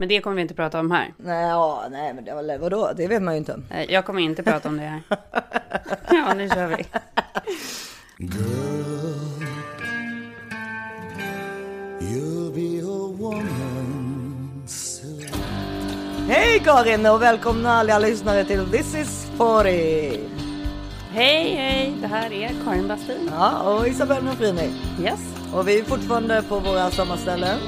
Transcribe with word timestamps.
Men 0.00 0.08
det 0.08 0.20
kommer 0.20 0.36
vi 0.36 0.42
inte 0.42 0.54
prata 0.54 0.80
om 0.80 0.90
här. 0.90 1.14
Nej, 1.16 1.48
ja, 1.48 1.84
nej 1.90 2.14
men 2.14 2.24
det 2.24 2.34
var, 2.34 2.58
vadå? 2.58 2.92
Det 2.96 3.06
vet 3.08 3.22
man 3.22 3.34
ju 3.34 3.38
inte. 3.38 3.60
Jag 3.88 4.04
kommer 4.04 4.22
inte 4.22 4.42
prata 4.42 4.68
om 4.68 4.76
det 4.76 4.82
här. 4.82 5.02
Ja, 6.10 6.34
nu 6.34 6.48
kör 6.48 6.66
vi. 6.66 6.86
You'll 12.00 12.54
be 12.54 12.82
a 12.82 13.14
woman 13.18 14.62
soon. 14.66 15.28
Hej 16.28 16.60
Karin 16.64 17.06
och 17.06 17.22
välkomna 17.22 17.70
alla 17.70 17.98
lyssnare 17.98 18.44
till 18.44 18.70
This 18.70 18.94
is 18.94 19.30
40. 19.36 20.20
Hej, 21.12 21.54
hej! 21.54 21.94
Det 22.00 22.06
här 22.06 22.32
är 22.32 22.50
Karin 22.64 22.88
Bastin. 22.88 23.30
Ja, 23.32 23.62
och 23.62 23.88
Isabelle 23.88 24.22
Nofrini. 24.22 24.72
Yes. 25.02 25.20
Och 25.54 25.68
vi 25.68 25.78
är 25.78 25.84
fortfarande 25.84 26.42
på 26.42 26.58
våra 26.58 26.90
sommarställen. 26.90 27.58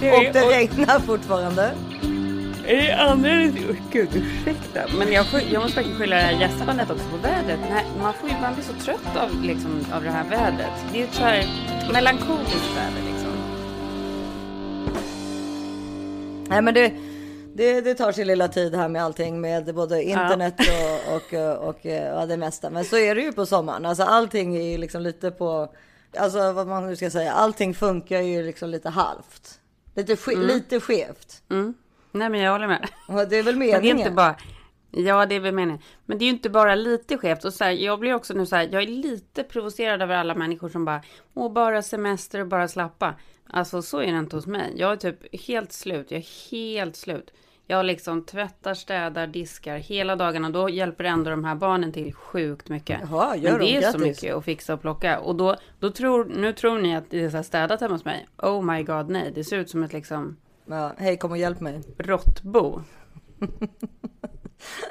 Det 0.00 0.12
Och 0.12 0.32
det 0.32 0.40
regnar 0.40 1.00
fortfarande. 1.00 1.74
är 2.66 2.96
anledningen 2.96 3.76
Gud, 3.92 4.08
ursäkta. 4.14 4.80
Men 4.98 5.12
jag, 5.12 5.26
jag 5.50 5.62
måste 5.62 5.74
faktiskt 5.74 5.98
skylla 5.98 6.16
det 6.16 6.22
här 6.22 6.40
gäspandet 6.40 6.90
också 6.90 7.04
på 7.08 7.16
vädret. 7.16 7.60
Här, 7.60 7.84
man, 8.02 8.14
får 8.14 8.28
ju, 8.28 8.34
man 8.40 8.54
blir 8.54 8.64
så 8.64 8.72
trött 8.72 9.16
av, 9.16 9.42
liksom, 9.42 9.84
av 9.92 10.02
det 10.02 10.10
här 10.10 10.24
vädret. 10.24 10.72
Det 10.92 11.00
är 11.00 11.04
ett 11.04 11.14
så 11.14 11.22
här 11.22 11.46
melankoliskt 11.92 12.76
väder 12.76 13.12
liksom. 13.12 13.32
Nej 16.48 16.62
men 16.62 16.74
det, 16.74 16.92
det, 17.54 17.80
det 17.80 17.94
tar 17.94 18.12
sin 18.12 18.26
lilla 18.26 18.48
tid 18.48 18.74
här 18.74 18.88
med 18.88 19.04
allting 19.04 19.40
med 19.40 19.74
både 19.74 20.02
internet 20.02 20.54
och, 20.58 21.14
och, 21.14 21.68
och, 21.68 21.78
ja, 21.82 22.26
det 22.26 22.36
mesta. 22.36 22.70
Men 22.70 22.84
så 22.84 22.96
är 22.96 23.14
det 23.14 23.20
ju 23.20 23.32
på 23.32 23.46
sommaren. 23.46 23.86
Alltså 23.86 24.02
allting 24.02 24.56
är 24.56 24.62
ju 24.62 24.78
liksom 24.78 25.02
lite 25.02 25.30
på, 25.30 25.68
alltså 26.18 26.52
vad 26.52 26.66
man 26.66 26.86
nu 26.86 26.96
ska 26.96 27.10
säga, 27.10 27.32
allting 27.32 27.74
funkar 27.74 28.20
ju 28.20 28.42
liksom 28.42 28.68
lite 28.68 28.88
halvt. 28.88 29.60
Lite, 29.98 30.16
ske, 30.16 30.36
lite 30.36 30.80
skevt. 30.80 31.42
Mm. 31.50 31.74
Nej, 32.12 32.30
men 32.30 32.40
jag 32.40 32.52
håller 32.52 32.66
med. 32.66 32.88
Och 33.08 33.28
det 33.28 33.36
är 33.36 33.42
väl 33.42 33.56
Men 33.58 33.66
det 33.66 33.72
är 33.72 33.80
meningen. 33.80 33.98
inte 33.98 34.10
bara... 34.10 34.36
Ja, 34.90 35.26
det 35.26 35.34
är 35.34 35.40
väl 35.40 35.54
meningen. 35.54 35.82
Men 36.06 36.18
det 36.18 36.24
är 36.24 36.26
ju 36.26 36.32
inte 36.32 36.50
bara 36.50 36.74
lite 36.74 37.18
skevt. 37.18 37.44
Och 37.44 37.52
så 37.54 37.64
här, 37.64 37.70
jag 37.70 38.00
blir 38.00 38.14
också 38.14 38.34
nu 38.34 38.46
så 38.46 38.56
här, 38.56 38.68
jag 38.72 38.82
är 38.82 38.86
lite 38.86 39.42
provocerad 39.42 40.02
över 40.02 40.14
alla 40.14 40.34
människor 40.34 40.68
som 40.68 40.84
bara, 40.84 41.02
åh, 41.34 41.52
bara 41.52 41.82
semester 41.82 42.40
och 42.40 42.46
bara 42.46 42.68
slappa. 42.68 43.14
Alltså 43.46 43.82
så 43.82 43.98
är 43.98 44.12
det 44.12 44.18
inte 44.18 44.36
hos 44.36 44.46
mig. 44.46 44.72
Jag 44.76 44.92
är 44.92 44.96
typ 44.96 45.44
helt 45.46 45.72
slut. 45.72 46.10
Jag 46.10 46.18
är 46.20 46.50
helt 46.50 46.96
slut. 46.96 47.30
Jag 47.70 47.86
liksom 47.86 48.24
tvättar, 48.24 48.74
städar, 48.74 49.26
diskar 49.26 49.76
hela 49.76 50.16
dagarna. 50.16 50.50
Då 50.50 50.70
hjälper 50.70 51.04
ändå 51.04 51.30
de 51.30 51.44
här 51.44 51.54
barnen 51.54 51.92
till 51.92 52.14
sjukt 52.14 52.68
mycket. 52.68 53.00
Jaha, 53.10 53.36
gör 53.36 53.50
Men 53.50 53.60
det 53.60 53.66
de? 53.66 53.76
är 53.76 53.92
så 53.92 53.98
mycket 53.98 54.34
att 54.34 54.44
fixa 54.44 54.74
och 54.74 54.80
plocka. 54.80 55.18
Och 55.20 55.36
då, 55.36 55.56
då 55.80 55.90
tror, 55.90 56.24
nu 56.24 56.52
tror 56.52 56.78
ni 56.78 56.96
att 56.96 57.10
det 57.10 57.24
är 57.24 57.30
så 57.30 57.36
här 57.36 57.42
städat 57.44 57.80
hemma 57.80 57.94
hos 57.94 58.04
mig. 58.04 58.26
Oh 58.42 58.62
my 58.62 58.82
god, 58.82 59.08
nej. 59.10 59.32
Det 59.34 59.44
ser 59.44 59.56
ut 59.56 59.70
som 59.70 59.82
ett 59.82 59.92
liksom 59.92 60.36
Ja, 60.66 60.92
hej 60.98 61.16
kom 61.16 61.30
och 61.30 61.38
hjälp 61.38 61.60
mig. 61.60 61.82
råttbo. 61.98 62.80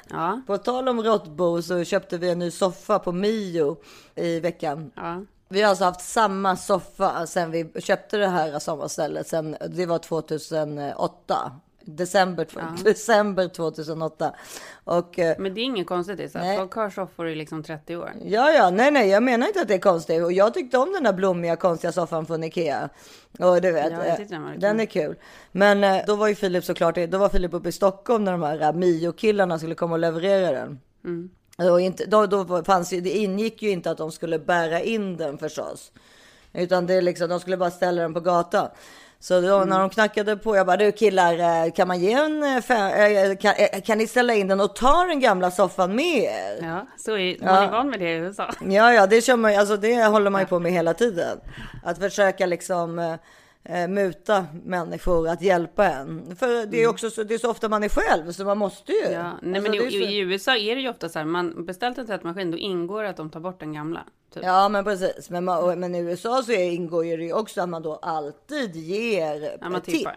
Ja, 0.09 0.41
På 0.47 0.57
tal 0.57 0.87
om 0.89 1.01
råttbo 1.03 1.61
så 1.61 1.83
köpte 1.83 2.17
vi 2.17 2.29
en 2.29 2.39
ny 2.39 2.51
soffa 2.51 2.99
på 2.99 3.11
Mio 3.11 3.77
i 4.15 4.39
veckan. 4.39 4.91
ja. 4.95 5.21
Vi 5.49 5.61
har 5.61 5.69
alltså 5.69 5.85
haft 5.85 6.01
samma 6.01 6.55
soffa 6.55 7.27
sen 7.27 7.51
vi 7.51 7.71
köpte 7.81 8.17
det 8.17 8.27
här 8.27 8.59
sommarstället. 8.59 9.27
Sen, 9.27 9.55
det 9.69 9.85
var 9.85 9.97
2008. 9.99 11.51
December, 11.87 12.47
december 12.83 13.47
2008. 13.47 14.33
Och 14.83 15.19
eh, 15.19 15.35
Men 15.39 15.53
det 15.53 15.61
är 15.61 15.63
inget 15.63 15.87
konstigt. 15.87 16.31
Så 16.31 16.37
Nej. 16.37 16.57
folk 16.57 16.73
har 16.73 16.89
soffor 16.89 17.27
i 17.27 17.35
liksom 17.35 17.63
30 17.63 17.95
år. 17.95 18.11
ja, 18.25 18.51
ja, 18.51 18.69
nej, 18.69 18.91
nej, 18.91 19.09
jag 19.09 19.23
menar 19.23 19.47
inte 19.47 19.61
att 19.61 19.67
det 19.67 19.73
är 19.73 19.79
konstigt. 19.79 20.23
Och 20.23 20.33
jag 20.33 20.53
tyckte 20.53 20.77
om 20.77 20.93
den 20.93 21.03
där 21.03 21.13
blommiga 21.13 21.55
konstiga 21.55 21.91
soffan 21.91 22.25
från 22.25 22.43
Ikea. 22.43 22.89
Och 23.39 23.61
du 23.61 23.71
vet, 23.71 23.91
Ja, 23.91 24.03
eh, 24.03 24.19
den 24.29 24.59
den 24.59 24.79
är 24.79 24.85
kul. 24.85 25.15
Men 25.51 25.83
eh, 25.83 25.97
då 26.07 26.15
var 26.15 26.27
ju 26.27 26.35
Filip 26.35 26.63
såklart, 26.63 26.95
då 27.09 27.17
var 27.17 27.29
Filip 27.29 27.53
uppe 27.53 27.69
i 27.69 27.71
Stockholm 27.71 28.23
när 28.23 28.31
de 28.31 28.41
här 28.41 28.73
Mio-killarna 28.73 29.57
skulle 29.57 29.75
komma 29.75 29.93
och 29.93 29.99
leverera 29.99 30.51
den. 30.51 30.79
Mm. 31.05 31.29
Och 31.71 31.81
inte, 31.81 32.05
då, 32.05 32.25
då 32.25 32.63
fanns 32.63 32.93
ju, 32.93 33.01
det 33.01 33.17
ingick 33.17 33.61
ju 33.61 33.69
inte 33.69 33.91
att 33.91 33.97
de 33.97 34.11
skulle 34.11 34.39
bära 34.39 34.81
in 34.81 35.17
den 35.17 35.37
förstås. 35.37 35.91
Utan 36.53 36.87
det 36.87 36.93
är 36.93 37.01
liksom, 37.01 37.29
de 37.29 37.39
skulle 37.39 37.57
bara 37.57 37.71
ställa 37.71 38.01
den 38.01 38.13
på 38.13 38.19
gatan. 38.19 38.69
Så 39.19 39.41
då, 39.41 39.55
Mm. 39.55 39.69
när 39.69 39.79
de 39.79 39.89
knackade 39.89 40.37
på, 40.37 40.55
jag 40.55 40.65
bara 40.67 40.77
du 40.77 40.91
killar, 40.91 41.65
eh, 41.65 41.71
kan 41.71 41.87
man 41.87 41.99
ge 41.99 42.13
en, 42.13 42.43
eh, 42.43 42.61
fem, 42.61 42.91
eh, 42.91 43.37
kan, 43.37 43.53
kan 43.85 43.97
ni 43.97 44.07
ställa 44.07 44.33
in 44.33 44.47
den 44.47 44.59
och 44.59 44.75
ta 44.75 45.03
den 45.03 45.19
gamla 45.19 45.51
soffan 45.51 45.95
med 45.95 46.05
er? 46.23 46.57
Ja, 46.67 46.87
så 46.97 47.17
är 47.17 47.37
man 47.45 47.63
är 47.63 47.71
van 47.71 47.89
med 47.89 47.99
det 47.99 48.09
i 48.09 48.15
USA. 48.17 48.49
Ja, 48.67 48.93
ja, 48.93 49.07
det 49.07 49.21
kör 49.21 49.35
man 49.35 49.55
alltså 49.59 49.77
det 49.77 50.05
håller 50.05 50.29
man 50.29 50.41
ju 50.41 50.47
på 50.47 50.59
med 50.59 50.71
hela 50.71 50.93
tiden. 50.93 51.37
Att 51.83 51.97
försöka 51.97 52.45
liksom 52.45 53.17
eh, 53.69 53.87
muta 53.87 54.45
människor 54.63 55.27
att 55.29 55.41
hjälpa 55.41 55.85
en. 55.85 56.35
För 56.35 56.65
det 56.65 56.83
är 56.83 56.87
också 56.89 57.09
så, 57.09 57.23
det 57.23 57.33
är 57.33 57.37
så 57.37 57.49
ofta 57.51 57.69
man 57.69 57.83
är 57.83 57.89
själv 57.89 58.31
så 58.31 58.45
man 58.45 58.57
måste 58.57 58.91
ju. 58.91 58.99
Mm. 59.05 59.13
Ja, 59.13 59.31
nej, 59.41 59.55
Alltså, 59.57 59.71
men 59.71 59.81
i, 59.87 59.91
så- 59.91 59.97
i 59.97 60.17
USA 60.19 60.55
är 60.57 60.75
det 60.75 60.81
ju 60.81 60.89
ofta 60.89 61.09
så 61.09 61.19
här, 61.19 61.25
man 61.25 61.65
beställt 61.65 61.97
en 61.97 62.05
tvättmaskin, 62.07 62.51
då 62.51 62.57
ingår 62.57 63.03
att 63.03 63.17
de 63.17 63.29
tar 63.29 63.39
bort 63.39 63.59
den 63.59 63.73
gamla. 63.73 64.03
Typ. 64.33 64.43
Ja 64.45 64.69
men 64.69 64.83
precis, 64.83 65.29
men, 65.29 65.43
man, 65.45 65.79
men 65.79 65.95
i 65.95 65.99
USA 65.99 66.43
så 66.43 66.51
är, 66.51 66.71
ingår 66.71 67.05
ju 67.05 67.17
det 67.17 67.33
också 67.33 67.61
att 67.61 67.69
man 67.69 67.81
då 67.81 67.95
alltid 67.95 68.75
ger 68.75 69.57
Ja, 69.61 69.73
eh, 69.73 69.79
tipp. 69.79 70.07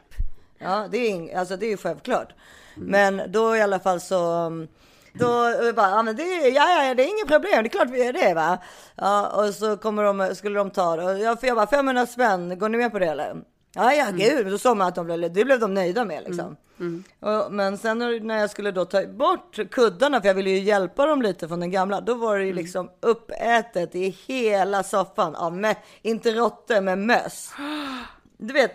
Ja 0.58 0.88
det 0.90 0.98
är, 1.12 1.38
alltså, 1.38 1.56
det 1.56 1.66
är 1.66 1.70
ju 1.70 1.76
självklart. 1.76 2.32
Men 2.74 3.22
då 3.28 3.56
i 3.56 3.60
alla 3.62 3.78
fall 3.80 4.00
så 4.00 4.46
um, 4.46 4.68
då 5.12 5.28
bara, 5.72 5.90
ja 5.90 6.02
men 6.02 6.16
det, 6.16 6.22
ja, 6.48 6.84
ja, 6.84 6.94
det 6.94 7.02
är 7.02 7.08
inget 7.08 7.28
problem, 7.28 7.62
det 7.62 7.66
är 7.66 7.68
klart 7.68 7.90
vi 7.90 8.06
är 8.06 8.12
det 8.12 8.34
va. 8.34 8.58
Ja, 8.94 9.28
och 9.28 9.54
så 9.54 9.76
kommer 9.76 10.04
de, 10.04 10.34
skulle 10.34 10.58
de 10.58 10.70
ta 10.70 10.96
det. 10.96 11.04
Och 11.04 11.18
jag, 11.18 11.38
jag 11.42 11.56
bara 11.56 11.66
500 11.66 12.06
spänn, 12.06 12.58
går 12.58 12.68
ni 12.68 12.78
med 12.78 12.92
på 12.92 12.98
det 12.98 13.06
eller? 13.06 13.36
Ja, 13.74 13.92
ja, 13.92 14.06
gud, 14.12 14.46
då 14.46 14.58
sa 14.58 14.74
man 14.74 14.88
att 14.88 14.94
de 14.94 15.06
blev, 15.06 15.32
det 15.32 15.44
blev 15.44 15.60
de 15.60 15.74
nöjda 15.74 16.04
med 16.04 16.22
liksom. 16.26 16.56
Och, 17.20 17.52
men 17.52 17.78
sen 17.78 17.98
när 17.98 18.38
jag 18.38 18.50
skulle 18.50 18.70
då 18.70 18.84
ta 18.84 19.06
bort 19.06 19.58
kuddarna, 19.70 20.20
för 20.20 20.28
jag 20.28 20.34
ville 20.34 20.50
ju 20.50 20.58
hjälpa 20.58 21.06
dem 21.06 21.22
lite 21.22 21.48
från 21.48 21.60
den 21.60 21.70
gamla, 21.70 22.00
då 22.00 22.14
var 22.14 22.38
det 22.38 22.44
ju 22.44 22.52
liksom 22.52 22.90
uppätet 23.00 23.94
i 23.94 24.16
hela 24.26 24.82
soffan 24.82 25.34
av, 25.34 25.56
mö, 25.56 25.74
inte 26.02 26.32
råttor, 26.32 26.80
men 26.80 27.06
möss. 27.06 27.50
Du 28.42 28.52
vet, 28.52 28.72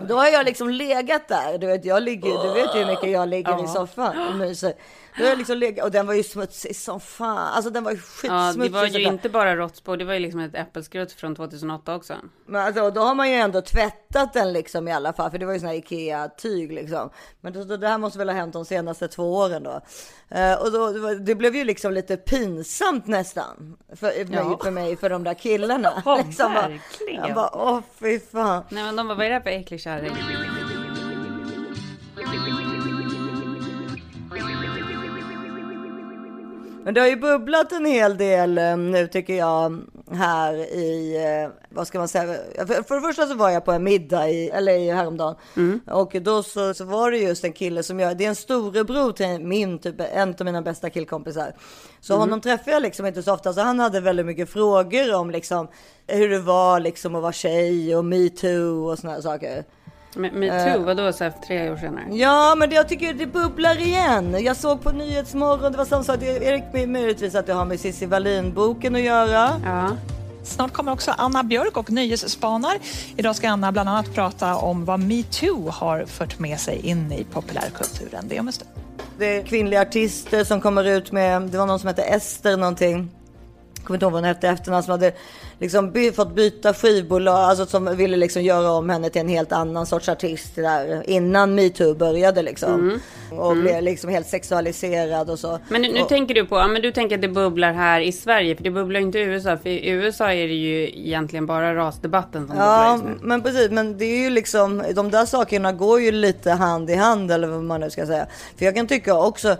då 0.00 0.16
har 0.16 0.26
jag 0.26 0.44
liksom 0.44 0.70
legat 0.70 1.28
där. 1.28 1.58
Du 1.58 1.66
vet, 1.66 1.84
jag 1.84 2.02
ligger, 2.02 2.48
du 2.48 2.54
vet 2.54 2.74
ju 2.74 2.78
hur 2.78 2.86
mycket 2.86 3.10
jag 3.10 3.28
ligger 3.28 3.64
i 3.64 3.68
soffan 3.68 4.28
och 4.28 4.34
myser. 4.34 4.72
Då 5.18 5.24
jag 5.24 5.38
liksom 5.38 5.56
legat, 5.58 5.84
och 5.84 5.90
den 5.90 6.06
var 6.06 6.14
ju 6.14 6.22
smutsig 6.22 6.76
som 6.76 7.00
fan. 7.00 7.36
Alltså 7.52 7.70
den 7.70 7.84
var 7.84 7.90
ju 7.90 7.96
Ja, 7.96 8.02
skitsmutsig. 8.02 8.62
det 8.72 8.78
var 8.78 8.84
ju 8.84 8.90
sådär. 8.90 9.12
inte 9.12 9.28
bara 9.28 9.56
råttspår, 9.56 9.96
det 9.96 10.04
var 10.04 10.14
ju 10.14 10.20
liksom 10.20 10.40
ett 10.40 10.54
äppelskrutt 10.54 11.12
från 11.12 11.34
2008 11.36 11.94
också. 11.94 12.14
Men 12.46 12.60
alltså, 12.66 12.90
då 12.90 13.00
har 13.00 13.14
man 13.14 13.30
ju 13.30 13.34
ändå 13.36 13.60
tvättat 13.60 14.32
den 14.32 14.52
liksom 14.52 14.88
i 14.88 14.92
alla 14.92 15.12
fall, 15.12 15.30
för 15.30 15.38
det 15.38 15.46
var 15.46 15.52
ju 15.52 15.58
sån 15.58 15.68
här 15.68 15.74
Ikea-tyg 15.76 16.72
liksom. 16.72 17.10
Men 17.40 17.52
då, 17.52 17.64
det 17.76 17.88
här 17.88 17.98
måste 17.98 18.18
väl 18.18 18.28
ha 18.28 18.36
hänt 18.36 18.52
de 18.52 18.64
senaste 18.64 19.08
två 19.08 19.34
åren 19.36 19.62
då. 19.62 19.80
Eh, 20.28 20.54
och 20.62 20.72
då, 20.72 20.92
det, 20.92 21.00
var, 21.00 21.14
det 21.14 21.34
blev 21.34 21.56
ju 21.56 21.64
liksom 21.64 21.92
lite 21.92 22.16
pinsamt 22.16 23.06
nästan 23.06 23.76
för, 23.96 24.12
Ja. 24.32 24.58
för 24.62 24.70
mig, 24.70 24.96
för 24.96 25.10
de 25.10 25.24
där 25.24 25.34
killarna. 25.34 26.02
Ja, 26.04 26.22
liksom, 26.26 26.52
verkligen. 26.52 27.24
Jag 27.26 27.34
bara, 27.34 27.50
åh 27.52 27.80
fy 28.00 28.20
fan. 28.20 28.64
Nej, 28.68 28.84
men 28.84 28.96
de 28.96 29.08
bara, 29.08 29.14
vad 29.14 29.26
är 29.26 29.30
det 29.30 29.34
här 29.36 29.42
för 29.42 29.50
äcklig 29.50 29.80
kärring? 29.80 30.12
Men 36.84 36.94
det 36.94 37.00
har 37.00 37.08
ju 37.08 37.16
bubblat 37.16 37.72
en 37.72 37.86
hel 37.86 38.16
del 38.16 38.58
eh, 38.58 38.76
nu 38.76 39.06
tycker 39.06 39.34
jag 39.34 39.82
här 40.10 40.54
i, 40.54 41.16
eh, 41.16 41.50
vad 41.70 41.86
ska 41.86 41.98
man 41.98 42.08
säga, 42.08 42.36
för, 42.56 42.82
för 42.82 42.94
det 42.94 43.00
första 43.00 43.26
så 43.26 43.34
var 43.34 43.50
jag 43.50 43.64
på 43.64 43.72
en 43.72 43.84
middag 43.84 44.30
i 44.30 44.50
LA 44.60 44.94
häromdagen 44.94 45.36
och 45.90 46.16
då 46.22 46.42
så, 46.42 46.74
så 46.74 46.84
var 46.84 47.10
det 47.10 47.16
just 47.16 47.44
en 47.44 47.52
kille 47.52 47.82
som 47.82 48.00
jag, 48.00 48.16
det 48.16 48.24
är 48.24 48.28
en 48.28 48.34
storebror 48.34 49.12
till 49.12 49.46
min, 49.46 49.78
typ 49.78 49.94
en 50.12 50.28
av 50.28 50.44
mina 50.44 50.62
bästa 50.62 50.90
killkompisar. 50.90 51.54
Så 52.00 52.16
honom 52.16 52.40
träffar 52.40 52.72
jag 52.72 52.82
liksom 52.82 53.06
inte 53.06 53.22
så 53.22 53.34
ofta 53.34 53.52
så 53.52 53.60
han 53.60 53.80
hade 53.80 54.00
väldigt 54.00 54.26
mycket 54.26 54.50
frågor 54.50 55.14
om 55.14 55.30
liksom 55.30 55.68
hur 56.06 56.28
det 56.28 56.40
var 56.40 56.80
liksom 56.80 57.14
att 57.14 57.22
vara 57.22 57.32
tjej 57.32 57.96
och 57.96 58.04
metoo 58.04 58.92
och 58.92 58.98
här 58.98 59.20
saker. 59.20 59.64
Metoo, 60.16 60.84
vadå 60.84 61.12
så 61.12 61.24
här 61.24 61.32
tre 61.46 61.70
år 61.70 61.76
senare? 61.76 62.04
Ja, 62.10 62.54
men 62.58 62.70
det, 62.70 62.76
jag 62.76 62.88
tycker 62.88 63.14
det 63.14 63.26
bubblar 63.26 63.80
igen. 63.80 64.44
Jag 64.44 64.56
såg 64.56 64.82
på 64.82 64.90
Nyhetsmorgon, 64.90 65.72
det 65.72 65.78
var 65.78 65.84
sak. 66.04 66.16
Det 66.20 66.48
är 66.48 66.86
möjligtvis 66.86 67.34
att 67.34 67.46
det 67.46 67.52
har 67.52 67.64
med 67.64 67.80
Cissi 67.80 68.06
Wallin-boken 68.06 68.94
att 68.94 69.02
göra. 69.02 69.60
Ja, 69.64 69.90
Snart 70.44 70.72
kommer 70.72 70.92
också 70.92 71.14
Anna 71.18 71.42
Björk 71.42 71.76
och 71.76 71.90
Nyhetsspanar. 71.90 72.78
Idag 73.16 73.36
ska 73.36 73.48
Anna 73.48 73.72
bland 73.72 73.88
annat 73.88 74.14
prata 74.14 74.56
om 74.56 74.84
vad 74.84 75.00
metoo 75.00 75.70
har 75.70 76.04
fört 76.04 76.38
med 76.38 76.60
sig 76.60 76.86
in 76.86 77.12
i 77.12 77.24
populärkulturen. 77.24 78.28
Det 78.28 78.40
om 78.40 78.46
en 78.46 78.52
stund. 78.52 78.70
Det 79.18 79.36
är 79.36 79.42
kvinnliga 79.42 79.82
artister 79.82 80.44
som 80.44 80.60
kommer 80.60 80.84
ut 80.84 81.12
med, 81.12 81.42
det 81.42 81.58
var 81.58 81.66
någon 81.66 81.78
som 81.78 81.88
hette 81.88 82.02
Ester 82.02 82.56
någonting. 82.56 83.10
Kommer 83.84 83.96
inte 83.96 84.04
ihåg 84.04 84.12
vad 84.12 84.22
hon 84.22 84.28
hette 84.28 84.48
efternamn 84.48 84.82
som 84.82 84.90
hade 84.90 85.12
liksom 85.58 85.90
by, 85.90 86.12
fått 86.12 86.34
byta 86.34 86.74
skivbolag, 86.74 87.34
alltså 87.34 87.66
som 87.66 87.96
ville 87.96 88.16
liksom 88.16 88.42
göra 88.42 88.70
om 88.70 88.90
henne 88.90 89.10
till 89.10 89.20
en 89.20 89.28
helt 89.28 89.52
annan 89.52 89.86
sorts 89.86 90.08
artist 90.08 90.54
där 90.54 91.10
innan 91.10 91.54
metoo 91.54 91.94
började 91.94 92.42
liksom. 92.42 93.00
Och 93.30 93.56
blev 93.56 93.82
liksom 93.82 94.10
helt 94.10 94.26
sexualiserad 94.26 95.30
och 95.30 95.38
så. 95.38 95.58
Men 95.68 95.82
nu, 95.82 95.92
nu 95.92 96.00
och, 96.00 96.08
tänker 96.08 96.34
du 96.34 96.46
på, 96.46 96.56
ja 96.56 96.66
men 96.66 96.82
du 96.82 96.92
tänker 96.92 97.14
att 97.14 97.22
det 97.22 97.28
bubblar 97.28 97.72
här 97.72 98.00
i 98.00 98.12
Sverige, 98.12 98.56
för 98.56 98.64
det 98.64 98.70
bubblar 98.70 99.00
inte 99.00 99.18
i 99.18 99.22
USA. 99.22 99.56
För 99.56 99.68
i 99.70 99.88
USA 99.88 100.32
är 100.32 100.48
det 100.48 100.54
ju 100.54 100.88
egentligen 100.88 101.46
bara 101.46 101.74
rasdebatten 101.74 102.40
som 102.40 102.48
bubblar 102.48 102.86
Ja, 102.86 102.92
just 102.92 103.04
nu. 103.04 103.18
men 103.22 103.42
precis. 103.42 103.70
Men 103.70 103.98
det 103.98 104.04
är 104.04 104.18
ju 104.18 104.30
liksom, 104.30 104.82
de 104.94 105.10
där 105.10 105.26
sakerna 105.26 105.72
går 105.72 106.00
ju 106.00 106.12
lite 106.12 106.50
hand 106.50 106.90
i 106.90 106.94
hand 106.94 107.30
eller 107.32 107.48
vad 107.48 107.64
man 107.64 107.80
nu 107.80 107.90
ska 107.90 108.06
säga. 108.06 108.26
För 108.58 108.64
jag 108.64 108.74
kan 108.74 108.86
tycka 108.86 109.14
också, 109.14 109.56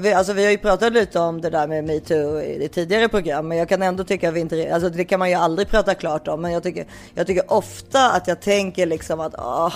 vi, 0.00 0.12
alltså 0.12 0.32
vi 0.32 0.44
har 0.44 0.50
ju 0.50 0.58
pratat 0.58 0.92
lite 0.92 1.18
om 1.18 1.40
det 1.40 1.50
där 1.50 1.66
med 1.66 1.84
metoo 1.84 2.40
i 2.40 2.68
tidigare 2.72 3.08
program, 3.08 3.48
men 3.48 3.58
jag 3.58 3.68
kan 3.68 3.82
ändå 3.82 4.04
tycka 4.04 4.28
att 4.28 4.34
vi 4.34 4.40
inte, 4.40 4.74
alltså 4.74 4.90
det 4.90 5.04
kan 5.04 5.18
man 5.18 5.30
ju 5.30 5.34
aldrig 5.34 5.68
prata 5.68 5.94
klart 5.94 6.28
om, 6.28 6.40
men 6.40 6.52
jag 6.52 6.62
tycker, 6.62 6.86
jag 7.14 7.26
tycker 7.26 7.52
ofta 7.52 8.10
att 8.10 8.28
jag 8.28 8.40
tänker 8.40 8.86
liksom 8.86 9.20
att, 9.20 9.34
åh, 9.38 9.74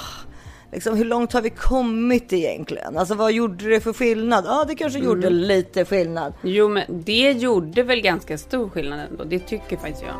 Liksom, 0.73 0.97
hur 0.97 1.05
långt 1.05 1.33
har 1.33 1.43
vi 1.43 1.51
kommit 1.51 2.33
egentligen? 2.33 2.97
Alltså 2.97 3.15
vad 3.15 3.33
gjorde 3.33 3.69
det 3.69 3.81
för 3.81 3.93
skillnad? 3.93 4.45
Ja, 4.47 4.65
det 4.69 4.75
kanske 4.75 4.99
gjorde 4.99 5.31
lite 5.31 5.85
skillnad. 5.85 6.33
Jo, 6.43 6.69
men 6.69 6.85
det 6.89 7.33
gjorde 7.33 7.83
väl 7.83 8.01
ganska 8.01 8.39
stor 8.39 8.69
skillnad 8.69 9.01
ändå. 9.11 9.25
Det 9.25 9.39
tycker 9.39 9.77
faktiskt 9.77 10.03
jag. 10.03 10.15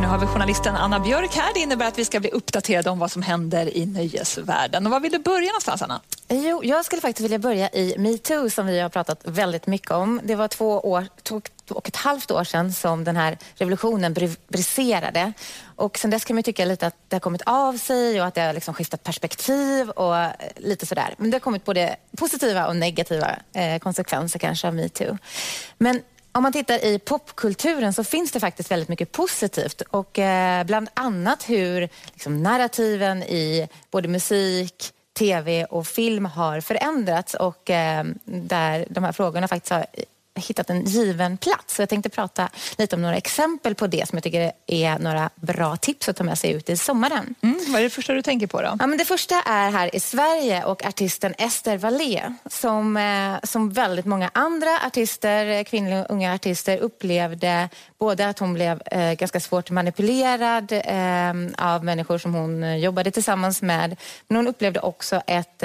Nu 0.00 0.06
har 0.06 0.18
vi 0.18 0.26
journalisten 0.26 0.76
Anna 0.76 1.00
Björk 1.00 1.34
här. 1.34 1.54
Det 1.54 1.60
innebär 1.60 1.88
att 1.88 1.98
vi 1.98 2.04
ska 2.04 2.20
bli 2.20 2.30
uppdaterade 2.30 2.90
om 2.90 2.98
vad 2.98 3.10
som 3.10 3.22
händer 3.22 3.76
i 3.76 3.86
nöjesvärlden. 3.86 4.86
Och 4.86 4.92
var 4.92 5.00
vill 5.00 5.12
du 5.12 5.18
börja 5.18 5.46
någonstans, 5.46 5.82
Anna? 5.82 6.00
Jo, 6.28 6.64
jag 6.64 6.84
skulle 6.84 7.02
faktiskt 7.02 7.24
vilja 7.24 7.38
börja 7.38 7.68
i 7.68 7.94
metoo 7.98 8.50
som 8.50 8.66
vi 8.66 8.80
har 8.80 8.88
pratat 8.88 9.20
väldigt 9.24 9.66
mycket 9.66 9.90
om. 9.90 10.20
Det 10.24 10.34
var 10.34 10.48
två, 10.48 10.80
år, 10.80 11.06
två 11.22 11.40
och 11.68 11.88
ett 11.88 11.96
halvt 11.96 12.30
år 12.30 12.44
sedan 12.44 12.72
som 12.72 13.04
den 13.04 13.16
här 13.16 13.38
revolutionen 13.54 14.14
briserade. 14.48 15.32
Och 15.76 15.98
sen 15.98 16.10
dess 16.10 16.24
kan 16.24 16.36
man 16.36 16.42
tycka 16.42 16.64
lite 16.64 16.86
att 16.86 16.96
det 17.08 17.16
har 17.16 17.20
kommit 17.20 17.42
av 17.46 17.76
sig 17.76 18.20
och 18.20 18.26
att 18.26 18.34
det 18.34 18.40
har 18.40 18.52
liksom 18.52 18.74
skiftat 18.74 19.02
perspektiv 19.02 19.90
och 19.90 20.16
eh, 20.16 20.30
lite 20.56 20.86
sådär. 20.86 21.14
Men 21.18 21.30
det 21.30 21.34
har 21.34 21.40
kommit 21.40 21.64
både 21.64 21.96
positiva 22.16 22.66
och 22.66 22.76
negativa 22.76 23.36
eh, 23.52 23.78
konsekvenser 23.78 24.38
kanske 24.38 24.68
av 24.68 24.74
metoo. 24.74 25.18
Men 25.78 26.02
om 26.38 26.42
man 26.42 26.52
tittar 26.52 26.84
i 26.84 26.98
popkulturen 26.98 27.92
så 27.92 28.04
finns 28.04 28.32
det 28.32 28.40
faktiskt 28.40 28.70
väldigt 28.70 28.88
mycket 28.88 29.12
positivt. 29.12 29.82
Och 29.90 30.18
eh, 30.18 30.64
bland 30.64 30.88
annat 30.94 31.48
hur 31.48 31.88
liksom, 32.12 32.42
narrativen 32.42 33.22
i 33.22 33.68
både 33.90 34.08
musik, 34.08 34.92
tv 35.18 35.64
och 35.64 35.86
film 35.86 36.24
har 36.24 36.60
förändrats. 36.60 37.34
Och 37.34 37.70
eh, 37.70 38.04
där 38.24 38.86
de 38.90 39.04
här 39.04 39.12
frågorna 39.12 39.48
faktiskt 39.48 39.72
har 39.72 39.86
hittat 40.38 40.70
en 40.70 40.84
given 40.84 41.36
plats. 41.36 41.74
Så 41.74 41.82
jag 41.82 41.88
tänkte 41.88 42.08
prata 42.08 42.48
lite 42.78 42.96
om 42.96 43.02
några 43.02 43.16
exempel 43.16 43.74
på 43.74 43.86
det 43.86 44.08
som 44.08 44.16
jag 44.16 44.22
tycker 44.22 44.52
är 44.66 44.98
några 44.98 45.30
bra 45.34 45.76
tips 45.76 46.08
att 46.08 46.16
ta 46.16 46.24
med 46.24 46.38
sig 46.38 46.52
ut 46.52 46.70
i 46.70 46.76
sommaren. 46.76 47.34
Mm, 47.42 47.58
vad 47.68 47.80
är 47.80 47.84
det 47.84 47.90
första 47.90 48.12
du 48.12 48.22
tänker 48.22 48.46
på 48.46 48.62
då? 48.62 48.76
Ja, 48.78 48.86
men 48.86 48.98
det 48.98 49.04
första 49.04 49.42
är 49.42 49.70
här 49.70 49.96
i 49.96 50.00
Sverige 50.00 50.64
och 50.64 50.84
artisten 50.84 51.34
Ester 51.38 51.76
Wallé 51.76 52.22
som, 52.50 52.96
eh, 52.96 53.36
som 53.42 53.70
väldigt 53.70 54.06
många 54.06 54.30
andra 54.34 54.78
artister, 54.86 55.46
eh, 55.46 55.64
kvinnliga 55.64 56.00
och 56.00 56.10
unga 56.10 56.34
artister 56.34 56.78
upplevde 56.78 57.68
både 57.98 58.28
att 58.28 58.38
hon 58.38 58.54
blev 58.54 58.82
eh, 58.86 59.12
ganska 59.12 59.40
svårt 59.40 59.70
manipulerad 59.70 60.72
eh, 60.72 61.66
av 61.68 61.84
människor 61.84 62.18
som 62.18 62.34
hon 62.34 62.80
jobbade 62.80 63.10
tillsammans 63.10 63.62
med. 63.62 63.96
Men 64.28 64.36
hon 64.36 64.48
upplevde 64.48 64.80
också 64.80 65.22
ett 65.26 65.62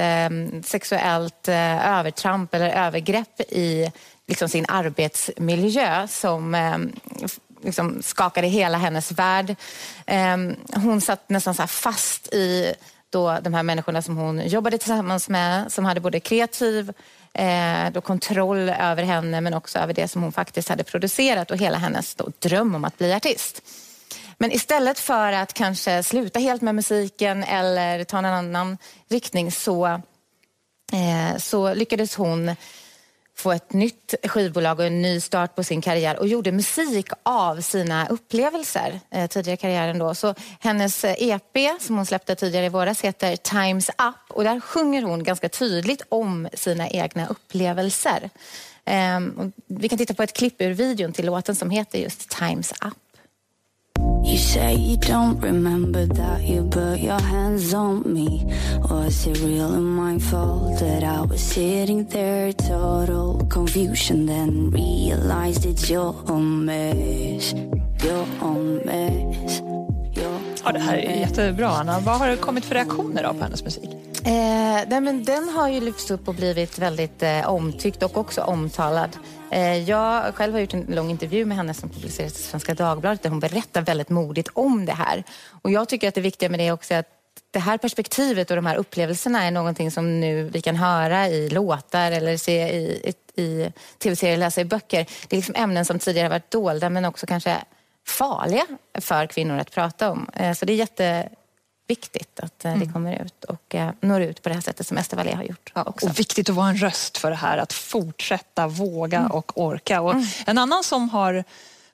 sexuellt 0.65 1.47
övertramp 1.47 2.53
eller 2.53 2.69
övergrepp 2.69 3.41
i 3.41 3.91
liksom 4.27 4.49
sin 4.49 4.65
arbetsmiljö 4.67 6.07
som 6.07 6.55
eh, 6.55 6.77
liksom 7.61 8.01
skakade 8.01 8.47
hela 8.47 8.77
hennes 8.77 9.11
värld. 9.11 9.55
Eh, 10.05 10.37
hon 10.75 11.01
satt 11.01 11.29
nästan 11.29 11.55
så 11.55 11.61
här 11.61 11.67
fast 11.67 12.33
i 12.33 12.73
då 13.09 13.37
de 13.41 13.53
här 13.53 13.63
människorna 13.63 14.01
som 14.01 14.17
hon 14.17 14.47
jobbade 14.47 14.77
tillsammans 14.77 15.29
med 15.29 15.71
som 15.71 15.85
hade 15.85 15.99
både 15.99 16.19
kreativ 16.19 16.93
eh, 17.33 17.91
då 17.93 18.01
kontroll 18.01 18.69
över 18.69 19.03
henne 19.03 19.41
men 19.41 19.53
också 19.53 19.79
över 19.79 19.93
det 19.93 20.07
som 20.07 20.23
hon 20.23 20.31
faktiskt 20.31 20.69
hade 20.69 20.83
producerat 20.83 21.51
och 21.51 21.57
hela 21.57 21.77
hennes 21.77 22.15
då 22.15 22.31
dröm 22.39 22.75
om 22.75 22.85
att 22.85 22.97
bli 22.97 23.13
artist. 23.13 23.61
Men 24.37 24.51
istället 24.51 24.99
för 24.99 25.33
att 25.33 25.53
kanske 25.53 26.03
sluta 26.03 26.39
helt 26.39 26.61
med 26.61 26.75
musiken 26.75 27.43
eller 27.43 28.03
ta 28.03 28.17
en 28.17 28.25
annan 28.25 28.77
riktning 29.09 29.51
så, 29.51 29.85
eh, 30.93 31.37
så 31.37 31.73
lyckades 31.73 32.15
hon 32.15 32.55
få 33.35 33.51
ett 33.51 33.74
nytt 33.74 34.15
skivbolag 34.24 34.80
och 34.80 34.85
en 34.85 35.01
ny 35.01 35.19
start 35.19 35.56
på 35.56 35.63
sin 35.63 35.81
karriär 35.81 36.19
och 36.19 36.27
gjorde 36.27 36.51
musik 36.51 37.09
av 37.24 37.62
sina 37.62 38.07
upplevelser 38.07 39.00
eh, 39.12 39.27
tidigare 39.27 39.53
i 39.53 39.57
karriären. 39.57 40.00
Då. 40.00 40.15
Så 40.15 40.35
hennes 40.59 41.03
eh, 41.03 41.15
EP 41.19 41.81
som 41.81 41.95
hon 41.95 42.06
släppte 42.06 42.35
tidigare 42.35 42.65
i 42.65 42.69
våras 42.69 43.01
heter 43.01 43.35
Times 43.35 43.89
Up 43.89 44.15
och 44.30 44.44
där 44.44 44.59
sjunger 44.59 45.03
hon 45.03 45.24
ganska 45.24 45.50
tydligt 45.50 46.01
om 46.09 46.47
sina 46.53 46.89
egna 46.89 47.27
upplevelser. 47.27 48.30
Eh, 48.85 49.19
vi 49.68 49.89
kan 49.89 49.97
titta 49.97 50.13
på 50.13 50.24
ett 50.24 50.33
klipp 50.33 50.62
ur 50.62 50.74
videon 50.74 51.13
till 51.13 51.25
låten 51.25 51.56
som 51.56 51.69
heter 51.69 52.00
just 52.00 52.29
Times 52.29 52.71
Up. 52.71 53.02
You 54.23 54.37
say 54.37 54.75
you 54.75 54.97
don't 54.97 55.39
remember 55.41 56.05
that 56.05 56.41
you 56.41 56.63
put 56.63 56.99
your 56.99 57.19
hands 57.19 57.73
on 57.73 58.03
me. 58.13 58.45
Was 58.89 59.27
it 59.27 59.39
really 59.41 59.79
my 59.79 60.17
fault 60.19 60.79
that 60.79 61.03
I 61.03 61.21
was 61.21 61.41
sitting 61.41 62.05
there, 62.05 62.53
total 62.53 63.45
confusion? 63.49 64.25
Then 64.25 64.71
realized 64.71 65.65
it's 65.65 65.89
your 65.89 66.15
own 66.27 66.65
mess, 66.65 67.53
your 68.03 68.25
own 68.41 68.85
mess. 68.85 69.61
Your 70.15 70.39
Ja, 70.65 70.71
det 70.71 70.79
här 70.79 70.97
är 70.97 71.19
jättebra, 71.19 71.67
Anna. 71.67 71.99
Vad 71.99 72.19
har 72.19 72.27
det 72.27 72.37
kommit 72.37 72.65
för 72.65 72.75
reaktioner 72.75 73.23
då 73.23 73.33
på 73.33 73.43
hennes 73.43 73.63
musik? 73.63 73.89
Eh, 74.25 74.31
nej, 74.87 75.01
men 75.01 75.23
den 75.23 75.49
har 75.49 75.69
ju 75.69 75.81
lyfts 75.81 76.11
upp 76.11 76.27
och 76.27 76.35
blivit 76.35 76.79
väldigt 76.79 77.23
eh, 77.23 77.49
omtyckt 77.49 78.03
och 78.03 78.17
också 78.17 78.41
omtalad. 78.41 79.09
Eh, 79.53 79.89
jag 79.89 80.35
själv 80.35 80.53
har 80.53 80.59
gjort 80.59 80.73
en 80.73 80.85
lång 80.89 81.09
intervju 81.09 81.45
med 81.45 81.57
henne 81.57 81.73
som 81.73 81.89
publicerades 81.89 82.39
i 82.39 82.44
Svenska 82.44 82.73
Dagbladet 82.73 83.23
där 83.23 83.29
hon 83.29 83.39
berättar 83.39 83.81
väldigt 83.81 84.09
modigt 84.09 84.50
om 84.53 84.85
det 84.85 84.94
här. 84.94 85.23
Och 85.61 85.71
jag 85.71 85.89
tycker 85.89 86.07
att 86.07 86.15
det 86.15 86.21
viktiga 86.21 86.50
med 86.50 86.59
det 86.59 86.71
också 86.71 86.94
är 86.94 87.00
att 87.00 87.09
det 87.51 87.59
här 87.59 87.77
perspektivet 87.77 88.50
och 88.50 88.55
de 88.55 88.65
här 88.65 88.75
upplevelserna 88.75 89.44
är 89.44 89.51
någonting 89.51 89.91
som 89.91 90.19
nu 90.19 90.44
vi 90.44 90.61
kan 90.61 90.75
höra 90.75 91.27
i 91.27 91.50
låtar 91.50 92.11
eller 92.11 92.38
se 92.38 92.77
i, 92.77 93.13
i, 93.35 93.41
i 93.44 93.71
tv-serier, 93.97 94.38
läsa 94.38 94.61
i 94.61 94.65
böcker. 94.65 95.05
Det 95.27 95.35
är 95.35 95.38
liksom 95.38 95.55
ämnen 95.55 95.85
som 95.85 96.00
tidigare 96.00 96.29
varit 96.29 96.51
dolda 96.51 96.89
men 96.89 97.05
också 97.05 97.25
kanske 97.25 97.57
farliga 98.07 98.65
för 99.01 99.27
kvinnor 99.27 99.57
att 99.57 99.71
prata 99.71 100.11
om. 100.11 100.29
Eh, 100.33 100.53
Så 100.53 100.65
det 100.65 100.73
är 100.73 100.77
jätteviktigt 101.88 102.39
att 102.39 102.65
eh, 102.65 102.77
det 102.77 102.85
kommer 102.85 103.25
ut 103.25 103.44
och 103.44 103.75
eh, 103.75 103.91
når 104.01 104.21
ut 104.21 104.41
på 104.41 104.50
det 104.50 104.56
här 104.56 104.62
sättet 104.62 104.88
som 104.88 104.97
Ester 104.97 105.18
Wallé 105.18 105.35
har 105.35 105.44
gjort 105.44 105.71
också. 105.75 106.06
Och 106.06 106.19
viktigt 106.19 106.50
att 106.50 106.56
vara 106.56 106.69
en 106.69 106.77
röst 106.77 107.18
för 107.18 107.30
det 107.30 107.35
här, 107.35 107.57
att 107.57 107.74
fortsätta 107.74 108.68
våga 108.68 109.27
och 109.27 109.51
orka. 109.62 110.01
Och 110.01 110.15
En 110.45 110.57
annan 110.57 110.83
som, 110.83 111.09
har, 111.09 111.44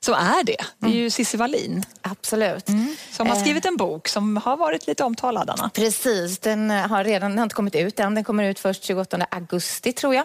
som 0.04 0.14
är 0.14 0.44
det, 0.44 0.56
det 0.78 0.86
är 0.86 0.90
ju 0.90 1.10
Cissi 1.10 1.36
Wallin. 1.36 1.84
Absolut. 2.02 2.66
Som 3.10 3.26
har 3.26 3.36
skrivit 3.36 3.64
en 3.64 3.76
bok 3.76 4.08
som 4.08 4.36
har 4.36 4.56
varit 4.56 4.86
lite 4.86 5.04
omtalad, 5.04 5.50
Anna. 5.50 5.70
Precis, 5.74 6.38
den 6.38 6.70
eh, 6.70 6.86
har 6.86 7.04
redan 7.04 7.30
den 7.30 7.38
har 7.38 7.42
inte 7.42 7.54
kommit 7.54 7.74
ut 7.74 8.00
än. 8.00 8.14
Den 8.14 8.24
kommer 8.24 8.44
ut 8.44 8.58
först 8.58 8.84
28 8.84 9.26
augusti 9.30 9.92
tror 9.92 10.14
jag. 10.14 10.24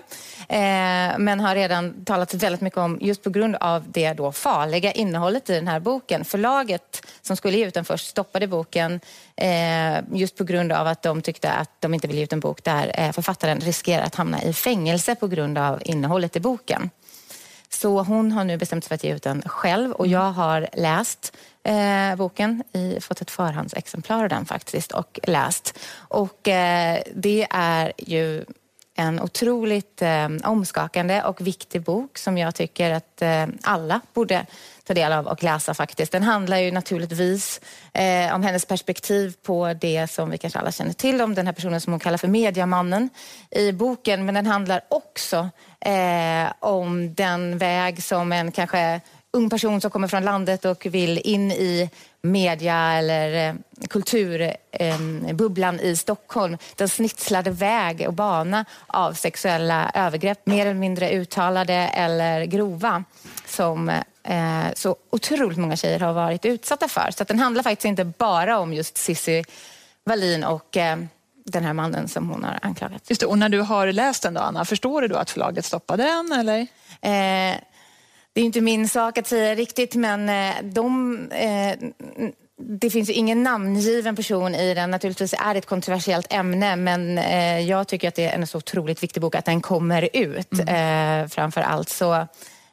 Eh, 0.50 1.18
men 1.18 1.40
har 1.40 1.56
redan 1.56 2.06
talat 2.06 2.34
väldigt 2.34 2.62
mycket 2.62 2.78
om, 2.78 2.98
just 3.02 3.24
på 3.24 3.30
grund 3.30 3.56
av 3.56 3.84
det 3.92 4.14
då 4.14 4.32
farliga 4.32 4.92
innehållet 4.92 5.50
i 5.50 5.54
den 5.54 5.68
här 5.68 5.80
boken. 5.80 6.26
Förlaget 6.26 7.06
som 7.22 7.36
skulle 7.38 7.58
ge 7.58 7.68
ut 7.68 7.74
den 7.74 7.86
först 7.86 8.08
stoppade 8.08 8.48
boken 8.48 9.00
eh, 9.36 9.98
just 10.14 10.36
på 10.38 10.44
grund 10.44 10.72
av 10.72 10.88
att 10.88 11.02
de 11.02 11.22
tyckte 11.22 11.52
att 11.52 11.82
de 11.82 11.94
inte 11.94 12.08
ville 12.08 12.20
ge 12.20 12.24
ut 12.24 12.34
en 12.34 12.40
bok 12.40 12.64
där 12.64 12.96
eh, 12.98 13.12
författaren 13.12 13.60
riskerar 13.60 14.04
att 14.04 14.16
hamna 14.16 14.44
i 14.44 14.54
fängelse 14.54 15.16
på 15.16 15.28
grund 15.28 15.58
av 15.58 15.82
innehållet 15.86 16.36
i 16.36 16.40
boken. 16.40 16.90
Så 17.76 18.02
hon 18.02 18.32
har 18.32 18.44
nu 18.44 18.58
bestämt 18.58 18.84
sig 18.84 18.88
för 18.88 18.96
att 18.96 19.04
ge 19.04 19.16
ut 19.16 19.24
den 19.24 19.42
själv 19.46 19.92
och 19.92 20.08
jag 20.08 20.32
har 20.32 20.68
läst 20.74 21.38
eh, 21.64 22.16
boken, 22.16 22.64
i, 22.74 23.02
fått 23.02 23.22
ett 23.22 23.32
förhandsexemplar 23.32 24.24
av 24.24 24.30
den 24.30 24.46
faktiskt 24.46 24.92
och 24.92 25.20
läst. 25.24 25.80
Och 25.98 26.48
eh, 26.48 27.00
det 27.16 27.48
är 27.50 27.94
ju 27.98 28.46
en 28.96 29.22
otroligt 29.22 30.02
eh, 30.02 30.30
omskakande 30.44 31.22
och 31.22 31.48
viktig 31.48 31.82
bok 31.82 32.18
som 32.18 32.38
jag 32.38 32.56
tycker 32.56 32.92
att 32.92 33.22
eh, 33.22 33.46
alla 33.64 34.02
borde 34.14 34.46
ta 34.88 34.94
del 34.94 35.14
av 35.14 35.28
och 35.28 35.44
läsa 35.44 35.74
faktiskt. 35.74 36.12
Den 36.12 36.24
handlar 36.24 36.58
ju 36.58 36.72
naturligtvis 36.72 37.62
eh, 37.94 38.36
om 38.36 38.44
hennes 38.44 38.66
perspektiv 38.66 39.34
på 39.44 39.74
det 39.74 40.08
som 40.08 40.30
vi 40.30 40.38
kanske 40.38 40.60
alla 40.60 40.72
känner 40.72 40.94
till 40.94 41.22
om 41.22 41.36
den 41.36 41.46
här 41.46 41.54
personen 41.54 41.82
som 41.82 41.94
hon 41.94 42.00
kallar 42.00 42.18
för 42.18 42.28
mediamannen 42.28 43.10
i 43.52 43.72
boken. 43.72 44.26
Men 44.26 44.36
den 44.36 44.46
handlar 44.46 44.82
också 44.90 45.50
eh, 45.80 46.54
om 46.60 47.14
den 47.14 47.58
väg 47.58 48.04
som 48.04 48.32
en 48.32 48.52
kanske 48.52 49.02
ung 49.36 49.50
person 49.50 49.82
som 49.82 49.92
kommer 49.92 50.08
från 50.08 50.24
landet 50.24 50.66
och 50.66 50.86
vill 50.86 51.18
in 51.24 51.52
i 51.52 51.90
media 52.22 52.94
eller 52.94 53.50
eh, 53.50 53.56
kulturbubblan 53.90 55.80
eh, 55.80 55.86
i 55.86 55.96
Stockholm. 55.96 56.58
Den 56.76 56.90
snitslade 56.90 57.52
väg 57.52 58.06
och 58.08 58.14
bana 58.14 58.66
av 58.88 59.14
sexuella 59.14 59.92
övergrepp, 59.94 60.46
mer 60.46 60.66
eller 60.66 60.80
mindre 60.80 61.12
uttalade 61.12 61.74
eller 61.74 62.46
grova, 62.46 63.04
som 63.46 63.90
eh, 63.90 64.04
eh, 64.26 64.74
så 64.76 64.96
otroligt 65.10 65.58
många 65.58 65.76
tjejer 65.76 66.00
har 66.00 66.14
varit 66.14 66.46
utsatta 66.46 66.88
för. 66.88 67.12
Så 67.12 67.24
att 67.24 67.28
den 67.28 67.40
handlar 67.40 67.64
faktiskt 67.64 67.86
inte 67.86 68.06
bara 68.06 68.60
om 68.60 68.74
just 68.74 68.98
Cissi 68.98 69.44
Wallin 70.06 70.44
och 70.44 70.78
eh, 70.78 70.98
den 71.46 71.64
här 71.64 71.74
mannen 71.74 72.08
som 72.08 72.30
hon 72.30 72.44
har 72.44 72.60
anklagat. 72.62 73.10
Just 73.10 73.22
det, 73.22 73.28
och 73.28 73.38
när 73.38 73.50
du 73.50 73.62
har 73.62 73.92
läst 73.92 74.24
den 74.24 74.34
då, 74.34 74.42
Anna, 74.42 74.66
förstår 74.66 75.02
du 75.02 75.08
då 75.08 75.16
att 75.16 75.30
förlaget 75.30 75.66
stoppade 75.66 76.04
den? 76.04 76.32
Eller? 76.32 76.60
Eh, 77.02 77.56
det 78.34 78.42
är 78.42 78.46
inte 78.46 78.62
min 78.62 78.90
sak 78.90 79.18
att 79.18 79.28
säga 79.28 79.56
riktigt, 79.56 79.96
men 79.96 80.30
eh, 80.30 80.56
de... 80.64 81.18
Eh, 81.32 81.78
det 82.58 82.90
finns 82.90 83.10
ju 83.10 83.14
ingen 83.14 83.44
namngiven 83.44 84.16
person 84.16 84.56
i 84.56 84.74
den. 84.74 84.92
Naturligtvis 84.92 85.34
är 85.34 85.54
det 85.54 85.58
ett 85.58 85.66
kontroversiellt 85.66 86.34
ämne, 86.34 86.76
men 86.76 87.18
eh, 87.18 87.60
jag 87.60 87.88
tycker 87.88 88.08
att 88.08 88.16
det 88.16 88.26
är 88.26 88.36
en 88.36 88.48
så 88.48 88.58
otroligt 88.58 89.04
viktig 89.04 89.22
bok 89.22 89.36
att 89.36 89.46
den 89.46 89.62
kommer 89.62 90.10
ut 90.14 90.54
eh, 90.68 91.28
framför 91.28 91.62
allt. 91.62 91.90
Så 91.90 92.28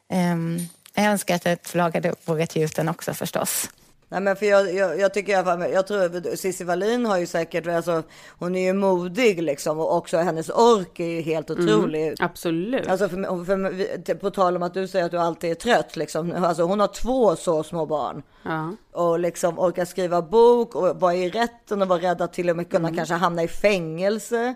ehm, 0.09 0.59
jag 0.95 1.05
önskar 1.05 1.35
att 1.35 1.45
ett 1.45 1.67
förlag 1.67 1.95
hade 1.95 2.15
vågat 2.25 2.55
ge 2.55 2.65
ut 2.65 2.75
den 2.75 2.89
också 2.89 3.13
förstås. 3.13 3.69
Nej 4.13 4.21
men 4.21 4.35
för 4.35 4.45
jag, 4.45 4.73
jag, 4.73 4.99
jag 4.99 5.13
tycker 5.13 5.43
fall, 5.43 5.71
jag 5.73 5.87
tror 5.87 6.35
Cissi 6.35 6.63
Wallin 6.63 7.05
har 7.05 7.17
ju 7.17 7.25
säkert, 7.25 7.67
alltså 7.67 8.03
hon 8.29 8.55
är 8.55 8.65
ju 8.65 8.73
modig 8.73 9.43
liksom 9.43 9.79
och 9.79 9.97
också 9.97 10.17
hennes 10.17 10.49
ork 10.49 10.99
är 10.99 11.05
ju 11.05 11.21
helt 11.21 11.49
otrolig. 11.49 12.15
Absolut. 12.19 12.87
Alltså 12.87 13.09
för, 13.09 13.45
för, 13.45 14.13
på 14.13 14.31
tal 14.31 14.55
om 14.55 14.63
att 14.63 14.73
du 14.73 14.87
säger 14.87 15.05
att 15.05 15.11
du 15.11 15.17
alltid 15.17 15.51
är 15.51 15.55
trött 15.55 15.95
liksom. 15.95 16.31
Alltså 16.31 16.63
hon 16.63 16.79
har 16.79 16.87
två 16.87 17.35
så 17.35 17.63
små 17.63 17.85
barn. 17.85 18.23
Ja. 18.43 18.75
Och 18.93 19.19
liksom 19.19 19.59
orka 19.59 19.85
skriva 19.85 20.21
bok 20.21 20.75
och 20.75 20.99
vara 20.99 21.15
i 21.15 21.29
rätten 21.29 21.81
och 21.81 21.87
vara 21.87 21.99
rädd 22.01 22.21
att 22.21 22.33
till 22.33 22.49
och 22.49 22.55
med 22.55 22.69
kunna 22.69 22.87
Mm. 22.87 22.97
kanske 22.97 23.15
hamna 23.15 23.43
i 23.43 23.47
fängelse. 23.47 24.55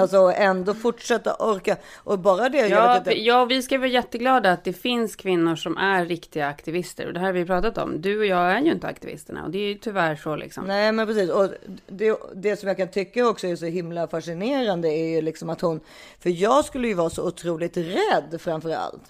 Alltså 0.00 0.32
ändå 0.36 0.74
fortsätta 0.74 1.34
orka. 1.38 1.76
Och 1.96 2.18
bara 2.18 2.48
det. 2.48 2.68
Ja, 2.68 3.02
vi- 3.06 3.26
ja, 3.26 3.44
vi 3.44 3.62
ska 3.62 3.78
vara 3.78 3.88
jätteglada 3.88 4.52
att 4.52 4.64
det 4.64 4.72
finns 4.72 5.16
kvinnor 5.16 5.56
som 5.56 5.76
är 5.76 6.04
riktiga 6.04 6.46
aktivister. 6.46 7.06
Och 7.06 7.12
det 7.12 7.18
här 7.20 7.26
har 7.26 7.32
vi 7.32 7.44
pratat 7.44 7.78
om. 7.78 8.00
Du 8.00 8.18
och 8.18 8.26
jag 8.26 8.52
är 8.52 8.60
ju 8.60 8.72
inte 8.72 8.86
aktivisterna. 8.86 9.44
Och 9.44 9.50
det 9.50 9.58
är 9.58 9.68
ju 9.68 9.74
tyvärr 9.74 10.16
så 10.16 10.36
liksom. 10.36 10.64
Nej 10.64 10.92
men 10.92 11.06
precis. 11.06 11.30
Och 11.30 11.48
det, 11.86 12.18
det 12.34 12.56
som 12.56 12.68
jag 12.68 12.76
kan 12.76 12.88
tycka 12.90 13.26
också 13.28 13.46
är 13.46 13.56
så 13.56 13.66
himla 13.66 14.08
fascinerande 14.08 14.88
är 14.88 15.08
ju 15.08 15.20
liksom 15.22 15.50
att 15.50 15.60
hon, 15.60 15.80
för 16.20 16.30
jag 16.30 16.64
skulle 16.64 16.88
ju 16.88 16.94
vara 16.94 17.10
så 17.10 17.26
otroligt 17.28 17.76
rädd 17.76 18.40
framför 18.40 18.70
allt. 18.70 19.02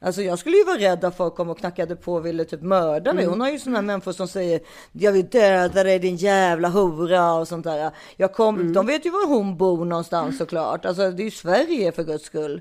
Alltså 0.00 0.22
jag 0.22 0.38
skulle 0.38 0.56
ju 0.56 0.64
vara 0.64 0.78
rädd 0.78 1.04
att 1.04 1.16
folk 1.16 1.34
kom 1.34 1.50
och 1.50 1.58
knackade 1.58 1.96
på 1.96 2.14
och 2.14 2.26
ville 2.26 2.44
typ 2.44 2.62
mörda 2.62 3.12
mig. 3.12 3.24
Hon 3.24 3.40
har 3.40 3.50
ju 3.50 3.58
sådana 3.58 3.82
människor 3.82 4.12
som 4.12 4.28
säger 4.28 4.60
jag 4.92 5.12
vill 5.12 5.26
döda 5.26 5.84
dig 5.84 5.98
din 5.98 6.16
jävla 6.16 6.68
hora 6.68 7.34
och 7.34 7.48
sånt 7.48 7.64
där. 7.64 7.90
Jag 8.16 8.32
kom, 8.32 8.56
De 8.72 8.86
vet 8.86 9.06
ju 9.06 9.10
var 9.10 9.26
hon 9.26 9.56
bor 9.56 9.84
någonstans 9.84 10.38
såklart. 10.38 10.84
Alltså 10.84 11.10
det 11.10 11.22
är 11.22 11.24
ju 11.24 11.30
Sverige 11.30 11.92
för 11.92 12.02
guds 12.04 12.24
skull. 12.24 12.60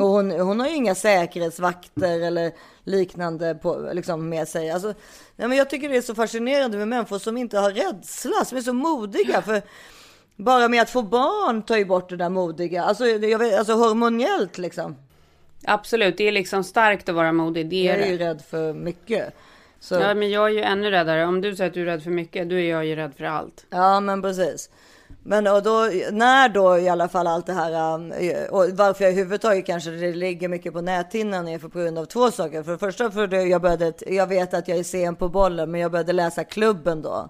Och 0.00 0.08
hon, 0.08 0.30
hon 0.30 0.60
har 0.60 0.68
ju 0.68 0.74
inga 0.74 0.94
säkerhetsvakter 0.94 2.20
eller 2.20 2.52
liknande 2.84 3.54
på, 3.54 3.90
liksom, 3.92 4.28
med 4.28 4.48
sig. 4.48 4.70
Alltså, 4.70 4.94
nej, 5.36 5.48
men 5.48 5.58
jag 5.58 5.70
tycker 5.70 5.88
det 5.88 5.96
är 5.96 6.02
så 6.02 6.14
fascinerande 6.14 6.78
med 6.78 6.88
människor 6.88 7.18
som 7.18 7.36
inte 7.36 7.58
har 7.58 7.70
rädsla, 7.70 8.44
som 8.44 8.58
är 8.58 8.62
så 8.62 8.72
modiga. 8.72 9.42
För 9.42 9.62
bara 10.36 10.68
med 10.68 10.82
att 10.82 10.90
få 10.90 11.02
barn 11.02 11.62
tar 11.62 11.76
ju 11.76 11.84
bort 11.84 12.08
det 12.08 12.16
där 12.16 12.28
modiga. 12.28 12.84
Alltså, 12.84 13.06
jag 13.06 13.38
vet, 13.38 13.58
alltså 13.58 13.72
hormonellt 13.72 14.58
liksom. 14.58 14.96
Absolut, 15.64 16.16
det 16.16 16.28
är 16.28 16.32
liksom 16.32 16.64
starkt 16.64 17.08
att 17.08 17.14
vara 17.14 17.32
modig. 17.32 17.68
Det 17.68 17.82
Jag 17.82 17.96
är 17.96 18.02
är 18.02 18.06
ju 18.06 18.18
rädd 18.18 18.42
för 18.50 18.72
mycket. 18.72 19.34
Så, 19.80 19.94
Ja, 19.94 20.00
ja. 20.00 20.14
men 20.14 20.30
jag 20.30 20.44
är 20.46 20.50
ju 20.50 20.60
ännu 20.60 20.90
räddare. 20.90 21.24
Om 21.26 21.40
du 21.40 21.56
säger 21.56 21.70
att 21.70 21.74
du 21.74 21.80
är 21.82 21.86
rädd 21.86 22.02
för 22.02 22.10
mycket, 22.10 22.48
då 22.48 22.54
är 22.54 22.70
jag 22.70 22.86
ju 22.86 22.96
rädd 22.96 23.12
för 23.16 23.24
allt. 23.24 23.66
men 24.02 24.22
precis. 24.22 24.70
Men 25.26 25.46
och 25.46 25.62
då, 25.62 25.90
när 26.12 26.48
då 26.48 26.78
i 26.78 26.88
alla 26.88 27.08
fall 27.08 27.26
allt 27.26 27.46
det 27.46 27.52
här, 27.52 27.94
um, 27.94 28.12
och 28.50 28.64
varför 28.70 29.04
jag 29.04 29.12
överhuvudtaget 29.12 29.66
kanske 29.66 29.90
det 29.90 30.12
ligger 30.12 30.48
mycket 30.48 30.72
på 30.72 30.80
näthinnan 30.80 31.48
är 31.48 31.58
för 31.58 31.68
på 31.68 31.78
grund 31.78 31.98
av 31.98 32.04
två 32.04 32.30
saker. 32.30 32.62
För 32.62 32.72
det 32.72 32.78
första 32.78 33.10
för 33.10 33.26
det 33.26 33.42
jag 33.42 33.62
började, 33.62 33.92
jag 34.06 34.26
vet 34.26 34.54
att 34.54 34.68
jag 34.68 34.78
är 34.78 34.82
sen 34.82 35.16
på 35.16 35.28
bollen, 35.28 35.70
men 35.70 35.80
jag 35.80 35.90
började 35.90 36.12
läsa 36.12 36.44
klubben 36.44 37.02
då. 37.02 37.28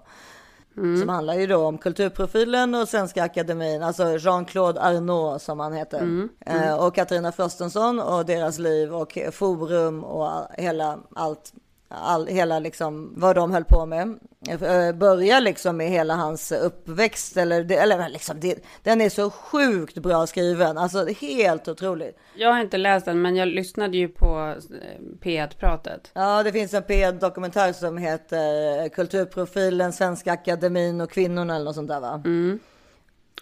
Som 0.75 1.09
handlar 1.09 1.33
ju 1.33 1.47
då 1.47 1.65
om 1.65 1.77
kulturprofilen 1.77 2.75
och 2.75 2.89
Svenska 2.89 3.23
Akademin, 3.23 3.83
alltså 3.83 4.17
Jean-Claude 4.17 4.81
Arnault 4.81 5.41
som 5.41 5.59
han 5.59 5.73
heter. 5.73 6.27
Eh, 6.45 6.85
och 6.85 6.95
Katarina 6.95 7.31
Frostensson 7.31 7.99
och 7.99 8.25
deras 8.25 8.59
liv 8.59 8.93
och 8.93 9.17
forum 9.31 10.03
och 10.03 10.31
all, 10.31 10.45
hela 10.57 10.99
allt. 11.15 11.53
All, 11.87 12.27
hela 12.27 12.59
liksom 12.59 13.13
vad 13.15 13.35
de 13.35 13.51
höll 13.51 13.63
på 13.63 13.85
med. 13.85 14.19
Eh, 14.47 14.95
Börja 14.95 15.39
liksom 15.39 15.77
med 15.77 15.89
hela 15.89 16.15
hans 16.15 16.51
uppväxt 16.51 17.37
eller, 17.37 17.71
eller 17.71 18.09
liksom 18.09 18.39
det, 18.39 18.65
den 18.83 19.01
är 19.01 19.09
så 19.09 19.29
sjukt 19.29 19.97
bra 19.97 20.27
skriven. 20.27 20.77
Alltså 20.77 21.05
helt 21.05 21.67
otroligt. 21.67 22.17
Jag 22.35 22.51
har 22.51 22.59
inte 22.59 22.77
läst 22.77 23.05
den, 23.05 23.21
men 23.21 23.35
jag 23.35 23.47
lyssnade 23.47 23.97
ju 23.97 24.07
på 24.07 24.55
eh, 24.57 25.01
P1-pratet. 25.21 26.11
Ja, 26.13 26.43
det 26.43 26.51
finns 26.51 26.73
en 26.73 26.83
P1-dokumentär 26.83 27.73
som 27.73 27.97
heter 27.97 28.89
Kulturprofilen, 28.89 29.93
Svenska 29.93 30.33
Akademin 30.33 31.01
och 31.01 31.11
kvinnorna 31.11 31.55
eller 31.55 31.65
något 31.65 31.75
sånt 31.75 31.87
där 31.87 31.99
va? 31.99 32.21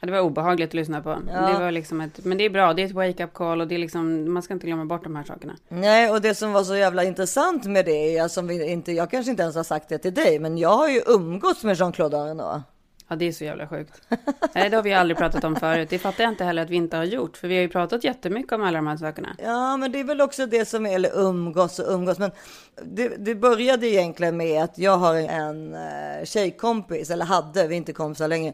Ja, 0.03 0.05
Det 0.05 0.11
var 0.11 0.19
obehagligt 0.19 0.69
att 0.69 0.73
lyssna 0.73 1.01
på. 1.01 1.17
Ja. 1.33 1.41
Det 1.41 1.59
var 1.59 1.71
liksom 1.71 2.01
ett, 2.01 2.25
men 2.25 2.37
det 2.37 2.43
är 2.43 2.49
bra, 2.49 2.73
det 2.73 2.81
är 2.81 2.85
ett 2.85 2.91
wake-up 2.91 3.33
call 3.33 3.61
och 3.61 3.67
det 3.67 3.75
är 3.75 3.79
liksom, 3.79 4.33
man 4.33 4.43
ska 4.43 4.53
inte 4.53 4.67
glömma 4.67 4.85
bort 4.85 5.03
de 5.03 5.15
här 5.15 5.23
sakerna. 5.23 5.53
Nej, 5.69 6.09
och 6.09 6.21
det 6.21 6.35
som 6.35 6.53
var 6.53 6.63
så 6.63 6.75
jävla 6.75 7.03
intressant 7.03 7.65
med 7.65 7.85
det 7.85 8.31
som 8.31 8.47
vi 8.47 8.71
inte, 8.71 8.91
jag 8.91 9.11
kanske 9.11 9.31
inte 9.31 9.43
ens 9.43 9.55
har 9.55 9.63
sagt 9.63 9.89
det 9.89 9.97
till 9.97 10.13
dig, 10.13 10.39
men 10.39 10.57
jag 10.57 10.77
har 10.77 10.89
ju 10.89 11.01
umgåtts 11.07 11.63
med 11.63 11.75
Jean-Claude 11.75 12.17
Arnault. 12.21 12.63
Ja, 13.07 13.15
det 13.15 13.25
är 13.25 13.31
så 13.31 13.43
jävla 13.43 13.67
sjukt. 13.67 14.01
Nej, 14.53 14.69
det 14.69 14.75
har 14.75 14.83
vi 14.83 14.93
aldrig 14.93 15.17
pratat 15.17 15.43
om 15.43 15.55
förut. 15.55 15.89
Det 15.89 15.99
fattar 15.99 16.23
jag 16.23 16.33
inte 16.33 16.43
heller 16.43 16.61
att 16.61 16.69
vi 16.69 16.75
inte 16.75 16.97
har 16.97 17.03
gjort, 17.03 17.37
för 17.37 17.47
vi 17.47 17.55
har 17.55 17.61
ju 17.61 17.69
pratat 17.69 18.03
jättemycket 18.03 18.51
om 18.51 18.63
alla 18.63 18.77
de 18.77 18.87
här 18.87 18.97
sakerna. 18.97 19.35
Ja, 19.43 19.77
men 19.77 19.91
det 19.91 19.99
är 19.99 20.03
väl 20.03 20.21
också 20.21 20.45
det 20.45 20.65
som 20.65 20.85
är, 20.85 20.95
eller 20.95 21.19
umgås 21.19 21.79
och 21.79 21.93
umgås, 21.93 22.19
men 22.19 22.31
det, 22.83 23.07
det 23.17 23.35
började 23.35 23.87
egentligen 23.87 24.37
med 24.37 24.63
att 24.63 24.77
jag 24.77 24.97
har 24.97 25.15
en 25.15 25.73
eh, 25.73 26.25
tjejkompis, 26.25 27.09
eller 27.09 27.25
hade, 27.25 27.67
vi 27.67 27.75
är 27.75 27.77
inte 27.77 27.93
kompisar 27.93 28.27
längre, 28.27 28.53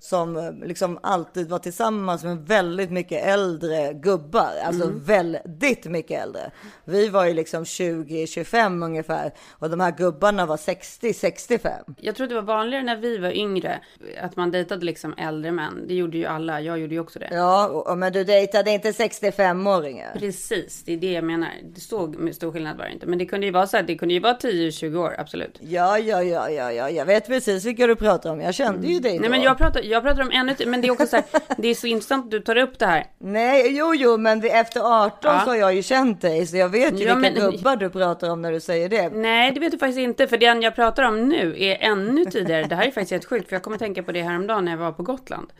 som 0.00 0.36
eh, 0.36 0.52
liksom 0.52 0.98
alltid 1.02 1.48
var 1.48 1.58
tillsammans 1.58 2.24
med 2.24 2.38
väldigt 2.38 2.90
mycket 2.90 3.24
äldre 3.24 3.92
gubbar, 3.92 4.52
alltså 4.64 4.90
väldigt 4.94 5.84
mycket 5.84 6.22
äldre. 6.22 6.50
Vi 6.84 7.08
var 7.08 7.24
ju 7.24 7.34
liksom 7.34 7.64
20-25 7.64 8.84
ungefär 8.84 9.32
och 9.50 9.70
de 9.70 9.80
här 9.80 9.90
gubbarna 9.90 10.46
var 10.46 10.56
60-65. 10.56 11.70
Jag 11.96 12.14
tror 12.14 12.26
det 12.26 12.34
var 12.34 12.42
vanligare 12.42 12.84
när 12.84 12.96
vi 12.96 13.18
var 13.18 13.30
yngre, 13.30 13.80
att 14.22 14.36
man 14.36 14.50
dejtade 14.50 14.84
liksom 14.84 15.14
äldre 15.18 15.52
män. 15.52 15.84
Det 15.88 15.94
gjorde 15.94 16.18
ju 16.18 16.24
alla, 16.24 16.60
jag 16.60 16.78
gjorde 16.78 16.94
ju 16.94 17.00
också 17.00 17.18
det. 17.18 17.28
Ja, 17.32 17.68
och, 17.68 17.98
men 17.98 18.12
du 18.12 18.24
dejtade 18.24 18.70
inte 18.70 18.90
65-åringar? 18.90 20.18
Precis, 20.18 20.82
det 20.84 20.92
är 20.92 20.96
det 20.96 21.12
jag 21.12 21.24
menar. 21.24 21.50
Det 21.74 21.80
stod 21.80 22.16
med 22.16 22.34
stor 22.34 22.52
skillnad 22.52 22.76
var 22.76 22.84
det 22.84 22.92
inte. 22.92 23.06
Men 23.06 23.18
det 23.18 23.26
kunde 23.26 23.46
ju 23.46 23.52
vara 23.52 23.66
så 23.66 23.76
här, 23.76 23.84
det 23.84 23.94
kunde 23.94 24.14
ju 24.14 24.20
vara 24.20 24.36
10-20 24.36 24.96
år, 24.96 25.14
absolut. 25.18 25.58
Ja, 25.60 25.98
ja, 25.98 26.22
ja, 26.22 26.50
ja, 26.50 26.72
ja, 26.72 26.90
jag 26.90 27.06
vet 27.06 27.26
precis 27.26 27.64
vilka 27.64 27.86
du 27.86 27.96
pratar 27.96 28.32
om. 28.32 28.40
Jag 28.40 28.54
kände 28.54 28.86
ju 28.86 29.00
dig 29.00 29.14
då. 29.14 29.20
Nej 29.20 29.30
men 29.30 29.42
jag 29.42 29.58
pratar, 29.58 29.87
jag 29.88 30.02
pratar 30.02 30.22
om 30.22 30.30
ännu 30.32 30.54
men 30.66 30.80
det 30.80 30.88
är 30.88 30.92
också 30.92 31.06
så 31.06 31.16
här, 31.16 31.24
det 31.56 31.68
är 31.68 31.74
så 31.74 31.86
intressant 31.86 32.24
att 32.24 32.30
du 32.30 32.40
tar 32.40 32.56
upp 32.56 32.78
det 32.78 32.86
här. 32.86 33.04
Nej, 33.18 33.76
jo, 33.78 33.94
jo, 33.94 34.16
men 34.16 34.44
efter 34.44 34.80
18 35.04 35.18
Ja. 35.22 35.40
så 35.44 35.50
har 35.50 35.56
jag 35.56 35.74
ju 35.74 35.82
känt 35.82 36.20
dig, 36.20 36.46
så 36.46 36.56
jag 36.56 36.68
vet 36.68 37.00
ju 37.00 37.04
Ja, 37.04 37.14
vilka 37.14 37.40
men- 37.40 37.50
gubbar 37.50 37.76
du 37.76 37.90
pratar 37.90 38.30
om 38.30 38.42
när 38.42 38.52
du 38.52 38.60
säger 38.60 38.88
det. 38.88 39.08
Nej, 39.08 39.52
det 39.52 39.60
vet 39.60 39.72
du 39.72 39.78
faktiskt 39.78 39.98
inte, 39.98 40.26
för 40.26 40.36
den 40.38 40.62
jag 40.62 40.74
pratar 40.74 41.02
om 41.02 41.28
nu 41.28 41.54
är 41.58 41.76
ännu 41.80 42.24
tidigare. 42.24 42.62
Det 42.64 42.74
här 42.74 42.82
är 42.86 42.90
faktiskt 42.90 43.10
helt 43.10 43.24
sjukt, 43.24 43.48
för 43.48 43.56
jag 43.56 43.62
kommer 43.62 43.74
att 43.76 43.80
tänka 43.80 44.02
på 44.02 44.12
det 44.12 44.22
häromdagen 44.22 44.64
när 44.64 44.72
jag 44.72 44.78
var 44.78 44.92
på 44.92 45.02
Gotland. 45.02 45.52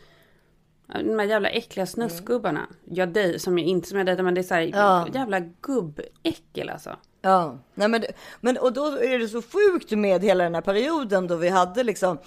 De 1.03 1.19
här 1.19 1.25
jävla 1.25 1.49
äckliga 1.49 1.85
snuskgubbarna. 1.85 2.67
Jag 2.85 3.09
dej, 3.09 3.39
som 3.39 3.57
jag 3.59 3.67
inte 3.67 3.87
som 3.89 3.97
jag 3.97 4.05
dejtar, 4.07 4.23
men 4.23 4.33
det 4.33 4.41
är 4.41 4.43
så 4.43 4.53
här, 4.53 4.61
Ja. 4.73 5.07
jävla 5.13 5.39
gubbäckel 5.39 6.69
alltså. 6.69 6.95
Ja, 7.21 7.57
nej 7.73 7.87
men, 7.87 8.03
men 8.41 8.57
och 8.57 8.73
då 8.73 8.85
är 8.85 9.19
det 9.19 9.27
så 9.27 9.41
sjukt 9.41 9.91
med 9.91 10.23
hela 10.23 10.43
den 10.43 10.55
här 10.55 10.61
perioden 10.61 11.27
då 11.27 11.35
vi 11.35 11.49
hade 11.49 11.83
liksom, 11.83 12.17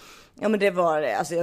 ja 0.40 0.48
men 0.48 0.60
det 0.60 0.70
var, 0.70 1.02
alltså, 1.02 1.34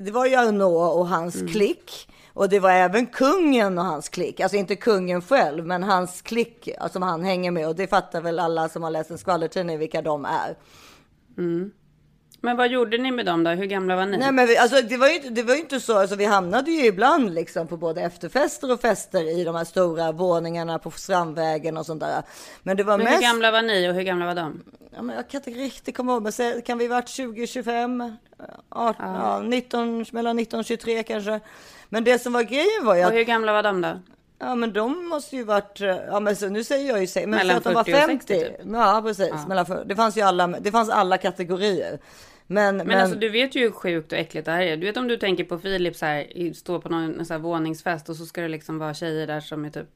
det 0.00 0.10
var 0.10 0.26
ju 0.26 0.34
Arnault 0.34 0.96
och 0.96 1.08
hans 1.08 1.34
Mm. 1.36 1.48
klick. 1.48 2.08
Och 2.34 2.48
det 2.48 2.60
var 2.60 2.70
även 2.70 3.06
kungen 3.06 3.78
och 3.78 3.84
hans 3.84 4.08
klick, 4.08 4.40
alltså 4.40 4.56
inte 4.56 4.76
kungen 4.76 5.22
själv, 5.22 5.66
men 5.66 5.82
hans 5.82 6.22
klick 6.22 6.68
alltså, 6.78 6.92
som 6.92 7.02
han 7.02 7.24
hänger 7.24 7.50
med. 7.50 7.68
Och 7.68 7.76
det 7.76 7.86
fattar 7.86 8.20
väl 8.20 8.38
alla 8.38 8.68
som 8.68 8.82
har 8.82 8.90
läst 8.90 9.10
en 9.10 9.18
skvallertidning 9.18 9.78
vilka 9.78 10.02
de 10.02 10.24
är. 10.24 10.56
Men 12.44 12.56
vad 12.56 12.68
gjorde 12.68 12.98
ni 12.98 13.10
med 13.10 13.26
dem 13.26 13.44
då? 13.44 13.50
Hur 13.50 13.66
gamla 13.66 13.96
var 13.96 14.06
ni? 14.06 14.16
Nej 14.16 14.32
men 14.32 14.46
vi, 14.46 14.56
alltså, 14.56 14.82
det, 14.82 14.96
var 14.96 15.08
ju 15.08 15.18
det 15.18 15.42
var 15.42 15.54
ju 15.54 15.60
inte 15.60 15.80
så, 15.80 15.98
alltså, 15.98 16.16
vi 16.16 16.24
hamnade 16.24 16.70
ju 16.70 16.86
ibland 16.86 17.34
liksom 17.34 17.66
på 17.66 17.76
både 17.76 18.02
efterfester 18.02 18.72
och 18.72 18.80
fester 18.80 19.38
i 19.40 19.44
de 19.44 19.54
här 19.54 19.64
stora 19.64 20.12
våningarna 20.12 20.78
på 20.78 20.90
Strandvägen 20.90 21.76
och 21.76 21.86
sånt 21.86 22.00
där. 22.00 22.22
Men 22.62 22.76
det 22.76 22.82
var 22.82 22.98
Men 22.98 23.04
mest... 23.04 23.16
hur 23.16 23.22
gamla 23.22 23.50
var 23.50 23.62
ni 23.62 23.90
och 23.90 23.94
hur 23.94 24.02
gamla 24.02 24.26
var 24.26 24.34
de? 24.34 24.62
Ja, 24.94 25.02
men 25.02 25.16
jag 25.16 25.28
kan 25.28 25.38
inte 25.38 25.50
riktigt 25.50 25.96
komma 25.96 26.12
ihåg, 26.12 26.22
men 26.22 26.62
kan 26.62 26.78
vi 26.78 26.88
varit 26.88 27.08
20, 27.08 27.46
25, 27.46 28.16
18, 28.68 29.06
ja. 29.06 29.40
19, 29.44 30.04
mellan 30.12 30.36
19 30.36 30.60
och 30.60 30.66
23 30.66 31.02
kanske. 31.02 31.40
Men 31.88 32.04
det 32.04 32.18
som 32.18 32.32
var 32.32 32.42
grejen 32.42 32.84
var 32.84 32.94
ju 32.94 33.00
Och 33.00 33.08
att, 33.08 33.14
hur 33.14 33.24
gamla 33.24 33.52
var 33.52 33.62
de 33.62 33.80
då? 33.80 33.98
ja 34.42 34.54
men 34.54 34.72
de 34.72 35.08
måste 35.08 35.36
ju 35.36 35.44
varit, 35.44 35.80
ja 35.80 36.20
men 36.20 36.36
så, 36.36 36.48
nu 36.48 36.64
säger 36.64 36.88
jag 36.88 37.04
ju, 37.04 37.08
men 37.20 37.30
Mellan 37.30 37.50
så 37.50 37.56
att 37.58 37.64
de 37.64 37.74
var 37.74 37.84
40 37.84 37.92
och 37.92 37.98
50. 37.98 38.26
60 38.26 38.44
typ. 38.44 38.72
Ja 38.72 39.02
precis, 39.04 39.46
mellan, 39.48 39.66
för- 39.66 39.84
det 39.84 39.96
fanns 39.96 40.16
ju 40.16 40.20
alla, 40.20 40.46
det 40.46 40.70
fanns 40.70 40.90
alla 40.90 41.18
kategorier. 41.18 41.98
Men, 42.52 42.76
Men, 42.76 42.90
alltså 43.00 43.18
du 43.18 43.28
vet 43.28 43.54
ju 43.56 43.60
hur 43.60 43.70
sjukt 43.70 44.12
och 44.12 44.18
äckligt 44.18 44.44
det 44.46 44.52
här 44.52 44.62
är. 44.62 44.76
Du 44.76 44.86
vet 44.86 44.96
om 44.96 45.08
du 45.08 45.16
tänker 45.16 45.44
på 45.44 45.58
Filip 45.58 45.96
så 45.96 46.06
här, 46.06 46.36
i- 46.36 46.54
stå 46.54 46.80
på 46.80 46.88
någon 46.88 47.26
så 47.26 47.34
här 47.34 47.38
våningsfest 47.40 48.08
och 48.08 48.16
så 48.16 48.26
ska 48.26 48.40
det 48.40 48.48
liksom 48.48 48.78
vara 48.78 48.94
tjejer 48.94 49.26
där 49.26 49.40
som 49.40 49.64
är 49.64 49.70
typ 49.70 49.88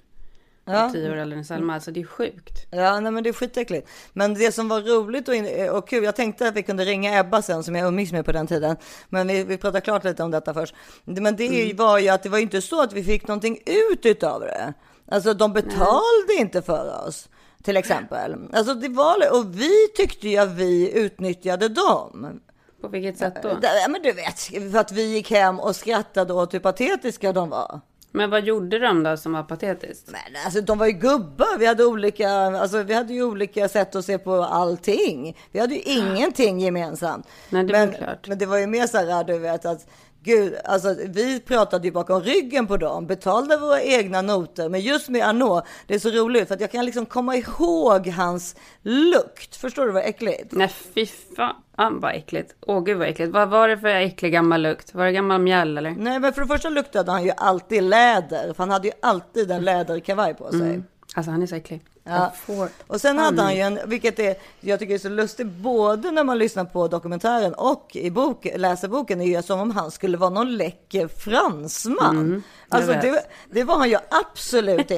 och 0.87 0.93
tio 0.93 1.11
år 1.11 1.17
äldre 1.17 1.39
än 1.39 1.45
Selma. 1.45 1.75
Alltså 1.75 1.91
det 1.91 2.01
är 2.01 2.05
sjukt. 2.05 2.67
Ja, 2.71 3.01
nej 3.01 3.13
men 3.13 3.23
det 3.25 3.29
är 3.31 3.33
skitäckligt. 3.33 3.89
Men 4.13 4.35
det 4.35 4.53
som 4.53 4.69
var 4.69 4.81
roligt 4.81 5.29
och, 5.29 5.35
in- 5.35 5.71
och 5.71 5.89
kul, 5.89 6.05
jag 6.05 6.17
tänkte 6.17 6.49
att 6.49 6.57
vi 6.57 6.63
kunde 6.63 6.85
ringa 6.85 7.21
Ebba 7.21 7.43
sen 7.43 7.65
som 7.65 7.75
jag 7.75 7.89
umgicks 7.89 8.13
med 8.13 8.25
på 8.25 8.33
den 8.33 8.47
tiden. 8.47 8.77
Men 9.09 9.27
vi, 9.29 9.45
vi 9.45 9.57
pratar 9.57 9.81
klart 9.81 10.05
lite 10.05 10.23
om 10.23 10.31
detta 10.31 10.55
först. 10.55 10.75
Men 11.05 11.37
det 11.37 11.73
var 11.77 11.99
ju 11.99 12.09
att 12.09 12.23
det 12.23 12.29
var 12.29 12.39
inte 12.39 12.63
så 12.63 12.83
att 12.83 12.93
vi 12.93 13.05
fick 13.05 13.29
någonting 13.29 13.59
ut 13.91 14.07
utav 14.07 14.41
det. 14.41 14.73
Alltså 15.09 15.35
de 15.35 15.53
betalade 15.53 16.35
inte 16.39 16.63
för 16.63 17.07
oss. 17.09 17.29
Till 17.63 17.77
exempel. 17.77 18.37
Alltså 18.53 18.75
det 18.75 18.89
var, 18.89 19.17
och 19.41 19.61
vi 19.61 19.89
tyckte 19.97 20.29
ju 20.29 20.37
att 20.37 20.53
vi 20.53 20.93
utnyttjade 20.99 21.69
dem. 21.69 22.41
På 22.87 22.93
vilket 22.93 23.19
sätt 23.19 23.43
då? 23.43 23.49
Ja, 23.63 23.89
men 23.89 24.03
du 24.03 24.13
vet, 24.13 24.41
för 24.73 24.79
att 24.79 24.93
vi 24.93 25.15
gick 25.15 25.31
hem 25.31 25.61
och 25.61 25.77
skrattade 25.77 26.33
åt 26.33 26.55
hur 26.55 26.59
patetiska 26.59 27.33
de 27.33 27.49
var. 27.49 27.81
Men 28.17 28.31
vad 28.31 28.45
gjorde 28.45 28.79
de 28.79 29.03
då 29.03 29.17
som 29.17 29.33
var 29.33 29.43
patetiskt? 29.43 30.07
Men 30.07 30.45
alltså 30.45 30.61
de 30.61 30.79
var 30.79 30.87
ju 30.87 30.93
gubbar. 30.93 31.59
Vi 31.59 31.67
hade 31.67 31.85
olika, 31.85 32.31
alltså 32.31 32.83
vi 32.83 32.95
hade 32.95 33.13
ju 33.13 33.23
olika 33.23 33.69
sätt 33.69 33.97
att 33.97 34.05
se 34.05 34.19
på 34.19 34.35
allting. 34.35 35.37
Vi 35.53 35.61
hade 35.61 35.75
ju 35.75 35.81
ingenting 35.81 36.61
gemensamt. 36.61 37.27
Nej, 37.51 37.65
det 37.65 37.73
men, 37.73 37.93
klart. 37.93 38.29
men 38.29 38.39
det 38.39 38.47
var 38.47 38.59
ju 38.59 38.67
mer 38.67 38.87
så 38.87 38.99
här, 38.99 39.25
du 39.25 39.39
vet 39.39 39.67
att 39.67 39.87
Gud, 40.27 40.55
alltså 40.65 40.97
vi 41.09 41.41
pratade 41.41 41.87
ju 41.87 41.93
bakom 41.93 42.21
ryggen 42.21 42.67
på 42.67 42.77
dem, 42.77 43.07
betalade 43.07 43.57
våra 43.57 43.83
egna 43.83 44.23
noter. 44.23 44.69
Men 44.69 44.81
just 44.81 45.09
med 45.09 45.29
Arnaud, 45.29 45.63
det 45.87 45.95
är 45.95 45.99
så 45.99 46.11
roligt 46.11 46.49
för 46.49 46.55
att 46.55 46.61
jag 46.61 46.71
kan 46.71 46.85
liksom 46.85 47.07
komma 47.07 47.37
ihåg 47.37 48.09
hans 48.09 48.57
lukt. 48.83 49.57
Förstår 49.57 49.87
du 49.87 49.93
vad 49.93 50.03
äckligt? 50.03 50.53
Nej 50.53 50.69
fy 50.69 51.07
fan 51.37 52.01
vad 52.01 52.15
äckligt. 52.15 52.55
Åh 52.61 52.85
gud 52.85 52.99
vad 52.99 53.09
äckligt. 53.09 53.33
Vad 53.33 53.49
var 53.49 53.69
det 53.69 53.79
för 53.79 53.89
äcklig 53.89 54.33
gammal 54.33 54.63
lukt? 54.63 54.95
Var 54.95 55.05
det 55.05 55.13
gammal 55.13 55.41
mjäll 55.41 55.79
eller? 55.79 55.91
Nej, 55.91 56.21
men 56.21 56.33
för 56.33 56.41
det 56.41 56.49
första 56.49 56.69
luktade 56.69 57.11
han 57.11 57.25
ju 57.25 57.33
alltid 57.37 57.83
läder, 57.83 58.53
för 58.53 58.63
han 58.63 58.71
hade 58.71 58.89
ju 58.89 58.95
alltid 59.03 59.51
en 59.51 59.65
läderkavaj 59.65 60.35
på 60.35 60.51
sig. 60.51 60.83
Alltså 61.15 61.31
han 61.31 61.43
är 61.43 61.47
så 61.47 61.55
äcklig. 61.55 61.83
Ja. 62.07 62.33
Och 62.87 63.01
sen 63.01 63.19
hade 63.19 63.43
han 63.43 63.55
ju 63.55 63.61
en, 63.61 63.79
vilket 63.87 64.19
är, 64.19 64.35
jag 64.61 64.79
tycker 64.79 64.95
är 64.95 64.99
så 64.99 65.09
lustigt, 65.09 65.47
både 65.47 66.11
när 66.11 66.25
man 66.25 66.39
lyssnar 66.39 66.65
på 66.65 66.89
dokumentären 66.89 67.55
och 67.55 67.91
i 67.97 68.11
bok, 68.11 68.47
läser 68.57 68.89
boken, 68.89 69.21
är 69.21 69.25
ju 69.27 69.43
som 69.43 69.61
om 69.61 69.71
han 69.71 69.91
skulle 69.91 70.17
vara 70.17 70.31
någon 70.31 70.57
läcker 70.57 71.09
fransman. 71.09 72.43
jag 72.71 72.77
alltså 72.79 72.93
det, 72.93 73.27
det 73.51 73.65
var 73.65 73.79
han 73.79 73.91
ju 73.91 73.97
absolut 74.11 74.81
inte. 74.81 74.97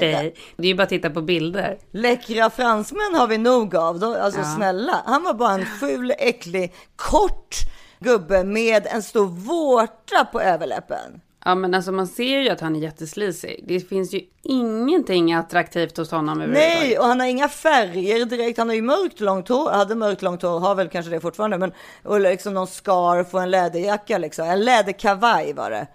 Det 0.56 0.62
är 0.62 0.66
ju 0.66 0.74
bara 0.74 0.82
att 0.82 0.88
titta 0.88 1.10
på 1.10 1.22
bilder. 1.22 1.78
Läckra 1.90 2.50
fransmän 2.50 3.14
har 3.14 3.26
vi 3.26 3.38
nog 3.38 3.76
av, 3.76 3.98
de, 3.98 4.14
alltså 4.14 4.40
Ja. 4.40 4.54
snälla. 4.56 5.02
Han 5.06 5.22
var 5.22 5.34
bara 5.34 5.52
en 5.52 5.66
ful, 5.66 6.12
äcklig, 6.18 6.74
kort 6.96 7.56
gubbe 8.00 8.44
med 8.44 8.86
en 8.86 9.02
stor 9.02 9.26
vårta 9.26 10.24
på 10.32 10.40
överläppen. 10.40 11.20
Ja 11.44 11.54
men 11.54 11.74
alltså 11.74 11.92
man 11.92 12.06
ser 12.06 12.38
ju 12.40 12.48
att 12.48 12.60
han 12.60 12.76
är 12.76 12.80
jätteslisig. 12.80 13.64
Det 13.68 13.80
finns 13.80 14.14
ju 14.14 14.20
ingenting 14.42 15.32
attraktivt 15.34 15.96
hos 15.96 16.10
honom 16.10 16.40
överhuvudtaget. 16.40 16.80
Nej, 16.88 16.98
och 16.98 17.04
han 17.04 17.20
har 17.20 17.26
inga 17.26 17.48
färger 17.48 18.24
direkt. 18.24 18.58
Han 18.58 18.68
har 18.68 18.74
ju 18.76 18.82
mörkt 18.82 19.20
långt 19.20 19.48
hår, 19.48 19.70
hade 19.70 19.94
mörkt 19.94 20.22
långt 20.22 20.42
hår, 20.42 20.60
har 20.60 20.74
väl 20.74 20.88
kanske 20.88 21.10
det 21.10 21.20
fortfarande, 21.20 21.58
men 21.58 21.72
och 22.04 22.20
liksom 22.20 22.54
någon 22.54 22.66
scarf 22.66 23.34
och 23.34 23.42
en 23.42 23.50
läderjacka 23.50 24.18
liksom. 24.18 24.46
En 24.48 24.64
läderkavaj 24.64 25.52
var 25.52 25.70
det. 25.70 25.86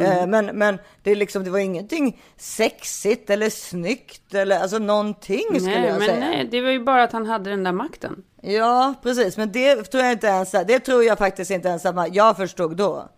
Eh, 0.00 0.26
Men, 0.26 0.46
men 0.46 0.78
det, 1.02 1.14
liksom, 1.14 1.44
det 1.44 1.50
var 1.50 1.58
ingenting 1.58 2.20
sexigt 2.36 3.30
eller 3.30 3.50
snyggt 3.50 4.34
eller 4.34 4.60
alltså 4.60 4.78
någonting 4.78 5.44
skulle 5.48 5.60
Nej, 5.80 5.88
jag 5.88 5.98
men 5.98 6.08
säga. 6.08 6.20
nej, 6.20 6.48
det 6.50 6.60
var 6.60 6.70
ju 6.70 6.84
bara 6.84 7.02
att 7.02 7.12
han 7.12 7.26
hade 7.26 7.50
den 7.50 7.64
där 7.64 7.72
makten. 7.72 8.22
Ja, 8.42 8.94
precis. 9.02 9.36
Men 9.36 9.52
det 9.52 9.74
tror 9.76 10.02
jag 10.02 10.12
inte 10.12 10.26
ens, 10.26 10.50
det 10.50 10.78
tror 10.80 11.04
jag 11.04 11.18
faktiskt 11.18 11.50
inte 11.50 11.68
ens 11.68 11.86
att 11.86 12.14
jag 12.14 12.36
förstod 12.36 12.76
då. 12.76 13.08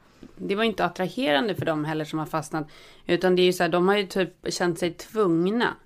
Det 0.42 0.54
var 0.54 0.64
inte 0.64 0.85
attraherande 0.85 1.54
för 1.54 1.66
dem 1.66 1.85
heller 1.85 2.04
som 2.04 2.18
har 2.18 2.26
fastnat. 2.26 2.68
Utan 3.06 3.37
det 3.37 3.42
är 3.42 3.44
ju 3.44 3.52
så 3.52 3.62
här, 3.62 3.70
de 3.70 3.88
har 3.88 3.97
ju 3.97 4.06
typ 4.06 4.52
känt 4.52 4.78
sig 4.78 4.92
tvungna. 4.92 5.76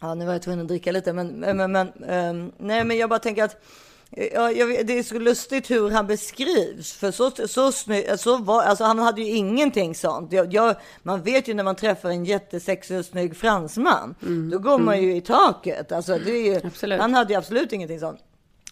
Ja, 0.00 0.14
nu 0.14 0.26
var 0.26 0.32
jag 0.32 0.42
tvungen 0.42 0.60
att 0.60 0.68
dricka 0.68 0.92
lite, 0.92 1.12
men, 1.12 1.28
men, 1.28 1.72
men 1.72 1.92
ehm, 2.08 2.52
nej, 2.58 2.84
men 2.84 2.98
jag 2.98 3.10
bara 3.10 3.18
tänker 3.18 3.44
att 3.44 3.64
Ja, 4.10 4.52
jag, 4.52 4.86
det 4.86 4.98
är 4.98 5.02
så 5.02 5.18
lustigt 5.18 5.70
hur 5.70 5.90
han 5.90 6.06
beskrivs. 6.06 6.92
För 6.92 7.10
så, 7.10 7.30
så, 7.30 7.72
sny, 7.72 8.04
så 8.18 8.36
var, 8.36 8.62
alltså 8.62 8.84
han 8.84 8.98
hade 8.98 9.22
ju 9.22 9.36
ingenting 9.36 9.94
sånt. 9.94 10.32
Jag, 10.32 10.54
jag, 10.54 10.76
man 11.02 11.22
vet 11.22 11.48
ju 11.48 11.54
när 11.54 11.64
man 11.64 11.76
träffar 11.76 12.08
en 12.08 12.24
jättesexig 12.24 12.98
och 12.98 13.04
snygg 13.04 13.36
fransman. 13.36 14.14
Då 14.50 14.58
går 14.58 14.78
man 14.78 15.02
ju 15.02 15.16
i 15.16 15.20
taket. 15.20 15.92
Alltså, 15.92 16.18
det 16.18 16.30
är 16.30 16.62
ju. 16.86 16.96
Han 16.98 17.14
hade 17.14 17.32
ju 17.32 17.38
absolut 17.38 17.72
ingenting 17.72 18.00
sånt. 18.00 18.20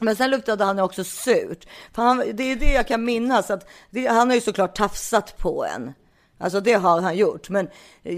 Men 0.00 0.17
sen 0.17 0.31
luktade 0.31 0.65
han 0.65 0.79
också 0.79 1.05
surt. 1.05 1.67
För 1.93 2.03
han, 2.03 2.19
det 2.35 2.53
är 2.53 2.57
det 2.57 2.73
jag 2.73 2.88
kan 2.88 3.05
minnas. 3.05 3.50
Att 3.50 3.69
det, 3.91 4.07
han 4.07 4.29
har 4.29 4.35
ju 4.35 4.41
såklart 4.41 4.76
tafsat 4.76 5.38
på 5.38 5.65
en. 5.65 5.93
Alltså 6.38 6.61
det 6.61 6.73
har 6.73 7.01
han 7.01 7.16
gjort. 7.16 7.49
Men 7.49 7.68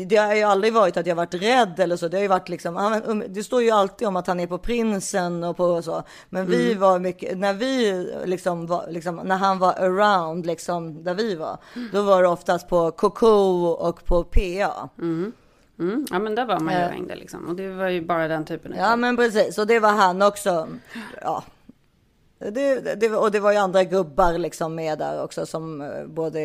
det 0.07 0.16
har 0.16 0.35
ju 0.35 0.42
aldrig 0.42 0.72
varit 0.72 0.96
att 0.96 1.07
jag 1.07 1.16
varit 1.16 1.35
rädd 1.35 1.81
eller 1.81 1.96
så. 1.96 2.09
Det 2.09 2.16
har 2.16 2.22
ju 2.22 2.29
varit 2.29 2.48
liksom, 2.48 2.76
han, 2.76 3.02
um, 3.02 3.24
det 3.29 3.42
står 3.42 3.62
ju 3.62 3.70
alltid 3.70 4.09
om 4.09 4.16
att 4.16 4.26
han 4.26 4.40
är 4.40 4.46
på 4.46 4.59
prinsen 4.59 5.44
och 5.44 5.57
på 5.57 5.83
så. 5.83 6.02
Men 6.29 6.46
vi 6.46 6.74
var 6.74 6.98
mycket, 6.98 7.38
när 7.38 7.55
vi 7.55 7.92
liksom 8.24 8.66
var, 8.66 8.87
liksom, 8.90 9.16
när 9.16 9.37
han 9.37 9.59
var 9.59 9.72
around 9.72 10.46
liksom 10.46 11.05
där 11.05 11.14
vi 11.14 11.35
var. 11.35 11.59
Då 11.92 12.02
var 12.02 12.22
det 12.22 12.29
oftast 12.29 12.68
på 12.68 12.90
Coco 12.90 13.66
och 13.66 14.05
på 14.05 14.24
PA. 14.24 14.88
Mm, 15.79 16.07
ja 16.11 16.18
men 16.18 16.35
där 16.35 16.44
var 16.44 16.61
man 16.61 16.74
ju 16.74 16.85
och 16.85 16.90
hängde 16.90 17.16
liksom. 17.16 17.48
Och 17.48 17.57
det 17.57 17.68
var 17.68 17.88
ju 17.88 18.00
bara 18.00 18.29
den 18.29 18.44
typen 18.44 18.72
av... 18.72 18.79
Ja 18.79 18.96
men 18.96 19.16
precis, 19.16 19.59
och 19.59 19.66
det 19.66 19.81
var 19.81 19.92
han 19.92 20.22
också. 20.22 20.68
Ja. 21.22 21.44
Det, 22.38 23.01
det, 23.01 23.11
och 23.11 23.31
det 23.31 23.40
var 23.40 23.53
ju 23.53 23.59
andra 23.59 23.85
gubbar 23.85 24.38
liksom 24.38 24.74
med 24.74 24.98
där 24.98 25.22
också 25.24 25.46
som 25.46 25.81
eh, 25.81 26.07
både 26.07 26.40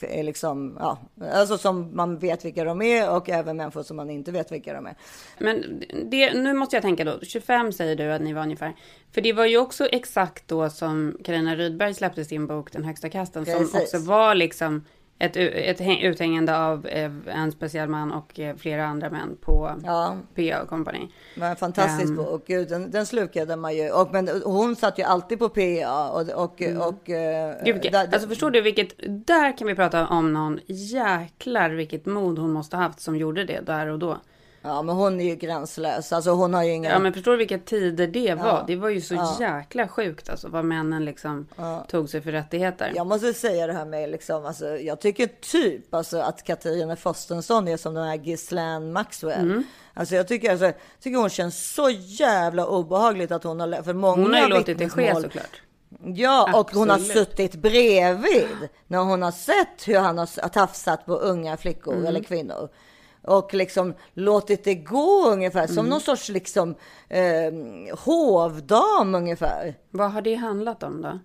är 0.00 0.22
liksom, 0.22 0.76
ja, 0.80 0.98
alltså 1.32 1.58
som 1.58 1.96
man 1.96 2.18
vet 2.18 2.44
vilka 2.44 2.64
de 2.64 2.82
är 2.82 3.10
och 3.10 3.28
även 3.28 3.56
människor 3.56 3.82
som 3.82 3.96
man 3.96 4.10
inte 4.10 4.32
vet 4.32 4.52
vilka 4.52 4.72
de 4.72 4.86
är. 4.86 4.94
Men 5.38 5.82
det, 6.10 6.34
nu 6.34 6.54
måste 6.54 6.76
jag 6.76 6.82
tänka 6.82 7.04
då, 7.04 7.20
25 7.22 7.72
säger 7.72 7.96
du 7.96 8.12
att 8.12 8.22
ni 8.22 8.32
var 8.32 8.42
ungefär. 8.42 8.74
För 9.12 9.20
det 9.20 9.32
var 9.32 9.46
ju 9.46 9.58
också 9.58 9.86
exakt 9.86 10.48
då 10.48 10.70
som 10.70 11.18
Carina 11.24 11.56
Rydberg 11.56 11.94
släppte 11.94 12.24
sin 12.24 12.46
bok 12.46 12.72
Den 12.72 12.84
högsta 12.84 13.08
kasten. 13.08 13.46
Som 13.46 13.58
Precis. 13.58 13.74
också 13.74 13.98
var 13.98 14.34
liksom 14.34 14.84
ett, 15.24 15.36
ett 15.36 15.80
häng- 15.80 16.00
uthängande 16.02 16.58
av 16.58 16.86
eh, 16.86 17.10
en 17.26 17.52
speciell 17.52 17.88
man 17.88 18.12
och 18.12 18.40
eh, 18.40 18.56
flera 18.56 18.86
andra 18.86 19.10
män 19.10 19.36
på 19.40 19.72
Ja. 19.84 20.16
PA 20.34 20.66
company. 20.66 21.08
Det 21.34 21.40
var 21.40 21.48
en 21.48 21.56
fantastisk 21.56 22.08
Ehm. 22.10 22.16
bok, 22.16 22.44
Gud, 22.46 22.68
den, 22.68 22.90
den 22.90 23.06
slukade 23.06 23.56
man 23.56 23.76
ju. 23.76 23.90
Och, 23.90 24.12
men 24.12 24.28
hon 24.44 24.76
satt 24.76 24.98
ju 24.98 25.02
alltid 25.02 25.38
på 25.38 25.48
PA 25.48 26.08
och, 26.10 26.20
och, 26.30 26.62
och 26.88 27.10
eh, 27.10 27.54
Gud, 27.64 27.88
där- 27.92 28.08
alltså 28.12 28.28
förstår 28.28 28.50
du 28.50 28.60
vilket, 28.60 28.88
där 29.26 29.58
kan 29.58 29.66
vi 29.66 29.74
prata 29.74 30.06
om 30.08 30.32
någon 30.32 30.60
jäklar 30.66 31.70
vilket 31.70 32.06
mod 32.06 32.38
hon 32.38 32.52
måste 32.52 32.76
ha 32.76 32.82
haft 32.84 33.00
som 33.00 33.16
gjorde 33.16 33.44
det 33.44 33.60
där 33.60 33.86
och 33.86 33.98
då. 33.98 34.16
Ja 34.62 34.82
men 34.82 34.96
hon 34.96 35.20
är 35.20 35.24
ju 35.24 35.36
gränslös, 35.36 36.12
alltså 36.12 36.30
hon 36.30 36.54
har 36.54 36.62
ju 36.62 36.72
ingen... 36.72 36.92
Ja 36.92 36.98
men 36.98 37.12
förstår 37.12 37.32
du 37.32 37.38
vilka 37.38 37.58
tider 37.58 38.06
det 38.06 38.34
var? 38.34 38.64
Det 38.66 38.76
var 38.76 38.88
ju 38.88 39.00
så 39.00 39.36
jäkla 39.40 39.88
sjukt 39.88 40.28
alltså 40.30 40.48
vad 40.48 40.64
männen 40.64 41.04
liksom 41.04 41.46
tog 41.88 42.08
sig 42.08 42.20
för 42.20 42.32
rättigheter. 42.32 42.92
Jag 42.96 43.06
måste 43.06 43.34
säga 43.34 43.66
det 43.66 43.72
här 43.72 43.84
med 43.84 44.10
liksom, 44.10 44.46
alltså, 44.46 44.66
jag 44.76 45.00
tycker 45.00 45.26
typ 45.26 45.94
alltså, 45.94 46.18
att 46.18 46.44
Katarina 46.44 46.96
Frostenson 46.96 47.68
är 47.68 47.76
som 47.76 47.94
den 47.94 48.04
här 48.04 48.16
Ghislaine 48.16 48.92
Maxwell. 48.92 49.50
Mm. 49.50 49.64
Alltså 49.94 50.14
jag 50.14 50.28
tycker, 50.28 50.50
alltså, 50.50 50.72
tycker 51.00 51.18
hon 51.18 51.30
känns 51.30 51.74
så 51.74 51.90
jävla 51.90 52.66
obehagligt 52.66 53.30
att 53.32 53.44
hon 53.44 53.60
har, 53.60 53.82
för 53.82 53.94
många 53.94 54.22
Hon 54.22 54.34
har 54.34 54.40
ju 54.40 54.48
låtit 54.48 54.78
det 54.78 54.88
ske 54.88 55.14
såklart. 55.14 55.62
Ja, 56.04 56.60
och 56.60 56.70
hon 56.70 56.90
har 56.90 56.96
Absolut. 56.96 57.28
suttit 57.28 57.54
bredvid 57.54 58.68
när 58.86 58.98
hon 58.98 59.22
har 59.22 59.30
sett 59.30 59.88
hur 59.88 59.98
han 59.98 60.18
har 60.18 60.48
tafsat 60.48 61.06
på 61.06 61.14
unga 61.14 61.56
flickor 61.56 61.94
Mm. 61.94 62.06
eller 62.06 62.22
kvinnor. 62.22 62.68
Och 63.22 63.54
liksom 63.54 63.94
låtit 64.14 64.64
det 64.64 64.74
gå 64.74 65.30
ungefär 65.30 65.64
Mm. 65.64 65.74
som 65.74 65.86
någon 65.86 66.00
sorts 66.00 66.28
liksom 66.28 66.74
eh, 67.08 67.52
hovdam 67.98 69.14
ungefär. 69.14 69.74
Vad 69.90 70.12
har 70.12 70.22
det 70.22 70.34
handlat 70.34 70.82
om 70.82 71.02
då? 71.02 71.18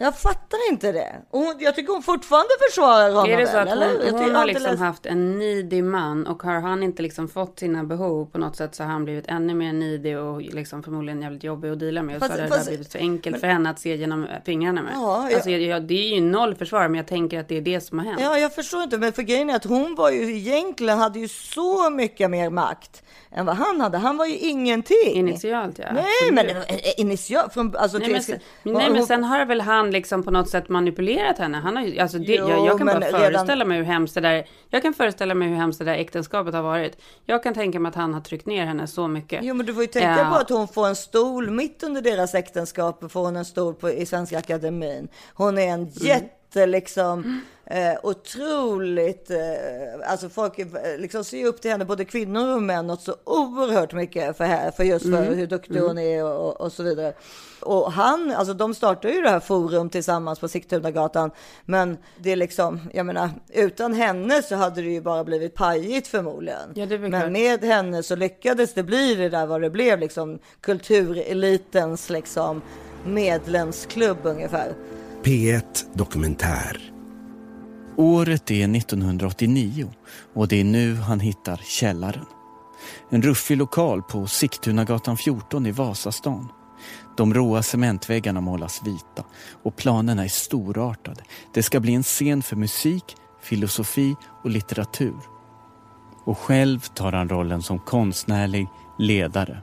Jag 0.00 0.16
fattar 0.18 0.70
inte 0.70 0.92
det. 0.92 1.16
Och 1.30 1.38
hon, 1.40 1.54
jag 1.58 1.74
tycker 1.74 1.92
hon 1.92 2.02
fortfarande 2.02 2.48
försvarar 2.68 3.10
honom. 3.12 3.30
Är 3.30 3.36
det 3.36 3.46
så 3.46 3.56
att 3.56 3.68
eller? 3.68 3.86
hon, 3.86 3.96
hon 4.10 4.20
tycker 4.20 4.34
har 4.34 4.46
liksom 4.46 4.70
läst- 4.70 4.78
haft 4.82 5.06
en 5.06 5.38
needy 5.38 5.82
man 5.82 6.26
och 6.26 6.42
har 6.42 6.60
han 6.60 6.82
inte 6.82 7.02
liksom 7.02 7.28
fått 7.28 7.58
sina 7.58 7.84
behov 7.84 8.26
på 8.26 8.38
något 8.38 8.56
sätt 8.56 8.74
så 8.74 8.82
har 8.82 8.90
han 8.90 9.04
blivit 9.04 9.24
ännu 9.28 9.54
mer 9.54 9.72
needy 9.72 10.14
och 10.16 10.40
liksom 10.42 10.82
förmodligen 10.82 11.22
jävligt 11.22 11.44
jobbig 11.44 11.68
att 11.70 11.78
deala 11.80 12.02
med. 12.02 12.16
Och 12.16 12.20
Fast- 12.20 12.32
så 12.34 12.38
har 12.40 12.42
det 12.48 12.54
fast- 12.54 12.64
där 12.64 12.70
blivit 12.70 12.92
för 12.92 12.98
enkelt 12.98 13.40
för 13.40 13.46
henne 13.46 13.70
att 13.70 13.78
se 13.80 13.96
genom 13.96 14.26
fingrarna 14.44 14.82
med. 14.82 14.92
Ja, 14.94 15.28
ja. 15.30 15.34
Alltså, 15.36 15.50
jag, 15.50 15.60
jag, 15.60 15.82
det 15.82 15.94
är 15.94 16.14
ju 16.14 16.20
noll 16.20 16.54
försvar 16.54 16.88
men 16.88 16.94
jag 16.94 17.06
tänker 17.06 17.40
att 17.40 17.48
det 17.48 17.56
är 17.56 17.60
det 17.62 17.80
som 17.80 17.98
har 17.98 18.06
hänt. 18.06 18.20
Ja, 18.20 18.38
jag 18.38 18.54
förstår 18.54 18.82
inte, 18.82 18.98
men 18.98 19.12
för 19.12 19.22
grejen 19.22 19.50
är 19.50 19.56
att 19.56 19.64
hon 19.64 19.94
var 19.94 20.10
ju 20.10 20.36
egentligen 20.36 20.98
hade 20.98 21.18
ju 21.18 21.28
så 21.28 21.90
mycket 21.90 22.30
mer 22.30 22.50
makt 22.50 23.02
än 23.38 23.46
vad 23.46 23.56
han 23.56 23.80
hade. 23.80 23.98
Han 23.98 24.16
var 24.16 24.26
ju 24.26 24.38
ingenting. 24.38 25.12
Initialt 25.14 25.78
ja. 25.78 25.84
Nej, 25.92 26.04
absolut. 26.22 26.34
men 26.34 26.56
eh, 26.56 27.00
initialt 27.00 27.54
från 27.54 27.76
alltså 27.76 27.98
Nej 27.98 28.04
till- 28.06 28.12
men, 28.14 28.22
sen, 28.22 28.38
hon- 28.64 28.72
nej 28.72 28.90
men 28.90 29.06
sen 29.06 29.24
har 29.24 29.46
väl 29.46 29.60
han 29.60 29.90
liksom 29.90 30.22
på 30.22 30.30
något 30.30 30.48
sätt 30.48 30.68
manipulerat 30.68 31.38
henne. 31.38 31.58
Han 31.58 31.76
har 31.76 31.98
alltså 32.00 32.18
det, 32.18 32.32
Jo, 32.34 32.48
jag, 32.50 32.66
jag 32.66 32.78
kan 32.78 32.86
bara 32.86 33.00
redan- 33.00 33.20
föreställa 33.20 33.64
mig 33.64 33.78
hur 33.78 33.84
hemskt 33.84 34.14
det 34.14 34.20
där, 34.20 34.46
jag 34.70 34.82
kan 34.82 34.94
föreställa 34.94 35.34
mig 35.34 35.48
hur 35.48 35.56
hemskt 35.56 35.78
det 35.78 35.84
där 35.84 35.94
äktenskapet 35.94 36.54
har 36.54 36.62
varit. 36.62 36.96
Jag 37.26 37.42
kan 37.42 37.54
tänka 37.54 37.80
mig 37.80 37.88
att 37.90 37.94
han 37.96 38.14
har 38.14 38.20
tryckt 38.20 38.46
ner 38.46 38.66
henne 38.66 38.86
så 38.86 39.08
mycket. 39.08 39.40
Jo, 39.44 39.54
men 39.54 39.66
du 39.66 39.74
får 39.74 39.82
ju 39.82 39.86
tänka 39.88 40.18
Ja. 40.18 40.28
på 40.30 40.34
att 40.36 40.50
hon 40.50 40.68
får 40.68 40.86
en 40.86 40.96
stol 40.96 41.50
mitt 41.50 41.82
under 41.82 42.00
deras 42.02 42.34
äktenskap. 42.34 43.12
Får 43.12 43.20
hon 43.24 43.36
en 43.36 43.44
stol 43.44 43.74
på, 43.74 43.90
i 43.90 44.06
Svenska 44.06 44.38
Akademin. 44.38 45.08
Hon 45.34 45.58
är 45.58 45.62
en 45.62 45.72
Mm. 45.74 45.88
jätte 45.94 46.37
liksom 46.54 47.40
eh, 47.70 47.98
otroligt, 48.02 49.30
eh, 49.30 50.10
alltså 50.10 50.28
folk 50.28 50.58
eh, 50.58 50.66
liksom 50.98 51.24
ser 51.24 51.46
upp 51.46 51.60
till 51.60 51.70
henne, 51.70 51.84
både 51.84 52.04
kvinnor 52.04 52.54
och 52.54 52.62
män, 52.62 52.86
något 52.86 53.02
så 53.02 53.16
oerhört 53.24 53.92
mycket 53.92 54.36
för, 54.36 54.44
här, 54.44 54.70
för 54.70 54.84
just 54.84 55.04
för 55.04 55.34
hur 55.34 55.46
duktig 55.46 55.80
hon 55.80 55.98
är 55.98 56.24
och, 56.24 56.60
och, 56.60 56.72
så 56.72 56.82
vidare. 56.82 57.12
Och 57.60 57.92
han, 57.92 58.34
alltså 58.36 58.54
de 58.54 58.74
startade 58.74 59.14
ju 59.14 59.22
det 59.22 59.30
här 59.30 59.40
forum 59.40 59.90
tillsammans 59.90 60.38
på 60.38 60.48
Sigtunagatan, 60.48 61.30
men 61.64 61.98
det 62.18 62.32
är 62.32 62.36
liksom, 62.36 62.80
jag 62.92 63.06
menar, 63.06 63.30
utan 63.48 63.92
henne 63.92 64.42
så 64.42 64.56
hade 64.56 64.82
det 64.82 64.90
ju 64.90 65.00
bara 65.00 65.24
blivit 65.24 65.54
pajigt 65.54 66.08
förmodligen. 66.08 66.72
Ja, 66.74 66.86
men 66.86 67.10
klart. 67.10 67.30
med 67.30 67.64
henne 67.64 68.02
så 68.02 68.16
lyckades 68.16 68.74
det 68.74 68.82
bli 68.82 69.14
det 69.14 69.28
där 69.28 69.46
vad 69.46 69.60
det 69.60 69.70
blev, 69.70 70.00
liksom 70.00 70.38
kulturelitens 70.60 72.10
liksom 72.10 72.62
medlemsklubb 73.04 74.18
ungefär. 74.22 74.74
P1 75.28 75.62
Dokumentär. 75.94 76.92
Året 77.96 78.50
är 78.50 78.76
1989 78.76 79.92
och 80.34 80.48
det 80.48 80.60
är 80.60 80.64
nu 80.64 80.94
han 80.94 81.20
hittar 81.20 81.60
källaren. 81.64 82.24
En 83.10 83.22
ruffig 83.22 83.56
lokal 83.56 84.02
på 84.02 84.26
Sigtunagatan 84.26 85.16
14 85.16 85.66
i 85.66 85.70
Vasastan. 85.70 86.48
De 87.16 87.34
råa 87.34 87.62
cementväggarna 87.62 88.40
målas 88.40 88.80
vita 88.84 89.24
och 89.62 89.76
planerna 89.76 90.24
är 90.24 90.28
storartade. 90.28 91.22
Det 91.54 91.62
ska 91.62 91.80
bli 91.80 91.94
en 91.94 92.02
scen 92.02 92.42
för 92.42 92.56
musik, 92.56 93.04
filosofi 93.42 94.14
och 94.44 94.50
litteratur. 94.50 95.20
Och 96.24 96.38
själv 96.38 96.80
tar 96.80 97.12
han 97.12 97.28
rollen 97.28 97.62
som 97.62 97.78
konstnärlig 97.78 98.66
ledare. 98.98 99.62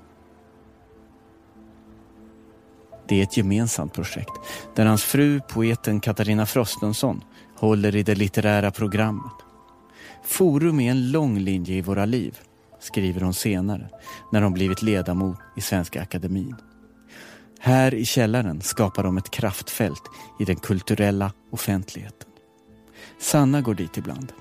Det 3.07 3.19
är 3.19 3.23
ett 3.23 3.37
gemensamt 3.37 3.93
projekt 3.93 4.31
där 4.75 4.85
hans 4.85 5.03
fru, 5.03 5.41
poeten 5.49 5.99
Katarina 5.99 6.45
Frostenson, 6.45 7.23
håller 7.55 7.95
i 7.95 8.03
det 8.03 8.15
litterära 8.15 8.71
programmet. 8.71 9.33
Forum 10.23 10.79
är 10.79 10.91
en 10.91 11.11
lång 11.11 11.39
linje 11.39 11.75
i 11.75 11.81
våra 11.81 12.05
liv, 12.05 12.39
skriver 12.79 13.21
hon 13.21 13.33
senare 13.33 13.89
när 14.31 14.41
hon 14.41 14.53
blivit 14.53 14.81
ledamot 14.81 15.37
i 15.57 15.61
Svenska 15.61 16.01
Akademin. 16.01 16.55
Här 17.59 17.93
i 17.93 18.05
källaren 18.05 18.61
skapar 18.61 19.03
de 19.03 19.17
ett 19.17 19.31
kraftfält 19.31 20.03
i 20.39 20.45
den 20.45 20.55
kulturella 20.55 21.31
offentligheten. 21.51 22.29
Sanna 23.19 23.61
går 23.61 23.73
dit 23.73 23.97
ibland. 23.97 24.33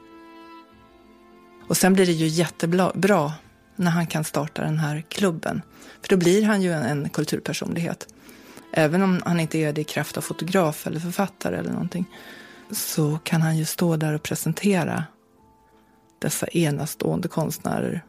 Och 1.68 1.77
sen 1.77 1.94
blir 1.94 2.07
det 2.07 2.12
ju 2.12 2.27
jättebra 2.27 3.33
när 3.77 3.90
han 3.90 4.07
kan 4.07 4.24
starta 4.24 4.62
den 4.62 4.79
här 4.79 5.05
klubben. 5.09 5.62
För 6.03 6.09
då 6.09 6.16
blir 6.16 6.44
han 6.44 6.62
ju 6.62 6.72
en, 6.72 6.83
en 6.83 7.09
kulturpersonlighet. 7.09 8.13
Även 8.77 9.03
om 9.03 9.23
han 9.25 9.41
inte 9.41 9.59
är 9.59 9.73
det 9.73 9.81
i 9.81 9.85
kraft 9.85 10.17
av 10.17 10.21
fotograf 10.21 10.87
eller 10.87 11.01
författare 11.01 11.57
eller 11.57 11.71
någonting. 11.71 12.05
Så 12.71 13.19
kan 13.25 13.43
han 13.43 13.57
ju 13.57 13.65
stå 13.65 13.97
där 13.97 14.15
och 14.15 14.23
presentera 14.23 15.05
dessa 16.19 16.47
enastående 16.47 17.29
konstnärer. 17.29 18.05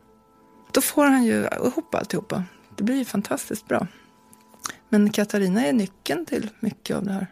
Då 0.72 0.82
får 0.82 1.06
han 1.06 1.24
ju 1.24 1.48
ihop 1.66 1.96
alltihopa. 1.96 2.44
Det 2.76 2.84
blir 2.84 2.96
ju 2.96 3.06
fantastiskt 3.06 3.68
bra. 3.68 3.88
Men 4.90 5.10
Katarina 5.10 5.66
är 5.66 5.74
nyckeln 5.74 6.26
till 6.26 6.50
mycket 6.60 6.96
av 6.96 7.04
det 7.04 7.12
här. 7.12 7.28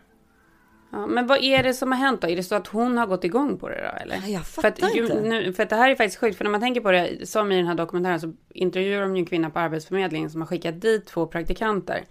Ja, 0.92 1.08
men 1.08 1.28
vad 1.28 1.44
är 1.44 1.64
det 1.64 1.74
som 1.74 1.92
har 1.92 2.00
hänt 2.00 2.22
då? 2.22 2.28
Är 2.28 2.36
det 2.36 2.44
så 2.44 2.56
att 2.56 2.68
hon 2.68 2.98
har 2.98 3.08
gått 3.08 3.24
igång 3.24 3.58
på 3.58 3.70
det 3.70 3.82
då 3.82 3.98
eller? 4.02 4.16
Ja, 4.16 4.28
jag 4.28 4.46
för 4.46 4.68
att, 4.68 4.80
fattar 4.80 4.96
ju, 4.96 5.04
inte. 5.04 5.22
Nu, 5.22 5.54
för 5.54 5.64
att 5.64 5.70
det 5.70 5.76
här 5.76 5.90
är 5.90 5.96
faktiskt 5.96 6.20
sjukt, 6.20 6.38
för 6.38 6.44
när 6.44 6.52
man 6.52 6.62
tänker 6.62 6.82
på 6.82 6.92
det, 6.92 7.30
som 7.30 7.52
i 7.52 7.58
den 7.58 7.68
här 7.68 7.76
dokumentären 7.76 8.20
så 8.20 8.34
intervjuar 8.50 9.02
de 9.02 9.16
ju 9.16 9.20
en 9.20 9.26
kvinna 9.26 9.50
på 9.50 9.60
Arbetsförmedlingen 9.60 10.30
som 10.30 10.42
har 10.42 10.48
skickat 10.48 10.82
dit 10.82 11.06
två 11.06 11.28
praktikanter. 11.28 12.04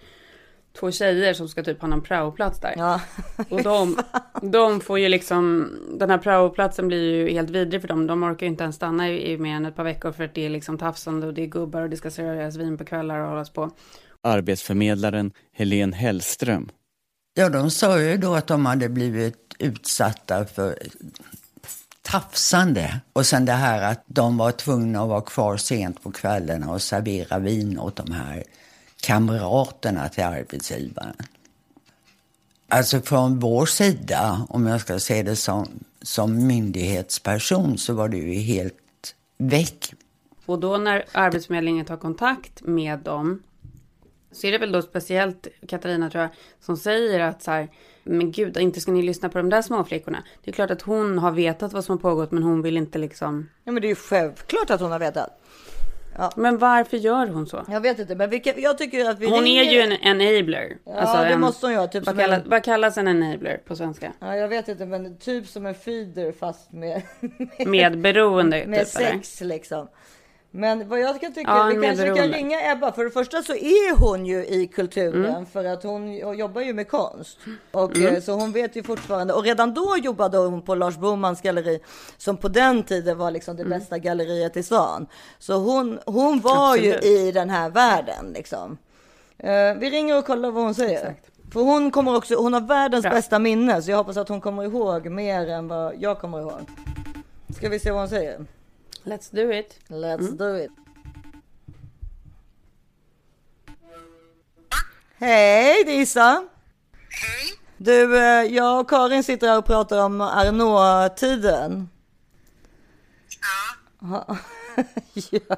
Två 0.79 0.91
tjejer 0.91 1.35
som 1.35 1.49
ska 1.49 1.63
typ 1.63 1.81
ha 1.81 1.89
någon 1.89 2.03
praoplats 2.03 2.61
där. 2.61 2.75
Ja, 2.77 3.01
Och 3.49 3.63
de, 3.63 3.99
de 4.43 4.81
får 4.81 4.99
ju 4.99 5.09
liksom, 5.09 5.71
den 5.99 6.11
här 6.11 6.19
praoplatsen 6.19 6.89
blir 6.89 7.15
ju 7.15 7.31
helt 7.31 7.51
vidrig 7.51 7.81
för 7.81 7.89
dem. 7.89 8.07
De 8.07 8.23
orkar 8.23 8.47
ju 8.47 8.51
inte 8.51 8.65
ens 8.65 8.77
stanna 8.77 9.09
i, 9.11 9.33
i 9.33 9.39
mer 9.39 9.57
än 9.57 9.67
ett 9.67 9.77
par 9.77 9.85
veckor 9.85 10.13
för 10.13 10.25
att 10.25 10.35
det 10.35 10.47
är 10.47 10.51
liksom 10.51 10.79
tafsande 10.79 11.27
och 11.27 11.35
det 11.35 11.43
är 11.43 11.47
gubbar 11.47 11.83
och 11.83 11.91
det 11.91 11.97
ska 11.97 12.11
serveras 12.11 12.57
vin 12.57 12.79
på 12.79 12.85
kvällar 12.85 13.19
och 13.19 13.29
hållas 13.29 13.51
på. 13.51 13.71
Arbetsförmedlaren 14.23 15.33
Helene 15.53 15.97
Hellström. 15.97 16.69
Ja, 17.35 17.49
de 17.49 17.71
sa 17.71 18.01
ju 18.01 18.17
då 18.17 18.35
att 18.35 18.47
de 18.47 18.67
hade 18.67 18.89
blivit 18.89 19.55
utsatta 19.59 20.45
för 20.45 20.79
tafsande. 22.03 23.01
Och 23.13 23.27
sen 23.27 23.45
det 23.45 23.53
här 23.53 23.93
att 23.93 24.05
de 24.07 24.37
var 24.37 24.53
tvungna 24.53 25.03
att 25.03 25.09
vara 25.09 25.21
kvar 25.21 25.57
sent 25.57 26.03
på 26.03 26.13
kvällarna 26.13 26.73
och 26.73 26.83
servera 26.83 27.39
vin 27.39 27.79
åt 27.79 27.97
de 27.97 28.13
här 28.13 28.45
kamraterna 29.03 30.09
till 30.09 30.25
arbetsgivaren. 30.25 31.17
Alltså 32.69 33.01
från 33.01 33.39
vår 33.39 33.67
sida, 33.67 34.47
om 34.49 34.67
jag 34.67 34.81
ska 34.81 34.99
se 34.99 35.23
det 35.23 35.37
som, 35.37 35.69
som 36.03 36.47
myndighetsperson, 36.47 37.79
så 37.79 37.95
var 37.95 38.09
det 38.09 38.17
ju 38.17 38.33
helt 38.33 39.15
väck. 39.39 39.95
Och 40.47 40.59
då 40.59 40.77
när 40.77 41.05
Arbetsförmedlingen 41.13 41.87
tar 41.87 41.97
kontakt 41.97 42.63
med 42.63 42.99
dem 42.99 43.43
så 44.33 44.47
är 44.47 44.53
det 44.53 44.59
väl 44.59 44.73
då 44.73 44.83
speciellt 44.83 45.47
Katarina 45.69 46.11
tror 46.11 46.23
jag 46.23 46.31
som 46.61 46.77
säger 46.77 47.21
att 47.21 47.43
så 47.43 47.51
här, 47.51 47.69
men 48.03 48.33
gud, 48.33 48.57
inte 48.57 48.81
ska 48.81 48.93
ni 48.93 49.03
lyssna 49.03 49.29
på 49.29 49.39
de 49.39 49.51
där 49.51 49.63
småflickorna. 49.63 50.25
Det 50.45 50.51
är 50.51 50.55
klart 50.55 50.71
att 50.71 50.83
hon 50.83 51.19
har 51.19 51.31
vetat 51.33 51.73
vad 51.73 51.85
som 51.85 51.97
har 51.97 52.01
pågått 52.01 52.33
men 52.33 52.43
hon 52.43 52.63
vill 52.63 52.77
inte 52.77 52.99
liksom. 52.99 53.49
ja 53.65 53.73
men 53.73 53.83
det 53.83 53.87
är 53.87 53.91
ju 53.91 53.95
självklart 53.95 54.71
att 54.71 54.81
hon 54.81 54.93
har 54.93 54.99
vetat. 54.99 55.42
Men 56.37 56.59
varför 56.59 56.97
gör 56.97 57.27
hon 57.27 57.47
så? 57.47 57.65
Jag 57.69 57.81
vet 57.81 57.99
inte, 57.99 58.15
men 58.15 58.31
vilka, 58.31 58.59
jag 58.61 58.79
tycker 58.79 59.11
att 59.11 59.19
vi 59.19 59.27
Hon 59.27 59.39
är 59.39 59.43
ringer- 59.43 59.73
ju 59.73 59.81
en 59.81 59.93
enabler. 59.93 60.77
Alltså 60.87 61.17
Ja, 61.17 61.23
det 61.25 61.29
en, 61.33 61.41
måste 61.41 61.67
hon 61.67 61.73
göra. 61.75 61.87
Typ 61.87 62.07
vad, 62.07 62.15
som 62.15 62.21
en- 62.21 62.31
kallas, 62.31 62.47
vad 62.47 62.65
kallas 62.65 62.99
en 62.99 63.09
enabler 63.09 63.61
på 63.67 63.77
svenska? 63.77 64.13
Ja, 64.21 64.37
jag 64.37 64.49
vet 64.49 64.69
inte, 64.69 64.87
men 64.87 65.19
typ 65.19 65.47
som 65.49 65.67
en 65.67 65.75
feeder 65.75 66.33
fast 66.33 66.73
med, 66.73 67.03
Med 67.67 67.99
beroende 68.01 68.67
med 68.67 68.87
typ 68.87 68.97
eller? 69.01 69.11
sex 69.13 69.41
liksom. 69.41 69.89
Men 70.55 70.89
vad 70.89 71.01
jag 71.01 71.21
kan 71.21 71.33
tycka, 71.35 71.51
Ja, 71.51 71.65
vi 71.65 71.87
kanske 71.87 72.07
kan 72.15 72.29
ringa 72.29 72.73
Ebba. 72.73 72.93
För 72.93 73.05
det 73.05 73.11
första 73.11 73.43
så 73.43 73.53
är 73.53 73.97
hon 74.01 74.27
ju 74.27 74.47
i 74.47 74.67
kulturen 74.67 75.25
Mm. 75.25 75.47
för 75.47 75.65
att 75.65 75.83
hon 75.83 76.37
jobbar 76.39 76.61
ju 76.61 76.73
med 76.75 76.89
konst. 76.89 77.39
Och 77.71 77.99
eh, 77.99 78.21
så 78.21 78.33
hon 78.33 78.53
vet 78.53 78.77
ju 78.77 78.83
fortfarande. 78.83 79.35
Och 79.35 79.45
redan 79.45 79.75
då 79.75 79.97
jobbade 80.03 80.39
hon 80.39 80.63
på 80.63 80.75
Lars 80.75 80.97
Bomans 80.97 81.41
galleri 81.41 81.81
som 82.17 82.37
på 82.37 82.49
den 82.49 82.83
tiden 82.83 83.19
var 83.19 83.31
liksom 83.31 83.57
Mm. 83.57 83.69
det 83.71 83.79
bästa 83.79 83.99
galleriet 83.99 84.57
i 84.57 84.63
stan. 84.63 85.07
Så 85.39 85.55
hon, 85.55 85.99
hon 86.07 86.41
var 86.41 86.73
Absolut. 86.75 87.05
ju 87.05 87.09
i 87.09 87.33
den 87.33 87.51
här 87.51 87.71
världen 87.71 88.33
liksom. 88.35 88.79
Eh, 89.39 89.75
vi 89.79 89.91
ringer 89.91 90.19
och 90.19 90.25
kollar 90.27 90.51
vad 90.51 90.65
hon 90.65 90.75
säger. 90.75 91.15
För 91.53 91.61
hon 91.61 91.91
kommer 91.91 92.17
också, 92.17 92.35
hon 92.35 92.53
har 92.53 92.61
världens 92.61 93.03
Bra. 93.03 93.11
bästa 93.13 93.39
minne 93.39 93.83
så 93.83 93.91
jag 93.91 93.97
hoppas 93.99 94.17
att 94.17 94.29
hon 94.29 94.41
kommer 94.41 94.65
ihåg 94.65 95.07
mer 95.11 95.49
än 95.49 95.69
vad 95.69 95.95
jag 95.99 96.19
kommer 96.21 96.41
ihåg. 96.41 96.61
Ska 97.57 97.69
vi 97.69 97.79
se 97.79 97.91
vad 97.91 98.01
hon 98.01 98.09
säger? 98.09 98.47
Let's 99.05 99.31
do 99.31 99.53
it. 99.53 99.79
Let's 99.89 100.21
Mm. 100.21 100.37
do 100.37 100.57
it. 100.65 100.71
Hej, 105.19 105.85
det 105.85 105.93
är 105.93 106.01
Issa. 106.03 106.45
Hej. 107.09 107.53
Du, 107.77 108.19
eh, 108.19 108.43
jag 108.55 108.81
och 108.81 108.91
Karin 108.91 109.25
sitter 109.25 109.49
här 109.49 109.59
och 109.59 109.65
pratar 109.67 110.05
om 110.05 110.21
Arnault-tiden. 110.21 111.89
Ja, 114.01 114.37
Ja. 115.15 115.57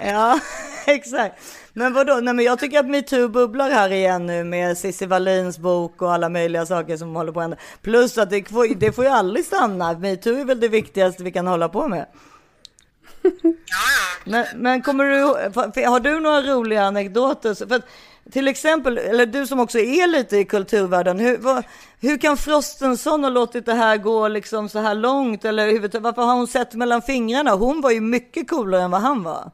Men 0.00 0.08
ja, 0.08 0.40
exakt. 0.86 1.34
Men 1.72 1.92
vadå? 1.94 2.14
Nej, 2.22 2.34
men 2.34 2.44
jag 2.44 2.58
tycker 2.58 2.78
att 2.80 2.86
metoo 2.88 3.28
bubblar 3.28 3.70
här 3.70 3.92
igen 3.92 4.26
nu 4.26 4.44
med 4.44 4.78
Cissi 4.78 5.06
Wallins 5.06 5.58
bok 5.58 6.02
och 6.02 6.12
alla 6.12 6.28
möjliga 6.28 6.66
saker 6.66 6.96
som 6.96 7.14
håller 7.16 7.32
på 7.32 7.40
att 7.40 7.44
hända. 7.44 7.56
Plus 7.82 8.18
att 8.18 8.30
det 8.30 8.48
får, 8.48 8.74
det 8.74 8.92
får 8.92 9.04
ju 9.04 9.10
aldrig 9.10 9.44
stanna. 9.46 9.92
Metoo 9.92 10.34
är 10.34 10.44
väl 10.44 10.60
det 10.60 10.68
viktigaste 10.68 11.22
vi 11.24 11.32
kan 11.32 11.46
hålla 11.46 11.68
på 11.68 11.88
med. 11.88 12.06
ja, 13.22 13.30
ja. 13.44 13.50
Men, 14.24 14.46
men 14.56 14.82
kommer 14.82 15.04
du, 15.04 15.22
har 15.86 16.00
du 16.00 16.20
några 16.20 16.42
roliga 16.42 16.82
anekdoter? 16.84 17.66
För 17.68 17.82
till 18.32 18.48
exempel, 18.48 18.98
eller 18.98 19.26
du 19.26 19.46
som 19.46 19.60
också 19.60 19.78
är 19.78 20.06
lite 20.06 20.36
i 20.36 20.44
kulturvärlden, 20.44 21.18
hur, 21.18 21.38
vad, 21.38 21.64
hur 22.00 22.18
kan 22.18 22.36
Frostenson 22.36 23.24
ha 23.24 23.30
låtit 23.30 23.66
det 23.66 23.74
här 23.74 23.96
gå 23.96 24.28
liksom 24.28 24.68
så 24.68 24.78
här 24.78 24.94
långt? 24.94 25.44
Eller 25.44 25.66
huvud- 25.66 25.96
varför 25.96 26.22
har 26.22 26.34
hon 26.34 26.46
sett 26.46 26.74
mellan 26.74 27.02
fingrarna? 27.02 27.50
Hon 27.50 27.80
var 27.80 27.90
ju 27.90 28.00
mycket 28.00 28.50
coolare 28.50 28.82
än 28.82 28.90
vad 28.90 29.00
han 29.00 29.22
var. 29.22 29.50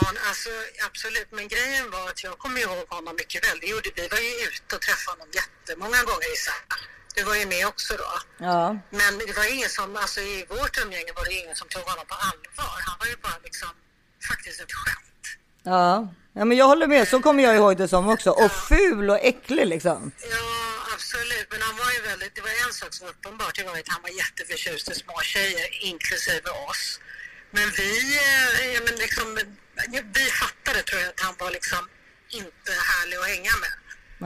Han. 0.00 0.14
Alltså, 0.28 0.50
absolut. 0.88 1.28
Men 1.30 1.48
grejen 1.48 1.90
var 1.90 2.08
att 2.10 2.24
jag 2.24 2.38
kommer 2.38 2.60
ihåg 2.60 2.86
honom 2.88 3.14
mycket 3.16 3.44
väl. 3.48 3.58
Det 3.60 3.66
gjorde, 3.66 3.90
vi 3.96 4.08
var 4.08 4.18
ju 4.18 4.32
ute 4.48 4.76
och 4.76 4.82
träffade 4.82 5.12
honom 5.14 5.28
jättemånga 5.40 6.00
gånger 6.08 6.30
i 6.34 6.36
Sätra. 6.46 6.78
Du 7.14 7.22
var 7.24 7.34
ju 7.34 7.46
med 7.46 7.66
också 7.66 7.92
då. 7.96 8.12
Ja, 8.38 8.78
Men 8.90 9.18
det 9.18 9.36
var 9.36 9.52
ingen 9.54 9.68
som, 9.68 9.96
alltså 9.96 10.20
i 10.20 10.46
vårt 10.48 10.78
umgänge 10.82 11.12
var 11.16 11.24
det 11.24 11.32
ingen 11.42 11.56
som 11.56 11.68
tog 11.68 11.82
honom 11.82 12.06
på 12.06 12.14
allvar. 12.14 12.76
Han 12.88 12.96
var 13.00 13.06
ju 13.06 13.16
bara 13.22 13.38
liksom 13.44 13.68
faktiskt 14.30 14.60
ett 14.60 14.72
skämt. 14.72 15.24
ja. 15.62 16.14
Ja, 16.34 16.44
men 16.44 16.56
jag 16.56 16.66
håller 16.66 16.86
med. 16.86 17.08
Så 17.08 17.20
kommer 17.20 17.42
jag 17.42 17.54
ihåg 17.56 17.76
det 17.76 17.88
som 17.88 18.08
också. 18.08 18.30
Och 18.30 18.52
ful 18.52 19.10
och 19.10 19.18
äcklig 19.22 19.66
liksom. 19.66 20.12
Ja, 20.30 20.94
absolut. 20.94 21.46
Men 21.50 21.60
han 21.62 21.76
var 21.76 21.90
ju 21.92 22.00
väldigt, 22.00 22.34
det 22.34 22.40
var 22.40 22.50
en 22.66 22.72
sak 22.72 22.94
som 22.94 23.06
var 23.06 23.12
uppenbart, 23.14 23.54
det 23.56 23.64
var 23.64 23.72
att 23.78 23.88
han 23.88 24.02
var 24.02 24.10
jätteförtjust 24.10 24.90
i 24.90 24.94
små 24.94 25.20
tjejer, 25.22 25.84
inklusive 25.84 26.50
oss. 26.70 27.00
Men 27.50 27.70
vi, 27.76 27.90
eh, 28.16 28.72
ja, 28.74 28.80
men 28.84 28.94
liksom, 28.94 29.38
vi 30.18 30.24
fattade 30.42 30.82
tror 30.82 31.00
jag 31.00 31.10
att 31.10 31.20
han 31.20 31.34
var 31.38 31.50
liksom 31.50 31.82
inte 32.40 32.72
härlig 32.90 33.16
att 33.16 33.28
hänga 33.34 33.54
med. 33.64 33.74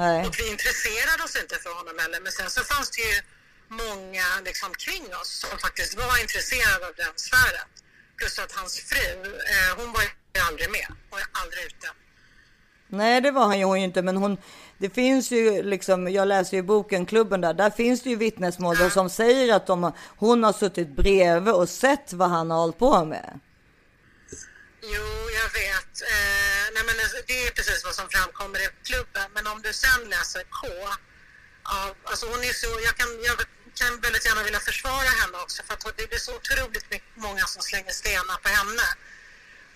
Nej. 0.03 0.27
Och 0.27 0.35
vi 0.39 0.45
intresserade 0.55 1.23
oss 1.27 1.37
inte 1.43 1.57
för 1.65 1.73
honom 1.79 1.97
heller. 2.03 2.21
Men 2.21 2.33
sen 2.33 2.51
så 2.57 2.61
fanns 2.73 2.91
det 2.97 3.03
ju 3.11 3.17
många 3.83 4.27
liksom, 4.49 4.71
kring 4.85 5.07
oss 5.21 5.31
som 5.43 5.59
faktiskt 5.59 5.93
var 6.03 6.15
intresserade 6.25 6.87
av 6.89 6.95
den 7.03 7.15
sfären. 7.27 7.69
Plus 8.19 8.39
att 8.39 8.53
hans 8.53 8.73
fru, 8.91 9.09
eh, 9.53 9.71
hon 9.79 9.93
var 9.93 10.03
ju 10.03 10.11
aldrig 10.49 10.71
med. 10.71 10.87
Hon 10.89 11.19
var 11.19 11.23
aldrig 11.43 11.65
ute. 11.71 11.89
Nej, 12.89 13.21
det 13.21 13.31
var 13.31 13.47
han 13.47 13.59
ju 13.59 13.65
hon 13.65 13.79
ju 13.81 13.85
inte, 13.85 14.03
men 14.03 14.17
hon, 14.17 14.37
det 14.79 14.91
finns 14.91 15.31
ju 15.31 15.63
liksom, 15.63 16.09
jag 16.09 16.29
läser 16.29 16.57
ju 16.57 16.63
boken 16.63 17.07
Klubben 17.07 17.41
där, 17.41 17.55
där 17.55 17.71
finns 17.71 18.03
det 18.03 18.11
ju 18.11 18.17
vittnesmål 18.17 18.77
då 18.77 18.91
som 18.91 19.11
säger 19.11 19.55
att 19.55 19.67
de, 19.67 19.93
hon 20.17 20.45
har 20.45 20.53
suttit 20.53 20.97
bredvid 20.97 21.55
och 21.55 21.69
sett 21.69 22.13
vad 22.13 22.31
han 22.31 22.51
har 22.51 22.59
hållit 22.59 22.79
på 22.79 23.05
med. 23.05 23.41
Jo, 24.95 25.31
jag 25.41 25.49
vet. 25.61 25.95
Eh, 26.15 26.65
nej, 26.75 26.83
men 26.87 26.97
det 27.27 27.47
är 27.47 27.51
precis 27.51 27.85
vad 27.85 27.95
som 27.95 28.09
framkommer 28.09 28.59
i 28.59 28.69
klubben. 28.85 29.27
Men 29.35 29.47
om 29.47 29.63
du 29.63 29.73
sen 29.73 30.09
läser 30.09 30.43
K, 30.43 30.69
ja, 31.65 31.95
alltså 32.05 32.27
hon 32.27 32.45
är 32.45 32.53
så, 32.53 32.81
jag 32.85 32.97
kan, 32.97 33.23
jag 33.23 33.37
kan 33.75 34.01
väldigt 34.01 34.27
gärna 34.27 34.43
vilja 34.43 34.61
försvara 34.61 35.09
henne 35.21 35.39
också 35.39 35.63
för 35.63 35.75
att 35.75 35.97
det 35.97 36.09
blir 36.09 36.19
så 36.19 36.37
otroligt 36.37 36.91
mycket, 36.91 37.17
många 37.17 37.47
som 37.47 37.63
slänger 37.63 37.93
stenar 37.93 38.37
på 38.45 38.49
henne. 38.49 38.87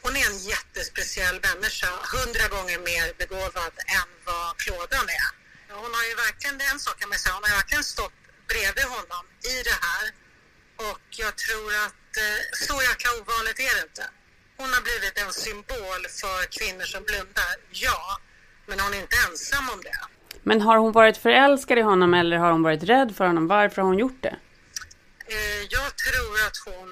Hon 0.02 0.16
är 0.16 0.26
en 0.30 0.38
jättespeciell 0.38 1.40
människa, 1.48 1.90
hundra 2.16 2.48
gånger 2.48 2.78
mer 2.78 3.14
begåvad 3.18 3.74
än 3.98 4.10
vad 4.24 4.56
Klådan 4.56 5.06
är. 5.08 5.30
Hon 5.82 5.94
har 5.94 6.04
ju 6.04 6.14
verkligen, 6.14 6.58
det 6.58 6.64
är 6.64 6.70
en 6.70 6.80
sak 6.80 7.00
kan 7.00 7.08
man 7.08 7.18
säga, 7.18 7.34
hon 7.34 7.44
har 7.44 7.50
verkligen 7.50 7.84
stått 7.84 8.12
bredvid 8.48 8.84
honom 8.84 9.24
i 9.52 9.62
det 9.62 9.78
här. 9.86 10.04
Och 10.88 11.06
jag 11.10 11.36
tror 11.36 11.74
att 11.74 12.16
eh, 12.24 12.40
så 12.66 12.82
jäkla 12.82 13.10
ovanligt 13.20 13.60
är 13.60 13.74
det 13.74 13.82
inte. 13.82 14.10
Hon 14.60 14.72
har 14.76 14.82
blivit 14.88 15.16
en 15.24 15.32
symbol 15.32 16.02
för 16.20 16.40
kvinnor 16.58 16.86
som 16.94 17.02
blundar, 17.08 17.54
ja. 17.70 18.00
Men 18.68 18.80
hon 18.80 18.94
är 18.94 19.00
inte 19.00 19.16
ensam 19.26 19.70
om 19.74 19.80
det. 19.82 19.98
Men 20.42 20.60
har 20.60 20.76
hon 20.76 20.92
varit 20.92 21.16
förälskad 21.16 21.78
i 21.78 21.80
honom 21.80 22.14
eller 22.14 22.36
har 22.36 22.52
hon 22.52 22.62
varit 22.62 22.82
rädd 22.82 23.16
för 23.16 23.24
honom? 23.26 23.46
Varför 23.46 23.82
har 23.82 23.88
hon 23.88 23.98
gjort 23.98 24.22
det? 24.22 24.36
Eh, 25.34 25.62
jag 25.76 25.88
tror 26.04 26.34
att 26.46 26.58
hon... 26.68 26.90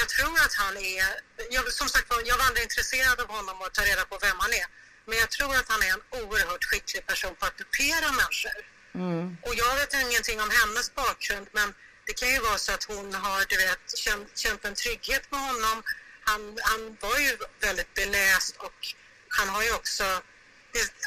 Jag 0.00 0.08
tror 0.08 0.34
att 0.44 0.54
han 0.62 0.74
är... 0.76 1.04
Jag, 1.50 1.64
som 1.80 1.88
sagt 1.88 2.10
var, 2.10 2.18
jag 2.30 2.38
var 2.38 2.44
aldrig 2.48 2.64
intresserad 2.68 3.20
av 3.24 3.28
honom 3.36 3.56
och 3.62 3.70
ta 3.76 3.82
reda 3.90 4.04
på 4.10 4.18
vem 4.26 4.36
han 4.44 4.52
är. 4.62 4.66
Men 5.08 5.18
jag 5.22 5.30
tror 5.36 5.52
att 5.60 5.68
han 5.74 5.82
är 5.86 5.90
en 5.96 6.04
oerhört 6.20 6.64
skicklig 6.70 7.06
person 7.06 7.34
på 7.38 7.44
att 7.48 7.56
dupera 7.62 8.08
människor. 8.20 8.58
Och 9.46 9.54
jag 9.62 9.72
vet 9.80 9.92
ingenting 10.04 10.38
om 10.44 10.50
hennes 10.60 10.94
bakgrund, 10.94 11.46
men 11.58 11.68
det 12.06 12.14
kan 12.20 12.28
ju 12.34 12.40
vara 12.48 12.58
så 12.58 12.72
att 12.76 12.84
hon 12.84 13.14
har 13.14 13.40
du 13.50 13.56
vet, 13.56 13.84
känt, 14.04 14.28
känt 14.44 14.64
en 14.64 14.74
trygghet 14.74 15.24
med 15.32 15.40
honom. 15.40 15.76
Han, 16.28 16.58
han 16.62 16.96
var 17.00 17.18
ju 17.18 17.38
väldigt 17.60 17.94
beläst 17.94 18.56
och 18.56 18.78
han 19.28 19.48
har 19.48 19.62
ju 19.62 19.74
också... 19.74 20.04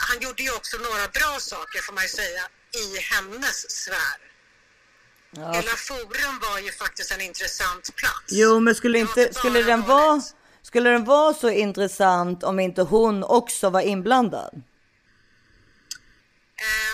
Han 0.09 0.19
gjorde 0.19 0.43
ju 0.43 0.51
också 0.51 0.77
några 0.77 1.07
bra 1.07 1.39
saker, 1.39 1.81
får 1.81 1.93
man 1.93 2.03
ju 2.03 2.09
säga, 2.09 2.47
i 2.83 2.97
hennes 2.99 3.71
sfär. 3.71 4.17
Ja. 5.31 5.51
Hela 5.51 5.75
Forum 5.75 6.39
var 6.39 6.59
ju 6.59 6.71
faktiskt 6.71 7.11
en 7.11 7.21
intressant 7.21 7.95
plats. 7.95 8.23
Jo, 8.27 8.59
men 8.59 8.75
skulle 8.75 8.99
inte, 8.99 9.33
skulle 9.33 9.63
den 9.63 9.81
vara, 9.81 10.21
skulle 10.61 10.89
den 10.89 11.05
vara 11.05 11.33
så 11.33 11.49
intressant 11.49 12.43
om 12.43 12.59
inte 12.59 12.81
hon 12.81 13.23
också 13.23 13.69
var 13.69 13.81
inblandad? 13.81 14.53
Eh, 14.55 14.61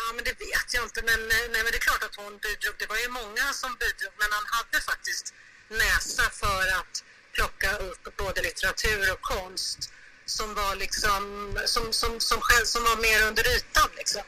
Ja, 0.08 0.14
men 0.16 0.24
det 0.24 0.32
vet 0.46 0.74
jag 0.74 0.84
inte. 0.84 1.02
Men, 1.10 1.20
nej, 1.28 1.50
men 1.64 1.72
det 1.72 1.78
är 1.82 1.86
klart 1.90 2.04
att 2.04 2.16
hon 2.16 2.34
bidrog. 2.46 2.76
Det 2.80 2.88
var 2.94 2.98
ju 2.98 3.10
många 3.10 3.46
som 3.62 3.72
bidrog, 3.80 4.14
men 4.22 4.30
han 4.38 4.46
hade 4.58 4.78
faktiskt 4.92 5.34
näsa 5.70 6.24
för 6.42 6.62
att 6.80 6.96
plocka 7.36 7.70
upp 7.88 8.18
både 8.18 8.42
litteratur 8.42 9.12
och 9.14 9.22
konst 9.22 9.80
som 10.26 10.54
var 10.54 10.76
liksom, 10.76 11.22
som, 11.66 11.94
som, 11.94 12.20
som, 12.20 12.40
själv, 12.42 12.66
som 12.66 12.84
var 12.84 12.98
mer 13.08 13.28
under 13.28 13.44
ytan 13.56 13.90
liksom. 13.98 14.22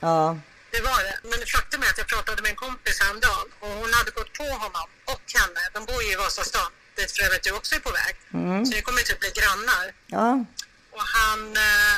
Ja, 0.00 0.38
Det 0.70 0.80
var 0.80 1.00
det. 1.08 1.16
Men 1.22 1.38
faktum 1.56 1.82
är 1.82 1.86
att 1.92 1.98
jag 1.98 2.06
pratade 2.06 2.42
med 2.42 2.50
en 2.50 2.56
kompis 2.56 3.00
häromdagen 3.00 3.48
och 3.60 3.68
hon 3.68 3.92
hade 3.98 4.10
gått 4.10 4.32
på 4.32 4.44
honom 4.44 4.86
och 5.04 5.24
henne. 5.38 5.62
De 5.74 5.84
bor 5.84 6.02
ju 6.02 6.12
i 6.12 6.16
Vasastan, 6.16 6.70
dit 6.96 7.10
för 7.12 7.22
övrigt 7.26 7.42
du 7.42 7.50
också 7.52 7.74
är 7.74 7.80
på 7.80 7.90
väg. 7.90 8.14
Mm. 8.34 8.66
Så 8.66 8.70
ni 8.72 8.82
kommer 8.82 9.02
typ 9.02 9.20
bli 9.20 9.30
grannar. 9.40 9.84
ja, 10.06 10.44
Och 10.96 11.06
han, 11.16 11.40
eh, 11.56 11.94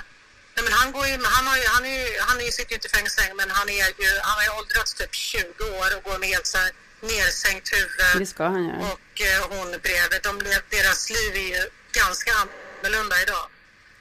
nej 0.55 0.63
men 0.65 0.73
han 0.73 0.93
går 0.93 1.07
ju, 1.07 1.15
han 1.25 1.47
har 1.47 1.57
ju, 1.57 1.67
han 1.67 1.85
är 1.87 1.95
ju, 1.99 2.21
han 2.21 2.37
sitter 2.57 2.71
ju 2.71 2.75
inte 2.75 2.89
i 2.89 2.91
fängelse 2.91 3.21
längre, 3.21 3.35
men 3.35 3.51
han 3.51 3.69
är 3.69 3.87
ju, 4.03 4.09
han 4.23 4.37
har 4.39 4.45
ju 4.45 4.51
åldrats 4.59 4.95
typ 4.95 5.15
20 5.15 5.65
år 5.81 5.97
och 5.97 6.03
går 6.03 6.19
med 6.19 6.29
helt 6.29 6.47
så 6.47 6.59
här 6.59 6.71
nersänkt 7.01 7.73
huvud. 7.73 8.21
Det 8.21 8.27
ska 8.27 8.45
han 8.45 8.65
göra. 8.65 8.77
Och 8.77 9.21
eh, 9.21 9.41
hon 9.59 9.71
bredvid, 9.71 10.21
de, 10.23 10.39
deras 10.77 11.11
liv 11.11 11.33
är 11.35 11.49
ju 11.57 11.63
ganska 11.93 12.31
annorlunda 12.41 13.17
idag. 13.23 13.47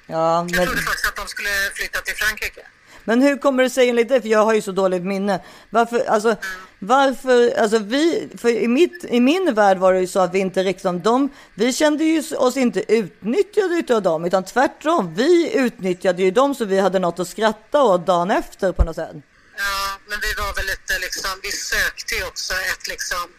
ja. 0.07 0.37
Jag 0.37 0.51
Men, 0.57 0.65
trodde 0.65 0.81
faktiskt 0.81 1.07
att 1.07 1.15
de 1.15 1.27
skulle 1.27 1.49
flytta 1.73 2.01
till 2.01 2.15
Frankrike. 2.15 2.61
men 3.03 3.21
hur 3.21 3.37
kommer 3.37 3.63
det 3.63 3.69
sig 3.69 3.89
enligt 3.89 4.09
dig? 4.09 4.21
För 4.21 4.29
jag 4.29 4.45
har 4.45 4.53
ju 4.53 4.61
så 4.61 4.71
dåligt 4.71 5.03
minne. 5.03 5.39
Varför, 5.69 6.05
alltså, 6.05 6.35
varför, 6.79 7.57
alltså 7.57 7.77
vi, 7.79 8.29
för 8.37 8.49
i, 8.49 8.67
mitt, 8.67 9.05
i 9.09 9.19
min 9.19 9.53
värld 9.53 9.77
var 9.77 9.93
det 9.93 9.99
ju 9.99 10.07
så 10.07 10.19
att 10.19 10.33
vi 10.33 10.39
inte 10.39 10.63
liksom, 10.63 11.01
de, 11.01 11.29
vi 11.55 11.73
kände 11.73 12.03
ju 12.03 12.23
oss 12.37 12.57
inte 12.57 12.93
utnyttjade 12.93 13.75
utav 13.75 14.01
dem, 14.01 14.25
utan 14.25 14.43
tvärtom. 14.45 15.13
Vi 15.15 15.53
utnyttjade 15.57 16.21
ju 16.23 16.31
dem 16.31 16.55
så 16.55 16.65
vi 16.65 16.79
hade 16.79 16.99
något 16.99 17.19
att 17.19 17.27
skratta 17.27 17.83
åt 17.83 18.05
dagen 18.05 18.31
efter 18.31 18.71
på 18.71 18.83
något 18.83 18.95
sätt. 18.95 19.15
Ja, 19.57 19.99
men 20.07 20.19
vi 20.19 20.33
var 20.33 20.53
väl 20.53 20.65
lite 20.65 20.99
liksom, 20.99 21.39
vi 21.43 21.51
sökte 21.51 22.15
ju 22.15 22.23
också 22.23 22.53
ett 22.53 22.87
liksom 22.87 23.29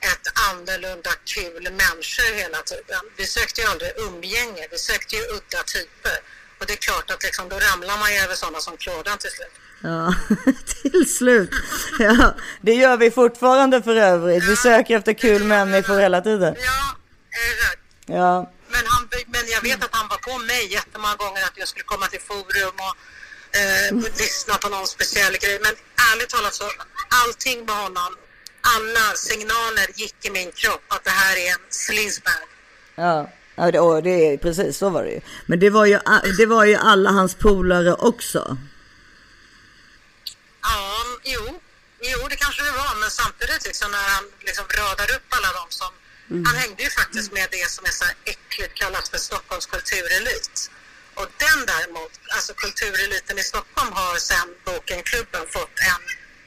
ett 0.00 0.26
annorlunda 0.50 1.10
kul 1.24 1.62
människor 1.62 2.34
hela 2.34 2.58
tiden. 2.58 3.02
Vi 3.16 3.26
sökte 3.26 3.60
ju 3.60 3.66
aldrig 3.66 3.90
umgänge, 3.96 4.68
vi 4.70 4.78
sökte 4.78 5.16
ju 5.16 5.22
udda 5.22 5.62
typer. 5.74 6.18
Och 6.60 6.66
det 6.66 6.72
är 6.72 6.76
klart 6.76 7.10
att 7.10 7.22
liksom, 7.22 7.48
då 7.48 7.56
ramlar 7.58 7.98
man 7.98 8.14
ju 8.14 8.18
över 8.20 8.34
sådana 8.34 8.60
som 8.60 8.76
Klådan 8.76 9.18
till 9.18 9.30
slut. 9.30 9.54
Ja, 9.82 10.14
till 10.82 11.14
slut. 11.16 11.50
Ja, 11.98 12.34
det 12.60 12.74
gör 12.74 12.96
vi 12.96 13.10
fortfarande 13.10 13.82
för 13.82 13.96
övrigt. 13.96 14.44
Vi 14.44 14.56
söker 14.56 14.96
efter 14.98 15.12
kul 15.12 15.44
människor 15.44 16.00
hela 16.00 16.20
tiden. 16.20 16.54
Ja, 16.58 16.96
exakt. 17.30 17.80
Ja, 18.06 18.52
Men, 18.68 18.86
han, 18.86 19.08
men 19.26 19.48
jag 19.48 19.62
vet 19.62 19.84
att 19.84 19.94
han 19.94 20.08
var 20.08 20.16
på 20.16 20.38
mig 20.38 20.72
jättemånga 20.72 21.16
gånger 21.16 21.42
att 21.44 21.52
jag 21.54 21.68
skulle 21.68 21.84
komma 21.84 22.06
till 22.06 22.20
forum 22.20 22.74
och 22.76 22.96
eh, 23.52 23.96
lyssna 24.18 24.54
på 24.54 24.68
någon 24.68 24.86
speciell 24.86 25.36
grej. 25.38 25.58
Men 25.62 25.74
ärligt 26.12 26.28
talat 26.28 26.54
så, 26.54 26.64
allting 27.24 27.64
med 27.64 27.74
honom, 27.74 28.16
alla 28.60 29.14
signaler 29.16 29.86
gick 29.94 30.26
i 30.26 30.30
min 30.30 30.52
kropp 30.52 30.84
att 30.88 31.04
det 31.04 31.10
här 31.10 31.36
är 31.36 31.50
en 31.52 31.64
slingsbag. 31.70 32.42
ja. 32.94 33.30
Ja, 33.60 33.70
det, 33.70 33.80
och 33.80 34.02
det 34.02 34.10
är 34.32 34.36
precis 34.38 34.78
så 34.78 34.90
var 34.90 35.02
det 35.04 35.10
ju. 35.10 35.20
Men 35.46 35.60
det 35.60 35.70
var 35.70 35.86
ju, 35.86 35.98
det 36.38 36.46
var 36.46 36.64
ju 36.64 36.74
alla 36.74 37.10
hans 37.10 37.34
polare 37.34 37.92
också. 37.94 38.56
Ja, 40.62 41.04
jo, 41.24 41.60
jo, 42.00 42.28
det 42.28 42.36
kanske 42.36 42.62
det 42.62 42.70
var. 42.70 43.00
Men 43.00 43.10
samtidigt 43.10 43.66
liksom 43.66 43.90
när 43.90 44.08
han 44.14 44.24
liksom 44.40 44.64
radar 44.78 45.16
upp 45.16 45.28
alla 45.28 45.52
dem 45.52 45.66
som... 45.68 45.90
Han 46.46 46.56
hängde 46.56 46.82
ju 46.82 46.90
faktiskt 46.90 47.32
med 47.32 47.48
det 47.50 47.70
som 47.70 47.84
är 47.84 47.90
så 47.90 48.04
här 48.04 48.14
äckligt 48.24 48.74
kallat 48.74 49.08
för 49.08 49.18
Stockholms 49.18 49.66
kulturelit. 49.66 50.70
Och 51.20 51.28
den 51.44 51.58
däremot, 51.66 52.12
alltså 52.34 52.54
kultureliten 52.54 53.38
i 53.38 53.42
Stockholm 53.42 53.92
har 53.92 54.16
sen 54.30 54.48
boken 54.64 55.02
Klubben 55.02 55.46
fått 55.56 55.76
en 55.92 56.02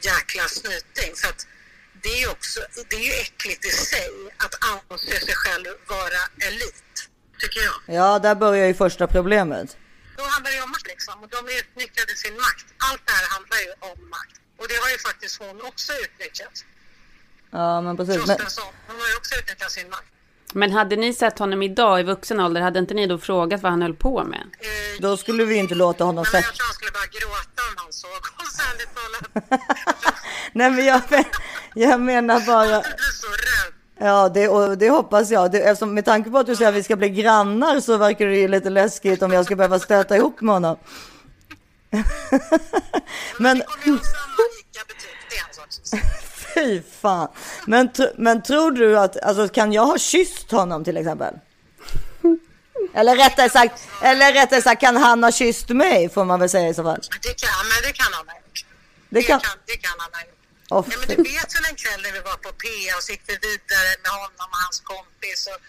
jäkla 0.09 0.47
snyting. 0.47 1.15
För 1.15 1.27
att 1.29 1.47
det 2.03 2.09
är 2.09 2.19
ju 2.19 2.27
också, 2.27 2.59
det 2.89 2.95
är 2.95 3.05
ju 3.11 3.13
äckligt 3.25 3.65
i 3.65 3.69
sig 3.69 4.09
att 4.37 4.55
anse 4.71 5.19
sig 5.25 5.35
själv 5.35 5.67
vara 5.87 6.21
elit, 6.47 7.09
tycker 7.39 7.61
jag. 7.61 7.95
Ja, 7.97 8.19
där 8.19 8.35
börjar 8.35 8.67
ju 8.67 8.73
första 8.73 9.07
problemet. 9.07 9.77
Då 10.17 10.23
handlar 10.23 10.51
det 10.51 10.57
ju 10.57 10.63
om 10.63 10.71
makt 10.71 10.87
liksom. 10.87 11.23
Och 11.23 11.29
de 11.29 11.37
utnyttjade 11.59 12.15
sin 12.15 12.35
makt. 12.35 12.65
Allt 12.77 13.01
det 13.05 13.11
här 13.11 13.27
handlar 13.35 13.57
ju 13.57 13.71
om 13.79 14.09
makt. 14.09 14.35
Och 14.59 14.67
det 14.67 14.75
har 14.75 14.89
ju 14.89 14.97
faktiskt 14.97 15.39
hon 15.39 15.61
också 15.61 15.93
utnyttjat. 15.93 16.65
Ja, 17.51 17.81
men 17.81 17.97
precis. 17.97 18.15
Men, 18.17 18.25
Frostenson, 18.25 18.73
hon 18.87 18.95
har 19.01 19.07
ju 19.07 19.15
också 19.15 19.35
utnyttjat 19.35 19.71
sin 19.71 19.89
makt. 19.89 20.11
Men 20.53 20.71
hade 20.71 20.95
ni 20.95 21.13
sett 21.13 21.39
honom 21.39 21.61
idag 21.61 21.99
i 21.99 22.03
vuxen 22.03 22.39
ålder, 22.39 22.61
hade 22.61 22.79
inte 22.79 22.93
ni 22.93 23.07
då 23.07 23.17
frågat 23.17 23.61
vad 23.61 23.71
han 23.71 23.81
höll 23.81 23.93
på 23.93 24.23
med? 24.23 24.39
då 24.99 25.17
skulle 25.17 25.45
vi 25.45 25.55
inte 25.55 25.75
låta 25.75 26.03
honom 26.03 26.15
men 26.15 26.25
sätta... 26.25 26.37
jag 26.37 26.55
tror 26.55 26.65
han 26.65 26.73
skulle 26.73 26.91
börja 26.91 27.05
gråta 27.05 27.61
om 27.69 27.75
han 27.75 27.93
såg 27.93 28.11
oss, 28.11 28.59
ärligt 28.71 28.89
talat. 28.95 29.61
Nej, 30.53 30.71
men 30.71 30.85
jag, 30.85 31.01
jag 31.75 32.01
menar 32.01 32.45
bara... 32.45 32.83
Ja, 33.99 34.29
det, 34.29 34.47
och 34.47 34.77
det 34.77 34.89
hoppas 34.89 35.31
jag. 35.31 35.51
Det, 35.51 35.61
eftersom, 35.61 35.93
med 35.93 36.05
tanke 36.05 36.29
på 36.29 36.37
att 36.37 36.45
du 36.45 36.55
säger 36.55 36.69
att 36.69 36.75
vi 36.75 36.83
ska 36.83 36.95
bli 36.95 37.09
grannar 37.09 37.79
så 37.79 37.97
verkar 37.97 38.25
det 38.25 38.37
ju 38.37 38.47
lite 38.47 38.69
läskigt 38.69 39.21
om 39.21 39.31
jag 39.31 39.45
ska 39.45 39.55
behöva 39.55 39.79
stöta 39.79 40.17
ihop 40.17 40.41
med 40.41 40.53
honom. 40.53 40.77
Men 43.37 43.63
Vi 43.85 43.91
fy 46.53 46.81
fan. 47.01 47.27
Men, 47.67 47.89
men 48.17 48.43
tror 48.43 48.71
du 48.71 48.99
att, 48.99 49.17
alltså 49.17 49.47
kan 49.47 49.73
jag 49.73 49.85
ha 49.85 49.97
kysst 49.97 50.51
honom 50.51 50.83
till 50.83 50.97
exempel? 50.97 51.33
Eller 52.95 53.15
rättare 53.15 53.49
sagt, 53.49 53.87
eller 54.03 54.33
rättare 54.33 54.61
sagt 54.61 54.81
kan 54.81 54.95
han 54.97 55.23
ha 55.23 55.31
kysst 55.31 55.69
mig 55.69 56.09
får 56.09 56.25
man 56.25 56.39
väl 56.39 56.49
säga 56.49 56.69
i 56.69 56.73
så 56.73 56.83
fall. 56.83 57.01
Det 57.21 57.33
kan, 57.43 57.49
men 57.71 57.81
det 57.83 57.93
kan 57.93 58.13
han 58.13 58.27
ha 58.27 58.35
gjort. 58.35 58.65
Det 59.09 59.23
kan, 59.23 59.41
Det 59.65 59.77
kan 59.77 59.95
han 59.97 60.09
ha 60.13 60.21
gjort. 60.21 60.37
Åh, 60.69 60.85
Ja, 60.91 60.97
men 60.99 61.07
du 61.09 61.15
vet 61.15 61.55
väl 61.55 61.65
en 61.69 61.75
kväll 61.75 62.01
när 62.05 62.11
vi 62.11 62.19
var 62.19 62.37
på 62.45 62.49
PA 62.61 62.97
och 62.97 63.03
så 63.03 63.11
gick 63.11 63.23
vi 63.27 63.33
vidare 63.33 63.91
med 64.03 64.11
honom 64.11 64.47
och 64.53 64.57
hans 64.65 64.79
kompis 64.79 65.47
och 65.51 65.59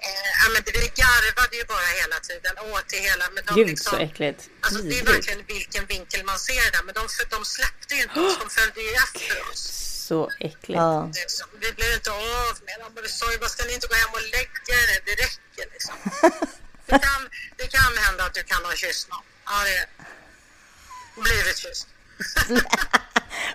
Eh, 0.00 0.30
ja, 0.42 0.46
men 0.52 0.62
det, 0.64 0.72
vi 0.72 0.90
garvade 1.02 1.56
ju 1.56 1.64
bara 1.74 1.88
hela 2.02 2.18
tiden, 2.28 2.52
åt 2.72 2.88
det 2.88 3.00
hela. 3.08 3.24
Men 3.34 3.44
de 3.46 3.54
Gud 3.54 3.68
liksom, 3.68 3.90
så 3.90 3.96
äckligt. 4.06 4.40
Alltså, 4.60 4.82
det 4.82 4.98
är 4.98 5.04
verkligen 5.04 5.42
vilken 5.46 5.86
vinkel 5.86 6.24
man 6.24 6.38
ser 6.38 6.70
det. 6.74 6.82
Men 6.86 6.94
de, 6.94 7.02
de 7.30 7.44
släppte 7.44 7.94
ju 7.94 8.02
inte 8.02 8.20
oss, 8.20 8.38
de 8.44 8.50
följde 8.50 8.80
ju 8.80 8.92
efter 9.06 9.50
oss. 9.50 9.62
Så 10.08 10.30
äckligt. 10.40 10.80
Ja. 10.82 11.10
Liksom. 11.14 11.46
Vi 11.60 11.72
blev 11.72 11.90
inte 11.98 12.10
av 12.10 12.54
med 12.66 12.76
dem. 12.80 13.04
Och 13.04 13.10
sa 13.10 13.32
ju 13.32 13.38
bara, 13.38 13.48
ska 13.48 13.64
ni 13.64 13.74
inte 13.74 13.86
gå 13.86 13.94
hem 13.94 14.12
och 14.18 14.24
lägga 14.36 14.74
er? 14.80 15.00
Det 15.08 15.14
räcker 15.24 15.64
liksom. 15.74 15.94
det, 16.86 16.98
kan, 17.08 17.20
det 17.56 17.66
kan 17.76 17.92
hända 18.06 18.24
att 18.24 18.34
du 18.34 18.42
kan 18.42 18.64
ha 18.64 18.72
kysst 18.72 19.08
någon. 19.10 19.24
Ja, 19.50 19.56
det 19.68 19.80
blivit 21.22 21.58
kysst. 21.58 21.88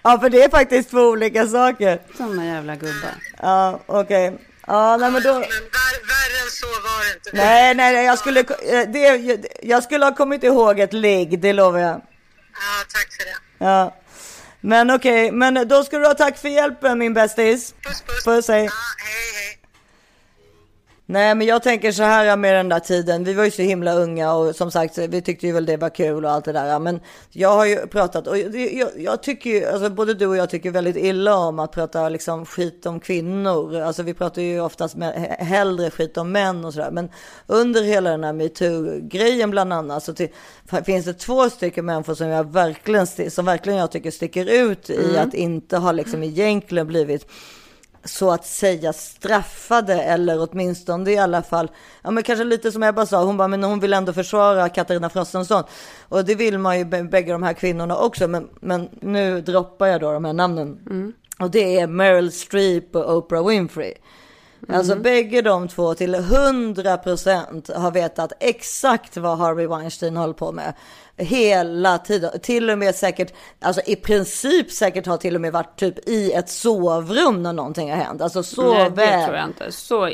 Ja, 0.03 0.19
för 0.19 0.29
det 0.29 0.43
är 0.43 0.49
faktiskt 0.49 0.89
två 0.89 1.01
olika 1.01 1.47
saker. 1.47 2.01
Såna 2.17 2.45
jävla 2.45 2.75
gubbar. 2.75 3.15
Ja, 3.41 3.79
okej. 3.85 4.37
Ja, 4.67 4.97
nej 4.97 5.11
men 5.11 5.23
då... 5.23 5.33
Men 5.33 5.49
vär, 5.49 5.95
värre 6.13 6.43
än 6.43 6.51
så 6.51 6.67
var 6.67 7.05
det 7.05 7.13
inte. 7.13 7.29
Nej, 7.33 7.75
nej, 7.75 7.93
nej, 7.93 8.05
jag 8.05 8.19
skulle, 8.19 8.39
eh, 8.39 8.89
det, 8.89 9.39
jag 9.63 9.83
skulle 9.83 10.05
ha 10.05 10.15
kommit 10.15 10.43
ihåg 10.43 10.79
ett 10.79 10.93
ligg, 10.93 11.39
det 11.39 11.53
lovar 11.53 11.79
jag. 11.79 12.01
Ja, 12.53 12.85
tack 12.93 13.07
för 13.13 13.25
det. 13.25 13.65
Ja. 13.65 14.02
Men 14.65 14.91
okej, 14.91 15.31
men 15.31 15.67
då 15.67 15.83
ska 15.83 15.97
du 15.97 16.05
ha 16.05 16.13
tack 16.13 16.37
för 16.37 16.49
hjälpen 16.49 16.99
min 16.99 17.13
bästis. 17.13 17.73
Puss, 17.83 18.01
puss. 18.01 18.25
Puss, 18.25 18.47
hej. 18.47 18.63
Ja, 18.63 18.71
hej. 19.05 19.22
Nej, 21.13 21.35
men 21.35 21.47
jag 21.47 21.63
tänker 21.63 21.91
så 21.91 22.03
här 22.03 22.37
med 22.37 22.55
den 22.55 22.69
där 22.69 22.79
tiden. 22.79 23.23
Vi 23.23 23.33
var 23.33 23.43
ju 23.43 23.51
så 23.51 23.61
himla 23.61 23.93
unga 23.93 24.33
och 24.33 24.55
som 24.55 24.71
sagt, 24.71 24.97
vi 24.97 25.21
tyckte 25.21 25.47
ju 25.47 25.53
väl 25.53 25.65
det 25.65 25.77
var 25.77 25.89
kul 25.89 26.25
och 26.25 26.31
allt 26.31 26.45
det 26.45 26.51
där. 26.51 26.79
Men 26.79 26.99
jag 27.31 27.49
har 27.49 27.65
ju 27.65 27.87
pratat 27.87 28.27
och 28.27 28.37
jag, 28.37 28.89
jag 28.97 29.23
tycker 29.23 29.49
ju, 29.49 29.65
alltså 29.65 29.89
både 29.89 30.13
du 30.13 30.27
och 30.27 30.37
jag 30.37 30.49
tycker 30.49 30.71
väldigt 30.71 30.95
illa 30.95 31.35
om 31.35 31.59
att 31.59 31.71
prata 31.71 32.09
liksom 32.09 32.45
skit 32.45 32.85
om 32.85 32.99
kvinnor. 32.99 33.81
Alltså 33.81 34.03
vi 34.03 34.13
pratar 34.13 34.41
ju 34.41 34.61
oftast 34.61 34.95
med, 34.95 35.13
hellre 35.39 35.89
skit 35.91 36.17
om 36.17 36.31
män 36.31 36.65
och 36.65 36.73
sådär. 36.73 36.91
Men 36.91 37.09
under 37.47 37.83
hela 37.83 38.09
den 38.09 38.23
här 38.23 38.33
metoo-grejen 38.33 39.51
bland 39.51 39.73
annat 39.73 40.03
så 40.03 40.13
till, 40.13 40.29
finns 40.85 41.05
det 41.05 41.13
två 41.13 41.49
stycken 41.49 41.85
människor 41.85 42.15
som 42.15 42.27
jag 42.27 42.51
verkligen, 42.51 43.07
som 43.31 43.45
verkligen 43.45 43.79
jag 43.79 43.91
tycker 43.91 44.11
sticker 44.11 44.45
ut 44.45 44.89
i 44.89 45.17
att 45.17 45.33
inte 45.33 45.77
ha 45.77 45.91
liksom 45.91 46.23
egentligen 46.23 46.87
blivit 46.87 47.27
så 48.05 48.31
att 48.31 48.45
säga 48.45 48.93
straffade 48.93 50.01
eller 50.01 50.47
åtminstone 50.51 51.11
i 51.11 51.17
alla 51.17 51.41
fall, 51.43 51.71
ja 52.01 52.11
men 52.11 52.23
kanske 52.23 52.43
lite 52.43 52.71
som 52.71 52.83
Ebba 52.83 53.05
sa, 53.05 53.23
hon 53.23 53.37
bara, 53.37 53.47
men 53.47 53.63
hon 53.63 53.79
vill 53.79 53.93
ändå 53.93 54.13
försvara 54.13 54.69
Katarina 54.69 55.09
Frostenson. 55.09 55.63
Och 56.09 56.25
det 56.25 56.35
vill 56.35 56.57
man 56.57 56.77
ju 56.77 56.83
bä- 56.85 57.09
bägge 57.09 57.31
de 57.31 57.43
här 57.43 57.53
kvinnorna 57.53 57.97
också, 57.97 58.27
men, 58.27 58.49
men 58.61 58.89
nu 59.01 59.41
droppar 59.41 59.87
jag 59.87 60.01
då 60.01 60.11
de 60.11 60.25
här 60.25 60.33
namnen. 60.33 61.13
Och 61.39 61.51
det 61.51 61.79
är 61.79 61.87
Meryl 61.87 62.31
Streep 62.31 62.95
och 62.95 63.17
Oprah 63.17 63.47
Winfrey. 63.47 63.93
Alltså 64.69 64.95
bägge 64.95 65.41
de 65.41 65.67
två 65.67 65.93
till 65.95 66.15
100 66.15 66.97
procent 66.97 67.69
har 67.75 67.91
vetat 67.91 68.33
exakt 68.39 69.17
vad 69.17 69.37
Harvey 69.37 69.67
Weinstein 69.67 70.17
håller 70.17 70.33
på 70.33 70.51
med. 70.51 70.73
Hela 71.17 71.97
tiden, 71.97 72.39
till 72.39 72.69
och 72.69 72.77
med 72.77 72.95
säkert, 72.95 73.33
alltså 73.61 73.81
i 73.85 73.95
princip 73.95 74.71
säkert 74.71 75.05
har 75.05 75.17
till 75.17 75.35
och 75.35 75.41
med 75.41 75.53
varit 75.53 75.79
typ 75.79 76.09
i 76.09 76.31
ett 76.31 76.49
sovrum 76.49 77.43
när 77.43 77.53
någonting 77.53 77.89
har 77.89 77.97
hänt. 77.97 78.21
Alltså 78.21 78.43
så 78.43 78.73
Nej, 78.73 78.83
det 78.83 78.95
väl. 78.95 79.25
tror 79.25 79.37
jag 79.37 79.47
inte. 79.47 79.71
Så, 79.71 80.09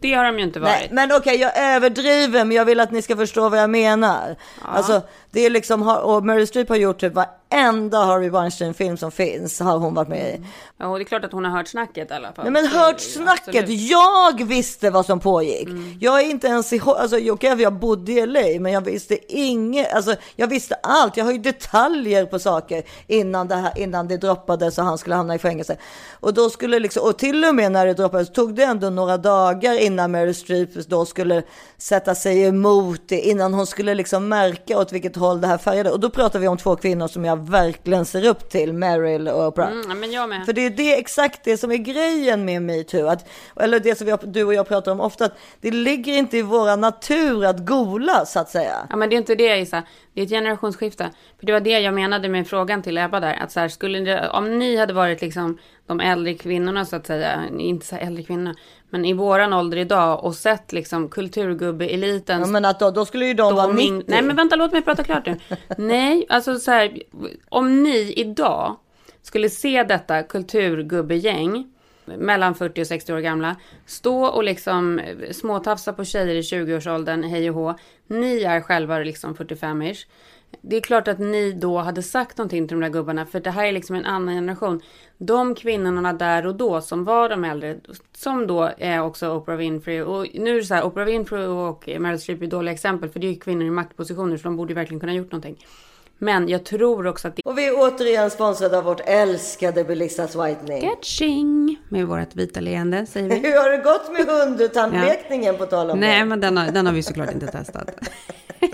det 0.00 0.14
har 0.14 0.24
de 0.24 0.38
ju 0.38 0.44
inte 0.44 0.60
varit. 0.60 0.72
Nej, 0.72 0.88
men 0.90 1.12
okej, 1.12 1.36
jag 1.40 1.58
överdriver, 1.58 2.44
men 2.44 2.56
jag 2.56 2.64
vill 2.64 2.80
att 2.80 2.90
ni 2.90 3.02
ska 3.02 3.16
förstå 3.16 3.48
vad 3.48 3.58
jag 3.58 3.70
menar. 3.70 4.36
Alltså, 4.62 5.02
det 5.30 5.46
är 5.46 5.50
liksom, 5.50 5.88
och 5.88 6.24
Meryl 6.24 6.46
Streep 6.46 6.68
har 6.68 6.76
gjort 6.76 7.00
typ 7.00 7.14
varenda 7.14 8.04
Harvey 8.04 8.30
Weinstein-film 8.30 8.96
som 8.96 9.12
finns, 9.12 9.60
har 9.60 9.78
hon 9.78 9.94
varit 9.94 10.08
med 10.08 10.34
i. 10.34 10.46
Ja, 10.78 10.86
och 10.86 10.98
det 10.98 11.02
är 11.02 11.04
klart 11.04 11.24
att 11.24 11.32
hon 11.32 11.44
har 11.44 11.52
hört 11.58 11.68
snacket 11.68 12.10
i 12.10 12.14
alla 12.14 12.32
fall. 12.32 12.44
Nej 12.44 12.52
men 12.52 12.66
hört 12.66 13.00
snacket, 13.00 13.48
absolut. 13.48 13.90
jag 13.90 14.44
visste 14.44 14.90
vad 14.90 15.06
som 15.06 15.20
pågick. 15.20 15.68
Jag 16.00 16.20
är 16.20 16.24
inte 16.24 16.46
ens 16.46 16.72
i, 16.72 16.80
alltså 16.86 17.16
okej 17.30 17.62
jag 17.62 17.72
bodde 17.72 18.12
i 18.12 18.26
LA, 18.26 18.60
men 18.60 18.72
jag 18.72 18.80
visste 18.80 19.18
inget, 19.36 19.94
alltså 19.94 20.14
jag 20.40 20.48
visste 20.48 20.74
allt. 20.82 21.16
Jag 21.16 21.24
har 21.24 21.32
ju 21.32 21.38
detaljer 21.38 22.26
på 22.26 22.38
saker 22.38 22.82
innan 23.06 23.48
det, 23.48 23.54
här, 23.54 23.72
innan 23.76 24.08
det 24.08 24.16
droppades 24.16 24.78
och 24.78 24.84
han 24.84 24.98
skulle 24.98 25.14
hamna 25.14 25.34
i 25.34 25.38
fängelse. 25.38 25.76
Och 26.20 26.34
då 26.34 26.50
skulle 26.50 26.78
liksom, 26.78 27.02
och 27.02 27.18
till 27.18 27.44
och 27.44 27.54
med 27.54 27.72
när 27.72 27.86
det 27.86 27.94
droppades 27.94 28.32
tog 28.32 28.54
det 28.54 28.62
ändå 28.62 28.90
några 28.90 29.16
dagar 29.16 29.80
innan 29.80 30.10
Meryl 30.10 30.34
Streep 30.34 30.74
då 30.74 31.06
skulle 31.06 31.42
sätta 31.78 32.14
sig 32.14 32.44
emot 32.44 33.00
det, 33.06 33.20
innan 33.20 33.54
hon 33.54 33.66
skulle 33.66 33.94
liksom 33.94 34.28
märka 34.28 34.78
åt 34.78 34.92
vilket 34.92 35.16
håll 35.16 35.40
det 35.40 35.46
här 35.46 35.58
färgade. 35.58 35.90
Och 35.90 36.00
då 36.00 36.10
pratar 36.10 36.38
vi 36.38 36.48
om 36.48 36.56
två 36.56 36.76
kvinnor 36.76 37.08
som 37.08 37.24
jag 37.24 37.48
verkligen 37.48 38.04
ser 38.04 38.26
upp 38.26 38.50
till, 38.50 38.72
Meryl 38.72 39.28
och 39.28 39.46
Oprah. 39.46 39.70
Mm, 39.70 40.00
men 40.00 40.12
jag 40.12 40.28
med. 40.28 40.46
För 40.46 40.52
det 40.52 40.66
är 40.66 40.70
det, 40.70 40.98
exakt 40.98 41.44
det 41.44 41.56
som 41.56 41.72
är 41.72 41.76
grejen 41.76 42.44
med 42.44 42.62
metoo. 42.62 43.06
Att, 43.06 43.28
eller 43.60 43.80
det 43.80 43.98
som 43.98 44.06
vi, 44.06 44.16
du 44.22 44.44
och 44.44 44.54
jag 44.54 44.68
pratar 44.68 44.92
om 44.92 45.00
ofta. 45.00 45.24
Att 45.24 45.36
det 45.60 45.70
ligger 45.70 46.12
inte 46.12 46.38
i 46.38 46.42
våra 46.42 46.76
natur 46.76 47.44
att 47.44 47.66
gola 47.66 48.26
så 48.26 48.40
att 48.40 48.50
säga. 48.50 48.86
Ja, 48.90 48.96
men 48.96 49.08
det 49.08 49.14
är 49.14 49.18
inte 49.18 49.34
det 49.34 49.58
Isa. 49.58 49.82
Det 50.20 50.24
är 50.24 50.26
ett 50.26 50.30
generationsskifte. 50.42 51.10
För 51.38 51.46
det 51.46 51.52
var 51.52 51.60
det 51.60 51.80
jag 51.80 51.94
menade 51.94 52.28
med 52.28 52.48
frågan 52.48 52.82
till 52.82 52.98
Ebba 52.98 53.20
där. 53.20 53.42
Att 53.42 53.52
så 53.52 53.60
här, 53.60 53.68
skulle 53.68 54.00
det, 54.00 54.28
om 54.28 54.58
ni 54.58 54.76
hade 54.76 54.92
varit 54.92 55.20
liksom 55.20 55.58
de 55.86 56.00
äldre 56.00 56.34
kvinnorna 56.34 56.84
så 56.84 56.96
att 56.96 57.06
säga. 57.06 57.42
Inte 57.58 57.86
så 57.86 57.96
äldre 57.96 58.22
kvinnor. 58.22 58.54
Men 58.90 59.04
i 59.04 59.12
våran 59.12 59.52
ålder 59.52 59.76
idag 59.76 60.24
och 60.24 60.34
sett 60.34 60.72
liksom 60.72 61.08
kulturgubbe-eliten. 61.08 62.40
Ja, 62.40 62.46
men 62.46 62.64
att 62.64 62.78
då, 62.78 62.90
då 62.90 63.06
skulle 63.06 63.26
ju 63.26 63.34
de 63.34 63.54
vara 63.54 63.72
90. 63.72 64.04
Nej 64.06 64.22
men 64.22 64.36
vänta 64.36 64.56
låt 64.56 64.72
mig 64.72 64.82
prata 64.82 65.04
klart 65.04 65.26
nu. 65.26 65.36
Nej, 65.78 66.26
alltså 66.28 66.58
så 66.58 66.70
här. 66.70 67.02
Om 67.48 67.82
ni 67.82 68.12
idag 68.16 68.76
skulle 69.22 69.50
se 69.50 69.82
detta 69.82 70.22
kulturgubbegäng 70.22 71.72
mellan 72.18 72.54
40 72.54 72.82
och 72.82 72.86
60 72.86 73.12
år 73.12 73.18
gamla 73.18 73.56
stå 73.86 74.24
och 74.24 74.44
liksom 74.44 74.98
eh, 74.98 75.30
småtafsa 75.30 75.92
på 75.92 76.04
tjejer 76.04 76.34
i 76.34 76.40
20-årsåldern, 76.40 77.22
hej 77.22 77.50
och 77.50 77.56
hå. 77.56 77.74
Ni 78.06 78.42
är 78.42 78.60
själva 78.60 78.98
liksom 78.98 79.34
45-ish. 79.34 80.06
Det 80.60 80.76
är 80.76 80.80
klart 80.80 81.08
att 81.08 81.18
ni 81.18 81.52
då 81.52 81.78
hade 81.78 82.02
sagt 82.02 82.38
någonting 82.38 82.68
till 82.68 82.76
de 82.76 82.82
där 82.82 82.92
gubbarna, 82.92 83.26
för 83.26 83.40
det 83.40 83.50
här 83.50 83.66
är 83.66 83.72
liksom 83.72 83.96
en 83.96 84.04
annan 84.04 84.34
generation. 84.34 84.80
De 85.18 85.54
kvinnorna 85.54 86.12
där 86.12 86.46
och 86.46 86.54
då 86.54 86.80
som 86.80 87.04
var 87.04 87.28
de 87.28 87.44
äldre, 87.44 87.78
som 88.12 88.46
då 88.46 88.70
är 88.78 89.00
också 89.00 89.34
Oprah 89.34 89.56
Winfrey. 89.56 90.02
Och 90.02 90.26
nu 90.34 90.50
är 90.50 90.54
det 90.54 90.64
så 90.64 90.74
här, 90.74 90.84
Oprah 90.84 91.06
Winfrey 91.06 91.46
och 91.46 91.88
Meryl 91.98 92.20
Streep 92.20 92.42
är 92.42 92.46
dåliga 92.46 92.74
exempel, 92.74 93.08
för 93.08 93.20
det 93.20 93.26
är 93.26 93.32
ju 93.32 93.38
kvinnor 93.38 93.66
i 93.66 93.70
maktpositioner, 93.70 94.36
så 94.36 94.42
de 94.42 94.56
borde 94.56 94.70
ju 94.70 94.74
verkligen 94.74 95.00
kunna 95.00 95.12
ha 95.12 95.16
gjort 95.16 95.32
någonting. 95.32 95.66
Men 96.22 96.48
jag 96.48 96.64
tror 96.64 97.06
också 97.06 97.28
att 97.28 97.36
det 97.36 97.42
Och 97.44 97.58
vi 97.58 97.66
är 97.66 97.72
återigen 97.76 98.30
sponsrade 98.30 98.78
av 98.78 98.84
vårt 98.84 99.00
älskade 99.06 99.84
Belissas 99.84 100.36
Whitening. 100.36 100.80
Catching 100.90 101.78
med 101.88 102.06
vårt 102.06 102.36
vita 102.36 102.60
leende, 102.60 103.06
säger 103.06 103.28
vi. 103.28 103.34
Hur 103.48 103.62
har 103.62 103.70
det 103.70 103.76
gått 103.76 104.12
med 104.12 104.26
hundtandlekningen 104.58 105.56
på 105.56 105.66
tal 105.66 105.90
om 105.90 106.00
Nej, 106.00 106.18
det? 106.18 106.24
men 106.24 106.40
den 106.40 106.56
har, 106.56 106.66
den 106.70 106.86
har 106.86 106.92
vi 106.92 107.02
såklart 107.02 107.32
inte 107.34 107.46
testat. 107.46 107.90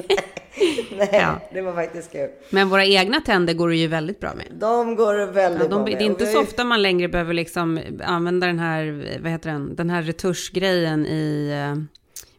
Nej, 0.98 1.08
Ja. 1.12 1.40
det 1.52 1.60
var 1.62 1.72
faktiskt 1.72 2.12
kul. 2.12 2.28
Men 2.50 2.68
våra 2.68 2.84
egna 2.84 3.20
tänder 3.20 3.54
går 3.54 3.68
det 3.68 3.76
ju 3.76 3.86
väldigt 3.86 4.20
bra 4.20 4.34
med. 4.34 4.46
De 4.50 4.96
går 4.96 5.14
väldigt 5.26 5.62
Ja, 5.62 5.68
bra 5.68 5.78
de, 5.78 5.84
med. 5.90 5.98
det 5.98 6.04
är 6.04 6.06
inte 6.06 6.24
vi 6.24 6.32
så 6.32 6.40
ofta 6.42 6.64
man 6.64 6.82
längre 6.82 7.08
behöver 7.08 7.34
liksom 7.34 7.80
använda 8.04 8.46
den 8.46 8.58
här, 8.58 9.18
vad 9.22 9.32
heter 9.32 9.50
den, 9.50 9.76
den 9.76 9.90
här 9.90 10.02
retuschgrejen 10.02 11.06
i, 11.06 11.50
eh, 11.52 11.82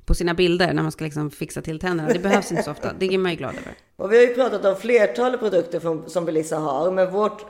på 0.07 0.13
sina 0.13 0.33
bilder 0.33 0.73
när 0.73 0.83
man 0.83 0.91
ska 0.91 1.05
liksom 1.05 1.31
fixa 1.31 1.61
till 1.61 1.79
tänderna. 1.79 2.13
Det 2.13 2.19
behövs 2.19 2.51
inte 2.51 2.63
så 2.63 2.71
ofta, 2.71 2.93
det 2.99 3.13
är 3.13 3.17
man 3.17 3.31
ju 3.31 3.37
glad 3.37 3.51
över. 3.51 3.73
Och 3.95 4.11
vi 4.11 4.15
har 4.17 4.23
ju 4.23 4.35
pratat 4.35 4.65
om 4.65 4.75
flertalet 4.75 5.39
produkter 5.39 5.79
från, 5.79 6.09
som 6.09 6.25
Belissa 6.25 6.57
har, 6.57 6.91
men 6.91 7.11
vårt 7.11 7.45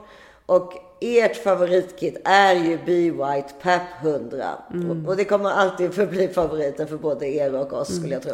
och 0.46 0.74
ert 1.02 1.36
favoritkit 1.44 2.18
är 2.24 2.56
ju 2.56 2.78
Be 2.78 3.12
White 3.12 3.54
PAP 3.62 3.82
100. 4.02 4.46
Mm. 4.74 4.92
Och, 4.92 5.10
och 5.10 5.18
det 5.18 5.26
kommer 5.26 5.50
alltid 5.50 5.94
förbli 5.94 6.28
favoriten 6.28 6.88
för 6.88 6.98
både 6.98 7.28
er 7.28 7.56
och 7.56 7.74
oss 7.74 7.96
skulle 7.96 8.14
jag 8.14 8.24
tro. 8.24 8.34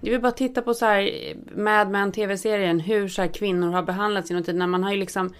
Så 0.00 0.04
det 0.04 0.10
vill 0.10 0.20
bara 0.20 0.32
titta 0.32 0.62
på 0.62 0.74
så 0.74 0.86
här 0.86 1.10
Mad 1.56 1.90
Men 1.90 2.12
tv-serien 2.12 2.80
hur 2.80 3.08
så 3.08 3.22
här 3.22 3.28
kvinnor 3.28 3.72
har 3.72 3.82
behandlats 3.82 4.30
genom 4.30 4.44
tiden. 4.44 4.70
Man 4.70 4.84
har 4.84 4.90
ju 4.92 4.96
liksom, 4.98 5.34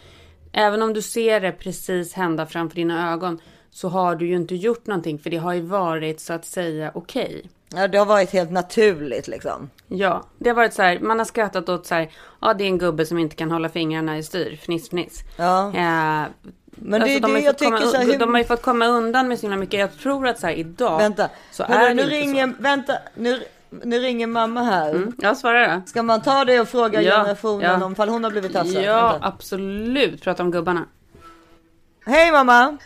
även 0.53 0.83
om 0.83 0.93
du 0.93 1.03
ser 1.03 1.41
det 1.41 1.53
precis 1.53 2.13
hända 2.15 2.47
framför 2.47 2.77
dina 2.77 3.13
ögon 3.13 3.41
så 3.71 3.89
har 3.89 4.15
du 4.17 4.27
ju 4.27 4.37
inte 4.37 4.55
gjort 4.55 4.87
någonting 4.87 5.19
för 5.19 5.31
det 5.31 5.37
har 5.37 5.53
ju 5.55 5.61
varit 5.61 6.21
så 6.21 6.33
att 6.33 6.45
säga 6.45 6.91
okej. 6.95 7.51
Ja, 7.75 7.89
det 7.89 7.99
har 7.99 8.07
varit 8.07 8.31
helt 8.33 8.51
naturligt 8.53 9.29
liksom. 9.29 9.71
Ja, 9.89 10.25
det 10.39 10.49
har 10.51 10.57
varit 10.57 10.75
så 10.75 10.83
här, 10.83 10.99
man 11.01 11.19
har 11.19 11.25
skrattat 11.27 11.69
åt 11.69 11.87
så 11.87 11.95
här, 11.95 12.11
ja 12.41 12.55
det 12.55 12.65
är 12.65 12.69
en 12.69 12.79
gubbe 12.79 13.07
som 13.07 13.19
inte 13.19 13.37
kan 13.37 13.51
hålla 13.51 13.69
fingrarna 13.69 14.19
i 14.19 14.23
styr, 14.23 14.57
fniss 14.57 14.89
fniss. 14.89 15.21
Ja. 15.37 15.67
Eh, 15.69 16.27
Men 16.71 17.01
det 17.01 17.15
är 17.15 17.21
de, 17.21 17.31
har 17.33 17.39
det 17.39 17.45
jag 17.45 17.55
fått 17.59 17.65
komma, 17.65 17.79
tycker 17.79 17.91
så 17.91 17.97
här, 17.97 18.05
hur- 18.05 18.19
de 18.19 18.35
har 18.35 18.39
ju 18.39 18.45
fått 18.47 18.63
komma 18.63 18.87
undan 18.87 19.29
med 19.29 19.39
så 19.39 19.43
himla 19.43 19.57
mycket. 19.57 19.81
Jag 19.81 19.99
tror 19.99 20.27
att 20.29 20.39
så 20.41 20.47
här 20.47 20.55
idag 20.55 20.99
Vänta, 20.99 21.29
så 21.53 21.65
Hörru, 21.65 21.85
är 21.85 21.89
det 21.89 21.95
nu 21.95 22.03
ringer, 22.03 22.55
vänta, 22.59 22.93
nu, 23.15 23.43
nu 23.71 23.99
ringer 23.99 24.27
mamma 24.27 24.63
här. 24.63 24.93
så. 24.93 25.13
Jag 25.19 25.37
svarar 25.37 25.77
då. 25.77 25.83
Ska 25.87 26.03
man 26.03 26.23
ta 26.23 26.45
det 26.45 26.61
och 26.61 26.69
fråga 26.69 27.03
Ja, 27.03 27.13
generationen 27.17 27.81
ja. 27.81 27.87
om 27.87 27.95
fall 27.95 28.09
hon 28.09 28.25
har 28.25 28.31
blivit 28.31 28.53
tafsad? 28.53 28.83
Ja, 28.83 29.11
Vänta. 29.13 29.27
absolut. 29.27 30.23
Prata 30.23 30.43
om 30.43 30.51
gubbarna. 30.51 30.85
Hej 32.07 32.33
mamma! 32.33 32.55
Hej, 32.63 32.77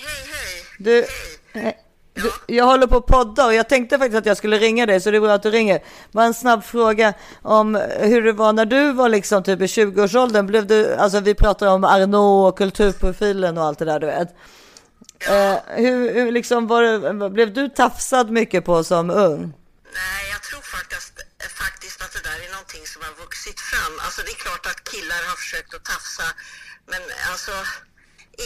hej, 0.00 0.32
hej. 0.32 0.64
Du, 0.78 1.04
du, 2.22 2.30
jag 2.46 2.64
håller 2.64 2.86
på 2.86 2.96
att 2.96 3.06
podda 3.06 3.46
och 3.46 3.54
jag 3.54 3.68
tänkte 3.68 3.98
faktiskt 3.98 4.18
att 4.18 4.26
jag 4.26 4.36
skulle 4.36 4.58
ringa 4.58 4.86
dig 4.86 5.00
så 5.00 5.10
det 5.10 5.16
är 5.16 5.20
bra 5.20 5.32
att 5.32 5.42
du 5.42 5.50
ringer. 5.50 5.80
Bara 6.12 6.24
en 6.24 6.34
snabb 6.34 6.64
fråga 6.64 7.14
om 7.42 7.74
hur 8.00 8.22
det 8.22 8.32
var 8.32 8.52
när 8.52 8.64
du 8.66 8.92
var 8.92 9.08
liksom 9.08 9.42
typ 9.42 9.60
i 9.60 9.66
20-årsåldern. 9.66 10.46
Blev 10.46 10.66
du, 10.66 10.94
alltså 10.94 11.20
vi 11.20 11.34
pratar 11.34 11.66
om 11.68 11.84
Arnaud 11.84 12.48
och 12.48 12.58
kulturprofilen 12.58 13.58
och 13.58 13.64
allt 13.64 13.78
det 13.78 13.84
där 13.84 14.00
du 14.00 14.06
vet. 14.06 14.28
Eh, 15.20 15.56
hur, 15.76 16.12
hur 16.14 16.32
liksom 16.32 16.66
var 16.66 17.28
blev 17.30 17.52
du 17.52 17.68
tafsad 17.68 18.30
mycket 18.30 18.64
på 18.64 18.84
som 18.84 19.10
ung? 19.10 19.52
Nej, 19.94 20.30
jag 20.32 20.42
tror 20.42 20.60
faktiskt, 20.60 21.12
faktiskt 21.62 22.02
att 22.02 22.12
det 22.12 22.22
där 22.28 22.38
är 22.46 22.50
någonting 22.50 22.86
som 22.86 23.02
har 23.02 23.14
vuxit 23.24 23.60
fram. 23.60 23.92
Alltså 24.04 24.22
det 24.22 24.30
är 24.30 24.40
klart 24.46 24.66
att 24.66 24.84
killar 24.92 25.22
har 25.30 25.36
försökt 25.36 25.74
att 25.74 25.84
tafsa, 25.84 26.24
men 26.86 27.02
alltså 27.30 27.52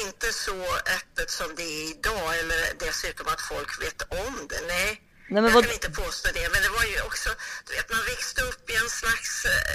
inte 0.05 0.33
så 0.33 0.59
öppet 0.97 1.31
som 1.31 1.49
det 1.57 1.63
är 1.63 1.91
idag 1.91 2.39
eller 2.41 2.61
dessutom 2.87 3.27
att 3.35 3.41
folk 3.41 3.83
vet 3.85 4.01
om 4.25 4.35
det. 4.51 4.61
Nej, 4.75 4.89
Nej, 5.31 5.43
men 5.43 5.45
jag 5.45 5.51
vad- 5.53 5.65
kan 5.65 5.73
inte 5.73 5.91
påstå 5.91 6.29
det. 6.35 6.49
Men 6.53 6.63
det 6.63 6.69
var 6.79 6.85
ju 6.93 7.01
också, 7.09 7.31
du 7.67 7.73
vet 7.77 7.91
man 7.95 8.05
växte 8.13 8.41
upp 8.43 8.71
i 8.71 8.75
en 8.83 8.89
slags 9.01 9.45
eh, 9.45 9.75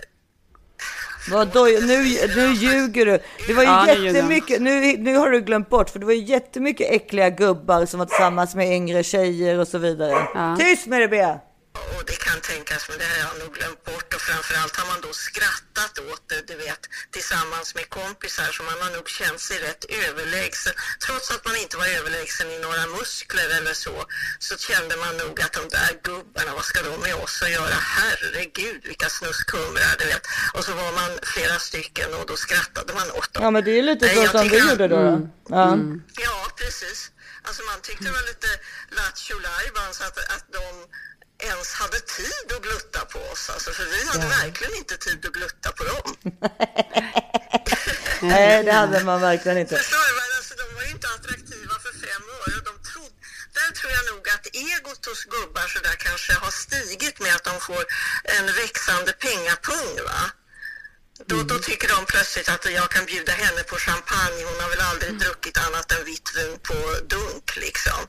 Vadå, 1.31 1.63
nu, 1.63 2.03
nu 2.35 2.53
ljuger 2.53 3.05
du. 3.05 3.19
Det 3.47 3.53
var 3.53 3.63
ju 3.63 3.69
Ja, 3.69 3.95
jättemycket, 3.95 4.61
nu, 4.61 4.97
nu 4.97 5.17
har 5.17 5.29
du 5.29 5.41
glömt 5.41 5.69
bort, 5.69 5.89
för 5.89 5.99
det 5.99 6.05
var 6.05 6.13
ju 6.13 6.23
jättemycket 6.23 6.91
äckliga 6.91 7.29
gubbar 7.29 7.85
som 7.85 7.99
var 7.99 8.05
tillsammans 8.05 8.55
med 8.55 8.71
yngre 8.71 9.03
tjejer 9.03 9.59
och 9.59 9.67
så 9.67 9.77
vidare. 9.77 10.15
Ja. 10.33 10.55
Tyst 10.59 10.87
med 10.87 11.01
det 11.01 11.07
Bea! 11.07 11.39
Kan 12.33 12.41
tänkas, 12.41 12.89
men 12.89 12.97
det 12.97 13.07
har 13.13 13.19
jag 13.27 13.35
nog 13.43 13.51
glömt 13.57 13.83
bort. 13.89 14.09
Och 14.15 14.21
framförallt 14.29 14.75
har 14.79 14.87
man 14.93 15.01
då 15.07 15.11
skrattat 15.27 15.93
åt 16.11 16.23
det, 16.29 16.41
du 16.51 16.55
vet, 16.65 16.83
tillsammans 17.15 17.75
med 17.77 17.85
kompisar. 17.89 18.49
Så 18.55 18.63
man 18.69 18.77
har 18.83 18.91
nog 18.97 19.07
känt 19.19 19.41
sig 19.47 19.57
rätt 19.67 19.83
överlägsen. 20.05 20.73
Trots 21.05 21.31
att 21.31 21.45
man 21.47 21.55
inte 21.63 21.77
var 21.77 21.87
överlägsen 21.99 22.47
i 22.55 22.59
några 22.65 22.83
muskler 22.97 23.49
eller 23.57 23.73
så, 23.85 23.95
så 24.47 24.53
kände 24.67 24.93
man 25.03 25.13
nog 25.21 25.35
att 25.45 25.53
de 25.59 25.63
där 25.77 25.91
gubbarna, 26.09 26.51
vad 26.59 26.65
ska 26.69 26.79
de 26.89 26.93
med 27.07 27.15
oss 27.23 27.35
att 27.43 27.51
göra? 27.57 27.77
Herregud, 27.97 28.81
vilka 28.91 29.09
snuskkumrar, 29.17 29.93
du 29.99 30.05
vet. 30.05 30.25
Och 30.55 30.63
så 30.67 30.71
var 30.81 30.91
man 30.99 31.11
flera 31.33 31.57
stycken 31.59 32.09
och 32.17 32.25
då 32.29 32.35
skrattade 32.45 32.93
man 32.99 33.07
åt 33.19 33.33
dem. 33.33 33.43
Ja 33.43 33.49
men 33.51 33.63
det 33.63 33.71
är 33.71 33.79
ju 33.81 33.87
lite 33.91 34.09
så 34.09 34.21
jag 34.21 34.31
som 34.31 34.47
vi 34.49 34.59
gjorde 34.69 34.87
då. 34.87 34.99
då. 35.09 35.29
Ja. 35.49 35.77
Ja, 36.27 36.37
precis. 36.61 36.99
Alltså 37.47 37.61
man 37.71 37.79
tyckte 37.81 38.03
det 38.03 38.15
var 38.19 38.27
lite 38.33 38.51
lattjo 38.97 39.37
att, 40.07 40.17
att 40.35 40.45
de 40.57 40.65
ens 41.51 41.73
hade 41.73 41.99
tid 41.99 42.47
att 42.55 42.63
glutta 42.67 43.01
på 43.13 43.19
oss. 43.31 43.49
Alltså, 43.49 43.71
för 43.71 43.85
vi 43.93 43.99
hade 44.11 44.27
verkligen 44.27 44.75
inte 44.75 44.97
tid 44.97 45.25
att 45.25 45.33
glutta 45.33 45.71
på 45.77 45.83
dem. 45.83 46.07
Nej 48.33 48.63
det 48.63 48.71
hade 48.71 49.03
man 49.03 49.21
verkligen 49.21 49.57
inte. 49.57 49.75
Förstår 49.77 50.05
du? 50.09 50.13
Alltså, 50.37 50.53
de 50.61 50.75
var 50.75 50.83
ju 50.87 50.91
inte 50.97 51.07
attraktiva 51.07 51.75
för 51.85 51.93
fem 52.05 52.23
öre. 52.39 52.55
och 52.59 52.65
De 52.71 52.75
trodde, 52.89 53.15
där 53.57 53.69
tror 53.77 53.91
jag 53.97 54.03
nog 54.11 54.23
att 54.35 54.45
egot 54.65 55.05
hos 55.05 55.23
gubbar 55.35 55.67
så 55.73 55.79
där 55.87 55.95
kanske 56.07 56.33
har 56.33 56.51
stigit 56.51 57.19
med 57.19 57.35
att 57.35 57.43
de 57.43 57.55
får 57.59 57.83
en 58.37 58.45
växande 58.61 59.11
pengapung. 59.25 59.91
Va? 60.09 60.23
Då, 61.29 61.43
då 61.43 61.59
tycker 61.59 61.87
de 61.87 62.05
plötsligt 62.05 62.49
att 62.49 62.71
jag 62.71 62.89
kan 62.91 63.05
bjuda 63.05 63.31
henne 63.31 63.63
på 63.63 63.75
champagne. 63.75 64.43
Hon 64.49 64.59
har 64.63 64.69
väl 64.69 64.81
aldrig 64.91 65.19
druckit 65.19 65.57
annat 65.57 65.91
än 65.91 66.05
vitt 66.05 66.29
vin 66.35 66.59
på 66.69 66.77
dunk 67.13 67.55
liksom. 67.55 68.01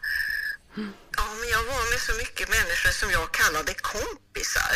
Ja, 1.17 1.25
men 1.41 1.49
jag 1.49 1.63
var 1.65 1.91
med 1.91 2.01
så 2.01 2.13
mycket 2.15 2.49
människor 2.49 2.91
som 2.91 3.11
jag 3.11 3.33
kallade 3.33 3.75
kompisar. 3.75 4.75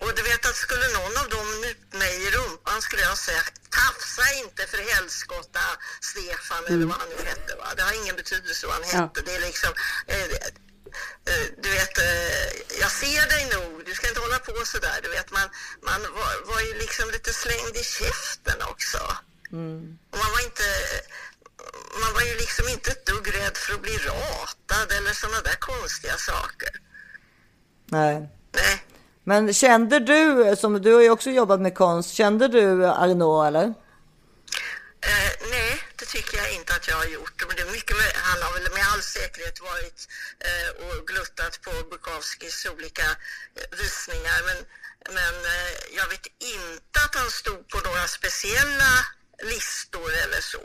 Och 0.00 0.14
du 0.16 0.22
vet 0.22 0.46
att 0.46 0.56
skulle 0.56 0.88
någon 0.88 1.16
av 1.16 1.28
dem 1.28 1.60
nypa 1.60 1.96
mig 1.98 2.14
i 2.26 2.30
rumpan 2.30 2.82
skulle 2.82 3.02
jag 3.02 3.18
säga 3.18 3.42
tafsa 3.70 4.32
inte 4.32 4.66
för 4.66 4.78
helskotta 4.78 5.60
Stefan 6.00 6.66
eller 6.66 6.86
vad 6.86 6.96
han 6.98 7.08
nu 7.08 7.24
hette. 7.24 7.56
Va? 7.56 7.74
Det 7.76 7.82
har 7.82 7.92
ingen 7.92 8.16
betydelse 8.16 8.66
vad 8.66 8.74
han 8.76 8.84
Ja. 8.92 9.00
hette. 9.00 9.20
Det 9.26 9.34
är 9.34 9.40
liksom, 9.40 9.72
eh, 10.06 10.22
eh, 11.30 11.46
du 11.62 11.68
vet, 11.70 11.98
eh, 11.98 12.78
jag 12.80 12.90
ser 12.90 13.28
dig 13.28 13.44
nog, 13.54 13.84
du 13.86 13.94
ska 13.94 14.08
inte 14.08 14.20
hålla 14.20 14.38
på 14.38 14.64
så 14.66 14.78
där. 14.78 15.00
Du 15.02 15.08
vet, 15.10 15.30
man, 15.30 15.48
man 15.82 16.02
var, 16.02 16.46
var 16.52 16.60
ju 16.60 16.74
liksom 16.78 17.10
lite 17.10 17.32
slängd 17.32 17.76
i 17.76 17.84
käften 17.84 18.62
också. 18.62 19.16
Och 20.12 20.18
man 20.18 20.30
var 20.32 20.40
inte, 20.40 20.64
man 22.00 22.14
var 22.14 22.22
ju 22.22 22.34
liksom 22.34 22.68
inte 22.68 22.90
ett 22.90 23.06
dugg 23.06 23.34
rädd 23.34 23.56
för 23.56 23.74
att 23.74 23.82
bli 23.82 23.98
ratad 23.98 24.92
eller 24.98 25.12
sådana 25.12 25.40
där 25.40 25.58
konstiga 25.60 26.16
saker. 26.16 26.70
Nej. 27.86 28.28
Nej. 28.52 28.82
Men 29.24 29.54
kände 29.54 29.98
du, 29.98 30.56
som 30.56 30.82
du 30.82 30.94
har 30.94 31.02
ju 31.02 31.10
också 31.10 31.30
jobbat 31.30 31.60
med 31.60 31.74
konst, 31.74 32.14
kände 32.14 32.48
du 32.48 32.86
Arnaud 32.86 33.46
eller? 33.46 33.74
Eh, 35.00 35.32
nej, 35.50 35.82
det 35.96 36.06
tycker 36.06 36.36
jag 36.38 36.52
inte 36.52 36.74
att 36.74 36.88
jag 36.88 36.96
har 36.96 37.04
gjort. 37.04 37.44
Men 37.46 37.56
det 37.56 37.62
är 37.62 37.72
mycket 37.78 37.96
med, 37.96 38.12
han 38.14 38.42
har 38.42 38.52
väl 38.52 38.72
med 38.72 38.86
all 38.92 39.02
säkerhet 39.02 39.60
varit 39.60 40.08
eh, 40.48 40.68
och 40.84 41.06
gluttat 41.06 41.60
på 41.64 41.70
Bukowskis 41.90 42.66
olika 42.74 43.08
eh, 43.58 43.78
visningar. 43.78 44.38
Men, 44.48 44.58
men 45.18 45.34
eh, 45.54 45.72
jag 45.98 46.08
vet 46.08 46.26
inte 46.38 46.96
att 47.04 47.14
han 47.14 47.30
stod 47.30 47.68
på 47.68 47.78
några 47.88 48.06
speciella 48.18 48.92
listor 49.52 50.10
eller 50.24 50.40
så. 50.40 50.64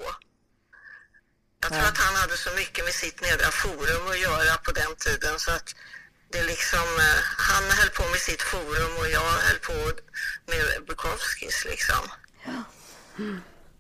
Jag 1.62 1.70
tror 1.72 1.88
att 1.88 1.98
han 1.98 2.16
hade 2.16 2.38
så 2.38 2.50
mycket 2.56 2.86
med 2.86 2.94
sitt 2.94 3.22
nedra 3.22 3.52
forum 3.52 4.08
att 4.12 4.20
göra 4.20 4.58
på 4.66 4.72
den 4.72 4.96
tiden 4.96 5.40
så 5.40 5.52
att 5.52 5.76
det 6.32 6.44
liksom, 6.44 6.80
eh, 6.80 7.20
han 7.50 7.64
höll 7.78 7.90
på 7.90 8.04
med 8.12 8.20
sitt 8.20 8.42
forum 8.42 8.92
och 9.00 9.10
jag 9.10 9.30
höll 9.48 9.60
på 9.60 9.74
med 10.52 10.86
Bukowskis 10.88 11.66
liksom. 11.66 12.04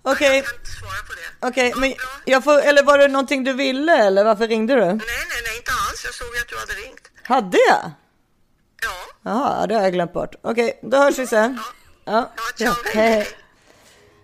Okej, 0.03 0.41
det. 0.41 1.47
okej, 1.47 1.69
Ja, 1.69 1.75
men 1.77 1.93
jag 2.25 2.43
får, 2.43 2.59
eller 2.59 2.83
var 2.83 2.97
det 2.97 3.07
någonting 3.07 3.43
du 3.43 3.53
ville 3.53 3.97
eller 3.97 4.23
varför 4.23 4.47
ringde 4.47 4.73
du? 4.75 4.79
Nej, 4.85 4.95
nej, 4.95 5.41
nej, 5.45 5.57
inte 5.57 5.71
alls. 5.71 6.01
Jag 6.05 6.13
såg 6.13 6.27
att 6.41 6.47
du 6.47 6.57
hade 6.57 6.73
ringt. 6.73 7.11
Hade 7.23 7.57
jag? 7.57 7.91
Ja. 8.83 8.95
Jaha, 9.21 9.67
det 9.67 9.75
har 9.75 9.81
jag 9.81 9.93
glömt 9.93 10.13
bort. 10.13 10.35
Okej, 10.41 10.79
då 10.83 10.97
hörs 10.97 11.17
vi 11.17 11.27
sen. 11.27 11.59
Ja, 11.65 11.73
Ja, 12.05 12.31
ja, 12.57 12.75
hej. 12.93 13.27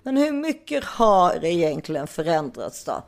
Men 0.04 0.18
hur 0.18 0.32
mycket 0.32 0.84
har 0.84 1.46
egentligen 1.46 2.08
förändrats 2.08 2.84
då? 2.84 3.06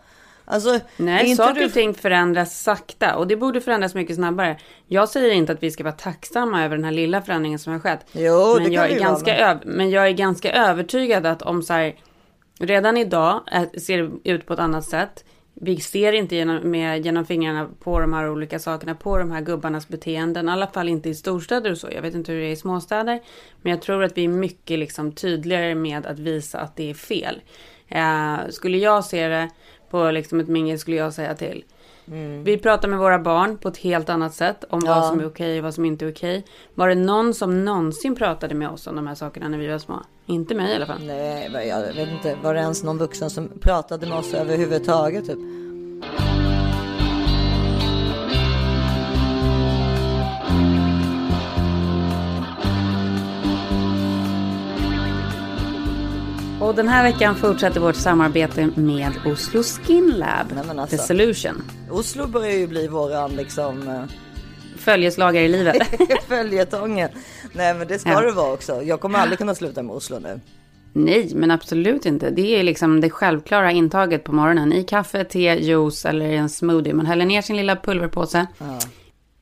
Alltså, 0.51 0.79
Nej, 0.97 1.25
inte 1.29 1.43
saker 1.43 1.59
du- 1.59 1.65
och 1.65 1.73
ting 1.73 1.93
förändras 1.93 2.59
sakta 2.63 3.15
och 3.15 3.27
det 3.27 3.35
borde 3.35 3.61
förändras 3.61 3.95
mycket 3.95 4.15
snabbare. 4.15 4.57
Jag 4.87 5.09
säger 5.09 5.33
inte 5.33 5.51
att 5.51 5.63
vi 5.63 5.71
ska 5.71 5.83
vara 5.83 5.93
tacksamma 5.93 6.65
över 6.65 6.75
den 6.75 6.85
här 6.85 6.91
lilla 6.91 7.21
förändringen 7.21 7.59
som 7.59 7.73
har 7.73 7.79
skett. 7.79 8.05
Jo, 8.11 8.53
det 8.53 8.59
men, 8.59 8.63
kan 8.65 8.73
jag 8.73 8.87
vi 8.87 8.93
är 8.93 8.99
ganska 8.99 9.31
men- 9.31 9.39
öv- 9.57 9.61
men 9.65 9.89
jag 9.89 10.07
är 10.07 10.11
ganska 10.11 10.51
övertygad 10.51 11.25
att 11.25 11.41
om 11.41 11.63
så 11.63 11.73
här, 11.73 11.95
redan 12.59 12.97
idag 12.97 13.41
är, 13.45 13.79
ser 13.79 13.97
det 14.23 14.29
ut 14.29 14.45
på 14.45 14.53
ett 14.53 14.59
annat 14.59 14.85
sätt. 14.85 15.25
vi 15.61 15.77
ser 15.79 16.13
inte 16.13 16.35
genom, 16.35 16.71
med, 16.71 17.05
genom 17.05 17.25
fingrarna 17.25 17.67
på 17.83 17.99
de 17.99 18.13
här 18.13 18.29
olika 18.29 18.59
sakerna, 18.59 18.95
på 18.95 19.17
de 19.17 19.31
här 19.31 19.41
gubbarnas 19.41 19.87
beteenden. 19.87 20.49
I 20.49 20.51
alla 20.51 20.67
fall 20.67 20.89
inte 20.89 21.09
i 21.09 21.15
storstäder 21.15 21.71
och 21.71 21.77
så. 21.77 21.87
Jag 21.91 22.01
vet 22.01 22.15
inte 22.15 22.31
hur 22.31 22.39
det 22.39 22.45
är 22.47 22.51
i 22.51 22.55
småstäder. 22.55 23.19
Men 23.61 23.71
jag 23.71 23.81
tror 23.81 24.03
att 24.03 24.17
vi 24.17 24.23
är 24.23 24.27
mycket 24.27 24.79
liksom 24.79 25.11
tydligare 25.11 25.75
med 25.75 26.05
att 26.05 26.19
visa 26.19 26.59
att 26.59 26.75
det 26.75 26.89
är 26.89 26.93
fel. 26.93 27.41
Eh, 27.87 28.37
skulle 28.49 28.77
jag 28.77 29.05
se 29.05 29.27
det 29.27 29.49
på 29.91 30.11
liksom 30.11 30.39
ett 30.39 30.47
mingel 30.47 30.79
skulle 30.79 30.97
jag 30.97 31.13
säga 31.13 31.35
till. 31.35 31.63
Vi 32.43 32.57
pratar 32.57 32.87
med 32.87 32.99
våra 32.99 33.19
barn 33.19 33.57
på 33.57 33.67
ett 33.69 33.77
helt 33.77 34.09
annat 34.09 34.33
sätt 34.33 34.63
om 34.69 34.81
Ja. 34.85 34.95
vad 34.95 35.05
som 35.05 35.19
är 35.19 35.27
okej 35.27 35.57
och 35.57 35.63
vad 35.63 35.73
som 35.73 35.85
inte 35.85 36.05
är 36.05 36.11
okej. 36.11 36.45
Var 36.75 36.89
det 36.89 36.95
någon 36.95 37.33
som 37.33 37.65
någonsin 37.65 38.15
pratade 38.15 38.55
med 38.55 38.69
oss 38.69 38.87
om 38.87 38.95
de 38.95 39.07
här 39.07 39.15
sakerna 39.15 39.47
när 39.47 39.57
vi 39.57 39.67
var 39.67 39.77
små? 39.77 40.03
Inte 40.25 40.55
mig 40.55 40.71
i 40.71 40.75
alla 40.75 40.85
fall. 40.85 41.01
Nej, 41.03 41.67
jag 41.67 41.93
vet 41.93 42.09
inte. 42.09 42.35
Var 42.43 42.53
det 42.53 42.59
ens 42.59 42.83
någon 42.83 42.97
vuxen 42.97 43.29
som 43.29 43.49
pratade 43.61 44.07
med 44.07 44.17
oss 44.17 44.33
överhuvudtaget? 44.33 45.25
Typ? 45.25 45.37
Och 56.62 56.76
den 56.76 56.88
här 56.88 57.03
veckan 57.03 57.36
fortsätter 57.36 57.80
vårt 57.80 57.95
samarbete 57.95 58.70
med 58.76 59.12
Oslo 59.26 59.64
Skin 59.64 60.07
Lab. 60.18 60.47
Nej, 60.55 60.80
alltså. 60.80 60.97
The 60.97 61.03
Solution. 61.03 61.64
Oslo 61.91 62.28
börjar 62.28 62.51
ju 62.57 62.68
bli 62.68 62.88
våran 62.88 63.32
liksom 63.32 63.88
eh, 63.88 64.03
Följeslagare 64.78 65.43
i 65.45 65.47
livet. 65.47 65.78
följetongen. 66.28 67.10
Nej, 67.53 67.74
men 67.74 67.88
det 67.88 67.99
ska 67.99 68.10
Ja. 68.10 68.22
det 68.22 68.32
vara 68.32 68.53
också. 68.53 68.82
Jag 68.84 68.99
kommer 68.99 69.20
aldrig 69.20 69.38
kunna 69.38 69.55
sluta 69.55 69.84
med 69.84 69.95
Oslo 69.95 70.20
nu. 70.20 70.39
Nej, 70.93 71.32
men 71.36 71.51
absolut 71.51 72.05
inte. 72.05 72.30
Det 72.30 72.60
är 72.60 72.64
liksom 72.64 73.01
det 73.01 73.10
självklara 73.10 73.72
intaget 73.72 74.24
på 74.24 74.32
morgonen. 74.32 74.74
I 74.74 74.84
kaffe, 74.84 75.24
te, 75.24 75.39
juice 75.39 76.05
eller 76.05 76.26
i 76.26 76.36
en 76.36 76.49
smoothie. 76.49 76.93
Man 76.93 77.05
häller 77.05 77.26
ner 77.26 77.41
sin 77.41 77.55
lilla 77.55 77.76
pulverpåse. 77.76 78.47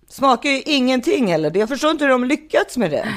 Smakar 0.09 0.49
ju 0.49 0.61
ingenting 0.61 1.27
heller. 1.27 1.57
Jag 1.57 1.69
förstår 1.69 1.91
inte 1.91 2.03
hur 2.05 2.11
de 2.11 2.23
lyckats 2.23 2.77
med 2.77 2.91
det. 2.91 3.07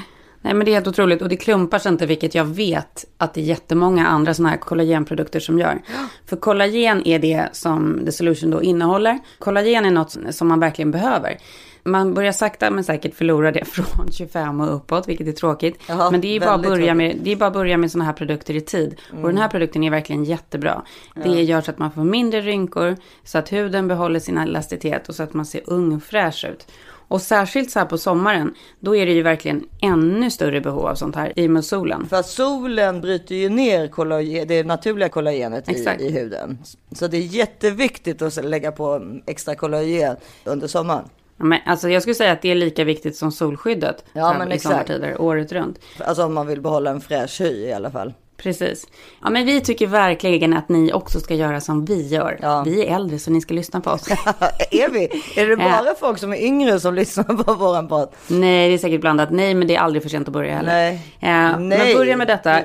Nej, 0.43 0.55
men 0.55 0.65
det 0.65 0.71
är 0.71 0.75
helt 0.75 0.87
otroligt. 0.87 1.23
Och 1.23 1.29
det 1.29 1.37
klumpar 1.37 1.79
sig 1.79 1.93
inte, 1.93 2.07
vilket 2.07 2.35
jag 2.35 2.45
vet 2.45 3.05
att 3.19 3.35
det 3.35 3.41
är 3.41 3.45
jättemånga 3.45 4.07
andra 4.07 4.35
sådana 4.35 4.51
här 4.51 4.57
kollagenprodukter 4.57 5.41
som 5.41 5.59
gör. 5.59 5.83
För 6.27 6.37
kollagen 6.37 7.07
är 7.07 7.19
det 7.19 7.49
som 7.53 8.01
The 8.05 8.13
Solution 8.13 8.51
då 8.51 8.63
innehåller. 8.63 9.19
Kollagen 9.39 9.85
är 9.85 9.91
något 9.91 10.17
som 10.31 10.49
man 10.49 10.61
verkligen 10.61 10.91
behöver. 10.91 11.39
Man 11.83 12.15
börjar 12.15 12.33
sakta 12.33 12.71
men 12.71 12.85
säkert 12.85 13.15
förlora 13.15 13.53
det 13.53 13.65
från 13.69 14.13
25 14.13 14.61
och 14.61 14.75
uppåt, 14.75 15.09
vilket 15.09 15.29
är 15.29 15.33
tråkigt. 15.33 15.81
Jaha, 15.89 16.11
men 16.11 16.21
det 16.21 16.37
är 16.37 16.41
bara 16.41 16.55
att 16.55 16.63
börja 16.63 16.95
med, 16.95 17.17
det 17.23 17.33
är 17.33 17.37
bara 17.37 17.51
börja 17.51 17.77
med 17.77 17.91
sådana 17.91 18.05
här 18.05 18.13
produkter 18.13 18.57
i 18.57 18.61
tid. 18.61 19.01
Och 19.23 19.29
den 19.29 19.39
här 19.39 19.49
produkten 19.49 19.85
är 19.85 19.91
verkligen 19.91 20.25
jättebra. 20.25 20.83
Det 21.15 21.43
gör 21.43 21.61
så 21.61 21.71
att 21.71 21.79
man 21.79 21.93
får 21.93 22.05
mindre 22.05 22.41
rynkor, 22.41 22.97
så 23.25 23.39
att 23.39 23.53
huden 23.53 23.89
behåller 23.89 24.21
sin 24.21 24.39
elasticitet 24.39 25.09
och 25.09 25.15
så 25.15 25.23
att 25.23 25.35
man 25.35 25.47
ser 25.47 25.61
ung 25.67 25.93
och 25.97 26.03
fräsch 26.03 26.45
ut. 26.53 26.67
Och 27.11 27.23
särskilt 27.23 27.71
så 27.71 27.79
här 27.79 27.87
på 27.87 27.99
sommaren, 27.99 28.55
då 28.81 28.97
är 28.97 29.07
det 29.07 29.13
ju 29.13 29.23
verkligen 29.23 29.65
ännu 29.83 30.31
större 30.31 30.61
behov 30.61 30.87
av 30.87 30.95
sånt 30.95 31.17
här 31.17 31.33
i 31.37 31.47
och 31.47 31.51
med 31.51 31.65
solen. 31.65 32.07
För 32.09 32.17
att 32.17 32.27
solen 32.27 33.01
bryter 33.01 33.35
ju 33.35 33.49
ner 33.49 33.89
kollagen, 33.89 34.49
det 34.49 34.65
naturliga 34.65 35.09
kollagenet 35.09 35.69
i, 35.69 35.89
i 35.99 36.11
huden. 36.11 36.59
Så 36.93 37.07
det 37.07 37.17
är 37.17 37.21
jätteviktigt 37.21 38.23
att 38.23 38.45
lägga 38.45 38.73
på 38.73 39.03
extra 39.27 39.55
kollagen 39.55 40.17
under 40.45 40.67
sommaren. 40.67 41.05
Ja, 41.37 41.45
Men, 41.45 41.59
alltså 41.67 41.89
jag 41.89 42.03
skulle 42.03 42.15
säga 42.15 42.33
att 42.33 42.43
det 42.43 42.51
är 42.51 42.55
lika 42.55 42.85
viktigt 42.85 43.17
som 43.17 43.33
solskyddet 43.33 44.05
Ja, 44.13 44.35
men 44.39 44.53
i 44.53 44.55
exakt. 44.55 44.73
sommartider, 44.73 45.21
året 45.21 45.53
runt. 45.53 45.79
Alltså 45.99 46.25
om 46.25 46.35
man 46.35 46.47
vill 46.47 46.61
behålla 46.61 46.91
en 46.91 47.01
fräsch 47.01 47.41
hy 47.41 47.67
i 47.67 47.73
alla 47.73 47.91
fall. 47.91 48.13
Precis. 48.43 48.87
Ja, 49.23 49.31
men 49.31 49.47
vi 49.47 49.61
tycker 49.61 49.87
verkligen 49.87 50.55
att 50.55 50.69
ni 50.69 50.93
också 50.93 51.21
ska 51.21 51.35
göra 51.35 51.61
som 51.61 51.85
vi 51.85 52.09
gör. 52.09 52.39
Ja. 52.43 52.63
Vi 52.63 52.87
är 52.87 52.95
äldre 52.97 53.19
så 53.19 53.31
ni 53.31 53.41
ska 53.41 53.55
lyssna 53.55 53.81
på 53.81 53.91
oss. 53.91 54.09
är 54.71 54.91
vi? 54.91 55.23
Är 55.41 55.47
det 55.47 55.57
bara 55.57 55.95
folk 56.01 56.19
som 56.19 56.33
är 56.33 56.37
yngre 56.37 56.81
som 56.81 56.95
lyssnar 56.95 57.25
på 57.25 57.55
våran 57.55 57.89
podd? 57.89 58.09
Nej, 58.29 58.69
det 58.69 58.75
är 58.75 58.79
säkert 58.79 59.01
blandat. 59.01 59.31
Nej, 59.31 59.55
men 59.55 59.69
det 59.69 59.77
är 59.77 59.81
aldrig 59.81 60.03
för 60.03 60.11
sent 60.11 60.29
att 60.29 60.33
börja 60.35 60.55
heller. 60.55 60.73
Nej. 60.73 60.95
Eh, 61.21 61.29
Men 61.29 61.69
Nej. 61.69 61.95
börja 61.95 62.17
med 62.17 62.27
detta. 62.27 62.61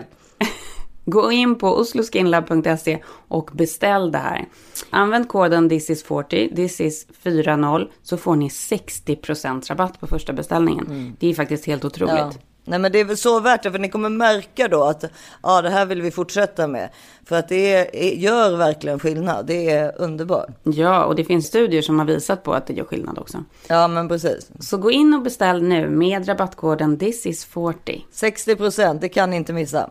Gå 1.05 1.31
in 1.31 1.55
på 1.55 1.77
osloskinlab.se 1.77 2.99
och 3.27 3.49
beställ 3.53 4.11
det 4.11 4.17
här. 4.17 4.45
Använd 4.89 5.27
koden 5.27 5.69
thisis40, 5.69 6.55
thisis40, 6.55 7.87
så 8.03 8.17
får 8.17 8.35
ni 8.35 8.47
60% 8.47 9.69
rabatt 9.69 9.99
på 9.99 10.07
första 10.07 10.33
beställningen. 10.33 11.15
Det 11.19 11.27
är 11.29 11.33
faktiskt 11.33 11.65
helt 11.65 11.85
otroligt. 11.85 12.13
Mm. 12.13 12.25
Ja. 12.33 12.54
Nej 12.65 12.79
men 12.79 12.91
det 12.91 12.99
är 12.99 13.05
väl 13.05 13.17
så 13.17 13.39
värt 13.39 13.63
det 13.63 13.71
för 13.71 13.79
ni 13.79 13.89
kommer 13.89 14.09
märka 14.09 14.67
då 14.67 14.83
att 14.83 15.03
ja 15.43 15.61
det 15.61 15.69
här 15.69 15.85
vill 15.85 16.01
vi 16.01 16.11
fortsätta 16.11 16.67
med. 16.67 16.89
För 17.25 17.35
att 17.35 17.49
det 17.49 17.73
är, 17.73 18.13
gör 18.13 18.57
verkligen 18.57 18.99
skillnad. 18.99 19.45
Det 19.45 19.69
är 19.69 19.93
underbart. 19.97 20.49
Ja, 20.63 21.05
och 21.05 21.15
det 21.15 21.23
finns 21.23 21.47
studier 21.47 21.81
som 21.81 21.99
har 21.99 22.05
visat 22.05 22.43
på 22.43 22.53
att 22.53 22.67
det 22.67 22.73
gör 22.73 22.85
skillnad 22.85 23.19
också. 23.19 23.43
Ja 23.67 23.87
men 23.87 24.07
precis. 24.07 24.49
Så 24.59 24.77
gå 24.77 24.91
in 24.91 25.13
och 25.13 25.21
beställ 25.21 25.63
nu 25.63 25.89
med 25.89 26.27
rabattkoden 26.27 26.97
thisis40. 26.97 28.01
60 28.11 28.55
procent, 28.55 29.01
det 29.01 29.09
kan 29.09 29.29
ni 29.29 29.35
inte 29.35 29.53
missa. 29.53 29.89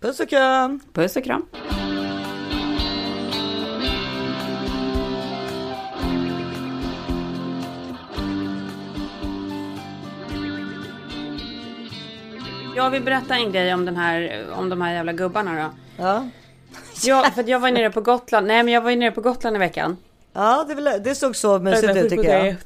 Puss 0.00 0.20
och 0.20 0.28
kram! 0.28 0.80
Puss 0.92 1.16
och 1.16 1.24
kram! 1.24 1.46
Jag 12.76 12.90
vill 12.90 13.02
berätta 13.02 13.34
en 13.34 13.52
grej 13.52 13.74
om, 13.74 13.84
den 13.84 13.96
här, 13.96 14.46
om 14.52 14.68
de 14.68 14.80
här 14.80 14.94
jävla 14.94 15.12
gubbarna 15.12 15.62
då. 15.62 15.70
Ja, 16.02 16.28
Ja, 17.02 17.30
för 17.34 17.40
att 17.40 17.48
jag 17.48 17.60
var 17.60 17.70
nere 17.70 17.90
på 17.90 18.00
Gotland. 18.00 18.46
Nej, 18.46 18.62
men 18.62 18.74
jag 18.74 18.80
var 18.80 18.90
ju 18.90 18.96
nere 18.96 19.10
på 19.10 19.20
Gotland 19.20 19.56
i 19.56 19.58
veckan. 19.58 19.96
ja 20.32 20.64
det, 20.68 20.74
väl, 20.74 21.02
det 21.04 21.14
såg 21.14 21.36
så 21.36 21.58
mysigt 21.58 21.96
ut 21.96 22.10
tycker 22.10 22.44
jag. 22.44 22.56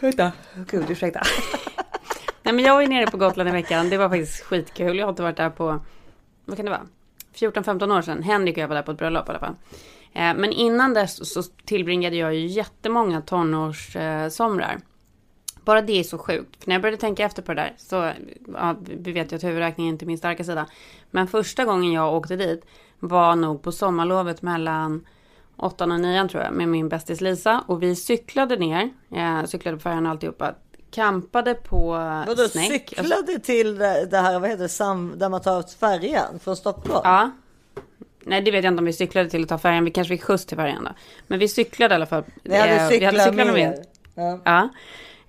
Vänta. 0.00 0.32
Gud, 0.70 0.90
ursäkta. 0.90 1.22
Nej, 2.42 2.54
men 2.54 2.64
jag 2.64 2.74
var 2.74 2.80
ju 2.80 2.86
nere 2.86 3.06
på 3.06 3.16
Gotland 3.16 3.48
i 3.48 3.52
veckan. 3.52 3.90
Det 3.90 3.96
var 3.96 4.08
faktiskt 4.08 4.40
skitkul. 4.44 4.98
Jag 4.98 5.06
har 5.06 5.10
inte 5.10 5.22
varit 5.22 5.36
där 5.36 5.50
på, 5.50 5.80
vad 6.44 6.56
kan 6.56 6.64
det 6.66 6.70
vara? 6.70 6.86
14-15 7.34 7.98
år 7.98 8.02
sedan. 8.02 8.22
Henrik 8.22 8.56
och 8.56 8.62
jag 8.62 8.68
var 8.68 8.74
där 8.74 8.82
på 8.82 8.90
ett 8.92 8.98
bröllop 8.98 9.26
i 9.26 9.30
alla 9.30 9.38
fall. 9.38 9.54
Eh, 10.12 10.34
Men 10.34 10.52
innan 10.52 10.94
dess 10.94 11.32
så 11.34 11.42
tillbringade 11.42 12.16
jag 12.16 12.34
ju 12.34 12.46
jättemånga 12.46 13.20
tonårssomrar. 13.20 14.78
Bara 15.64 15.82
det 15.82 15.92
är 16.00 16.02
så 16.04 16.18
sjukt. 16.18 16.56
För 16.62 16.68
när 16.68 16.74
jag 16.74 16.82
började 16.82 17.00
tänka 17.00 17.24
efter 17.24 17.42
på 17.42 17.54
det 17.54 17.60
där 17.62 17.74
så, 17.76 18.10
ja, 18.54 18.76
vi 18.82 19.12
vet 19.12 19.32
ju 19.32 19.36
att 19.36 19.44
huvudräkning 19.44 19.86
är 19.86 19.90
inte 19.90 20.06
min 20.06 20.18
starka 20.18 20.44
sida. 20.44 20.66
Men 21.10 21.26
första 21.26 21.64
gången 21.64 21.92
jag 21.92 22.14
åkte 22.14 22.36
dit 22.36 22.64
var 22.98 23.36
nog 23.36 23.62
på 23.62 23.72
sommarlovet 23.72 24.42
mellan 24.42 25.06
åttan 25.56 25.92
och 25.92 26.00
nian 26.00 26.28
tror 26.28 26.42
jag 26.42 26.52
med 26.52 26.68
min 26.68 26.88
bästis 26.88 27.20
Lisa. 27.20 27.64
Och 27.66 27.82
vi 27.82 27.96
cyklade 27.96 28.56
ner, 28.56 28.90
jag 29.08 29.48
cyklade 29.48 29.76
på 29.76 29.82
färjan 29.82 30.06
och 30.06 30.12
alltihopa. 30.12 30.54
Campade 30.90 31.54
på 31.54 31.90
Vadå 32.26 32.48
Snäck. 32.48 32.72
cyklade 32.72 33.38
till 33.38 33.78
det, 33.78 34.08
här, 34.18 34.38
vad 34.38 34.50
heter 34.50 34.62
det, 34.62 34.68
sam, 34.68 35.12
där 35.16 35.28
man 35.28 35.40
tar 35.40 35.62
färjan 35.78 36.38
från 36.38 36.56
Stockholm? 36.56 37.00
Ja. 37.04 37.30
Nej, 38.24 38.40
det 38.42 38.50
vet 38.50 38.64
jag 38.64 38.72
inte 38.72 38.78
om 38.80 38.84
vi 38.84 38.92
cyklade 38.92 39.30
till 39.30 39.42
att 39.42 39.48
ta 39.48 39.58
färjan. 39.58 39.84
Vi 39.84 39.90
kanske 39.90 40.14
fick 40.14 40.22
skjuts 40.24 40.46
till 40.46 40.56
färjan 40.56 40.84
då. 40.84 40.90
Men 41.26 41.38
vi 41.38 41.48
cyklade 41.48 41.94
i 41.94 41.96
alla 41.96 42.06
fall. 42.06 42.24
Ni 42.42 42.56
hade 42.56 42.72
Eh, 42.72 42.88
cyklat 42.88 43.24
cyklarna 43.24 43.52
med. 43.52 43.86
Ja. 44.14 44.40
Ja. 44.44 44.68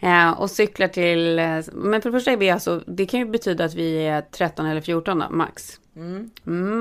Eh, 0.04 0.32
och 0.32 0.51
cyklar 0.51 0.88
till... 0.88 1.39
eh, 1.39 1.60
Men 1.74 2.01
för 2.01 2.10
det 2.10 2.12
första 2.12 2.32
är 2.32 2.38
vi 2.38 2.49
alltså... 2.49 2.84
Det 2.88 3.06
kan 3.06 3.20
ju 3.20 3.26
betyda 3.26 3.66
att 3.66 3.74
vi 3.74 4.08
är 4.08 4.22
13 4.22 4.66
eller 4.66 4.82
14 4.82 5.20
då, 5.20 5.30
max. 5.30 5.80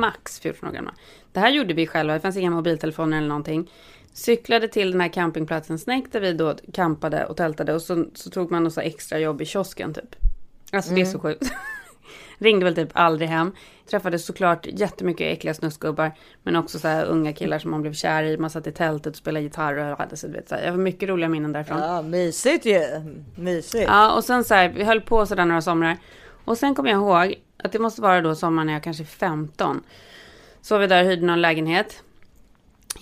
Max 0.00 0.40
14 0.40 0.68
år 0.68 0.72
gamla. 0.72 0.94
Det 1.32 1.40
här 1.40 1.50
gjorde 1.50 1.74
vi 1.74 1.86
själva. 1.86 2.14
Det 2.14 2.20
fanns 2.20 2.36
inga 2.36 2.50
mobiltelefoner 2.50 3.16
eller 3.18 3.28
någonting. 3.28 3.70
Cyklade 4.12 4.68
till 4.68 4.90
den 4.90 5.00
här 5.00 5.08
campingplatsen 5.08 5.78
Snäck 5.78 6.04
där 6.12 6.20
vi 6.20 6.32
då 6.32 6.54
campade 6.72 7.26
och 7.26 7.36
tältade. 7.36 7.74
Och 7.74 7.82
så, 7.82 8.04
så 8.14 8.30
tog 8.30 8.50
man 8.50 8.64
något 8.64 8.78
extra 8.78 9.18
jobb 9.18 9.42
i 9.42 9.44
kiosken 9.44 9.94
typ. 9.94 10.16
Alltså 10.72 10.94
det 10.94 11.00
är 11.00 11.04
så 11.04 11.18
sjukt. 11.18 11.52
Ringde 12.42 12.64
väl 12.64 12.74
typ 12.74 12.90
aldrig 12.92 13.28
hem. 13.28 13.52
Träffade 13.90 14.18
såklart 14.18 14.66
jättemycket 14.66 15.32
äckliga 15.32 15.54
snuskgubbar. 15.54 16.12
Men 16.42 16.56
också 16.56 16.78
så 16.78 16.88
här 16.88 17.04
unga 17.04 17.32
killar 17.32 17.58
som 17.58 17.70
man 17.70 17.82
blev 17.82 17.92
kär 17.92 18.22
i. 18.22 18.38
Man 18.38 18.50
satt 18.50 18.66
i 18.66 18.72
tältet 18.72 19.10
och 19.10 19.16
spelade 19.16 19.44
gitarr 19.44 19.74
och 19.74 19.98
hade 19.98 20.16
så 20.16 20.28
vet 20.28 20.48
så 20.48 20.54
här. 20.54 20.62
Jag 20.62 20.70
har 20.70 20.78
mycket 20.78 21.08
roliga 21.08 21.28
minnen 21.28 21.52
därifrån. 21.52 21.78
Ja, 21.78 22.02
mysigt 22.02 22.66
ju. 22.66 22.80
Mysigt. 23.36 23.84
Ja, 23.88 24.14
och 24.16 24.24
sen 24.24 24.44
så 24.44 24.54
här, 24.54 24.68
vi 24.68 24.84
höll 24.84 25.00
på 25.00 25.26
sådär 25.26 25.44
några 25.44 25.62
somrar. 25.62 25.96
Och 26.44 26.58
sen 26.58 26.74
kom 26.74 26.86
jag 26.86 26.96
ihåg 26.96 27.34
att 27.56 27.72
det 27.72 27.78
måste 27.78 28.02
vara 28.02 28.20
då 28.20 28.34
sommaren 28.34 28.66
när 28.66 28.72
jag 28.72 28.82
kanske 28.82 29.02
är 29.02 29.06
15. 29.06 29.82
Så 30.62 30.74
var 30.74 30.80
vi 30.80 30.86
där 30.86 31.04
och 31.04 31.10
hyrde 31.10 31.26
någon 31.26 31.40
lägenhet. 31.40 32.02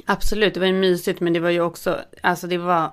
Absolut, 0.07 0.55
det 0.55 0.61
var 0.61 0.67
ju 0.67 0.73
mysigt, 0.73 1.21
men 1.21 1.33
det 1.33 1.41
var 1.41 1.51
ju 1.51 1.61
också, 1.61 2.01
alltså 2.23 2.47
det 2.47 2.59
var 2.59 2.93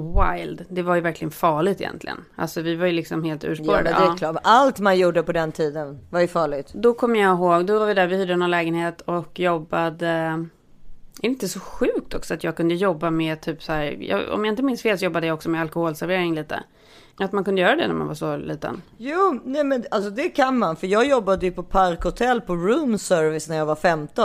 wild. 0.00 0.64
Det 0.68 0.82
var 0.82 0.94
ju 0.94 1.00
verkligen 1.00 1.30
farligt 1.30 1.80
egentligen. 1.80 2.24
Alltså 2.36 2.62
vi 2.62 2.74
var 2.74 2.86
ju 2.86 2.92
liksom 2.92 3.24
helt 3.24 3.42
Ja, 3.42 3.48
urspårade. 3.50 3.82
det 3.82 3.90
är 4.12 4.16
klart. 4.16 4.36
Allt 4.42 4.78
man 4.78 4.98
gjorde 4.98 5.22
på 5.22 5.32
den 5.32 5.52
tiden 5.52 5.98
var 6.10 6.20
ju 6.20 6.28
farligt. 6.28 6.70
Då 6.74 6.94
kommer 6.94 7.20
jag 7.20 7.34
ihåg, 7.38 7.66
då 7.66 7.78
var 7.78 7.86
vi 7.86 7.94
där, 7.94 8.06
vi 8.06 8.16
hyrde 8.16 8.36
någon 8.36 8.50
lägenhet 8.50 9.00
och 9.00 9.40
jobbade. 9.40 10.06
Är 10.06 11.22
det 11.22 11.28
inte 11.28 11.48
så 11.48 11.60
sjukt 11.60 12.14
också 12.14 12.34
att 12.34 12.44
jag 12.44 12.56
kunde 12.56 12.74
jobba 12.74 13.10
med 13.10 13.40
typ 13.40 13.62
så 13.62 13.72
här, 13.72 13.96
jag, 14.00 14.28
om 14.34 14.44
jag 14.44 14.52
inte 14.52 14.62
minns 14.62 14.82
fel 14.82 14.98
så 14.98 15.04
jobbade 15.04 15.26
jag 15.26 15.34
också 15.34 15.50
med 15.50 15.60
alkoholservering 15.60 16.34
lite. 16.34 16.62
Att 17.18 17.32
man 17.32 17.44
kunde 17.44 17.60
göra 17.60 17.76
det 17.76 17.86
när 17.86 17.94
man 17.94 18.06
var 18.06 18.14
så 18.14 18.36
liten. 18.36 18.82
Jo, 18.96 19.40
nej 19.44 19.64
men 19.64 19.84
alltså 19.90 20.10
det 20.10 20.28
kan 20.28 20.58
man. 20.58 20.76
För 20.76 20.86
jag 20.86 21.06
jobbade 21.06 21.46
ju 21.46 21.52
på 21.52 21.62
Park 21.62 22.02
Hotel 22.04 22.40
på 22.40 22.54
room 22.56 22.98
service 22.98 23.48
när 23.48 23.56
jag 23.56 23.66
var 23.66 23.76
15. 23.76 24.24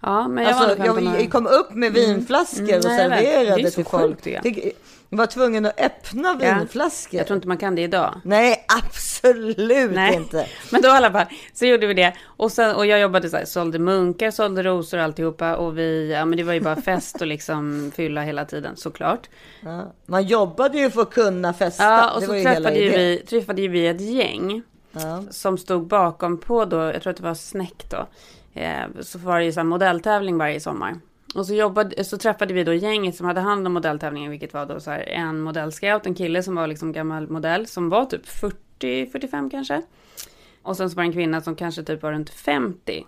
Ja, 0.00 0.28
men 0.28 0.44
jag 0.44 0.52
Alltså, 0.52 0.68
nog 0.68 0.76
15 0.76 1.04
jag, 1.04 1.20
jag 1.22 1.30
kom 1.30 1.46
upp 1.46 1.70
med 1.74 1.92
vinflaskor 1.92 2.62
Mm, 2.68 2.78
och 2.78 2.84
nej, 2.84 2.98
jag 3.02 3.08
vet. 3.10 3.18
Det 3.20 3.30
är 3.30 3.44
serverade 3.44 3.70
så 3.70 3.74
till 3.74 3.84
sjukt, 3.84 3.90
folk. 3.90 4.26
jag. 4.26 4.42
Det- 4.42 4.72
Jag 5.10 5.18
var 5.18 5.26
tvungen 5.26 5.66
att 5.66 5.80
öppna 5.80 6.34
vinflaskor. 6.34 7.18
Jag 7.18 7.26
tror 7.26 7.34
inte 7.36 7.48
man 7.48 7.56
kan 7.58 7.74
det 7.74 7.82
idag. 7.82 8.20
Nej, 8.24 8.64
absolut 8.78 9.90
Nej. 9.90 10.14
inte. 10.14 10.46
Men 10.70 10.82
då 10.82 10.88
i 10.88 10.90
alla 10.90 11.12
fall 11.12 11.26
så 11.54 11.66
gjorde 11.66 11.86
vi 11.86 11.94
det. 11.94 12.12
Och, 12.26 12.52
sen, 12.52 12.76
och 12.76 12.86
jag 12.86 13.00
jobbade 13.00 13.30
så 13.30 13.36
här, 13.36 13.44
sålde 13.44 13.78
munkar, 13.78 14.30
sålde 14.30 14.62
rosor 14.62 14.98
och 14.98 15.04
alltihopa. 15.04 15.56
Och 15.56 15.78
vi, 15.78 16.12
ja 16.12 16.24
men 16.24 16.36
det 16.38 16.44
var 16.44 16.52
ju 16.52 16.60
bara 16.60 16.76
fest 16.82 17.20
och 17.20 17.26
liksom 17.26 17.92
fylla 17.96 18.22
hela 18.22 18.44
tiden 18.44 18.76
såklart. 18.76 19.28
Ja. 19.60 19.94
Man 20.06 20.24
jobbade 20.26 20.78
ju 20.78 20.90
för 20.90 21.02
att 21.02 21.10
kunna 21.10 21.54
festa. 21.54 21.84
Ja, 21.84 22.10
och 22.14 22.20
det 22.20 22.26
så 22.26 22.32
hela 22.32 22.54
träffade 22.54 22.78
ju, 22.78 22.90
vi, 22.90 23.18
träffade 23.28 23.62
ju 23.62 23.68
vi 23.68 23.86
ett 23.86 24.00
gäng. 24.00 24.62
Ja. 24.92 25.24
Som 25.30 25.58
stod 25.58 25.86
bakom 25.86 26.38
på 26.38 26.64
då, 26.64 26.76
jag 26.76 27.02
tror 27.02 27.10
att 27.10 27.16
det 27.16 27.22
var 27.22 27.34
Snäck 27.34 27.84
då. 27.90 28.06
Eh, 28.56 28.86
så 29.00 29.18
var 29.18 29.38
det 29.38 29.44
ju 29.44 29.52
så 29.52 29.60
här 29.60 29.64
modelltävling 29.64 30.38
varje 30.38 30.60
sommar. 30.60 31.00
Och 31.34 31.46
så, 31.46 31.54
jobbade, 31.54 32.04
så 32.04 32.18
träffade 32.18 32.54
vi 32.54 32.64
då 32.64 32.72
gänget 32.72 33.16
som 33.16 33.26
hade 33.26 33.40
hand 33.40 33.66
om 33.66 33.72
modelltävlingen, 33.72 34.30
vilket 34.30 34.54
var 34.54 34.66
då 34.66 34.80
så 34.80 34.90
här 34.90 35.00
en 35.00 35.40
modellscout, 35.40 36.06
en 36.06 36.14
kille 36.14 36.42
som 36.42 36.54
var 36.54 36.66
liksom 36.66 36.92
gammal 36.92 37.28
modell, 37.28 37.66
som 37.66 37.88
var 37.88 38.04
typ 38.04 38.26
40-45 38.80 39.50
kanske. 39.50 39.82
Och 40.62 40.76
sen 40.76 40.90
så 40.90 40.96
var 40.96 41.02
det 41.02 41.08
en 41.08 41.12
kvinna 41.12 41.40
som 41.40 41.56
kanske 41.56 41.82
typ 41.82 42.02
var 42.02 42.12
runt 42.12 42.30
50. 42.30 43.06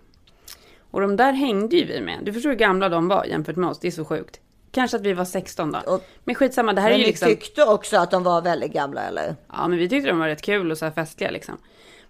Och 0.90 1.00
de 1.00 1.16
där 1.16 1.32
hängde 1.32 1.76
ju 1.76 1.84
vi 1.84 2.00
med. 2.00 2.18
Du 2.22 2.32
förstår 2.32 2.50
hur 2.50 2.56
gamla 2.56 2.88
de 2.88 3.08
var 3.08 3.24
jämfört 3.24 3.56
med 3.56 3.70
oss, 3.70 3.78
det 3.78 3.86
är 3.86 3.92
så 3.92 4.04
sjukt. 4.04 4.40
Kanske 4.70 4.96
att 4.96 5.02
vi 5.02 5.12
var 5.12 5.24
16 5.24 5.72
då. 5.72 6.00
Men 6.24 6.34
skitsamma, 6.34 6.72
det 6.72 6.80
här 6.80 6.88
Men 6.88 6.94
är 6.94 6.98
ju 6.98 7.04
ni 7.04 7.10
liksom... 7.10 7.28
tyckte 7.28 7.64
också 7.64 7.96
att 7.96 8.10
de 8.10 8.22
var 8.22 8.42
väldigt 8.42 8.72
gamla 8.72 9.02
eller? 9.02 9.36
Ja, 9.52 9.68
men 9.68 9.78
vi 9.78 9.88
tyckte 9.88 10.08
de 10.08 10.18
var 10.18 10.28
rätt 10.28 10.42
kul 10.42 10.70
och 10.70 10.78
så 10.78 10.84
här 10.84 10.92
festliga 10.92 11.30
liksom. 11.30 11.58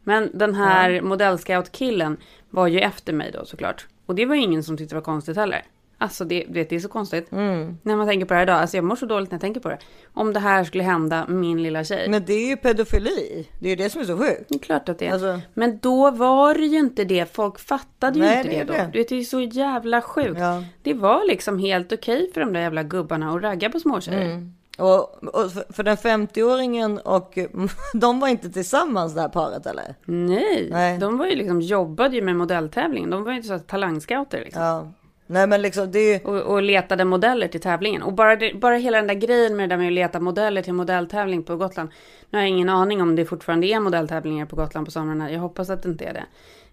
Men 0.05 0.31
den 0.35 0.55
här 0.55 0.91
Ja. 0.91 1.03
modellscout-killen 1.03 2.17
var 2.51 2.67
ju 2.67 2.81
efter 2.81 3.13
mig 3.13 3.31
då 3.33 3.45
såklart. 3.45 3.87
Och 4.07 4.15
det 4.15 4.27
var 4.27 4.35
ingen 4.35 4.63
som 4.63 4.77
tyckte 4.77 4.95
det 4.95 4.99
var 4.99 5.05
konstigt 5.05 5.37
heller. 5.37 5.63
Alltså 6.01 6.25
det, 6.25 6.45
det, 6.49 6.65
det 6.71 6.77
är 6.77 6.81
så 6.81 6.89
konstigt. 6.89 7.33
Mm. 7.33 7.79
När 7.83 7.97
man 7.97 8.07
tänker 8.07 8.27
på 8.27 8.35
det 8.35 8.37
här 8.39 8.43
idag. 8.43 8.57
Alltså 8.61 8.77
jag 8.77 8.85
mår 8.85 8.97
så 8.97 9.07
dåligt 9.07 9.31
när 9.31 9.35
jag 9.37 9.41
tänker 9.41 9.61
på 9.61 9.69
det. 9.69 9.79
Om 10.13 10.33
det 10.33 10.41
här 10.41 10.65
skulle 10.65 10.85
hända 10.85 11.27
min 11.29 11.63
lilla 11.63 11.85
tjej. 11.85 12.09
Men 12.09 12.25
det 12.25 12.33
är 12.33 12.49
ju 12.49 12.57
pedofili. 12.57 13.49
Det 13.61 13.67
är 13.67 13.71
ju 13.71 13.77
det 13.77 13.91
som 13.91 14.01
är 14.01 14.05
så 14.05 14.19
sjukt. 14.19 14.45
Det 14.49 14.55
är 14.55 14.59
klart 14.59 14.89
att 14.89 14.99
det 14.99 15.07
är. 15.07 15.13
Alltså- 15.13 15.41
Men 15.55 15.79
då 15.79 16.11
var 16.11 16.55
det 16.55 16.67
ju 16.67 16.79
inte 16.79 17.05
det. 17.05 17.33
Folk 17.35 17.59
fattade 17.59 18.19
ju 18.19 18.25
Nej, 18.25 18.37
inte 18.37 18.49
det 18.51 18.59
det, 18.59 18.65
då. 18.65 18.73
det. 18.73 18.91
Du 18.93 18.99
vet, 18.99 19.09
det 19.09 19.15
är 19.15 19.19
ju 19.19 19.25
så 19.25 19.41
jävla 19.41 20.01
sjukt. 20.03 20.41
Ja. 20.41 20.65
Det 20.83 20.95
var 20.95 21.27
liksom 21.27 21.59
helt 21.59 21.93
okej 21.93 22.31
för 22.35 22.41
de 22.41 22.53
där 22.53 22.61
jävla 22.61 22.83
gubbarna 22.83 23.31
att 23.35 23.43
ragga 23.43 23.71
på 23.71 23.81
småtjejer. 23.81 24.25
Mm. 24.31 24.55
Och, 24.79 25.25
och 25.25 25.53
för, 25.71 25.83
den 25.83 25.97
50-åringen 25.97 26.99
och 26.99 27.39
de 27.95 28.21
var 28.21 28.29
inte 28.29 28.51
tillsammans 28.51 29.15
det 29.15 29.21
här 29.21 29.29
paret 29.29 29.67
eller? 29.67 29.95
Nej, 30.05 30.69
Nej. 30.71 30.99
de 30.99 31.19
var 31.19 31.27
ju 31.27 31.35
liksom, 31.35 31.61
jobbade 31.61 32.17
ju 32.17 32.23
med 32.23 32.37
modelltävlingen. 32.37 33.11
De 33.11 33.25
var 33.25 33.31
ju 33.31 33.37
inte 33.37 33.49
så 33.49 33.59
talangscouter 33.59 34.39
liksom. 34.39 34.63
Ja. 34.63 34.93
Nej 35.31 35.47
men 35.47 35.63
liksom 35.63 35.91
det 35.91 35.99
är 35.99 36.27
och, 36.27 36.43
och 36.43 36.63
letade 36.63 37.05
modeller 37.05 37.49
till 37.49 37.61
tävlingen. 37.61 38.03
Och 38.03 38.13
bara, 38.13 38.37
det, 38.37 38.55
bara 38.55 38.77
hela 38.77 38.99
den 38.99 39.07
där 39.07 39.15
grejen 39.15 39.57
med 39.57 39.69
det 39.69 39.75
där 39.75 39.79
med 39.79 39.87
att 39.87 39.93
leta 39.93 40.21
modeller 40.21 40.63
till 40.63 40.73
modelltävling 40.73 41.43
på 41.43 41.57
Gotland. 41.57 41.91
Nu 42.31 42.39
har 42.39 42.43
jag 42.43 42.49
ingen 42.49 42.69
aning 42.69 43.03
om 43.03 43.17
det 43.17 43.25
fortfarande 43.25 43.67
är 43.67 43.81
modelltävlingar 43.81 44.47
på 44.47 44.57
Gotland 44.57 44.87
på 44.87 44.91
somrarna. 44.91 45.33
Jag 45.33 45.41
hoppas 45.41 45.71
att 45.71 45.83
det 45.83 45.89
inte 45.89 46.05
är 46.05 46.15
det. 46.15 46.25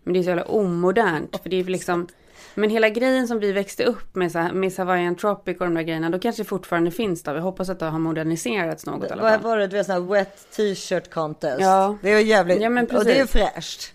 Men 0.03 0.13
det 0.13 0.19
är 0.19 0.23
så 0.23 0.29
jävla 0.29 0.43
omodernt. 0.43 1.39
För 1.43 1.49
det 1.49 1.59
är 1.59 1.63
liksom... 1.63 2.07
Men 2.53 2.69
hela 2.69 2.89
grejen 2.89 3.27
som 3.27 3.39
vi 3.39 3.51
växte 3.51 3.83
upp 3.83 4.15
med, 4.15 4.31
så 4.31 4.39
här, 4.39 4.53
med 4.53 4.73
Hawaiian 4.77 5.15
Tropic 5.15 5.57
och 5.59 5.65
de 5.65 5.73
där 5.73 5.81
grejerna, 5.81 6.09
då 6.09 6.19
kanske 6.19 6.43
fortfarande 6.43 6.91
finns 6.91 7.23
då. 7.23 7.31
Jag 7.31 7.41
hoppas 7.41 7.69
att 7.69 7.79
det 7.79 7.85
har 7.85 7.99
moderniserats 7.99 8.85
något 8.85 9.09
i 9.09 9.13
alla 9.13 9.21
Vad 9.21 9.31
fall. 9.31 9.41
var 9.41 9.57
det? 9.57 9.67
Du 9.67 9.77
vet 9.77 9.85
sån 9.85 9.93
här 9.93 10.01
wet 10.01 10.51
t-shirt 10.51 11.13
contest. 11.13 11.61
Ja. 11.61 11.97
Det 12.01 12.11
är 12.11 12.19
ju 12.19 12.25
jävligt. 12.25 12.61
Ja, 12.61 12.69
men 12.69 12.85
och 12.85 13.05
det 13.05 13.13
är 13.13 13.19
ju 13.19 13.27
fräscht. 13.27 13.93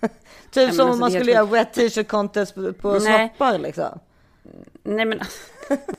typ 0.00 0.10
men 0.54 0.54
som 0.54 0.66
alltså, 0.66 0.84
om 0.84 1.00
man 1.00 1.10
det 1.10 1.16
är 1.16 1.20
skulle 1.20 1.32
göra 1.32 1.44
wet 1.44 1.72
t-shirt 1.74 2.08
contest 2.08 2.54
på, 2.54 2.72
på 2.72 3.00
snoppar 3.00 3.58
liksom. 3.58 3.98
Nej 4.82 5.04
men... 5.04 5.20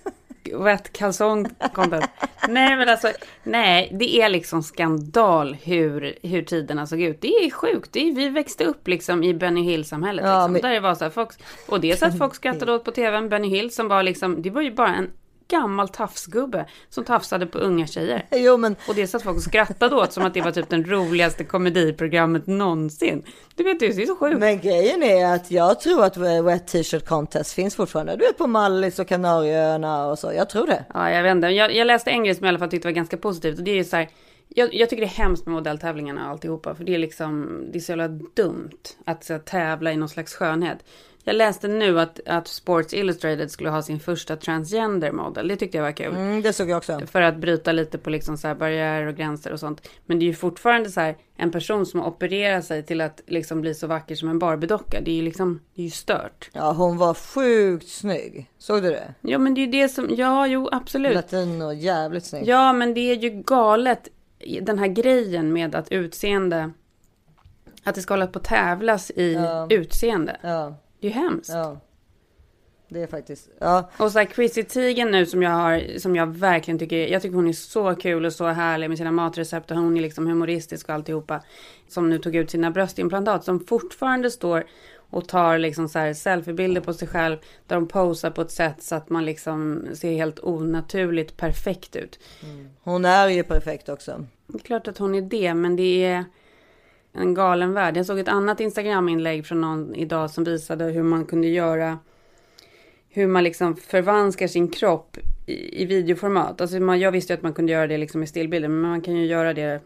Wet 0.64 0.94
kalsong 0.94 1.48
content. 1.74 2.06
Nej 2.48 2.76
men 2.78 2.90
alltså, 2.90 3.08
nej 3.44 3.92
det 4.00 4.22
är 4.22 4.30
liksom 4.30 4.64
skandal 4.64 5.58
hur, 5.64 6.16
hur 6.22 6.42
tiderna 6.42 6.88
såg 6.88 7.02
ut. 7.02 7.22
Det 7.22 7.28
är 7.28 7.50
sjukt. 7.52 7.94
Det 7.94 8.10
är, 8.10 8.16
vi 8.16 8.30
växte 8.30 8.64
upp 8.66 8.88
liksom 8.88 9.24
i 9.24 9.34
Benny 9.34 9.62
Hill-samhället. 9.64 10.26
Ja, 10.26 10.38
liksom, 10.38 10.52
men- 10.54 10.62
Där 10.62 10.70
det 10.70 10.80
var 10.80 10.96
så 10.96 11.04
här, 11.06 11.12
folk, 11.12 11.30
och 11.68 11.80
dels 11.82 12.04
att 12.04 12.18
folk 12.18 12.36
skrattade 12.36 12.74
åt 12.74 12.84
på 12.84 12.92
tvn, 12.92 13.30
Benny 13.30 13.48
Hill 13.48 13.72
som 13.72 13.88
var 13.88 14.04
liksom, 14.04 14.42
det 14.42 14.50
var 14.50 14.62
ju 14.62 14.72
bara 14.72 14.96
en 14.96 15.12
gammal 15.48 15.90
tafsgubbe 15.90 16.66
som 16.90 17.04
tafsade 17.04 17.46
på 17.46 17.58
unga 17.58 17.88
tjejer. 17.88 18.26
Jo, 18.32 18.58
men... 18.58 18.76
Och 18.88 18.96
dels 18.96 19.16
att 19.16 19.24
folk 19.24 19.44
skrattade 19.44 19.96
åt 19.96 20.14
som 20.14 20.26
att 20.26 20.34
det 20.34 20.42
var 20.42 20.52
typ 20.52 20.70
den 20.70 20.86
roligaste 20.86 21.44
komediprogrammet 21.44 22.48
någonsin. 22.48 23.24
Du 23.56 23.64
vet 23.64 23.80
det 23.80 23.86
är 23.86 24.06
så 24.06 24.16
sjukt. 24.16 24.40
Men 24.40 24.60
grejen 24.60 25.04
är 25.04 25.36
att 25.36 25.52
jag 25.52 25.80
tror 25.80 26.04
att 26.04 26.18
wet 26.18 26.68
t-shirt 26.68 27.08
contest 27.08 27.54
finns 27.54 27.76
fortfarande. 27.76 28.16
Du 28.16 28.26
vet 28.26 28.38
på 28.38 28.48
Mallis 28.48 29.00
och 29.00 29.08
Kanarieöarna 29.08 30.08
och 30.08 30.20
så. 30.20 30.34
Jag 30.34 30.50
tror 30.50 30.68
det. 30.68 30.86
Ja, 30.94 31.12
jag 31.12 31.24
vet 31.24 31.32
inte. 31.32 31.48
Jag, 31.48 31.76
jag 31.76 31.88
läste 31.88 32.12
en 32.12 32.24
grej 32.24 32.36
som 32.36 32.46
jag 32.46 32.50
i 32.50 32.52
alla 32.52 32.60
fall 32.60 32.70
tyckte 32.70 32.88
var 32.88 32.94
ganska 32.94 33.18
positivt. 33.18 33.58
Och 33.58 33.64
det 33.64 33.72
är 33.72 33.76
ju 33.76 33.84
så 33.84 33.96
här, 33.96 34.10
jag, 34.48 34.74
jag 34.74 34.90
tycker 34.90 35.02
det 35.02 35.08
är 35.08 35.24
hemskt 35.24 35.46
med 35.46 35.54
modelltävlingarna 35.54 36.26
och 36.26 36.32
alltihopa. 36.32 36.76
För 36.76 36.84
det 36.84 36.96
är 36.96 37.00
liksom, 37.00 37.60
det 37.72 37.78
är 37.78 37.82
så 37.82 37.92
jävla 37.92 38.08
dumt 38.08 38.84
att 39.06 39.24
så, 39.24 39.40
tävla 39.40 39.92
i 39.92 39.98
någon 39.98 40.10
slags 40.10 40.36
skönhet. 40.36 40.78
Jag 41.28 41.36
läste 41.36 41.68
nu 41.68 42.00
att, 42.00 42.20
att 42.28 42.48
Sports 42.48 42.94
Illustrated 42.94 43.52
skulle 43.52 43.70
ha 43.70 43.82
sin 43.82 44.00
första 44.00 44.36
transgender 44.36 45.12
model. 45.12 45.48
Det 45.48 45.56
tyckte 45.56 45.78
jag 45.78 45.84
var 45.84 45.92
kul. 45.92 46.16
Mm, 46.16 46.42
det 46.42 46.54
såg 46.54 46.70
jag 46.70 46.78
också. 46.78 47.00
För 47.08 47.22
att 47.22 47.38
bryta 47.38 47.72
lite 47.72 47.98
på 47.98 48.10
liksom 48.10 48.38
så 48.38 48.48
här 48.48 48.56
barriärer 48.56 49.08
och 49.08 49.16
gränser 49.16 49.52
och 49.54 49.60
sånt. 49.60 49.90
Men 50.06 50.20
det 50.20 50.26
är 50.26 50.28
ju 50.28 50.34
fortfarande 50.34 50.90
så 50.90 51.00
här 51.02 51.18
en 51.38 51.52
person 51.52 51.86
som 51.86 52.02
opererar 52.06 52.62
sig 52.62 52.84
till 52.84 53.02
att 53.02 53.22
liksom 53.28 53.62
bli 53.62 53.74
så 53.74 53.88
vacker 53.88 54.16
som 54.16 54.30
en 54.30 54.40
Barbiedocka. 54.40 55.02
Det 55.02 55.12
är 55.12 55.16
ju 55.16 55.22
liksom, 55.22 55.60
det 55.76 55.82
är 55.82 55.86
ju 55.86 55.92
stört. 55.92 56.50
Ja, 56.54 56.72
hon 56.72 56.98
var 56.98 57.14
sjukt 57.14 57.88
snygg. 57.90 58.50
Såg 58.58 58.84
du 58.84 58.90
det? 58.90 59.14
Ja 59.22 59.38
men 59.38 59.54
det 59.54 59.62
är 59.62 59.66
ju 59.66 59.72
det 59.72 59.90
som, 59.90 60.10
ja 60.12 60.48
jo 60.48 60.70
absolut. 60.72 61.14
Latino, 61.16 61.74
jävligt 61.74 62.26
snygg. 62.26 62.48
Ja, 62.48 62.74
men 62.74 62.94
det 62.94 63.00
är 63.12 63.16
ju 63.16 63.30
galet. 63.30 64.08
Den 64.62 64.80
här 64.80 64.88
grejen 64.88 65.54
med 65.54 65.76
att 65.76 65.92
utseende. 65.92 66.72
Att 67.84 67.96
det 67.96 68.02
ska 68.02 68.14
hålla 68.14 68.28
på 68.28 68.40
att 68.40 68.46
tävlas 68.46 69.12
i 69.12 69.34
Ja. 69.34 69.68
utseende. 69.70 70.38
Ja. 70.42 70.76
Det 71.06 71.10
är 71.10 71.14
ju 71.14 71.20
hemskt. 71.20 71.50
Ja. 71.50 71.80
Det 72.88 73.04
är 73.04 73.08
faktiskt, 73.08 73.50
ja. 73.60 73.90
Och 73.98 74.12
så 74.12 74.20
här 74.20 74.26
Chrissy 74.26 74.64
Teigen 74.64 75.12
nu 75.12 75.26
som 75.26 75.44
jag 75.44 75.52
har, 75.52 76.00
som 76.00 76.16
jag 76.16 76.28
verkligen 76.28 76.80
tycker, 76.80 77.08
jag 77.08 77.22
tycker 77.22 77.36
hon 77.36 77.48
är 77.48 77.54
så 77.54 77.96
kul 77.96 78.26
och 78.26 78.34
så 78.34 78.48
härlig 78.48 78.90
med 78.90 78.98
sina 78.98 79.12
matrecept 79.12 79.72
och 79.72 79.78
hon 79.78 79.98
är 79.98 80.02
liksom 80.02 80.28
humoristisk 80.28 80.90
och 80.90 80.96
alltihopa. 80.96 81.42
Som 81.88 82.10
nu 82.10 82.18
tog 82.20 82.36
ut 82.36 82.52
sina 82.52 82.72
bröstimplantat 82.72 83.44
som 83.44 83.60
fortfarande 83.60 84.32
står 84.32 84.66
och 85.10 85.28
tar 85.28 85.58
liksom 85.58 85.90
så 85.90 86.00
här 86.00 86.14
selfiebilder 86.14 86.82
på 86.82 86.94
sig 86.94 87.08
själv 87.08 87.38
där 87.68 87.76
de 87.76 87.88
posar 87.88 88.32
på 88.32 88.42
ett 88.42 88.52
sätt 88.52 88.84
så 88.84 88.96
att 88.96 89.10
man 89.10 89.26
liksom 89.26 89.88
ser 89.94 90.14
helt 90.14 90.40
onaturligt 90.40 91.38
perfekt 91.38 91.96
ut. 91.96 92.20
Hon 92.84 93.06
är 93.06 93.28
ju 93.28 93.44
perfekt 93.44 93.90
också. 93.90 94.26
Det 94.48 94.58
är 94.58 94.60
klart 94.60 94.88
att 94.88 94.98
hon 94.98 95.16
är 95.16 95.22
det, 95.22 95.54
men 95.54 95.76
det 95.76 96.06
är 96.06 96.26
en 97.18 97.34
galen 97.34 97.74
värld. 97.74 97.98
Jag 97.98 98.06
såg 98.06 98.20
ett 98.20 98.28
annat 98.28 98.60
Instagram-inlägg 98.60 99.46
från 99.46 99.62
någon 99.62 99.96
idag 99.96 100.32
som 100.32 100.44
visade 100.44 100.84
hur 100.86 101.04
man 101.04 101.26
kunde 101.26 101.48
göra 101.48 102.00
hur 103.10 103.28
man 103.28 103.44
liksom 103.44 103.76
förvanskar 103.76 104.48
sin 104.48 104.68
kropp 104.68 105.18
i, 105.46 105.82
i 105.82 105.86
videoformat. 105.86 106.62
Alltså 106.62 106.80
man, 106.80 107.00
jag 107.00 107.12
visste 107.12 107.34
ju 107.34 107.38
att 107.38 107.44
man 107.44 107.54
kunde 107.54 107.72
göra 107.72 107.88
det 107.88 107.98
liksom 107.98 108.24
i 108.24 108.28
stillbilder, 108.28 108.70
men 108.70 108.90
man 108.90 109.02
kan 109.02 109.16
ju 109.16 109.26
göra 109.26 109.54
det 109.54 109.82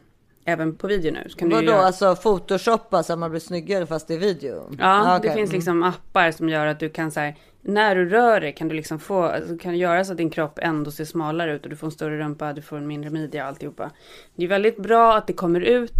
även 0.46 0.76
på 0.76 0.88
video 0.88 1.12
nu. 1.14 1.30
Så 1.30 1.38
kan 1.38 1.50
Vadå, 1.50 1.64
göra... 1.64 1.82
alltså 1.82 2.16
photoshoppa 2.16 3.04
så 3.04 3.14
att 3.14 3.20
man 3.20 3.30
blir 3.32 3.40
snyggare 3.40 3.86
fast 3.86 4.12
i 4.12 4.18
video? 4.18 4.70
Ja, 4.80 5.16
Ah, 5.16 5.20
det 5.20 5.34
finns 5.34 5.50
Mm. 5.50 5.56
liksom 5.56 5.84
appar 5.84 6.32
som 6.32 6.50
gör 6.50 6.66
att 6.66 6.80
du 6.80 6.90
kan 6.90 7.12
så 7.12 7.20
här, 7.20 7.36
när 7.62 7.96
du 7.96 8.10
rör 8.10 8.42
dig 8.42 8.54
kan 8.56 8.68
du 8.68 8.76
liksom 8.76 9.00
få, 9.00 9.24
alltså, 9.24 9.58
kan 9.58 9.72
du 9.72 9.78
göra 9.78 10.04
så 10.06 10.12
att 10.12 10.18
din 10.18 10.30
kropp 10.30 10.60
ändå 10.62 10.92
ser 10.92 11.06
smalare 11.06 11.54
ut 11.56 11.64
och 11.64 11.70
du 11.70 11.76
får 11.76 11.88
en 11.88 11.92
större 11.92 12.18
rumpa, 12.20 12.54
du 12.54 12.62
får 12.62 12.78
en 12.78 12.88
mindre 12.88 13.10
midja 13.10 13.42
och 13.44 13.48
alltihopa. 13.50 13.92
Det 14.36 14.44
är 14.44 14.48
väldigt 14.48 14.78
bra 14.78 15.18
att 15.18 15.28
det 15.28 15.34
kommer 15.34 15.62
ut, 15.62 15.94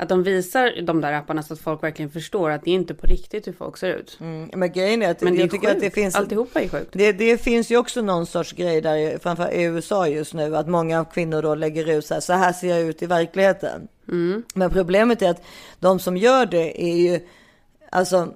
att 0.00 0.08
de 0.08 0.22
visar 0.22 0.82
de 0.82 1.00
där 1.00 1.12
apparna 1.12 1.42
så 1.42 1.52
att 1.52 1.60
folk 1.60 1.82
verkligen 1.82 2.10
förstår 2.10 2.50
att 2.50 2.64
det 2.64 2.70
är 2.70 2.74
inte 2.74 2.94
på 2.94 3.06
riktigt 3.06 3.46
hur 3.46 3.52
folk 3.52 3.76
ser 3.76 3.94
ut. 3.94 4.16
Mm, 4.20 4.50
men 4.54 4.72
grejen 4.72 5.02
är 5.02 5.10
att 5.10 5.20
Men 5.20 5.34
det 5.34 5.40
jag 5.40 5.50
tycker 5.50 5.68
att 5.68 5.74
det 5.74 5.80
sjukt. 5.80 5.94
finns... 5.94 6.14
Alltihopa 6.14 6.60
är 6.60 6.68
sjukt. 6.68 6.90
Det, 6.92 7.12
det 7.12 7.38
finns 7.38 7.70
ju 7.70 7.76
också 7.76 8.02
någon 8.02 8.26
sorts 8.26 8.52
grej 8.52 8.80
där, 8.80 9.18
framförallt 9.18 9.54
i 9.54 9.62
USA 9.62 10.08
just 10.08 10.34
nu, 10.34 10.56
att 10.56 10.68
många 10.68 11.04
kvinnor 11.04 11.42
då 11.42 11.54
lägger 11.54 11.90
ut 11.90 12.06
så 12.06 12.14
här, 12.14 12.20
så 12.20 12.32
här 12.32 12.52
ser 12.52 12.68
jag 12.68 12.80
ut 12.80 13.02
i 13.02 13.06
verkligheten. 13.06 13.88
Mm. 14.08 14.42
Men 14.54 14.70
problemet 14.70 15.22
är 15.22 15.30
att 15.30 15.42
de 15.80 15.98
som 15.98 16.16
gör 16.16 16.46
det 16.46 16.84
är 16.84 16.96
ju, 16.96 17.20
alltså 17.90 18.34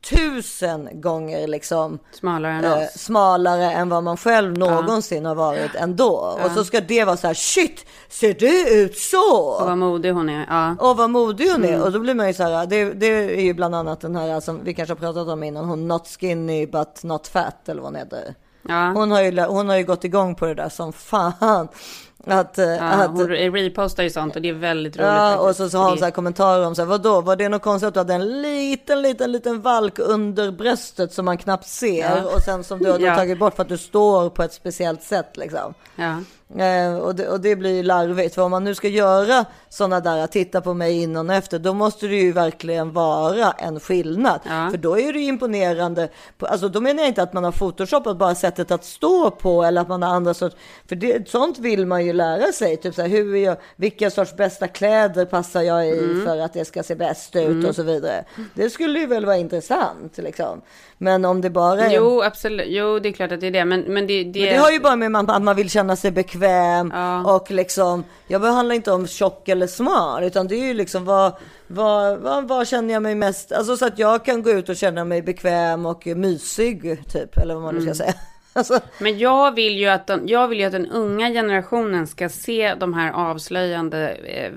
tusen 0.00 0.88
gånger 1.00 1.46
liksom 1.46 1.98
Smalare 2.12 2.52
än 2.52 2.64
eh, 2.64 2.88
smalare 2.96 3.72
än 3.72 3.88
vad 3.88 4.04
man 4.04 4.16
själv 4.16 4.58
någonsin 4.58 5.24
har 5.24 5.34
varit 5.34 5.74
ändå. 5.74 6.38
Och 6.44 6.50
så 6.50 6.64
ska 6.64 6.80
det 6.80 7.04
vara 7.04 7.16
så 7.16 7.26
här, 7.26 7.34
shit, 7.34 7.86
ser 8.08 8.34
du 8.34 8.82
ut 8.82 8.98
så? 8.98 9.40
Och 9.40 9.66
vad 9.66 9.78
modig 9.78 10.10
hon 10.10 10.28
är. 10.28 10.46
Ja. 10.48 10.90
Och 10.90 10.96
vad 10.96 11.10
modig 11.10 11.50
hon 11.50 11.64
är. 11.64 11.68
Mm. 11.68 11.82
Och 11.82 11.92
då 11.92 11.98
blir 11.98 12.14
man 12.14 12.26
ju 12.26 12.34
så 12.34 12.42
här, 12.42 12.66
det, 12.66 12.92
det 12.92 13.06
är 13.06 13.40
ju 13.40 13.54
bland 13.54 13.74
annat 13.74 14.00
den 14.00 14.16
här 14.16 14.40
som 14.40 14.64
vi 14.64 14.74
kanske 14.74 14.92
har 14.92 14.98
pratat 14.98 15.28
om 15.28 15.42
innan, 15.42 15.64
hon 15.64 15.88
not 15.88 16.08
skinny 16.20 16.66
but 16.66 17.02
not 17.02 17.28
fat 17.28 17.68
eller 17.68 17.82
vad 17.82 17.92
hon 17.92 18.00
heter. 18.00 18.34
Ja. 18.62 18.92
Hon 18.92 19.10
har, 19.10 19.22
ju, 19.22 19.40
hon 19.40 19.68
har 19.68 19.76
ju 19.76 19.84
gått 19.84 20.04
igång 20.04 20.34
på 20.34 20.46
det 20.46 20.54
där 20.54 20.68
som 20.68 20.92
fan. 20.92 21.68
Att, 22.26 22.58
eh, 22.58 22.64
Ja, 22.66 22.80
att, 22.82 23.10
hon 23.10 23.28
repostar 23.28 24.02
ju 24.02 24.10
sånt 24.10 24.36
och 24.36 24.42
det 24.42 24.48
är 24.48 24.52
väldigt 24.52 24.96
roligt. 24.96 25.06
Ja, 25.08 25.30
faktiskt. 25.30 25.48
och 25.48 25.56
så, 25.56 25.70
så 25.70 25.78
har 25.78 25.88
hon 25.88 25.98
så 25.98 26.04
här 26.04 26.10
kommentarer 26.10 26.66
om 26.66 26.74
så 26.74 26.82
här, 26.82 26.86
vadå, 26.86 27.20
var 27.20 27.36
det 27.36 27.48
något 27.48 27.62
konstigt 27.62 27.88
att 27.88 27.94
du 27.94 28.00
hade 28.00 28.14
en 28.14 28.42
liten, 28.42 29.02
liten, 29.02 29.32
liten 29.32 29.60
valk 29.60 29.98
under 29.98 30.50
bröstet 30.50 31.12
som 31.12 31.24
man 31.24 31.38
knappt 31.38 31.66
ser 31.66 32.16
Ja. 32.16 32.22
och 32.34 32.40
sen 32.42 32.64
som 32.64 32.78
du 32.78 32.90
har 32.90 32.98
Ja. 32.98 33.16
tagit 33.16 33.38
bort 33.38 33.54
för 33.56 33.62
att 33.62 33.68
du 33.68 33.78
står 33.78 34.30
på 34.30 34.42
ett 34.42 34.52
speciellt 34.52 35.02
sätt 35.02 35.36
liksom. 35.36 35.74
Ja. 35.96 36.16
Eh, 36.58 36.94
och, 36.98 37.14
det, 37.14 37.28
och 37.28 37.40
det 37.40 37.56
blir 37.56 37.74
ju 37.74 37.82
larvigt, 37.82 38.34
för 38.34 38.42
om 38.42 38.50
man 38.50 38.64
nu 38.64 38.74
ska 38.74 38.88
göra 38.88 39.44
sådana 39.68 40.00
där, 40.00 40.18
att 40.18 40.32
titta 40.32 40.60
på 40.60 40.74
mig 40.74 41.02
innan 41.02 41.30
och 41.30 41.36
efter, 41.36 41.58
då 41.58 41.74
måste 41.74 42.06
det 42.06 42.16
ju 42.16 42.32
verkligen 42.32 42.92
vara 42.92 43.52
en 43.52 43.80
skillnad. 43.80 44.40
För 44.70 44.76
då 44.78 44.98
är 44.98 45.12
det 45.12 45.18
ju 45.18 45.24
imponerande, 45.26 46.08
på, 46.38 46.46
alltså 46.46 46.68
då 46.68 46.80
menar 46.80 47.00
jag 47.02 47.08
inte 47.08 47.22
att 47.22 47.32
man 47.32 47.44
har 47.44 47.52
photoshopat 47.52 48.16
bara 48.16 48.34
sättet 48.34 48.70
att 48.70 48.84
stå 48.84 49.30
på 49.30 49.62
eller 49.62 49.80
att 49.80 49.88
man 49.88 50.02
har 50.02 50.10
andra 50.14 50.34
sorts, 50.34 50.56
för 50.88 50.96
det, 50.96 51.28
sånt 51.28 51.58
vill 51.58 51.86
man 51.86 52.06
ju 52.06 52.12
lära 52.12 52.52
sig, 52.52 52.76
typ 52.76 52.94
så 52.94 53.02
här, 53.02 53.08
hur 53.08 53.36
jag, 53.36 53.56
vilka 53.76 54.10
sorts 54.10 54.36
bästa 54.36 54.68
kläder 54.68 55.24
passar 55.24 55.62
jag 55.62 55.86
i 55.88 55.90
Mm. 56.00 56.26
för 56.26 56.38
att 56.38 56.52
det 56.52 56.64
ska 56.64 56.82
se 56.82 56.94
bäst 56.94 57.36
ut 57.36 57.46
Mm. 57.46 57.66
och 57.66 57.74
så 57.74 57.82
vidare. 57.82 58.24
Det 58.54 58.70
skulle 58.70 58.98
ju 58.98 59.06
väl 59.06 59.26
vara 59.26 59.36
intressant 59.36 60.18
liksom. 60.18 60.60
Men 61.02 61.24
om 61.24 61.40
det 61.40 61.50
bara 61.50 61.80
är... 61.84 61.94
Jo, 61.96 62.22
absolut. 62.22 62.66
Jo, 62.68 62.98
det 62.98 63.08
är 63.08 63.12
klart 63.12 63.32
att 63.32 63.40
det 63.40 63.46
är 63.46 63.50
det. 63.50 63.64
Men, 63.64 63.80
men 63.80 64.06
det, 64.06 64.24
det, 64.24 64.40
Men 64.40 64.48
det 64.48 64.56
har 64.56 64.70
ju 64.70 64.80
bara 64.80 64.96
med 64.96 65.30
att 65.30 65.42
man 65.42 65.56
vill 65.56 65.70
känna 65.70 65.96
sig 65.96 66.10
bekväm 66.10 66.92
och 67.26 67.50
liksom, 67.50 68.04
jag 68.26 68.40
behandlar 68.40 68.74
inte 68.74 68.92
om 68.92 69.06
tjock 69.06 69.48
eller 69.48 69.66
smal, 69.66 70.24
utan 70.24 70.48
det 70.48 70.54
är 70.54 70.66
ju 70.66 70.74
liksom 70.74 71.04
vad, 71.04 71.32
vad, 71.66 72.18
vad, 72.18 72.48
vad 72.48 72.68
känner 72.68 72.94
jag 72.94 73.02
mig 73.02 73.14
mest, 73.14 73.52
alltså 73.52 73.76
så 73.76 73.86
att 73.86 73.98
jag 73.98 74.24
kan 74.24 74.42
gå 74.42 74.50
ut 74.50 74.68
och 74.68 74.76
känna 74.76 75.04
mig 75.04 75.22
bekväm 75.22 75.86
och 75.86 76.06
mysig 76.06 77.08
typ, 77.12 77.38
eller 77.38 77.54
vad 77.54 77.62
man 77.62 77.74
nu 77.74 77.80
ska 77.80 77.86
Mm. 77.90 77.94
säga. 77.96 78.14
Alltså, 78.60 78.80
Men 78.98 79.18
jag 79.18 79.54
vill 79.54 79.78
ju 79.78 79.86
att 79.86 80.06
den, 80.06 80.28
jag 80.28 80.48
vill 80.48 80.66
att 80.66 80.72
den 80.72 80.86
unga 80.86 81.28
generationen 81.30 82.06
ska 82.06 82.28
se 82.28 82.74
de 82.74 82.94
här 82.94 83.12
avslöjande 83.12 84.10
eh, 84.10 84.52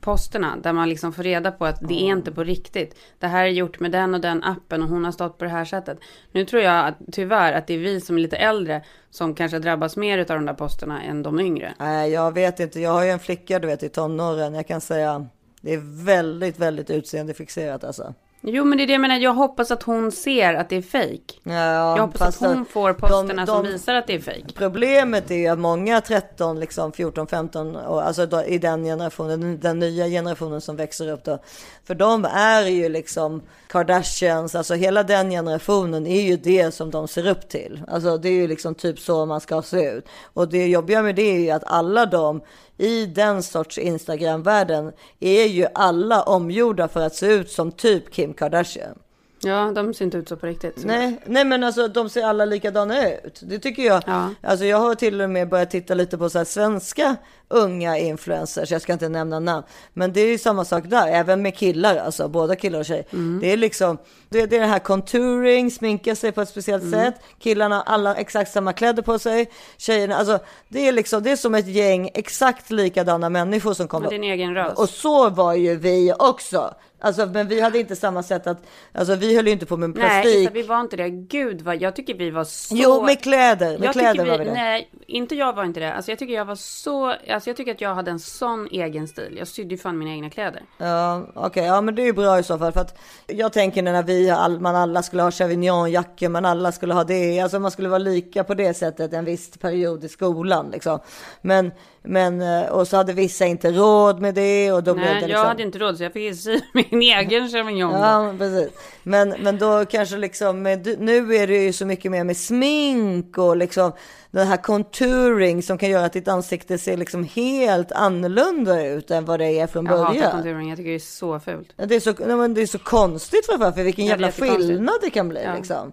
posterna 0.00 0.56
där 0.62 0.72
man 0.72 0.88
liksom 0.88 1.12
får 1.12 1.22
reda 1.22 1.52
på 1.52 1.66
att 1.66 1.88
det 1.88 1.94
är 1.94 2.12
inte 2.12 2.32
på 2.32 2.44
riktigt. 2.44 2.96
Det 3.18 3.26
här 3.26 3.44
är 3.44 3.48
gjort 3.48 3.80
med 3.80 3.92
den 3.92 4.14
och 4.14 4.20
den 4.20 4.44
appen 4.44 4.82
och 4.82 4.88
hon 4.88 5.04
har 5.04 5.12
stått 5.12 5.38
på 5.38 5.44
det 5.44 5.50
här 5.50 5.64
sättet. 5.64 5.98
Nu 6.32 6.44
tror 6.44 6.62
jag 6.62 6.86
att, 6.86 6.94
tyvärr 7.12 7.52
att 7.52 7.66
det 7.66 7.74
är 7.74 7.78
vi 7.78 8.00
som 8.00 8.16
är 8.16 8.20
lite 8.20 8.36
äldre 8.36 8.82
som 9.10 9.34
kanske 9.34 9.58
drabbas 9.58 9.96
mer 9.96 10.18
av 10.18 10.26
de 10.26 10.46
där 10.46 10.54
posterna 10.54 11.02
än 11.02 11.22
de 11.22 11.40
yngre. 11.40 11.74
nej, 11.78 12.12
jag 12.12 12.34
vet 12.34 12.60
inte, 12.60 12.80
jag 12.80 12.90
har 12.90 13.04
ju 13.04 13.10
en 13.10 13.18
flicka 13.18 13.58
du 13.58 13.66
vet 13.66 13.82
i 13.82 13.88
tonåren, 13.88 14.54
jag 14.54 14.66
kan 14.66 14.80
säga, 14.80 15.26
det 15.60 15.74
är 15.74 16.04
väldigt, 16.04 16.58
väldigt 16.58 16.90
utseendefixerat 16.90 17.84
alltså. 17.84 18.14
Jo, 18.42 18.64
men 18.64 18.78
det 18.78 18.84
är 18.84 18.86
det 18.86 18.92
jag 18.92 19.00
menar. 19.00 19.16
Jag 19.16 19.34
hoppas 19.34 19.70
att 19.70 19.82
hon 19.82 20.12
ser 20.12 20.54
att 20.54 20.68
det 20.68 20.76
är 20.76 20.82
fejk. 20.82 21.40
Ja, 21.42 21.52
jag 21.96 22.06
hoppas 22.06 22.42
att 22.42 22.48
hon 22.48 22.64
får 22.64 22.92
posterna 22.92 23.44
de- 23.44 23.46
som 23.46 23.64
de- 23.64 23.72
visar 23.72 23.94
att 23.94 24.06
det 24.06 24.14
är 24.14 24.20
fejk. 24.20 24.54
Problemet 24.54 25.30
är 25.30 25.52
att 25.52 25.58
många 25.58 26.00
13, 26.00 26.60
liksom 26.60 26.92
14, 26.92 27.26
15, 27.26 27.76
och 27.76 28.06
alltså 28.06 28.26
då, 28.26 28.44
i 28.44 28.58
den 28.58 28.84
generationen, 28.84 29.60
den 29.60 29.78
nya 29.78 30.06
generationen 30.08 30.60
som 30.60 30.76
växer 30.76 31.08
upp 31.08 31.24
då. 31.24 31.38
För 31.84 31.94
de 31.94 32.24
är 32.24 32.62
ju 32.66 32.88
liksom 32.88 33.42
Kardashians, 33.70 34.54
alltså 34.54 34.74
hela 34.74 35.02
den 35.02 35.30
generationen 35.30 36.06
är 36.06 36.20
ju 36.20 36.36
det 36.36 36.74
som 36.74 36.90
de 36.90 37.08
ser 37.08 37.26
upp 37.26 37.48
till. 37.48 37.82
Alltså 37.88 38.18
det 38.18 38.28
är 38.28 38.32
ju 38.32 38.48
liksom 38.48 38.74
typ 38.74 38.98
så 38.98 39.26
man 39.26 39.40
ska 39.40 39.62
se 39.62 39.90
ut. 39.90 40.04
Och 40.22 40.48
det 40.48 40.66
jobbiga 40.66 41.02
med 41.02 41.14
det 41.14 41.22
är 41.22 41.38
ju 41.38 41.50
att 41.50 41.64
alla 41.66 42.06
de 42.06 42.40
i 42.78 43.06
den 43.06 43.42
sorts 43.42 43.78
Instagram-världen 43.78 44.92
är 45.20 45.44
ju 45.44 45.66
alla 45.74 46.22
omgjorda 46.22 46.88
för 46.88 47.00
att 47.00 47.14
se 47.14 47.26
ut 47.26 47.50
som 47.50 47.72
typ 47.72 48.12
Kim 48.12 48.34
Kardashian. 48.34 48.98
Ja, 49.42 49.72
de 49.74 49.94
ser 49.94 50.04
inte 50.04 50.16
ut 50.16 50.28
så 50.28 50.36
på 50.36 50.46
riktigt. 50.46 50.84
Nej, 50.84 51.20
nej 51.26 51.44
men 51.44 51.64
alltså 51.64 51.88
de 51.88 52.08
ser 52.08 52.24
alla 52.24 52.44
likadana 52.44 53.08
ut. 53.08 53.40
Det 53.42 53.58
tycker 53.58 53.82
jag. 53.82 54.02
Alltså 54.42 54.64
jag 54.64 54.78
har 54.78 54.94
till 54.94 55.20
och 55.20 55.30
med 55.30 55.48
börjat 55.48 55.70
titta 55.70 55.94
lite 55.94 56.18
på 56.18 56.30
så 56.30 56.38
här 56.38 56.44
svenska 56.44 57.16
unga 57.48 57.98
influencers. 57.98 58.70
Jag 58.70 58.82
ska 58.82 58.92
inte 58.92 59.08
nämna 59.08 59.40
namn. 59.40 59.66
Men 59.92 60.12
det 60.12 60.20
är 60.20 60.26
ju 60.26 60.38
samma 60.38 60.64
sak 60.64 60.84
där, 60.86 61.08
även 61.08 61.42
med 61.42 61.56
killar 61.56 61.96
alltså, 61.96 62.28
båda 62.28 62.56
killar 62.56 62.78
och 62.78 62.84
tjejer. 62.84 63.04
Det 63.40 63.52
är 63.52 63.56
liksom, 63.56 63.98
det, 64.28 64.46
det 64.46 64.56
är 64.56 64.60
det 64.60 64.66
här 64.66 64.78
contouring, 64.78 65.70
sminka 65.70 66.16
sig 66.16 66.32
på 66.32 66.40
ett 66.40 66.48
speciellt 66.48 66.90
sätt. 66.90 67.14
Killarna 67.38 67.76
har 67.76 67.82
alla 67.82 68.14
exakt 68.14 68.52
samma 68.52 68.72
kläder 68.72 69.02
på 69.02 69.18
sig. 69.18 69.50
Tjejerna, 69.76 70.16
alltså 70.16 70.38
det 70.68 70.88
är 70.88 70.92
liksom, 70.92 71.22
det 71.22 71.30
är 71.30 71.36
som 71.36 71.54
ett 71.54 71.68
gäng 71.68 72.10
exakt 72.14 72.70
likadana 72.70 73.28
människor 73.28 73.74
som 73.74 73.88
kommer. 73.88 74.06
Och 74.06 74.12
din 74.12 74.24
egen 74.24 74.54
ras. 74.54 74.78
Och 74.78 74.88
så 74.88 75.30
var 75.30 75.54
ju 75.54 75.76
vi 75.76 76.12
också. 76.18 76.74
Alltså, 77.00 77.26
men 77.26 77.48
vi 77.48 77.60
hade 77.60 77.78
inte 77.78 77.96
samma 77.96 78.22
sätt 78.22 78.46
att, 78.46 78.66
alltså 78.92 79.14
vi 79.14 79.36
höll 79.36 79.46
ju 79.46 79.52
inte 79.52 79.66
på 79.66 79.76
med 79.76 79.90
Nej, 79.90 80.00
plastik. 80.00 80.42
Issa, 80.42 80.50
vi 80.50 80.62
var 80.62 80.80
inte 80.80 80.96
det. 80.96 81.10
Gud 81.10 81.62
vad, 81.62 81.82
jag 81.82 81.96
tycker 81.96 82.14
vi 82.14 82.30
var 82.30 82.44
så... 82.44 82.74
Jo, 82.76 83.02
med 83.02 83.22
kläder. 83.22 83.78
Med 83.78 83.86
jag 83.86 83.92
kläder 83.92 84.12
tycker 84.12 84.26
var 84.26 84.38
vi 84.38 84.44
det. 84.44 84.52
Nej, 84.52 84.90
inte 85.06 85.34
jag 85.34 85.52
var 85.52 85.64
inte 85.64 85.80
det. 85.80 85.94
Alltså 85.94 86.10
jag 86.10 86.18
tycker 86.18 86.34
jag 86.34 86.44
var 86.44 86.54
så... 86.54 87.06
Alltså 87.06 87.50
jag 87.50 87.56
tycker 87.56 87.72
att 87.72 87.80
jag 87.80 87.94
hade 87.94 88.10
en 88.10 88.18
sån 88.18 88.68
egen 88.70 89.08
stil. 89.08 89.36
Jag 89.38 89.48
sydde 89.48 89.74
ju 89.74 89.78
fan 89.78 89.98
mina 89.98 90.10
egna 90.10 90.30
kläder. 90.30 90.62
Ja, 90.78 91.26
okej, 91.34 91.64
ja 91.64 91.80
men 91.80 91.94
det 91.94 92.02
är 92.02 92.06
ju 92.06 92.12
bra 92.12 92.38
i 92.38 92.42
så 92.42 92.58
fall 92.58 92.72
för 92.72 92.80
att 92.80 92.98
jag 93.26 93.52
tänker 93.52 93.82
när 93.82 94.02
vi 94.02 94.30
all, 94.30 94.60
man 94.60 94.76
alla 94.76 95.02
skulle 95.02 95.22
ha 95.22 95.30
Chevignon-jackor, 95.30 96.28
man 96.28 96.44
alla 96.44 96.72
skulle 96.72 96.94
ha 96.94 97.04
det, 97.04 97.40
alltså 97.40 97.58
man 97.58 97.70
skulle 97.70 97.88
vara 97.88 97.98
lika 97.98 98.44
på 98.44 98.54
det 98.54 98.74
sättet 98.74 99.12
en 99.12 99.24
viss 99.24 99.58
period 99.58 100.04
i 100.04 100.08
skolan 100.08 100.70
liksom. 100.70 100.98
Men, 101.40 101.72
men 102.02 102.40
eh, 102.42 102.68
och 102.68 102.88
så 102.88 102.96
hade 102.96 103.12
vissa 103.12 103.46
inte 103.46 103.70
råd 103.72 104.20
med 104.20 104.34
det 104.34 104.72
och 104.72 104.82
då 104.82 104.94
blev 104.94 105.06
det 105.06 105.12
Nej, 105.12 105.20
liksom. 105.20 105.40
jag 105.40 105.44
hade 105.48 105.62
inte 105.62 105.78
råd 105.78 105.96
så 105.96 106.02
jag 106.02 106.12
fick 106.12 106.36
sy 106.36 106.60
min 106.90 107.02
egen 107.02 107.48
champignon. 107.48 107.92
Ja, 108.00 108.22
men 108.22 108.38
precis. 108.38 108.68
Men, 109.02 109.34
men 109.42 109.58
då 109.58 109.84
kanske 109.84 110.16
liksom, 110.16 110.62
med, 110.62 110.96
nu 111.00 111.34
är 111.36 111.46
det 111.46 111.56
ju 111.64 111.72
så 111.72 111.86
mycket 111.86 112.10
mer 112.10 112.24
med 112.24 112.36
smink 112.36 113.38
och 113.38 113.56
liksom 113.56 113.92
den 114.30 114.46
här 114.46 114.56
contouring 114.56 115.62
som 115.62 115.78
kan 115.78 115.90
göra 115.90 116.04
att 116.04 116.12
ditt 116.12 116.28
ansikte 116.28 116.78
ser 116.78 116.96
liksom 116.96 117.24
helt 117.24 117.92
annorlunda 117.92 118.86
ut 118.86 119.10
än 119.10 119.24
vad 119.24 119.40
det 119.40 119.58
är 119.60 119.66
från 119.66 119.86
Jag 119.86 119.96
hatar 119.98 120.14
början. 120.14 120.30
contouring, 120.32 120.68
jag 120.68 120.76
tycker 120.78 120.90
det 120.90 120.96
är 120.96 120.98
så 120.98 121.40
fult. 121.40 121.72
Det 121.76 121.94
är 121.94 122.00
så, 122.00 122.14
nej, 122.26 122.36
men 122.36 122.54
det 122.54 122.62
är 122.62 122.66
så 122.66 122.78
konstigt 122.78 123.46
framförallt 123.46 123.76
för 123.76 123.82
vilken 123.82 124.04
Ja, 124.04 124.10
jävla 124.10 124.32
skillnad 124.32 124.94
det 125.02 125.10
kan 125.10 125.28
bli 125.28 125.40
Ja. 125.44 125.54
liksom. 125.56 125.92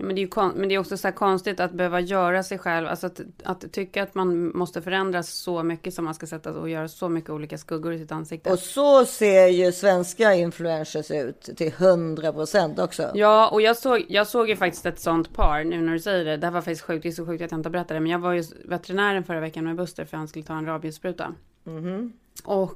Ja, 0.00 0.04
men, 0.04 0.16
det 0.16 0.22
är 0.22 0.26
kon- 0.26 0.52
men 0.56 0.68
det 0.68 0.74
är 0.74 0.78
också 0.78 0.96
så 0.96 1.08
här 1.08 1.14
konstigt 1.14 1.60
att 1.60 1.72
behöva 1.72 2.00
göra 2.00 2.42
sig 2.42 2.58
själv, 2.58 2.86
alltså 2.88 3.06
att, 3.06 3.20
att 3.44 3.72
tycka 3.72 4.02
att 4.02 4.14
man 4.14 4.56
måste 4.58 4.82
förändras 4.82 5.28
så 5.30 5.62
mycket 5.62 5.94
som 5.94 6.04
man 6.04 6.14
ska 6.14 6.26
sätta 6.26 6.52
och 6.52 6.68
göra 6.68 6.88
så 6.88 7.08
mycket 7.08 7.30
olika 7.30 7.58
skuggor 7.58 7.92
i 7.92 7.98
sitt 7.98 8.12
ansikte. 8.12 8.52
Och 8.52 8.58
så 8.58 9.04
ser 9.04 9.46
ju 9.46 9.72
svenska 9.72 10.34
influencers 10.34 11.10
ut 11.10 11.40
till 11.56 11.72
100 11.78 12.32
procent 12.32 12.78
också. 12.78 13.10
Ja, 13.14 13.48
och 13.48 13.62
jag 13.62 13.76
såg, 13.76 14.04
jag 14.08 14.26
såg 14.26 14.48
ju 14.48 14.56
faktiskt 14.56 14.86
ett 14.86 15.00
sånt 15.00 15.34
par, 15.34 15.64
nu 15.64 15.80
när 15.82 15.92
du 15.92 16.00
säger 16.00 16.24
det. 16.24 16.36
Det 16.36 16.46
här 16.46 16.52
var 16.52 16.60
faktiskt 16.60 16.82
sjukt, 16.82 17.02
det 17.02 17.08
är 17.08 17.12
så 17.12 17.26
sjukt 17.26 17.44
att 17.44 17.50
jag 17.50 17.58
inte 17.58 17.70
berättade 17.70 17.94
det. 17.94 18.00
Men 18.00 18.12
jag 18.12 18.18
var 18.18 18.32
ju 18.32 18.44
veterinären 18.64 19.24
förra 19.24 19.40
veckan 19.40 19.64
med 19.64 19.76
Buster 19.76 20.04
för 20.04 20.16
han 20.16 20.28
skulle 20.28 20.44
ta 20.44 20.58
en 20.58 20.66
rabiesspruta. 20.66 21.34
Mhm. 21.64 22.12
Och 22.44 22.74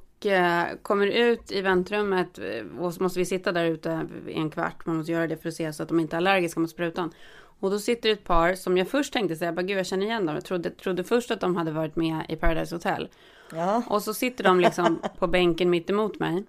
kommer 0.82 1.06
ut 1.06 1.52
i 1.52 1.60
väntrummet 1.60 2.38
eh, 2.38 2.80
och 2.80 2.94
så 2.94 3.02
måste 3.02 3.18
vi 3.18 3.24
sitta 3.24 3.52
där 3.52 3.64
ute 3.64 4.06
i 4.28 4.32
en 4.34 4.50
kvart. 4.50 4.86
Man 4.86 4.96
måste 4.96 5.12
göra 5.12 5.26
det 5.26 5.36
för 5.36 5.48
att 5.48 5.54
se 5.54 5.72
så 5.72 5.82
att 5.82 5.88
de 5.88 6.00
inte 6.00 6.16
är 6.16 6.18
allergiska 6.18 6.60
mot 6.60 6.70
sprutan. 6.70 7.10
Och 7.60 7.70
då 7.70 7.78
sitter 7.78 8.08
ett 8.12 8.24
par 8.24 8.54
som 8.54 8.78
jag 8.78 8.88
först 8.88 9.12
tänkte 9.12 9.36
säga, 9.36 9.52
bara 9.52 9.62
gud 9.62 9.78
jag 9.78 9.86
känner 9.86 10.06
igen 10.06 10.26
dem. 10.26 10.34
Jag 10.34 10.44
trodde, 10.44 10.70
trodde 10.70 11.04
först 11.04 11.30
att 11.30 11.40
de 11.40 11.56
hade 11.56 11.70
varit 11.70 11.96
med 11.96 12.26
i 12.28 12.36
Paradise 12.36 12.74
Hotel. 12.74 13.08
Ja. 13.52 13.82
Och 13.88 14.02
så 14.02 14.14
sitter 14.14 14.44
de 14.44 14.60
liksom 14.60 15.00
på 15.18 15.26
bänken 15.26 15.70
mitt 15.70 15.90
emot 15.90 16.18
mig. 16.18 16.44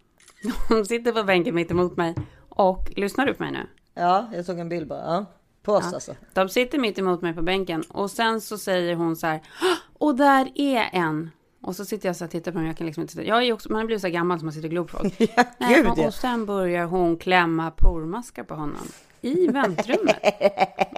De 0.69 0.85
sitter 0.85 1.11
på 1.11 1.23
bänken 1.23 1.55
mitt 1.55 1.71
emot 1.71 1.97
mig. 1.97 2.15
Och 2.49 2.91
lyssnar 2.95 3.25
du 3.25 3.33
på 3.33 3.43
mig 3.43 3.51
nu? 3.51 3.67
Ja, 3.93 4.29
jag 4.33 4.45
såg 4.45 4.59
en 4.59 4.69
bild 4.69 4.87
bara. 4.87 4.99
Ja. 5.05 5.25
På 5.63 5.73
oss 5.73 5.83
Ja. 5.89 5.93
alltså. 5.95 6.15
De 6.33 6.49
sitter 6.49 6.79
mitt 6.79 6.99
emot 6.99 7.21
mig 7.21 7.33
på 7.33 7.41
bänken 7.41 7.83
och 7.89 8.11
sen 8.11 8.41
så 8.41 8.57
säger 8.57 8.95
hon 8.95 9.15
så 9.15 9.27
här. 9.27 9.41
"Åh, 9.61 10.07
Och 10.07 10.15
där 10.15 10.51
är 10.55 10.89
en. 10.93 11.31
Och 11.63 11.75
så 11.75 11.85
sitter 11.85 12.09
jag 12.09 12.15
så 12.15 12.25
och 12.25 12.31
tittar 12.31 12.51
på 12.51 12.57
dem. 12.57 12.67
Jag 12.67 12.77
kan 12.77 12.87
liksom 12.87 13.01
inte 13.01 13.13
titta. 13.13 13.25
Jag 13.27 13.43
är 13.43 13.53
också, 13.53 13.71
man 13.71 13.79
har 13.79 13.85
blivit 13.85 14.01
så 14.01 14.09
gammal 14.09 14.39
som 14.39 14.45
man 14.45 14.53
sitter 14.53 14.67
och 14.67 14.71
glor 14.71 14.83
på 14.85 14.97
folk. 14.97 15.19
Nej, 15.57 15.75
gud, 15.75 15.87
och, 15.87 15.97
ja. 15.97 16.07
och 16.07 16.13
sen 16.13 16.45
börjar 16.45 16.85
hon 16.85 17.17
klämma 17.17 17.71
pormaskar 17.71 18.43
på 18.43 18.53
honom. 18.55 18.87
I 19.21 19.47
väntrummet. 19.47 20.17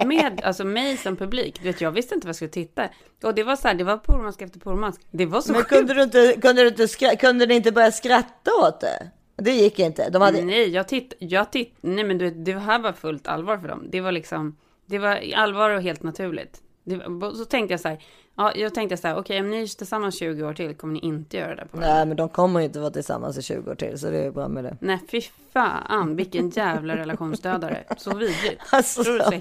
Med 0.06 0.40
alltså 0.44 0.64
mig 0.64 0.96
som 0.96 1.16
publik. 1.16 1.58
Du 1.62 1.64
vet, 1.68 1.80
jag 1.80 1.90
visste 1.90 2.14
inte 2.14 2.26
vad 2.26 2.28
jag 2.28 2.36
skulle 2.36 2.48
titta. 2.50 2.88
Och 3.22 3.34
det 3.34 3.42
var 3.42 3.56
så 3.56 3.68
här, 3.68 3.74
det 3.74 3.84
var 3.84 3.96
pormask 3.96 4.42
efter 4.42 4.60
pormask. 4.60 5.00
Det 5.10 5.26
var 5.26 5.40
så 5.40 5.52
Men 5.52 5.60
sjukt. 5.60 5.68
kunde 5.68 5.94
du 5.94 6.02
inte, 6.02 6.36
kunde 6.42 6.62
du 6.62 6.68
inte, 6.68 6.86
skra- 6.86 7.16
kunde 7.16 7.46
ni 7.46 7.54
inte 7.54 7.72
börja 7.72 7.92
skratta 7.92 8.50
åt 8.62 8.80
det? 8.80 9.10
Det 9.36 9.50
gick 9.50 9.78
inte. 9.78 10.10
De 10.10 10.22
hade... 10.22 10.42
Nej, 10.42 10.68
jag 10.68 10.88
titt, 10.88 11.14
jag 11.18 11.52
titt, 11.52 11.76
nej 11.80 12.04
men 12.04 12.18
du 12.18 12.24
vet, 12.24 12.44
det 12.44 12.58
här 12.58 12.78
var 12.78 12.92
fullt 12.92 13.26
allvar 13.26 13.58
för 13.58 13.68
dem. 13.68 13.86
Det 13.90 14.00
var 14.00 14.12
liksom, 14.12 14.56
det 14.86 14.98
var 14.98 15.20
allvar 15.36 15.70
och 15.70 15.82
helt 15.82 16.02
naturligt. 16.02 16.60
Det, 16.84 17.00
så 17.36 17.44
tänkte 17.44 17.72
jag 17.72 17.80
så 17.80 17.88
här, 17.88 18.02
ja, 18.36 18.52
jag 18.54 18.74
tänkte 18.74 18.96
så 18.96 19.08
här, 19.08 19.18
okej, 19.18 19.40
om 19.40 19.50
ni 19.50 19.62
är 19.62 19.66
tillsammans 19.78 20.18
20 20.18 20.42
år 20.44 20.54
till 20.54 20.74
kommer 20.74 20.94
ni 20.94 21.00
inte 21.00 21.36
göra 21.36 21.54
det 21.54 21.66
på 21.66 21.76
varandra. 21.76 21.96
Nej, 21.96 22.06
men 22.06 22.16
de 22.16 22.28
kommer 22.28 22.60
inte 22.60 22.80
vara 22.80 22.90
tillsammans 22.90 23.38
i 23.38 23.42
20 23.42 23.70
år 23.70 23.74
till, 23.74 23.98
så 23.98 24.10
det 24.10 24.18
är 24.18 24.30
bra 24.30 24.48
med 24.48 24.64
det. 24.64 24.76
Nej, 24.80 24.98
fy 25.10 25.20
fan, 25.52 26.16
vilken 26.16 26.50
jävla 26.50 26.96
relationsdödare. 26.96 27.84
Så 27.96 28.16
vidrigt. 28.16 28.62
Alltså, 28.70 29.04
så? 29.04 29.32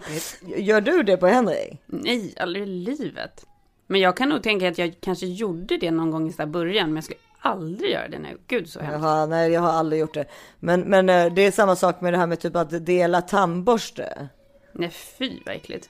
Gör 0.57 0.81
du 0.81 1.03
det 1.03 1.17
på 1.17 1.27
Henrik? 1.27 1.81
Nej, 1.85 2.33
aldrig 2.39 2.63
i 2.63 2.65
livet. 2.65 3.45
Men 3.87 4.01
jag 4.01 4.17
kan 4.17 4.29
nog 4.29 4.43
tänka 4.43 4.67
att 4.69 4.77
jag 4.77 4.95
kanske 4.99 5.25
gjorde 5.25 5.77
det 5.77 5.91
någon 5.91 6.11
gång 6.11 6.27
i 6.29 6.33
så 6.33 6.45
början, 6.45 6.87
men 6.87 6.95
jag 6.95 7.03
skulle 7.03 7.19
aldrig 7.39 7.91
göra 7.91 8.07
det 8.07 8.19
nu. 8.19 8.37
Gud 8.47 8.69
så 8.69 8.79
hemskt. 8.79 9.03
Jaha, 9.03 9.25
nej, 9.25 9.51
jag 9.51 9.61
har 9.61 9.71
aldrig 9.71 10.01
gjort 10.01 10.13
det. 10.13 10.25
Men, 10.59 10.81
men 10.81 11.09
eh, 11.09 11.33
det 11.33 11.41
är 11.41 11.51
samma 11.51 11.75
sak 11.75 12.01
med 12.01 12.13
det 12.13 12.17
här 12.17 12.27
med 12.27 12.39
typ 12.39 12.55
att 12.55 12.85
dela 12.85 13.21
tandborste. 13.21 14.29
Nej, 14.71 14.89
fy 14.89 15.39
vad 15.45 15.55
äckligt. 15.55 15.89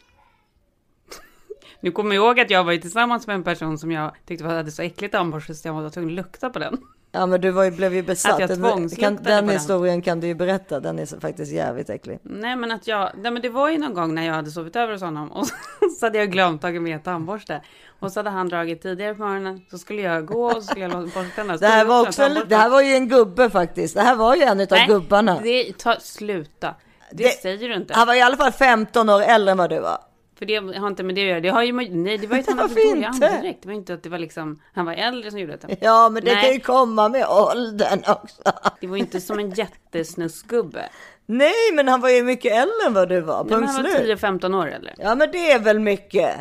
Nu 1.85 1.91
kommer 1.91 2.15
jag 2.15 2.25
ihåg 2.25 2.39
att 2.39 2.49
jag 2.49 2.63
var 2.63 2.71
ju 2.71 2.77
tillsammans 2.77 3.27
med 3.27 3.33
en 3.33 3.43
person 3.43 3.77
som 3.77 3.91
jag 3.91 4.11
tyckte 4.27 4.45
hade 4.45 4.71
så 4.71 4.81
äckligt 4.81 5.11
tandborste 5.13 5.53
så 5.53 5.67
jag 5.67 5.73
var 5.73 5.89
tvungen 5.89 6.09
att 6.09 6.15
lukta 6.15 6.49
på 6.49 6.59
den. 6.59 6.77
Ja 7.11 7.25
men 7.25 7.41
du 7.41 7.51
var 7.51 7.63
ju, 7.63 7.71
blev 7.71 7.93
ju 7.93 8.03
besatt. 8.03 8.33
Att 8.33 8.39
jag 8.39 8.49
Den- 8.49 8.89
kan, 8.89 9.15
den 9.15 9.23
den. 9.23 9.49
historien 9.49 10.01
kan 10.01 10.19
du 10.19 10.27
ju 10.27 10.35
berätta. 10.35 10.79
Den 10.79 10.99
är 10.99 11.05
så- 11.05 11.19
faktiskt 11.19 11.51
jävligt 11.51 11.89
äcklig. 11.89 12.19
Nej 12.23 12.55
men 12.55 12.71
att 12.71 12.87
jag, 12.87 13.11
nej 13.17 13.31
men 13.31 13.41
det 13.41 13.49
var 13.49 13.69
ju 13.69 13.77
någon 13.77 13.93
gång 13.93 14.15
när 14.15 14.25
jag 14.25 14.33
hade 14.33 14.51
sovit 14.51 14.75
över 14.75 14.93
hos 14.93 15.01
honom 15.01 15.31
och 15.31 15.45
så 15.99 16.05
hade 16.05 16.17
jag 16.17 16.31
glömt 16.31 16.61
tagit 16.61 16.81
med 16.81 17.03
tandborste. 17.03 17.61
Och 17.99 18.11
så 18.11 18.19
hade 18.19 18.29
han 18.29 18.49
dragit 18.49 18.81
tidigare 18.81 19.15
på 19.15 19.21
morgonen, 19.21 19.61
så 19.71 19.77
skulle 19.77 20.01
jag 20.01 20.25
gå 20.25 20.45
och 20.45 20.53
så 20.53 20.61
skulle 20.61 20.85
jag 20.85 20.91
borsta 21.03 21.23
tänderna. 21.35 21.57
Det 21.57 21.67
här 21.67 21.85
var 21.85 22.01
också 22.07 22.23
en, 22.23 22.37
det 22.47 22.55
här 22.55 22.69
var 22.69 22.81
ju 22.81 22.93
en 22.93 23.07
gubbe 23.09 23.49
faktiskt. 23.49 23.95
Det 23.95 24.01
här 24.01 24.15
var 24.15 24.35
ju 24.35 24.41
en 24.41 24.59
utav 24.59 24.77
Nej, 24.77 24.87
gubbarna. 24.87 25.41
Ta, 25.77 25.95
sluta. 25.99 26.75
Det, 27.11 27.23
Det- 27.23 27.29
säger 27.41 27.69
du 27.69 27.75
inte. 27.75 27.93
Han 27.93 28.07
var 28.07 28.15
i 28.15 28.21
alla 28.21 28.37
fall 28.37 28.51
15 28.51 29.09
år 29.09 29.21
äldre 29.21 29.51
än 29.51 29.57
vad 29.57 29.69
du 29.69 29.79
var. 29.79 29.97
För 30.35 30.45
det 30.45 30.77
har 30.79 30.87
inte 30.87 31.03
med 31.03 31.15
det 31.15 31.21
att 31.21 31.27
göra. 31.27 31.39
Det 31.39 31.49
har 31.49 31.63
ju, 31.63 31.73
nej, 31.73 32.17
det 32.17 32.27
var 32.27 32.35
ju 32.35 32.41
att 32.41 32.47
han 32.49 32.59
hade 32.59 32.73
Varför 32.73 32.89
dålig 32.89 33.05
andedräkt. 33.05 33.61
Det 33.61 33.67
var 33.67 33.75
inte 33.75 33.93
att 33.93 34.03
det 34.03 34.09
var 34.09 34.17
liksom, 34.19 34.61
han 34.73 34.85
var 34.85 34.93
äldre 34.93 35.31
som 35.31 35.39
gjorde 35.39 35.57
det. 35.57 35.77
Ja 35.81 36.09
men 36.09 36.23
det 36.23 36.33
Nej. 36.33 36.43
kan 36.43 36.53
ju 36.53 36.59
komma 36.59 37.09
med 37.09 37.27
åldern 37.27 37.99
också. 38.07 38.41
Det 38.79 38.87
var 38.87 38.95
ju 38.95 39.01
inte 39.01 39.21
som 39.21 39.39
en 39.39 39.49
jättesnuskgubbe. 39.51 40.89
Nej 41.25 41.71
men 41.73 41.87
han 41.87 42.01
var 42.01 42.09
ju 42.09 42.23
mycket 42.23 42.51
äldre 42.51 42.87
än 42.87 42.93
vad 42.93 43.09
du 43.09 43.21
var. 43.21 43.43
Nej, 43.43 43.51
men 43.51 43.59
Punkt 43.59 43.73
han 43.75 43.83
var 43.83 43.89
slut. 43.89 44.43
10-15 44.43 44.55
år 44.61 44.67
eller? 44.67 44.93
Ja 44.97 45.15
men 45.15 45.31
det 45.31 45.51
är 45.51 45.59
väl 45.59 45.79
mycket. 45.79 46.35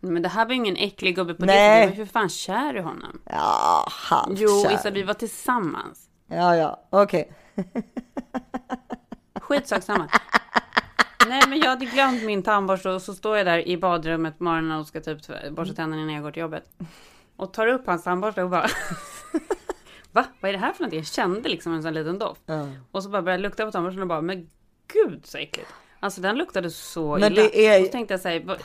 Men 0.00 0.22
det 0.22 0.28
här 0.28 0.44
var 0.44 0.50
ju 0.52 0.56
ingen 0.56 0.76
äcklig 0.76 1.16
gubbe 1.16 1.34
på 1.34 1.44
Nej. 1.44 1.56
det 1.56 1.62
sättet. 1.62 1.80
Jag 1.82 1.96
var 1.96 1.96
ju 1.96 2.06
för 2.06 2.12
fan 2.12 2.28
kär 2.28 2.76
i 2.76 2.80
honom. 2.80 3.20
Ja, 3.24 3.88
halvt 3.90 4.40
Jo. 4.40 4.66
Issa, 4.70 4.90
vi 4.90 5.02
var 5.02 5.14
tillsammans. 5.14 6.08
Ja 6.26 6.56
ja, 6.56 6.80
okej. 6.90 7.32
Skitsak 9.40 9.82
samma. 9.82 10.08
Nej, 11.28 11.42
men 11.48 11.58
jag 11.58 11.68
hade 11.68 11.84
glömt 11.84 12.22
min 12.24 12.42
tandborste 12.42 12.90
och 12.90 13.02
så 13.02 13.14
står 13.14 13.36
jag 13.36 13.46
där 13.46 13.68
i 13.68 13.76
badrummet 13.76 14.38
på 14.38 14.44
morgonen 14.44 14.78
och 14.80 14.86
ska 14.86 15.00
typ 15.00 15.18
borsta 15.50 15.74
tänderna 15.74 16.02
innan 16.02 16.14
jag 16.14 16.22
går 16.22 16.30
till 16.30 16.40
jobbet. 16.40 16.64
Och 17.36 17.52
tar 17.52 17.66
upp 17.66 17.86
hans 17.86 18.04
tandborste 18.04 18.42
och 18.42 18.50
bara... 18.50 18.66
Va? 20.12 20.24
Vad 20.40 20.48
är 20.48 20.52
det 20.52 20.58
här 20.58 20.72
för 20.72 20.80
någonting? 20.82 20.98
Jag 20.98 21.06
kände 21.06 21.48
liksom 21.48 21.72
en 21.74 21.82
sån 21.82 21.94
liten 21.94 22.18
doft. 22.18 22.42
Ja. 22.46 22.68
Och 22.90 23.02
så 23.02 23.08
bara 23.08 23.22
började 23.22 23.42
jag 23.42 23.48
lukta 23.48 23.64
på 23.66 23.70
tandborsten 23.72 24.02
och 24.02 24.08
bara, 24.08 24.20
men 24.20 24.50
gud 24.92 25.26
så 25.26 25.38
äckligt. 25.38 25.68
Alltså 26.00 26.20
den 26.20 26.38
luktade 26.38 26.70
så 26.70 27.16
Men 27.18 27.32
illa. 27.32 27.42
det 27.42 27.66
är- 27.66 27.80
Och 27.80 27.86
så 27.86 27.92
tänkte 27.92 28.14
jag 28.14 28.20
säga, 28.20 28.42
nej 28.46 28.56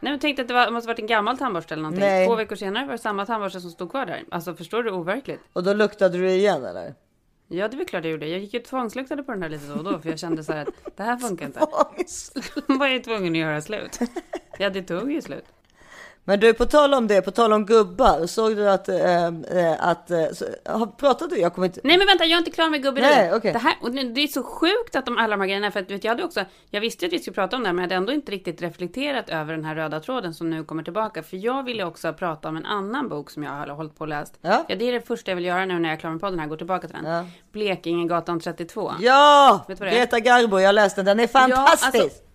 men 0.00 0.18
tänkte 0.18 0.42
att 0.42 0.48
det 0.48 0.54
var, 0.54 0.70
måste 0.70 0.86
varit 0.88 0.98
en 0.98 1.06
gammal 1.06 1.38
tandborste 1.38 1.74
eller 1.74 1.82
någonting. 1.82 2.04
Nej. 2.04 2.26
Två 2.26 2.34
veckor 2.34 2.56
senare 2.56 2.84
var 2.86 2.92
det 2.92 2.98
samma 2.98 3.26
tandborste 3.26 3.60
som 3.60 3.70
stod 3.70 3.90
kvar 3.90 4.06
där. 4.06 4.24
Alltså 4.30 4.54
förstår 4.54 4.82
du 4.82 4.90
overkligt? 4.90 5.40
Och 5.52 5.62
då 5.62 5.72
luktade 5.74 6.18
du 6.18 6.30
igen 6.30 6.64
eller? 6.64 6.94
Ja, 7.48 7.68
det 7.68 7.74
är 7.74 7.78
väl 7.78 7.86
klart 7.86 8.04
jag 8.04 8.10
gjorde. 8.10 8.28
Jag 8.28 8.40
gick 8.40 8.54
ju 8.54 8.60
tvångsluktade 8.60 9.22
på 9.22 9.32
den 9.32 9.40
där 9.40 9.48
lite 9.48 9.66
då 9.66 9.74
och 9.74 9.84
då, 9.84 9.98
för 9.98 10.10
jag 10.10 10.18
kände 10.18 10.44
så 10.44 10.52
här 10.52 10.62
att 10.62 10.96
det 10.96 11.02
här 11.02 11.16
funkar 11.16 11.46
inte. 11.46 11.60
Då 12.68 12.74
var 12.78 12.86
jag 12.86 13.04
tvungen 13.04 13.32
att 13.32 13.38
göra 13.38 13.60
slut. 13.60 13.98
Ja, 14.58 14.70
det 14.70 14.82
tog 14.82 15.12
ju 15.12 15.22
slut. 15.22 15.44
Men 16.28 16.40
du, 16.40 16.54
på 16.54 16.64
tal 16.64 16.94
om 16.94 17.06
det, 17.06 17.22
på 17.22 17.30
tal 17.30 17.52
om 17.52 17.66
gubbar, 17.66 18.26
såg 18.26 18.56
du 18.56 18.70
att, 18.70 18.88
äh, 18.88 18.96
att 19.78 20.10
äh, 20.10 20.18
har- 20.64 20.96
pratade 20.96 21.34
du? 21.34 21.40
Jag 21.40 21.54
kommer 21.54 21.66
inte... 21.66 21.80
Nej 21.84 21.98
men 21.98 22.06
vänta, 22.06 22.24
jag 22.24 22.32
är 22.32 22.38
inte 22.38 22.50
klar 22.50 22.70
med 22.70 22.82
gubberi. 22.82 23.04
Nej, 23.04 23.34
okej. 23.34 23.52
det, 23.52 23.58
här, 23.58 23.74
och 23.82 23.90
det 23.90 24.20
är 24.20 24.26
så 24.26 24.42
sjukt 24.42 24.96
att 24.96 25.06
de 25.06 25.18
alla 25.18 25.36
de 25.36 25.40
här 25.40 25.48
grejerna, 25.48 25.70
för 25.70 25.80
att 25.80 25.90
vet, 25.90 26.04
jag 26.04 26.10
hade 26.10 26.24
också, 26.24 26.44
jag 26.70 26.80
visste 26.80 27.06
att 27.06 27.12
vi 27.12 27.18
skulle 27.18 27.34
prata 27.34 27.56
om 27.56 27.62
det 27.62 27.68
här, 27.68 27.74
men 27.74 27.82
jag 27.82 27.88
hade 27.88 27.94
ändå 27.94 28.12
inte 28.12 28.32
riktigt 28.32 28.62
reflekterat 28.62 29.28
över 29.28 29.52
den 29.54 29.64
här 29.64 29.74
röda 29.74 30.00
tråden 30.00 30.34
som 30.34 30.50
nu 30.50 30.64
kommer 30.64 30.82
tillbaka. 30.82 31.22
För 31.22 31.36
jag 31.36 31.62
ville 31.62 31.84
också 31.84 32.12
prata 32.12 32.48
om 32.48 32.56
en 32.56 32.66
annan 32.66 33.08
bok 33.08 33.30
som 33.30 33.42
jag 33.42 33.50
har 33.50 33.66
hållit 33.66 33.98
på 33.98 34.00
och 34.00 34.08
läst. 34.08 34.38
Ja. 34.40 34.64
det 34.68 34.88
är 34.88 34.92
det 34.92 35.06
första 35.06 35.30
jag 35.30 35.36
vill 35.36 35.44
göra 35.44 35.64
nu 35.64 35.78
när 35.78 35.88
jag 35.88 35.96
är 35.96 36.00
klar 36.00 36.10
med 36.10 36.20
podden 36.20 36.38
här, 36.38 36.46
gå 36.46 36.56
tillbaka 36.56 36.86
till 36.88 36.96
den. 37.02 37.12
Ja. 37.12 37.24
Blekingegatan 37.52 38.40
32. 38.40 38.92
Ja! 39.00 39.64
Vet 39.68 39.78
du 39.78 39.84
vad 39.84 39.92
det 39.92 39.96
är? 39.96 40.00
Greta 40.00 40.20
Garbo, 40.20 40.58
jag 40.58 40.74
läste 40.74 41.02
den, 41.02 41.16
den 41.16 41.20
är 41.20 41.26
fantastisk! 41.26 41.94
Ja, 41.94 42.02
alltså, 42.02 42.25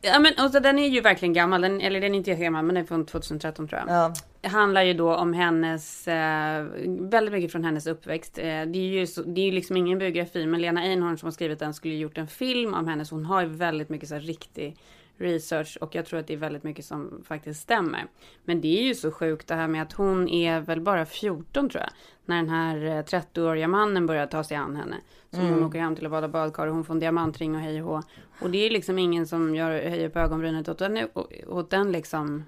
Ja 0.00 0.18
men 0.18 0.32
och 0.44 0.50
så 0.50 0.58
den 0.58 0.78
är 0.78 0.88
ju 0.88 1.00
verkligen 1.00 1.32
gammal, 1.32 1.60
den, 1.60 1.80
eller 1.80 2.00
den 2.00 2.14
är 2.14 2.18
inte 2.18 2.34
gammal 2.34 2.64
men 2.64 2.74
den 2.74 2.84
är 2.84 2.88
från 2.88 3.06
2013 3.06 3.68
tror 3.68 3.80
jag. 3.80 3.96
Ja. 3.96 4.14
Det 4.40 4.48
handlar 4.48 4.82
ju 4.82 4.94
då 4.94 5.14
om 5.14 5.32
hennes, 5.32 6.08
eh, 6.08 6.66
väldigt 7.00 7.32
mycket 7.32 7.52
från 7.52 7.64
hennes 7.64 7.86
uppväxt. 7.86 8.38
Eh, 8.38 8.44
det 8.44 8.78
är 8.78 8.98
ju 8.98 9.06
så, 9.06 9.22
det 9.22 9.40
är 9.40 9.44
ju 9.44 9.52
liksom 9.52 9.76
ingen 9.76 9.98
biografi 9.98 10.46
men 10.46 10.60
Lena 10.60 10.80
Einhorn 10.80 11.18
som 11.18 11.26
har 11.26 11.32
skrivit 11.32 11.58
den 11.58 11.74
skulle 11.74 11.94
ju 11.94 12.00
gjort 12.00 12.18
en 12.18 12.28
film 12.28 12.74
om 12.74 12.88
henne 12.88 13.04
så 13.04 13.14
hon 13.14 13.24
har 13.24 13.42
ju 13.42 13.48
väldigt 13.48 13.88
mycket 13.88 14.08
så 14.08 14.14
här 14.14 14.22
riktig 14.22 14.76
research 15.18 15.78
och 15.80 15.94
jag 15.94 16.06
tror 16.06 16.20
att 16.20 16.26
det 16.26 16.32
är 16.32 16.36
väldigt 16.38 16.64
mycket 16.64 16.84
som 16.84 17.22
faktiskt 17.28 17.60
stämmer. 17.60 18.06
Men 18.44 18.60
det 18.60 18.78
är 18.80 18.82
ju 18.82 18.94
så 18.94 19.10
sjukt 19.10 19.48
det 19.48 19.54
här 19.54 19.68
med 19.68 19.82
att 19.82 19.92
hon 19.92 20.28
är 20.28 20.60
väl 20.60 20.80
bara 20.80 21.06
14 21.06 21.68
tror 21.70 21.82
jag. 21.82 21.90
När 22.24 22.36
den 22.36 22.48
här 22.48 22.84
eh, 22.84 23.02
30-åriga 23.02 23.68
mannen 23.68 24.06
börjar 24.06 24.26
ta 24.26 24.44
sig 24.44 24.56
an 24.56 24.76
henne. 24.76 24.96
Så 25.30 25.36
hon 25.36 25.46
Mm. 25.48 25.64
åker 25.66 25.78
hem 25.78 25.96
till 25.96 26.04
att 26.06 26.10
bada 26.12 26.28
badkar 26.28 26.66
och 26.66 26.74
hon 26.74 26.84
får 26.84 26.94
en 26.94 27.00
diamantring 27.00 27.54
och 27.54 27.60
hej 27.60 27.82
och 27.82 27.88
hå. 27.88 28.02
Och 28.40 28.50
det 28.50 28.66
är 28.66 28.70
liksom 28.70 28.98
ingen 28.98 29.26
som 29.26 29.54
gör, 29.54 29.70
höjer 29.70 30.08
på 30.08 30.18
ögonbrynet 30.18 30.68
åt 30.68 30.78
den, 30.78 30.98
åt 31.46 31.70
den 31.70 31.92
liksom. 31.92 32.44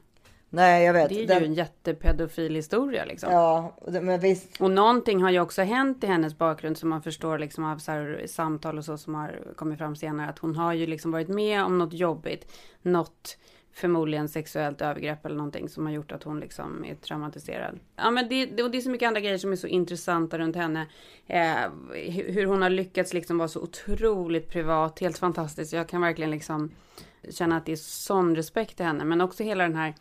Nej, 0.53 0.85
jag 0.85 0.93
vet. 0.93 1.09
Det 1.09 1.23
är 1.23 1.27
Den- 1.27 1.39
ju 1.39 1.45
en 1.47 1.55
jättepedofil 1.55 2.55
historia 2.55 3.05
liksom. 3.05 3.33
Ja, 3.33 3.77
men 3.87 4.21
visst. 4.21 4.61
Och 4.61 4.71
någonting 4.71 5.23
har 5.23 5.31
ju 5.31 5.41
också 5.41 5.63
hänt 5.63 6.05
i 6.05 6.07
hennes 6.07 6.39
bakgrund 6.39 6.79
som 6.79 6.89
man 6.89 7.03
förstår 7.03 7.39
liksom 7.39 7.65
av 7.65 7.81
här 7.87 8.23
samtal 8.27 8.79
och 8.79 8.85
så 8.85 8.99
som 8.99 9.15
har 9.15 9.41
kommit 9.57 9.79
fram 9.79 9.97
senare. 9.97 10.29
Att 10.31 10.39
hon 10.39 10.57
har 10.57 10.73
ju 10.73 10.87
liksom 10.87 11.11
varit 11.13 11.29
med 11.29 11.65
om 11.65 11.79
något 11.79 11.93
jobbigt. 11.93 12.53
Något 12.83 13.39
förmodligen 13.73 14.29
sexuellt 14.29 14.81
övergrepp 14.83 15.27
eller 15.27 15.37
någonting 15.37 15.69
som 15.69 15.87
har 15.87 15.93
gjort 15.93 16.13
att 16.13 16.23
hon 16.23 16.41
liksom 16.41 16.85
är 16.85 16.95
traumatiserad. 16.95 17.79
Ja 17.97 18.11
men 18.11 18.29
det, 18.29 18.47
det, 18.47 18.63
och 18.63 18.71
det 18.71 18.79
är 18.79 18.83
så 18.83 18.91
mycket 18.91 19.07
andra 19.07 19.21
grejer 19.21 19.39
som 19.39 19.53
är 19.53 19.57
så 19.57 19.67
intressanta 19.67 20.39
runt 20.39 20.57
henne. 20.57 20.87
Eh, 21.27 21.55
hur 21.95 22.33
hur 22.33 22.47
hon 22.47 22.63
har 22.63 22.71
lyckats 22.71 23.13
liksom 23.15 23.39
vara 23.39 23.49
så 23.49 23.61
otroligt 23.61 24.49
privat, 24.49 24.99
helt 25.01 25.19
fantastiskt. 25.19 25.73
Jag 25.73 25.89
kan 25.89 26.01
verkligen 26.01 26.31
liksom 26.31 26.71
känna 27.31 27.57
att 27.57 27.67
det 27.67 27.73
är 27.73 27.77
sån 27.77 28.37
respekt 28.37 28.77
till 28.77 28.87
henne. 28.87 29.05
Men 29.05 29.21
också 29.21 29.43
hela 29.43 29.65
den 29.65 29.77
här 29.77 29.95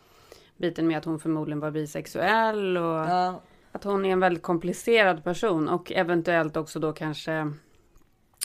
biten 0.60 0.86
med 0.86 0.98
att 0.98 1.04
hon 1.04 1.18
förmodligen 1.20 1.60
var 1.60 1.70
bisexuell 1.70 2.76
och 2.76 2.82
Ja. 2.84 3.40
att 3.72 3.84
hon 3.84 4.04
är 4.04 4.10
en 4.10 4.20
väldigt 4.20 4.42
komplicerad 4.42 5.24
person 5.24 5.68
och 5.68 5.92
eventuellt 5.92 6.56
också 6.56 6.78
då 6.78 6.92
kanske 6.92 7.52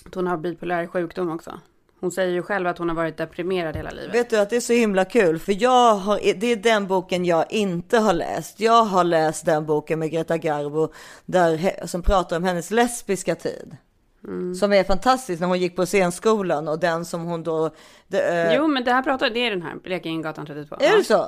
att 0.05 0.15
hon 0.15 0.27
har 0.27 0.37
bipolär 0.37 0.87
sjukdom 0.87 1.31
också. 1.31 1.59
Hon 1.99 2.11
säger 2.11 2.33
ju 2.33 2.41
själv 2.41 2.67
att 2.67 2.77
hon 2.77 2.89
har 2.89 2.95
varit 2.95 3.17
deprimerad 3.17 3.75
hela 3.75 3.89
livet. 3.89 4.15
Vet 4.15 4.29
du 4.29 4.39
att 4.39 4.49
det 4.49 4.55
är 4.55 4.59
så 4.59 4.73
himla 4.73 5.05
kul 5.05 5.39
för 5.39 5.63
jag 5.63 5.95
har, 5.95 6.19
det 6.35 6.51
är 6.51 6.55
den 6.55 6.87
boken 6.87 7.25
jag 7.25 7.45
inte 7.49 7.97
har 7.97 8.13
läst. 8.13 8.59
Jag 8.59 8.83
har 8.83 9.03
läst 9.03 9.45
den 9.45 9.65
boken 9.65 9.99
med 9.99 10.11
Greta 10.11 10.37
Garbo 10.37 10.91
där, 11.25 11.87
som 11.87 12.01
pratar 12.01 12.37
om 12.37 12.43
hennes 12.43 12.71
lesbiska 12.71 13.35
tid. 13.35 13.77
Mm. 14.23 14.55
Som 14.55 14.73
är 14.73 14.83
fantastisk 14.83 15.39
när 15.41 15.47
hon 15.47 15.59
gick 15.59 15.75
på 15.75 15.85
scenskolan 15.85 16.67
och 16.67 16.79
den 16.79 17.05
som 17.05 17.25
hon 17.25 17.43
då... 17.43 17.69
Det, 18.07 18.21
eh, 18.21 18.55
Jo 18.55 18.67
men 18.67 18.83
det 18.83 18.91
här 18.91 19.01
pratar, 19.01 19.29
det 19.29 19.39
är 19.39 19.49
den 19.49 19.61
här, 19.61 19.75
Blekingegatan 19.83 20.45
32. 20.45 20.75
Är 20.79 20.97
det 20.97 21.03
så? 21.03 21.27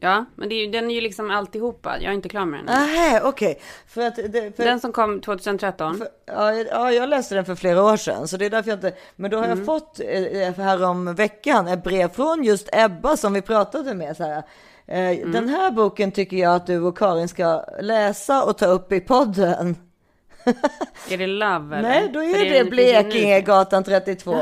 Ja, 0.00 0.24
men 0.36 0.48
det 0.48 0.54
är, 0.54 0.64
ju- 0.66 0.70
den 0.70 0.90
är 0.90 0.94
ju 0.94 1.00
liksom 1.00 1.30
alltihopa. 1.30 1.96
Jag 2.00 2.10
är 2.10 2.14
inte 2.14 2.28
klar 2.28 2.44
med 2.44 2.58
den. 2.60 2.66
Nähä, 2.66 3.20
okej. 3.24 3.60
För 3.86 4.00
att... 4.06 4.16
Det, 4.16 4.56
för, 4.56 4.64
Den 4.64 4.80
som 4.80 4.92
kom 4.92 5.20
2013. 5.20 6.02
Ja, 6.26 6.52
ja, 6.54 6.92
jag 6.92 7.08
läste 7.08 7.34
den 7.34 7.44
för 7.44 7.54
flera 7.54 7.82
år 7.84 7.96
sedan, 7.96 8.28
så 8.28 8.36
det 8.36 8.46
är 8.46 8.50
därför 8.50 8.70
jag 8.70 8.76
inte... 8.76 8.92
Men 9.16 9.30
då 9.30 9.36
har 9.36 9.44
Mm. 9.44 9.58
jag 9.58 9.66
fått 9.66 10.00
eh, 10.00 10.64
här 10.64 10.84
om 10.84 11.14
veckan 11.14 11.68
ett 11.68 11.84
brev 11.84 12.08
från 12.08 12.44
just 12.44 12.68
Ebba 12.72 13.16
som 13.16 13.32
vi 13.32 13.42
pratade 13.42 13.94
med. 13.94 14.16
Så 14.16 14.24
här. 14.24 14.42
Eh, 14.86 15.10
Mm. 15.18 15.32
Den 15.32 15.48
här 15.48 15.70
boken 15.70 16.12
tycker 16.12 16.36
jag 16.36 16.54
att 16.54 16.66
du 16.66 16.80
och 16.80 16.98
Karin 16.98 17.28
ska 17.28 17.64
läsa 17.80 18.42
och 18.44 18.58
ta 18.58 18.66
upp 18.66 18.92
i 18.92 19.00
podden. 19.00 19.76
Är 21.10 21.18
det 21.18 21.26
Love 21.26 21.76
eller? 21.78 21.82
Nej, 21.88 22.08
då 22.12 22.20
För 22.20 22.26
är 22.28 22.32
det, 22.38 22.44
ju 22.44 22.56
en 22.56 22.64
ny- 22.64 22.70
Blekingegatan 22.70 23.84
32. 23.84 24.36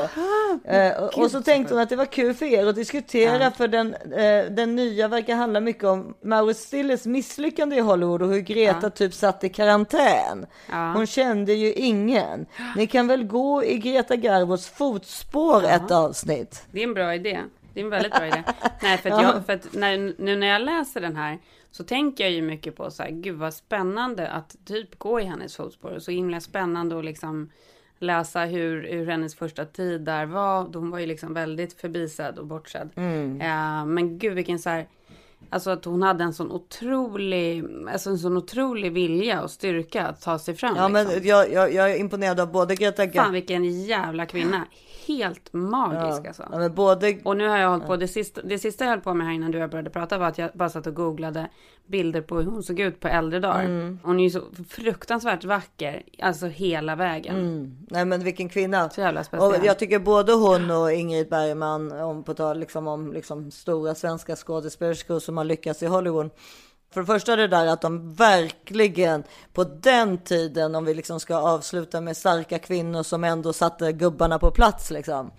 Eh, 0.65 0.93
och, 1.17 1.31
så 1.31 1.43
tänkte 1.43 1.75
hon 1.75 1.83
att 1.83 1.89
det 1.89 1.97
var 1.97 2.05
kul 2.05 2.35
för 2.35 2.47
er 2.47 2.67
att 2.67 2.75
diskutera 2.75 3.43
Ja. 3.45 3.51
för 3.51 3.69
den, 3.69 3.95
eh, 3.95 4.45
den 4.51 4.77
nya 4.77 5.09
verkar 5.09 5.35
handla 5.37 5.61
mycket 5.61 5.85
om 5.85 6.15
Maurice 6.25 6.61
Stilles 6.61 7.07
misslyckande 7.07 7.77
i 7.77 7.81
Hollywood 7.81 8.23
och 8.23 8.29
hur 8.29 8.41
Greta 8.41 8.79
Ja. 8.83 8.91
typ 8.91 9.15
satt 9.15 9.45
i 9.45 9.49
karantän. 9.49 10.47
Ja. 10.71 10.93
Hon 10.93 11.07
kände 11.07 11.53
ju 11.53 11.73
ingen. 11.73 12.47
Ni 12.77 12.87
kan 12.87 13.07
väl 13.07 13.25
gå 13.25 13.65
i 13.65 13.79
Greta 13.79 14.17
Garbos 14.17 14.69
fotspår 14.69 15.65
ett 15.65 15.91
avsnitt. 15.91 16.63
Det 16.71 16.81
är 16.81 16.85
en 16.85 16.95
bra 16.95 17.15
idé. 17.15 17.39
Det 17.75 17.81
är 17.81 17.85
en 17.85 17.91
väldigt 17.91 18.13
bra 18.13 18.27
idé. 18.27 18.43
Nej, 18.83 18.99
för 18.99 19.09
jag, 19.09 19.47
för 19.47 19.53
att 19.53 19.67
när, 19.73 20.15
nu 20.23 20.37
när 20.37 20.47
jag 20.47 20.63
läser 20.63 21.01
den 21.01 21.17
här 21.17 21.39
så 21.71 21.85
tänker 21.85 22.25
jag 22.25 22.33
ju 22.33 22.43
mycket 22.43 22.77
på 22.77 22.91
så 22.91 23.03
här, 23.03 23.11
gud 23.11 23.37
vad 23.37 23.55
spännande 23.55 24.29
att 24.29 24.57
typ 24.65 24.99
gå 24.99 25.21
i 25.21 25.25
hennes 25.25 25.57
fotspår. 25.57 25.91
Och 25.91 26.03
så 26.03 26.11
himla 26.11 26.41
spännande 26.41 26.99
att 26.99 27.05
liksom 27.05 27.51
läsa 27.99 28.41
hur, 28.41 28.89
hur 28.89 29.07
hennes 29.07 29.35
första 29.35 29.65
tid 29.65 30.01
där 30.01 30.27
var. 30.27 30.71
Hon 30.75 30.91
var 30.91 30.99
ju 30.99 31.07
liksom 31.07 31.35
väldigt 31.35 31.81
förbisedd 31.81 32.39
och 32.39 32.47
bortsedd. 32.47 32.91
Mm. 32.95 33.41
Eh, 33.41 33.87
men 33.87 34.19
gud 34.19 34.35
vilken 34.35 34.59
så 34.59 34.71
här, 34.71 34.87
alltså 35.51 35.71
att 35.71 35.85
hon 35.85 36.03
hade 36.03 36.25
en 36.25 36.35
sån 36.35 36.51
otrolig, 36.51 37.65
alltså 37.93 38.11
en 38.11 38.19
sån 38.19 38.37
otrolig 38.37 38.93
vilja 38.93 39.43
och 39.43 39.51
styrka 39.51 40.07
att 40.07 40.21
ta 40.21 40.39
sig 40.39 40.55
fram. 40.55 40.77
Ja, 40.77 40.89
liksom. 40.89 41.15
men 41.15 41.27
jag, 41.27 41.53
jag, 41.53 41.75
jag 41.75 41.91
är 41.91 41.97
imponerad 41.97 42.41
av 42.41 42.53
både 42.53 42.75
Greta 42.75 43.03
Fan 43.03 43.11
Garbo 43.11 43.33
vilken 43.33 43.85
jävla 43.85 44.27
kvinna. 44.27 44.67
Helt 45.09 45.53
magisk 45.53 46.21
ja, 46.25 46.29
alltså. 46.29 46.49
ja, 46.53 46.69
både 46.69 47.19
Och 47.25 47.37
nu 47.37 47.49
har 47.49 47.59
jag 47.59 47.71
hållit 47.71 47.87
på, 47.87 47.97
det 47.97 48.09
sista, 48.09 48.43
det 48.43 48.59
sista 48.59 48.85
jag 48.85 48.91
höll 48.91 49.01
på 49.01 49.15
med 49.15 49.27
här 49.27 49.35
innan 49.35 49.51
du 49.51 49.59
och 49.59 49.63
jag 49.63 49.71
började 49.71 49.91
prata 49.91 50.19
var 50.19 50.27
att 50.27 50.39
jag 50.39 50.51
bara 50.55 50.69
satt 50.69 50.87
och 50.87 50.95
googlade 50.95 51.49
bilder 51.87 52.21
på 52.21 52.37
hur 52.37 52.51
hon 52.51 52.63
såg 52.63 52.81
ut 52.81 53.01
på 53.01 53.09
äldre 53.09 53.41
dagar. 53.41 53.65
Mm. 53.65 53.99
Hon 54.03 54.21
är 54.21 54.25
ju 54.25 54.31
så 54.31 54.43
fruktansvärt 54.69 55.45
vacker, 55.45 56.03
alltså 56.23 56.47
hela 56.47 56.97
vägen. 56.97 57.37
Mm. 57.37 57.77
Nej 57.91 58.05
men 58.05 58.25
vilken 58.25 58.49
kvinna. 58.49 58.91
Så 58.91 59.01
jävla 59.01 59.25
speciell. 59.25 59.61
Och 59.61 59.67
jag 59.67 59.79
tycker 59.79 59.99
både 59.99 60.33
hon 60.33 60.71
och 60.71 60.93
Ingrid 60.93 61.29
Bergman, 61.29 61.93
om 61.93 62.25
på 62.25 62.35
tal 62.35 62.59
liksom 62.59 62.87
om 62.87 63.13
liksom 63.13 63.51
stora 63.51 63.95
svenska 63.95 64.37
skådespelerskor, 64.37 65.19
som 65.19 65.37
har 65.37 65.45
lyckats 65.45 65.83
i 65.83 65.87
Hollywood. 65.87 66.31
För 66.91 67.01
det 67.01 67.07
första 67.07 67.37
det 67.37 67.47
där 67.47 67.67
att 67.67 67.81
de 67.81 68.15
verkligen 68.15 69.23
på 69.53 69.65
den 69.65 70.19
tiden, 70.19 70.75
om 70.75 70.85
vi 70.85 70.95
liksom 70.95 71.21
ska 71.21 71.37
avsluta 71.37 72.01
med 72.01 72.17
starka 72.17 72.59
kvinnor 72.59 73.03
som 73.03 73.25
ändå 73.25 73.53
satte 73.53 73.93
gubbarna 73.93 74.39
på 74.39 74.51
plats 74.51 74.91
liksom. 74.91 75.31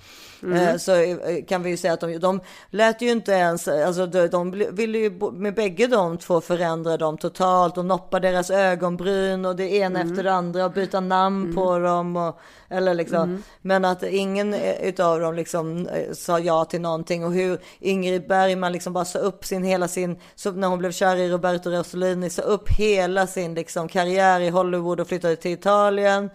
Eh, 0.55 0.77
Så 0.77 0.95
eh, 0.95 1.45
kan 1.47 1.63
vi 1.63 1.69
ju 1.69 1.77
säga 1.77 1.93
att 1.93 1.99
de, 1.99 2.17
de 2.17 2.41
lät 2.69 3.01
ju 3.01 3.11
inte 3.11 3.31
ens, 3.31 3.67
alltså 3.67 4.05
de, 4.05 4.27
de 4.27 4.51
ville 4.71 4.97
ju 4.97 5.19
med 5.31 5.55
bägge 5.55 5.87
de 5.87 6.17
två 6.17 6.41
förändra 6.41 6.97
dem 6.97 7.17
totalt 7.17 7.77
och 7.77 7.85
noppa 7.85 8.19
deras 8.19 8.49
ögonbryn 8.49 9.45
och 9.45 9.55
det 9.55 9.75
ena 9.75 10.01
efter 10.01 10.23
det 10.23 10.33
andra 10.33 10.65
och 10.65 10.71
byta 10.71 10.99
namn 10.99 11.55
på 11.55 11.79
dem 11.79 12.17
och, 12.17 12.39
eller 12.69 12.93
liksom. 12.93 13.43
Men 13.61 13.85
att 13.85 14.03
ingen 14.03 14.53
eh, 14.53 14.81
utav 14.87 15.19
dem 15.19 15.35
liksom 15.35 15.87
sa 16.13 16.39
ja 16.39 16.65
till 16.65 16.81
någonting 16.81 17.25
och 17.25 17.33
hur 17.33 17.59
Ingrid 17.79 18.27
Bergman 18.27 18.71
liksom 18.71 18.93
bara 18.93 19.05
sa 19.05 19.19
upp 19.19 19.45
sin 19.45 19.63
hela 19.63 19.87
sin, 19.87 20.19
när 20.53 20.67
hon 20.67 20.79
blev 20.79 20.91
kär 20.91 21.15
i 21.15 21.27
Roberto 21.39 21.69
Rossellini, 21.69 22.29
sa 22.29 22.41
upp 22.41 22.69
hela 22.69 23.27
sin 23.27 23.53
liksom 23.53 23.87
karriär 23.87 24.39
i 24.41 24.49
Hollywood 24.49 24.99
och 24.99 25.07
flyttade 25.07 25.35
till 25.35 25.51
Italien. 25.51 26.29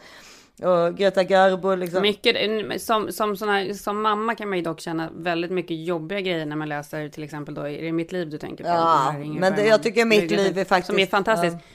Och 0.63 0.97
Greta 0.97 1.25
Garbo 1.25 1.75
liksom. 1.75 2.03
Mycket, 2.03 2.83
som, 2.83 3.13
som, 3.13 3.37
såna, 3.37 3.75
som 3.75 4.03
mamma 4.03 4.35
kan 4.35 4.49
man 4.49 4.59
ju 4.59 4.65
dock 4.65 4.81
känna 4.81 5.11
väldigt 5.17 5.51
mycket 5.51 5.85
jobbiga 5.87 6.21
grejer 6.21 6.47
när 6.47 6.57
man 6.57 6.69
läser 6.69 7.09
till 7.09 7.23
exempel 7.25 7.55
då, 7.55 7.69
är 7.69 7.83
det 7.83 7.93
mitt 7.93 8.13
liv 8.13 8.31
du 8.31 8.39
tänker 8.39 8.65
på? 8.65 8.71
Ja, 8.71 9.15
men 9.41 9.55
det- 9.57 9.67
jag 9.67 9.83
tycker 9.83 10.05
Mitt 10.05 10.31
liv 10.31 10.59
är 10.59 10.65
faktiskt- 10.65 10.87
Som 10.87 10.99
är 10.99 11.07
fantastiskt. 11.07 11.57
ja. 11.61 11.69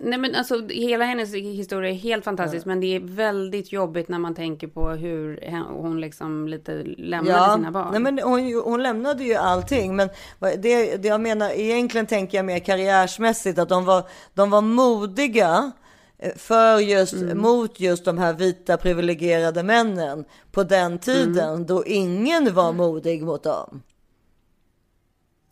Nej 0.00 0.18
men 0.18 0.34
alltså 0.34 0.66
hela 0.68 1.04
hennes 1.04 1.34
historia 1.34 1.90
är 1.90 1.94
helt 1.94 2.24
fantastisk 2.24 2.66
men 2.66 2.80
det 2.80 2.96
är 2.96 3.00
väldigt 3.00 3.72
jobbigt 3.72 4.08
när 4.08 4.18
man 4.18 4.34
tänker 4.34 4.66
på 4.66 4.88
hur 4.90 5.40
hon 5.82 6.00
liksom 6.00 6.48
lite 6.48 6.82
lämnade 6.82 7.54
sina 7.56 7.70
barn. 7.70 7.88
Nej, 7.92 8.00
men 8.00 8.18
hon, 8.18 8.62
hon 8.64 8.82
lämnade 8.82 9.24
ju 9.24 9.34
allting. 9.34 9.96
Men 9.96 10.08
det, 10.38 10.96
det 10.96 11.08
jag 11.08 11.20
menar, 11.20 11.50
egentligen 11.50 12.06
tänker 12.06 12.38
jag 12.38 12.44
mer 12.44 12.58
karriärsmässigt 12.58 13.58
att 13.58 13.68
de 13.68 13.84
var, 13.84 14.02
de 14.34 14.50
var 14.50 14.60
modiga 14.60 15.72
eh, 16.18 16.32
för 16.36 16.78
just, 16.78 17.12
Mm. 17.12 17.38
mot 17.38 17.80
just 17.80 18.04
de 18.04 18.18
här 18.18 18.32
vita 18.32 18.76
privilegierade 18.76 19.62
männen 19.62 20.24
på 20.52 20.62
den 20.62 20.98
tiden 20.98 21.48
Mm. 21.54 21.66
då 21.66 21.84
ingen 21.86 22.54
var 22.54 22.72
modig 22.72 23.22
mot 23.22 23.42
dem. 23.42 23.82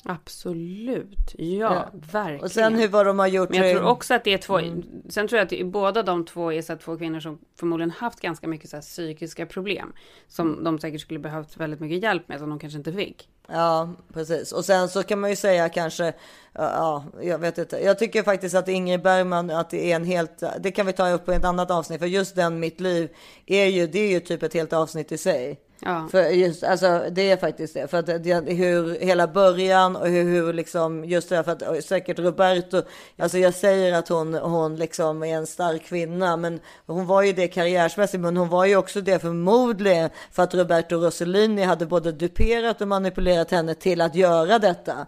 Absolut, 0.05 1.35
ja, 1.39 1.91
verkligen. 2.13 2.41
Och 2.45 2.51
sen 2.51 2.75
hur 2.75 2.89
vad 2.89 3.07
de 3.07 3.19
har 3.19 3.27
gjort. 3.27 3.51
Men 3.51 3.59
jag 3.69 3.77
tror 3.77 3.89
också 3.89 4.15
att 4.15 4.25
det 4.25 4.33
är 4.33 4.39
två, 4.39 4.59
Mm. 4.59 4.83
sen 5.09 5.29
tror 5.29 5.39
jag 5.39 5.45
att 5.45 5.51
det, 5.51 5.65
båda 5.65 6.03
de 6.03 6.25
två 6.25 6.53
är 6.53 6.63
så 6.63 6.77
två 6.77 6.97
kvinnor 6.97 7.21
som 7.21 7.39
förmodligen 7.59 7.91
haft 7.91 8.21
ganska 8.21 8.49
mycket 8.49 8.71
så 8.71 8.77
här 8.77 8.83
psykiska 8.83 9.47
problem. 9.47 9.93
Som 10.29 10.65
de 10.65 10.79
säkert 10.79 11.01
skulle 11.01 11.21
behövt 11.21 11.57
väldigt 11.57 11.81
mycket 11.81 12.03
hjälp 12.03 12.29
med 12.29 12.39
som 12.39 12.49
de 12.51 12.59
kanske 12.59 12.79
inte 12.79 12.93
fick. 12.93 13.29
Ja, 13.49 13.89
precis. 14.13 14.53
Och 14.53 14.65
sen 14.65 14.89
så 14.89 15.03
kan 15.03 15.21
man 15.21 15.31
ju 15.31 15.37
säga 15.37 15.69
kanske, 15.69 16.05
ja, 16.05 16.13
ja, 16.53 17.05
jag 17.23 17.39
vet 17.39 17.59
inte. 17.59 17.79
Jag 17.79 17.99
tycker 17.99 18.23
faktiskt 18.23 18.55
att 18.55 18.69
Ingrid 18.69 19.03
Bergman, 19.03 19.51
att 19.51 19.71
det 19.71 19.93
är 19.93 19.97
en 19.97 20.05
helt, 20.05 20.43
det 20.61 20.71
kan 20.71 20.87
vi 20.87 20.93
ta 20.93 21.11
upp 21.11 21.27
på 21.27 21.33
ett 21.33 21.45
annat 21.45 21.71
avsnitt. 21.71 22.01
För 22.01 22.07
just 22.07 22.37
den 22.37 22.61
Mitt 22.61 22.81
liv 22.81 23.09
är 23.47 23.67
ju, 23.67 23.87
det 23.87 23.99
är 23.99 24.11
ju 24.11 24.21
typ 24.21 24.43
ett 24.43 24.55
helt 24.55 24.73
avsnitt 24.73 25.13
i 25.13 25.19
sig. 25.19 25.61
Ja. 25.83 26.09
För 26.11 26.23
just, 26.23 26.63
alltså 26.63 27.05
det 27.11 27.31
är 27.31 27.37
faktiskt 27.37 27.75
det. 27.75 27.91
För 27.91 27.99
att 27.99 28.07
det, 28.07 28.53
hur 28.53 29.01
hela 29.01 29.27
början 29.27 29.97
och 29.97 30.09
hur, 30.09 30.25
hur 30.25 30.53
liksom, 30.53 31.05
just 31.05 31.29
det 31.29 31.37
här 31.37 31.43
för 31.43 31.53
att 31.53 31.63
och 31.63 31.85
säkert 31.85 32.19
Roberto, 32.19 32.83
alltså 33.19 33.39
jag 33.39 33.55
säger 33.55 33.93
att 33.93 34.09
hon, 34.09 34.35
hon 34.35 34.77
liksom 34.77 35.23
är 35.23 35.37
en 35.37 35.47
stark 35.47 35.85
kvinna, 35.85 36.37
men 36.37 36.61
hon 36.87 37.07
var 37.07 37.23
ju 37.23 37.33
det 37.33 37.49
karriärsmässigt, 37.49 38.21
men 38.21 38.37
hon 38.37 38.49
var 38.49 38.65
ju 38.65 38.77
också 38.77 39.01
det 39.01 39.19
förmodligen 39.19 40.11
för 40.33 40.43
att 40.43 40.55
Roberto 40.55 40.97
Rossellini 40.97 41.63
hade 41.63 41.87
både 41.87 42.13
duperat 42.13 42.81
och 42.81 42.89
manipulerat 42.89 43.51
henne 43.51 43.75
till 43.75 44.01
att 44.01 44.15
göra 44.15 44.59
detta. 44.59 45.07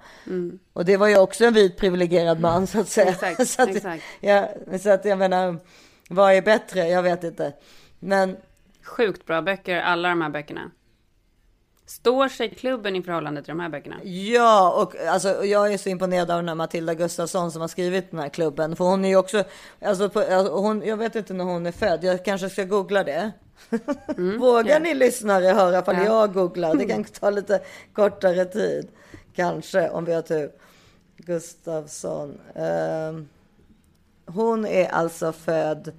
Och 0.73 0.85
det 0.85 0.97
var 0.97 1.09
ju 1.09 1.19
också 1.19 1.45
en 1.45 1.55
vit 1.55 1.77
privilegierad 1.77 2.41
man 2.41 2.67
så 2.67 2.81
att 2.81 2.89
säga. 2.89 3.11
Exakt, 3.11 3.49
så, 3.49 3.63
att, 3.63 3.69
exakt. 3.69 4.05
Ja, 4.21 4.49
så 4.83 4.91
att 4.91 5.05
jag 5.05 5.19
menar, 5.19 5.59
vad 6.09 6.33
är 6.33 6.43
bättre? 6.43 6.89
Jag 6.89 7.03
vet 7.03 7.25
inte. 7.25 7.53
Men 7.99 8.37
Sjukt 8.83 9.27
bra 9.27 9.43
böcker, 9.43 9.81
alla 9.81 10.09
de 10.09 10.23
här 10.23 10.31
böckerna. 10.31 10.71
Står 11.87 12.29
sig 12.29 12.51
klubben 12.55 12.97
i 12.97 13.03
förhållande 13.03 13.43
till 13.43 13.49
de 13.49 13.61
här 13.61 13.69
böckerna? 13.69 13.97
Ja, 14.05 14.83
och 14.83 14.97
alltså, 15.09 15.45
jag 15.45 15.73
är 15.73 15.79
så 15.79 15.89
imponerad 15.89 16.31
av 16.31 16.37
den 16.39 16.49
här 16.49 16.55
Matilda 16.55 16.95
Gustafsson 16.95 17.53
som 17.53 17.61
har 17.61 17.69
skrivit 17.69 18.11
den 18.11 18.21
här 18.21 18.29
klubben. 18.29 18.77
För 18.77 18.85
hon 18.85 19.05
är 19.05 19.09
ju 19.09 19.17
också, 19.17 19.45
alltså, 19.83 20.09
på, 20.09 20.21
alltså 20.21 20.53
hon, 20.55 20.83
jag 20.83 20.97
vet 20.97 21.17
inte 21.17 21.35
när 21.35 21.45
hon 21.45 21.67
är 21.67 21.73
född, 21.73 22.05
jag 22.05 22.25
kanske 22.25 22.51
ska 22.51 22.65
googla 22.65 23.05
det. 23.05 23.33
Vågar 24.41 24.73
ja. 24.73 24.79
ni 24.79 24.95
lyssnare 24.95 25.47
höra 25.47 25.79
ifall 25.79 25.97
Ja. 25.97 26.05
jag 26.05 26.35
googlar? 26.35 26.75
Det 26.75 26.85
kan 26.85 27.05
ta 27.21 27.31
lite 27.31 27.61
kortare 27.93 28.45
tid. 28.45 28.89
Kanske, 29.35 29.89
om 29.91 30.05
vi 30.05 30.15
har 30.15 30.23
tur. 30.23 30.51
Gustafsson. 31.17 32.41
Ehm, 32.55 33.29
hon 34.27 34.67
är 34.67 34.89
alltså 34.89 35.33
född... 35.33 35.93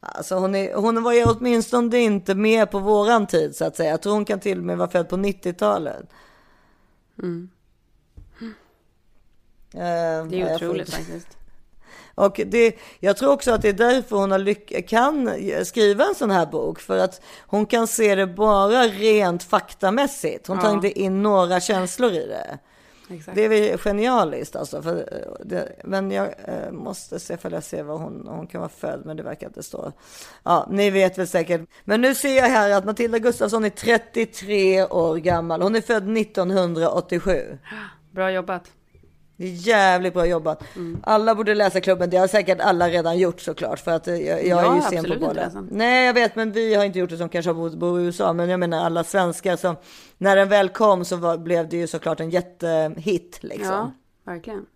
Alltså 0.00 0.34
hon, 0.34 0.54
är, 0.54 0.74
hon 0.74 1.02
var 1.02 1.12
ju 1.12 1.24
åtminstone 1.24 1.98
inte 1.98 2.34
med 2.34 2.70
på 2.70 2.78
våran 2.78 3.26
tid 3.26 3.56
så 3.56 3.64
att 3.64 3.76
säga. 3.76 3.90
Jag 3.90 4.02
tror 4.02 4.12
hon 4.12 4.24
kan 4.24 4.40
till 4.40 4.58
och 4.58 4.64
med 4.64 4.78
vara 4.78 4.88
född 4.90 5.08
på 5.08 5.16
90-talet. 5.16 6.06
Eh, 9.74 10.26
Det 10.26 10.40
är 10.40 10.54
otroligt 10.54 10.90
faktiskt. 10.94 11.28
och 12.14 12.40
det, 12.46 12.76
jag 13.00 13.16
tror 13.16 13.32
också 13.32 13.50
att 13.52 13.62
det 13.62 13.68
är 13.68 13.72
därför 13.72 14.16
hon 14.16 14.54
kan 14.88 15.30
skriva 15.64 16.04
en 16.04 16.14
sån 16.14 16.30
här 16.30 16.46
bok. 16.46 16.80
För 16.80 16.98
att 16.98 17.20
hon 17.46 17.66
kan 17.66 17.86
se 17.86 18.14
det 18.14 18.26
bara 18.26 18.82
rent 18.82 19.42
faktamässigt. 19.42 20.46
Hon 20.46 20.58
tar 20.58 20.68
Ja. 20.68 20.74
inte 20.74 21.00
in 21.00 21.22
några 21.22 21.60
känslor 21.60 22.12
i 22.12 22.26
det. 22.26 22.58
Exakt. 23.10 23.34
Det 23.34 23.44
är 23.44 23.76
genialiskt 23.76 24.56
alltså. 24.56 24.82
För 24.82 24.96
eh, 24.96 25.44
det, 25.44 25.72
men 25.84 26.10
jag 26.10 26.26
eh, 26.26 26.72
måste 26.72 27.20
se 27.20 27.36
för 27.36 27.50
jag 27.50 27.64
ser 27.64 27.82
var 27.82 27.98
hon, 27.98 28.26
hon 28.28 28.46
kan 28.46 28.60
vara 28.60 28.70
född. 28.70 29.02
Men 29.04 29.16
det 29.16 29.22
verkar 29.22 29.46
inte 29.46 29.62
stå. 29.62 29.92
Ja, 30.42 30.66
ni 30.70 30.90
vet 30.90 31.18
väl 31.18 31.28
säkert. 31.28 31.60
Men 31.84 32.00
nu 32.00 32.14
ser 32.14 32.36
jag 32.36 32.48
här 32.48 32.70
att 32.70 32.84
Matilda 32.84 33.18
Gustafsson 33.18 33.64
är 33.64 33.70
33 33.70 34.84
år 34.84 35.16
gammal. 35.16 35.62
Hon 35.62 35.76
är 35.76 35.80
född 35.80 36.16
1987. 36.16 37.58
Bra 38.10 38.30
jobbat. 38.30 38.70
Det 39.40 39.46
är 39.46 39.50
jävligt 39.50 40.14
bra 40.14 40.26
jobbat. 40.26 40.62
Alla 41.02 41.34
borde 41.34 41.54
läsa 41.54 41.80
klubben. 41.80 42.10
Det 42.10 42.16
har 42.16 42.26
säkert 42.26 42.60
alla 42.60 42.88
redan 42.88 43.18
gjort 43.18 43.40
såklart. 43.40 43.80
För 43.80 43.90
att 43.90 44.08
eh, 44.08 44.14
jag, 44.14 44.38
jag 44.38 44.46
Jag 44.46 44.58
är 44.58 44.62
ju 44.62 44.80
har 44.80 44.90
sen 44.90 45.04
på 45.04 45.26
bollen. 45.26 45.68
Nej, 45.70 46.06
jag 46.06 46.14
vet, 46.14 46.36
men 46.36 46.52
vi 46.52 46.74
har 46.74 46.84
inte 46.84 46.98
gjort 46.98 47.10
det 47.10 47.16
som 47.16 47.28
kanske 47.28 47.54
bor, 47.54 47.70
bor 47.70 48.00
i 48.00 48.04
USA. 48.04 48.32
Men 48.32 48.48
jag 48.48 48.60
menar 48.60 48.84
alla 48.84 49.04
svenskar 49.04 49.56
som, 49.56 49.76
när 50.18 50.36
den 50.36 50.48
väl 50.48 50.68
kom 50.68 51.04
så 51.04 51.16
var, 51.16 51.38
blev 51.38 51.68
det 51.68 51.76
ju 51.76 51.86
såklart 51.86 52.20
en 52.20 52.30
jättehit 52.30 53.38
liksom. 53.40 53.74
Ja, 53.74 53.92
verkligen. 54.24 54.66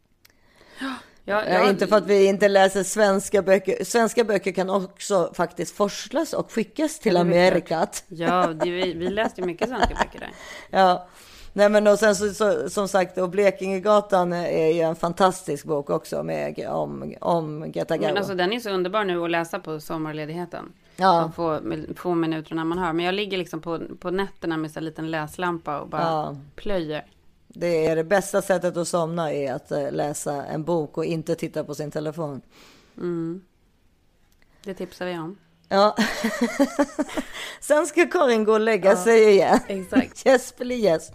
Ja, 0.81 0.95
Eh, 1.47 1.55
ja, 1.55 1.71
inte 1.71 1.87
för 1.87 1.97
att 1.97 2.07
vi 2.07 2.27
inte 2.27 2.49
läser 2.49 2.83
svenska 2.83 3.43
böcker. 3.43 3.85
Svenska 3.85 4.25
böcker 4.25 4.53
kan 4.53 4.71
också 4.71 5.33
faktiskt 5.35 5.77
forslas 5.77 6.33
och 6.33 6.53
skickas 6.53 6.99
till 6.99 7.15
Ja, 7.15 7.21
Amerikat. 7.21 8.05
Ja, 8.09 8.47
det, 8.47 8.71
vi, 8.71 8.95
vi 8.95 9.09
läste 9.09 9.41
ju 9.41 9.47
mycket 9.47 9.69
svenska 9.69 9.95
böcker 9.95 10.21
där. 10.21 10.31
Ja, 10.79 11.09
nej 11.57 11.69
men 11.69 11.87
och 11.87 11.99
sen 11.99 12.17
så, 12.17 12.35
så, 12.35 12.71
som 12.71 12.89
sagt, 12.89 13.19
och 13.19 13.31
Blekingegatan 13.31 14.33
är 14.33 14.73
ju 14.73 14.81
en 14.81 14.97
fantastisk 14.97 15.65
bok 15.65 15.91
också 15.91 16.23
med, 16.23 16.69
om, 16.69 17.15
om 17.21 17.73
Greta 17.73 17.97
Garbo. 17.97 18.07
Men 18.09 18.17
alltså 18.17 18.35
den 18.35 18.53
är 18.53 18.61
så 18.61 18.71
underbar 18.71 19.05
nu 19.05 19.25
att 19.25 19.31
läsa 19.31 19.59
på 19.59 19.81
sommarledigheten. 19.81 20.73
Ja. 20.97 21.33
Få, 21.37 21.61
få 21.97 22.15
minuterna 22.15 22.65
man 22.65 22.79
har. 22.79 22.93
Men 22.93 23.05
jag 23.05 23.15
ligger 23.15 23.39
liksom 23.39 23.61
på, 23.61 23.81
på 24.01 24.11
nätterna 24.11 24.57
med 24.57 24.71
här 24.75 24.81
liten 24.81 25.11
läslampa 25.11 25.81
och 25.81 25.89
bara 25.89 26.03
Ja. 26.03 26.37
plöjer. 26.55 27.07
Det 27.49 27.87
är 27.87 27.97
det 27.97 28.05
bästa 28.05 28.43
sättet 28.43 28.77
att 28.77 28.89
somna 28.89 29.33
är 29.33 29.53
att 29.53 29.71
eh, 29.71 29.93
läsa 29.93 30.45
en 30.45 30.65
bok 30.65 30.99
och 30.99 31.05
inte 31.05 31.35
titta 31.35 31.65
på 31.65 31.75
sin 31.75 31.91
telefon. 31.91 32.41
Det 34.65 34.75
tipsar 34.75 35.07
vi 35.07 35.19
om. 35.19 35.37
Ja. 35.69 35.97
Sen 37.61 37.87
ska 37.87 38.07
Karin 38.07 38.45
gå 38.45 38.53
och 38.53 38.61
lägga 38.61 38.97
sig 38.97 39.31
igen. 39.31 39.59
Exakt. 39.69 40.27
Yes, 40.27 40.55
yes. 40.61 41.11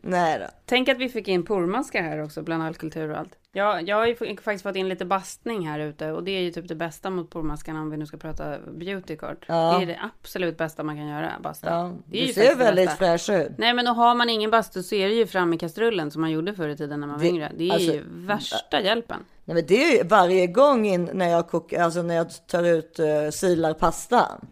Nej 0.00 0.38
då. 0.38 0.46
Tänk 0.66 0.88
att 0.88 0.98
vi 0.98 1.08
fick 1.08 1.28
in 1.28 1.44
pormaskar 1.44 2.02
här 2.02 2.22
också 2.24 2.42
bland 2.42 2.62
all 2.62 2.74
kultur 2.74 3.10
och 3.10 3.18
allt. 3.18 3.32
Ja, 3.52 3.80
jag 3.80 3.96
har 3.96 4.06
ju 4.06 4.16
faktiskt 4.16 4.62
fått 4.62 4.76
in 4.76 4.88
lite 4.88 5.04
bastning 5.04 5.68
här 5.68 5.78
ute 5.80 6.12
och 6.12 6.24
det 6.24 6.30
är 6.30 6.40
ju 6.40 6.50
typ 6.50 6.68
det 6.68 6.74
bästa 6.74 7.10
mot 7.10 7.30
pormaskarna 7.30 7.80
om 7.80 7.90
vi 7.90 7.96
nu 7.96 8.06
ska 8.06 8.16
prata 8.16 8.58
beautykort. 8.78 9.44
Ja. 9.48 9.76
Det 9.78 9.84
är 9.84 9.86
det 9.86 10.00
absolut 10.20 10.58
bästa 10.58 10.82
man 10.82 10.96
kan 10.96 11.08
göra, 11.08 11.32
basta. 11.42 11.70
Ja, 11.70 11.92
det 12.06 12.22
är 12.22 12.26
du 12.26 12.32
ser 12.32 12.56
väldigt 12.56 12.90
fräsch 12.90 13.30
ut. 13.30 13.52
Nej 13.58 13.74
men 13.74 13.88
och 13.88 13.94
har 13.94 14.14
man 14.14 14.28
ingen 14.30 14.50
bastu 14.50 14.82
så 14.82 14.94
är 14.94 15.08
det 15.08 15.14
ju 15.14 15.26
fram 15.26 15.52
i 15.54 15.58
kastrullen 15.58 16.10
som 16.10 16.20
man 16.20 16.30
gjorde 16.30 16.54
förr 16.54 16.68
i 16.68 16.76
tiden 16.76 17.00
när 17.00 17.06
man 17.06 17.16
var 17.16 17.22
Det- 17.22 17.28
yngre. 17.30 17.52
Det 17.56 17.68
är 17.68 17.72
alltså, 17.72 17.92
ju 17.92 18.02
värsta 18.08 18.80
hjälpen. 18.80 19.24
Nej, 19.48 19.54
men 19.54 19.66
det 19.66 19.84
är 19.84 19.96
ju 19.96 20.08
varje 20.08 20.46
gång 20.46 20.86
in, 20.86 21.10
när 21.12 21.28
jag 21.28 21.48
kokar, 21.48 21.82
alltså 21.82 22.02
när 22.02 22.14
jag 22.14 22.46
tar 22.46 22.62
ut 22.62 23.00
uh, 23.00 23.30
silar 23.30 23.74
pastan. 23.74 24.46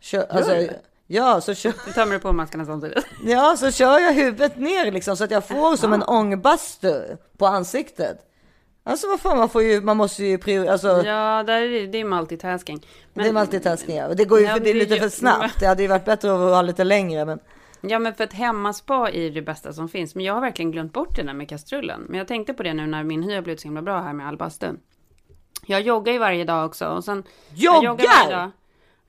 Kör, 0.00 0.26
alltså, 0.30 0.52
du 0.52 0.70
ja, 1.06 1.40
så 1.40 1.54
kör, 1.54 1.72
Nu 1.86 1.92
tömmer 1.92 2.12
du 2.12 2.20
på 2.20 2.32
maskarna 2.32 2.66
samtidigt. 2.66 3.04
ja, 3.24 3.56
så 3.58 3.70
kör 3.70 3.98
jag 3.98 4.12
huvudet 4.12 4.56
ner 4.56 4.92
liksom 4.92 5.16
så 5.16 5.24
att 5.24 5.30
jag 5.30 5.48
får 5.48 5.76
som 5.76 5.92
en 5.92 6.02
ångbastu 6.02 7.16
på 7.38 7.46
ansiktet. 7.46 8.18
Alltså 8.84 9.06
vad 9.06 9.20
fan, 9.20 9.38
man 9.38 9.48
får 9.48 9.62
ju, 9.62 9.80
man 9.80 9.96
måste 9.96 10.24
ju 10.24 10.38
prioritera, 10.38 10.72
alltså. 10.72 10.88
Ja, 10.88 11.42
där 11.46 11.62
är 11.62 11.68
det, 11.68 11.86
det 11.86 11.98
är 11.98 12.04
multitasking. 12.04 12.86
Men, 13.12 13.22
det 13.24 13.28
är 13.28 13.32
multitasking, 13.32 13.96
ja. 13.96 14.06
Och 14.06 14.16
det 14.16 14.24
går 14.24 14.38
ju 14.38 14.44
Ja, 14.44 14.52
för 14.52 14.60
det 14.60 14.70
är 14.70 14.74
lite 14.74 14.96
för 14.96 15.08
snabbt. 15.08 15.60
Det 15.60 15.66
hade 15.66 15.82
ju 15.82 15.88
varit 15.88 16.04
bättre 16.04 16.32
att 16.32 16.38
ha 16.38 16.62
lite 16.62 16.84
längre, 16.84 17.24
men. 17.24 17.38
Ja, 17.80 17.98
men 17.98 18.14
för 18.14 18.24
ett 18.24 18.32
hemmaspa 18.32 19.10
är 19.10 19.30
det 19.30 19.42
bästa 19.42 19.72
som 19.72 19.88
finns. 19.88 20.14
Men 20.14 20.24
jag 20.24 20.34
har 20.34 20.40
verkligen 20.40 20.72
glömt 20.72 20.92
bort 20.92 21.16
det 21.16 21.22
där 21.22 21.34
med 21.34 21.48
kastrullen. 21.48 22.00
Men 22.08 22.18
jag 22.18 22.28
tänkte 22.28 22.54
på 22.54 22.62
det 22.62 22.74
nu 22.74 22.86
när 22.86 23.04
min 23.04 23.22
hy 23.22 23.34
har 23.34 23.42
blivit 23.42 23.60
så 23.60 23.68
himla 23.68 23.82
bra 23.82 24.00
här 24.00 24.12
med 24.12 24.28
all 24.28 24.36
bastun. 24.36 24.80
Jag 25.66 25.80
joggar 25.80 26.12
ju 26.12 26.18
varje 26.18 26.44
dag 26.44 26.66
också. 26.66 26.86
Och 26.86 27.04
sen, 27.04 27.24
jag 27.54 27.84
Joggar? 27.84 28.52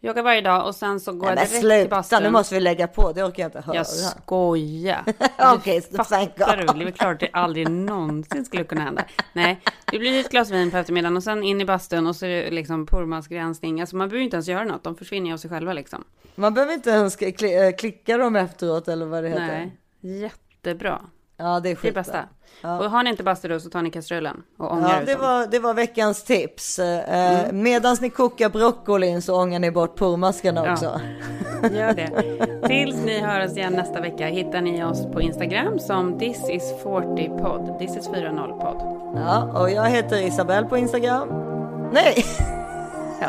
Joggar 0.01 0.23
varje 0.23 0.41
dag. 0.41 0.67
Och 0.67 0.75
sen 0.75 0.99
så 0.99 1.13
går 1.13 1.19
Nej, 1.19 1.29
jag 1.29 1.37
direkt 1.37 1.51
till 1.51 1.61
sluta, 1.61 1.89
bastun. 1.89 2.23
nu 2.23 2.29
måste 2.29 2.55
vi 2.55 2.61
lägga 2.61 2.87
på. 2.87 3.11
Det 3.11 3.23
orkar 3.23 3.43
jag 3.43 3.47
inte 3.47 3.61
höra. 3.61 3.75
Jag 3.75 3.87
skojar. 3.87 5.03
Okej, 5.55 5.81
så 5.81 6.03
thank 6.03 6.37
Fattar 6.37 6.65
God. 6.65 6.75
du? 6.77 6.83
Det 6.85 6.89
är 6.89 6.91
klart 6.91 7.13
att 7.13 7.19
det 7.19 7.29
aldrig 7.33 7.69
någonsin 7.69 8.45
skulle 8.45 8.63
kunna 8.63 8.81
hända. 8.81 9.05
Nej, 9.33 9.59
det 9.91 9.99
blir 9.99 10.19
ett 10.19 10.29
glas 10.29 10.51
vin 10.51 10.71
på 10.71 10.77
eftermiddagen 10.77 11.17
och 11.17 11.23
sen 11.23 11.43
in 11.43 11.61
i 11.61 11.65
bastun 11.65 12.07
och 12.07 12.15
så 12.15 12.25
är 12.25 12.29
det 12.29 12.51
liksom 12.51 12.85
purmansgränsning. 12.85 13.81
Alltså 13.81 13.95
man 13.95 14.09
behöver 14.09 14.23
inte 14.23 14.35
ens 14.35 14.47
göra 14.47 14.63
något, 14.63 14.83
de 14.83 14.95
försvinner 14.95 15.33
av 15.33 15.37
sig 15.37 15.49
själva 15.49 15.73
liksom. 15.73 16.03
Man 16.35 16.53
behöver 16.53 16.73
inte 16.73 16.89
ens 16.89 17.17
eh, 17.21 17.71
klicka 17.75 18.17
dem 18.17 18.35
efteråt 18.35 18.87
eller 18.87 19.05
vad 19.05 19.23
det 19.23 19.29
heter. 19.29 19.71
Nej, 20.01 20.21
jättebra. 20.21 21.01
Ja, 21.39 21.59
det 21.59 21.69
är 21.69 21.77
Det 21.81 21.87
är 21.87 21.93
bästa. 21.93 22.17
Ja. 22.61 22.77
Och 22.79 22.91
har 22.91 23.03
ni 23.03 23.09
inte 23.09 23.23
bastu 23.23 23.47
då 23.47 23.59
så 23.59 23.69
tar 23.69 23.81
ni 23.81 23.91
kastrullen 23.91 24.43
och 24.59 24.71
ångar 24.71 24.89
Ja, 24.89 24.99
ut 25.01 25.05
det 25.05 25.13
dem. 25.13 25.21
var, 25.21 25.47
det 25.47 25.59
var 25.59 25.73
veckans 25.73 26.23
tips. 26.23 26.79
Eh, 26.79 27.39
Mm. 27.49 27.63
Medan 27.63 27.97
ni 28.01 28.09
kokar 28.09 28.49
broccolin 28.49 29.21
så 29.21 29.41
ångar 29.41 29.59
ni 29.59 29.71
bort 29.71 29.97
purmaskarna 29.99 30.65
Ja. 30.65 30.71
också. 30.73 30.99
Gör 31.71 31.93
det. 31.93 32.09
Tills 32.67 32.95
ni 33.05 33.19
hör 33.19 33.45
oss 33.45 33.57
igen 33.57 33.73
nästa 33.73 34.01
vecka 34.01 34.25
hittar 34.27 34.61
ni 34.61 34.83
oss 34.83 35.05
på 35.13 35.21
Instagram 35.21 35.79
som 35.79 36.19
this 36.19 36.49
is 36.49 36.63
40 36.83 37.29
podd. 37.29 37.79
This 37.79 37.97
is 37.97 38.07
40 38.07 38.59
podd. 38.59 38.81
Ja, 39.15 39.59
och 39.61 39.69
jag 39.71 39.83
heter 39.89 40.27
Isabelle 40.27 40.67
på 40.67 40.77
Instagram. 40.77 41.27
Nej, 41.93 42.25
Ja, 43.21 43.27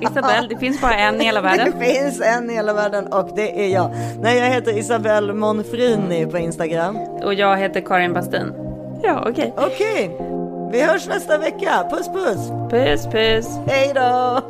Isabelle, 0.00 0.48
det 0.48 0.58
finns 0.58 0.80
bara 0.80 0.94
en 0.94 1.20
i 1.20 1.24
hela 1.24 1.40
världen. 1.40 1.72
det 1.78 1.86
finns 1.86 2.20
en 2.20 2.50
i 2.50 2.54
hela 2.54 2.72
världen 2.72 3.06
och 3.12 3.30
det 3.36 3.64
är 3.64 3.68
jag. 3.68 3.90
Nej, 4.20 4.38
jag 4.38 4.46
heter 4.46 4.78
Isabelle 4.78 5.32
Monfrini 5.32 6.26
på 6.26 6.38
Instagram. 6.38 6.96
Och 6.96 7.34
jag 7.34 7.56
heter 7.56 7.80
Karin 7.80 8.12
Bastin. 8.12 8.52
Ja, 9.02 9.24
okej. 9.28 9.54
Okej, 9.56 10.10
vi 10.72 10.82
hörs 10.82 11.08
nästa 11.08 11.38
vecka. 11.38 11.86
Puss 11.90 12.08
puss! 12.08 12.50
Puss, 12.70 13.06
puss! 13.06 13.58
Hej 13.66 13.92
då! 13.94 14.40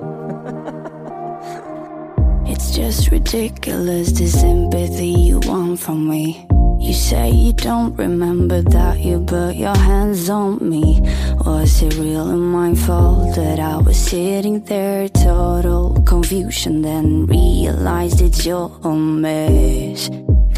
It's 2.47 2.79
just 2.79 3.13
ridiculous 3.13 4.19
the 4.19 4.27
sympathy 4.27 5.29
you 5.29 5.41
want 5.49 5.81
from 5.81 6.09
me. 6.09 6.35
You 6.81 6.95
say 6.95 7.31
you 7.31 7.53
don't 7.53 7.97
remember 7.97 8.63
that 8.63 9.01
you 9.01 9.19
put 9.25 9.57
your 9.57 9.77
hands 9.77 10.31
on 10.31 10.59
me. 10.69 11.01
Was 11.45 11.83
it 11.83 11.95
really 11.97 12.37
my 12.37 12.75
fault 12.75 13.35
that 13.35 13.59
I 13.59 13.79
was 13.79 13.99
sitting 13.99 14.61
there, 14.61 15.09
total 15.09 16.01
confusion? 16.07 16.83
Then 16.83 17.27
realized 17.27 18.21
it's 18.21 18.47
your 18.47 18.71
own 18.85 19.21
mess, 19.21 20.09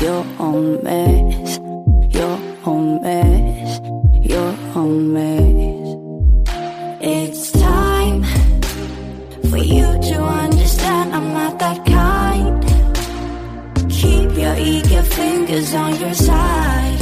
your 0.00 0.24
own 0.38 0.84
mess, 0.84 1.58
your 2.14 2.38
own 2.66 3.02
mess, 3.02 3.80
your 4.22 4.54
own 4.76 5.12
mess. 5.14 5.96
It's 7.00 7.50
time 7.52 8.22
for 9.50 9.58
you 9.58 9.86
to 10.10 10.22
understand 10.22 11.14
I'm 11.14 11.32
not 11.32 11.58
that 11.58 11.86
kind. 11.86 12.19
Keep 14.62 14.90
your 14.90 15.02
fingers 15.04 15.72
on 15.72 15.98
your 15.98 16.12
side. 16.12 17.00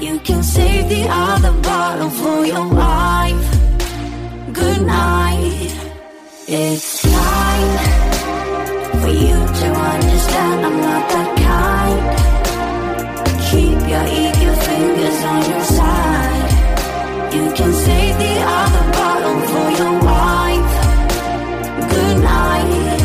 You 0.00 0.18
can 0.20 0.42
save 0.42 0.88
the 0.88 1.06
other 1.10 1.52
bottle 1.60 2.08
for 2.08 2.46
your 2.46 2.66
wife. 2.68 3.50
Good 4.54 4.80
night. 4.86 5.72
It's 6.48 7.02
time 7.02 7.78
for 8.98 9.08
you 9.08 9.36
to 9.60 9.68
understand 9.92 10.66
I'm 10.68 10.80
not 10.80 11.04
that 11.12 11.30
kind. 11.50 12.00
Keep 13.50 13.80
your 13.92 14.06
eager 14.22 14.56
fingers 14.68 15.18
on 15.32 15.40
your 15.52 15.64
side. 15.76 16.50
You 17.34 17.44
can 17.58 17.72
save 17.74 18.16
the 18.24 18.36
other 18.62 18.84
bottle 18.96 19.40
for 19.52 19.68
your 19.80 19.94
wife. 20.08 20.72
Good 21.94 22.16
night 22.22 23.00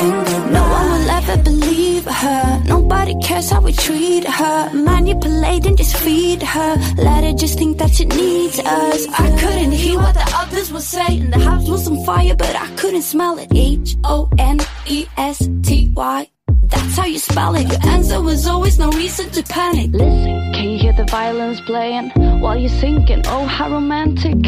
and 0.00 0.26
good 0.26 0.52
No 0.52 0.62
one 0.68 0.86
will 0.92 1.10
ever 1.18 1.36
believe 1.42 2.04
her. 2.04 2.59
Nobody 2.90 3.14
cares 3.22 3.48
how 3.48 3.60
we 3.60 3.72
treat 3.72 4.24
her. 4.26 4.70
Manipulate 4.74 5.64
and 5.64 5.78
just 5.78 5.96
feed 5.96 6.42
her. 6.42 6.74
Let 6.96 7.22
her 7.22 7.32
just 7.32 7.56
think 7.56 7.78
that 7.78 7.92
she 7.92 8.04
needs 8.04 8.58
us. 8.58 9.06
I 9.16 9.30
couldn't 9.38 9.70
hear 9.70 9.96
what 9.96 10.14
the 10.14 10.28
others 10.34 10.72
were 10.72 10.80
saying. 10.80 11.30
The 11.30 11.38
house 11.38 11.68
was 11.68 11.86
on 11.86 12.04
fire, 12.04 12.34
but 12.34 12.56
I 12.56 12.66
couldn't 12.74 13.02
smell 13.02 13.38
it. 13.38 13.46
H 13.54 13.94
O 14.02 14.28
N 14.40 14.58
E 14.86 15.06
S 15.16 15.48
T 15.62 15.92
Y. 15.94 16.28
That's 16.64 16.96
how 16.96 17.06
you 17.06 17.20
spell 17.20 17.54
it. 17.54 17.68
Your 17.68 17.92
answer 17.92 18.20
was 18.20 18.48
always 18.48 18.76
no 18.76 18.90
reason 18.90 19.30
to 19.30 19.42
panic. 19.44 19.92
Listen, 19.92 20.52
can 20.52 20.70
you 20.70 20.78
hear 20.80 20.92
the 20.92 21.04
violins 21.04 21.60
playing 21.60 22.10
while 22.40 22.58
you're 22.58 22.78
thinking, 22.80 23.22
oh, 23.26 23.46
how 23.46 23.70
romantic? 23.70 24.44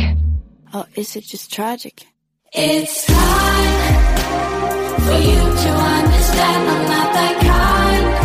Or 0.75 0.85
is 0.97 1.15
it 1.15 1.23
just 1.23 1.53
tragic? 1.53 2.07
It's 2.53 3.07
time 3.07 4.17
for 4.99 5.19
you 5.31 5.41
to 5.63 5.71
understand 5.95 6.71
I'm 6.71 6.85
not 6.91 7.13
that 7.15 7.41
kind. 7.41 8.22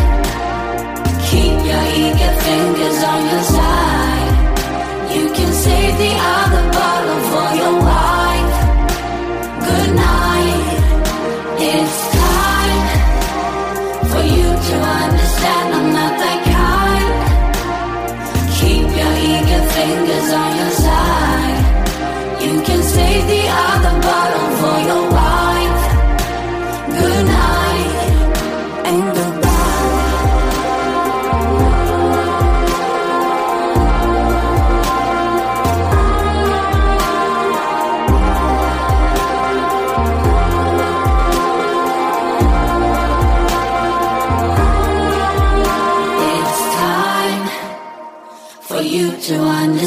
Your 1.97 2.35
fingers 2.45 3.03
on 3.03 3.25
your 3.25 3.43
side. 3.43 4.33
You 5.15 5.25
can 5.33 5.51
save 5.51 5.97
the 5.97 6.13
other 6.13 6.46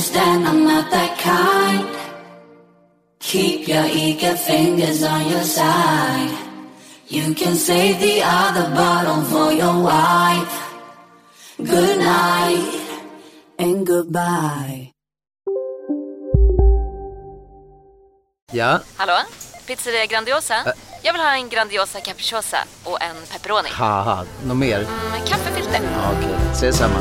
understand 0.01 0.49
I'm 0.49 0.65
not 0.65 0.91
that 0.91 1.13
kind. 1.19 1.87
Keep 3.21 3.69
your 3.69 3.85
eager 3.85 4.35
fingers 4.35 5.03
on 5.03 5.29
your 5.31 5.43
side. 5.45 6.31
You 7.09 7.35
can 7.35 7.55
save 7.55 8.01
the 8.01 8.23
other 8.25 8.71
bottle 8.75 9.23
for 9.25 9.53
your 9.53 9.77
wife. 9.83 10.53
Good 11.59 11.99
night 11.99 12.81
and 13.59 13.87
goodbye. 13.87 14.91
Ja, 18.53 18.81
Hallå? 18.97 19.19
Pizzeria 19.67 20.07
Grandiosa? 20.07 20.55
Jag 21.03 21.13
vill 21.13 21.23
ha 21.23 21.35
en 21.35 21.49
Grandiosa 21.49 22.01
capriciosa 22.01 22.59
och 22.85 23.03
en 23.03 23.17
pepperoni. 23.33 23.69
haha, 23.73 24.25
något 24.47 24.57
mer? 24.57 24.79
Med 25.13 25.29
kaffefilter. 25.29 25.81
Ja, 25.83 26.13
Okej, 26.19 26.35
ses 26.53 26.77
samma. 26.77 27.01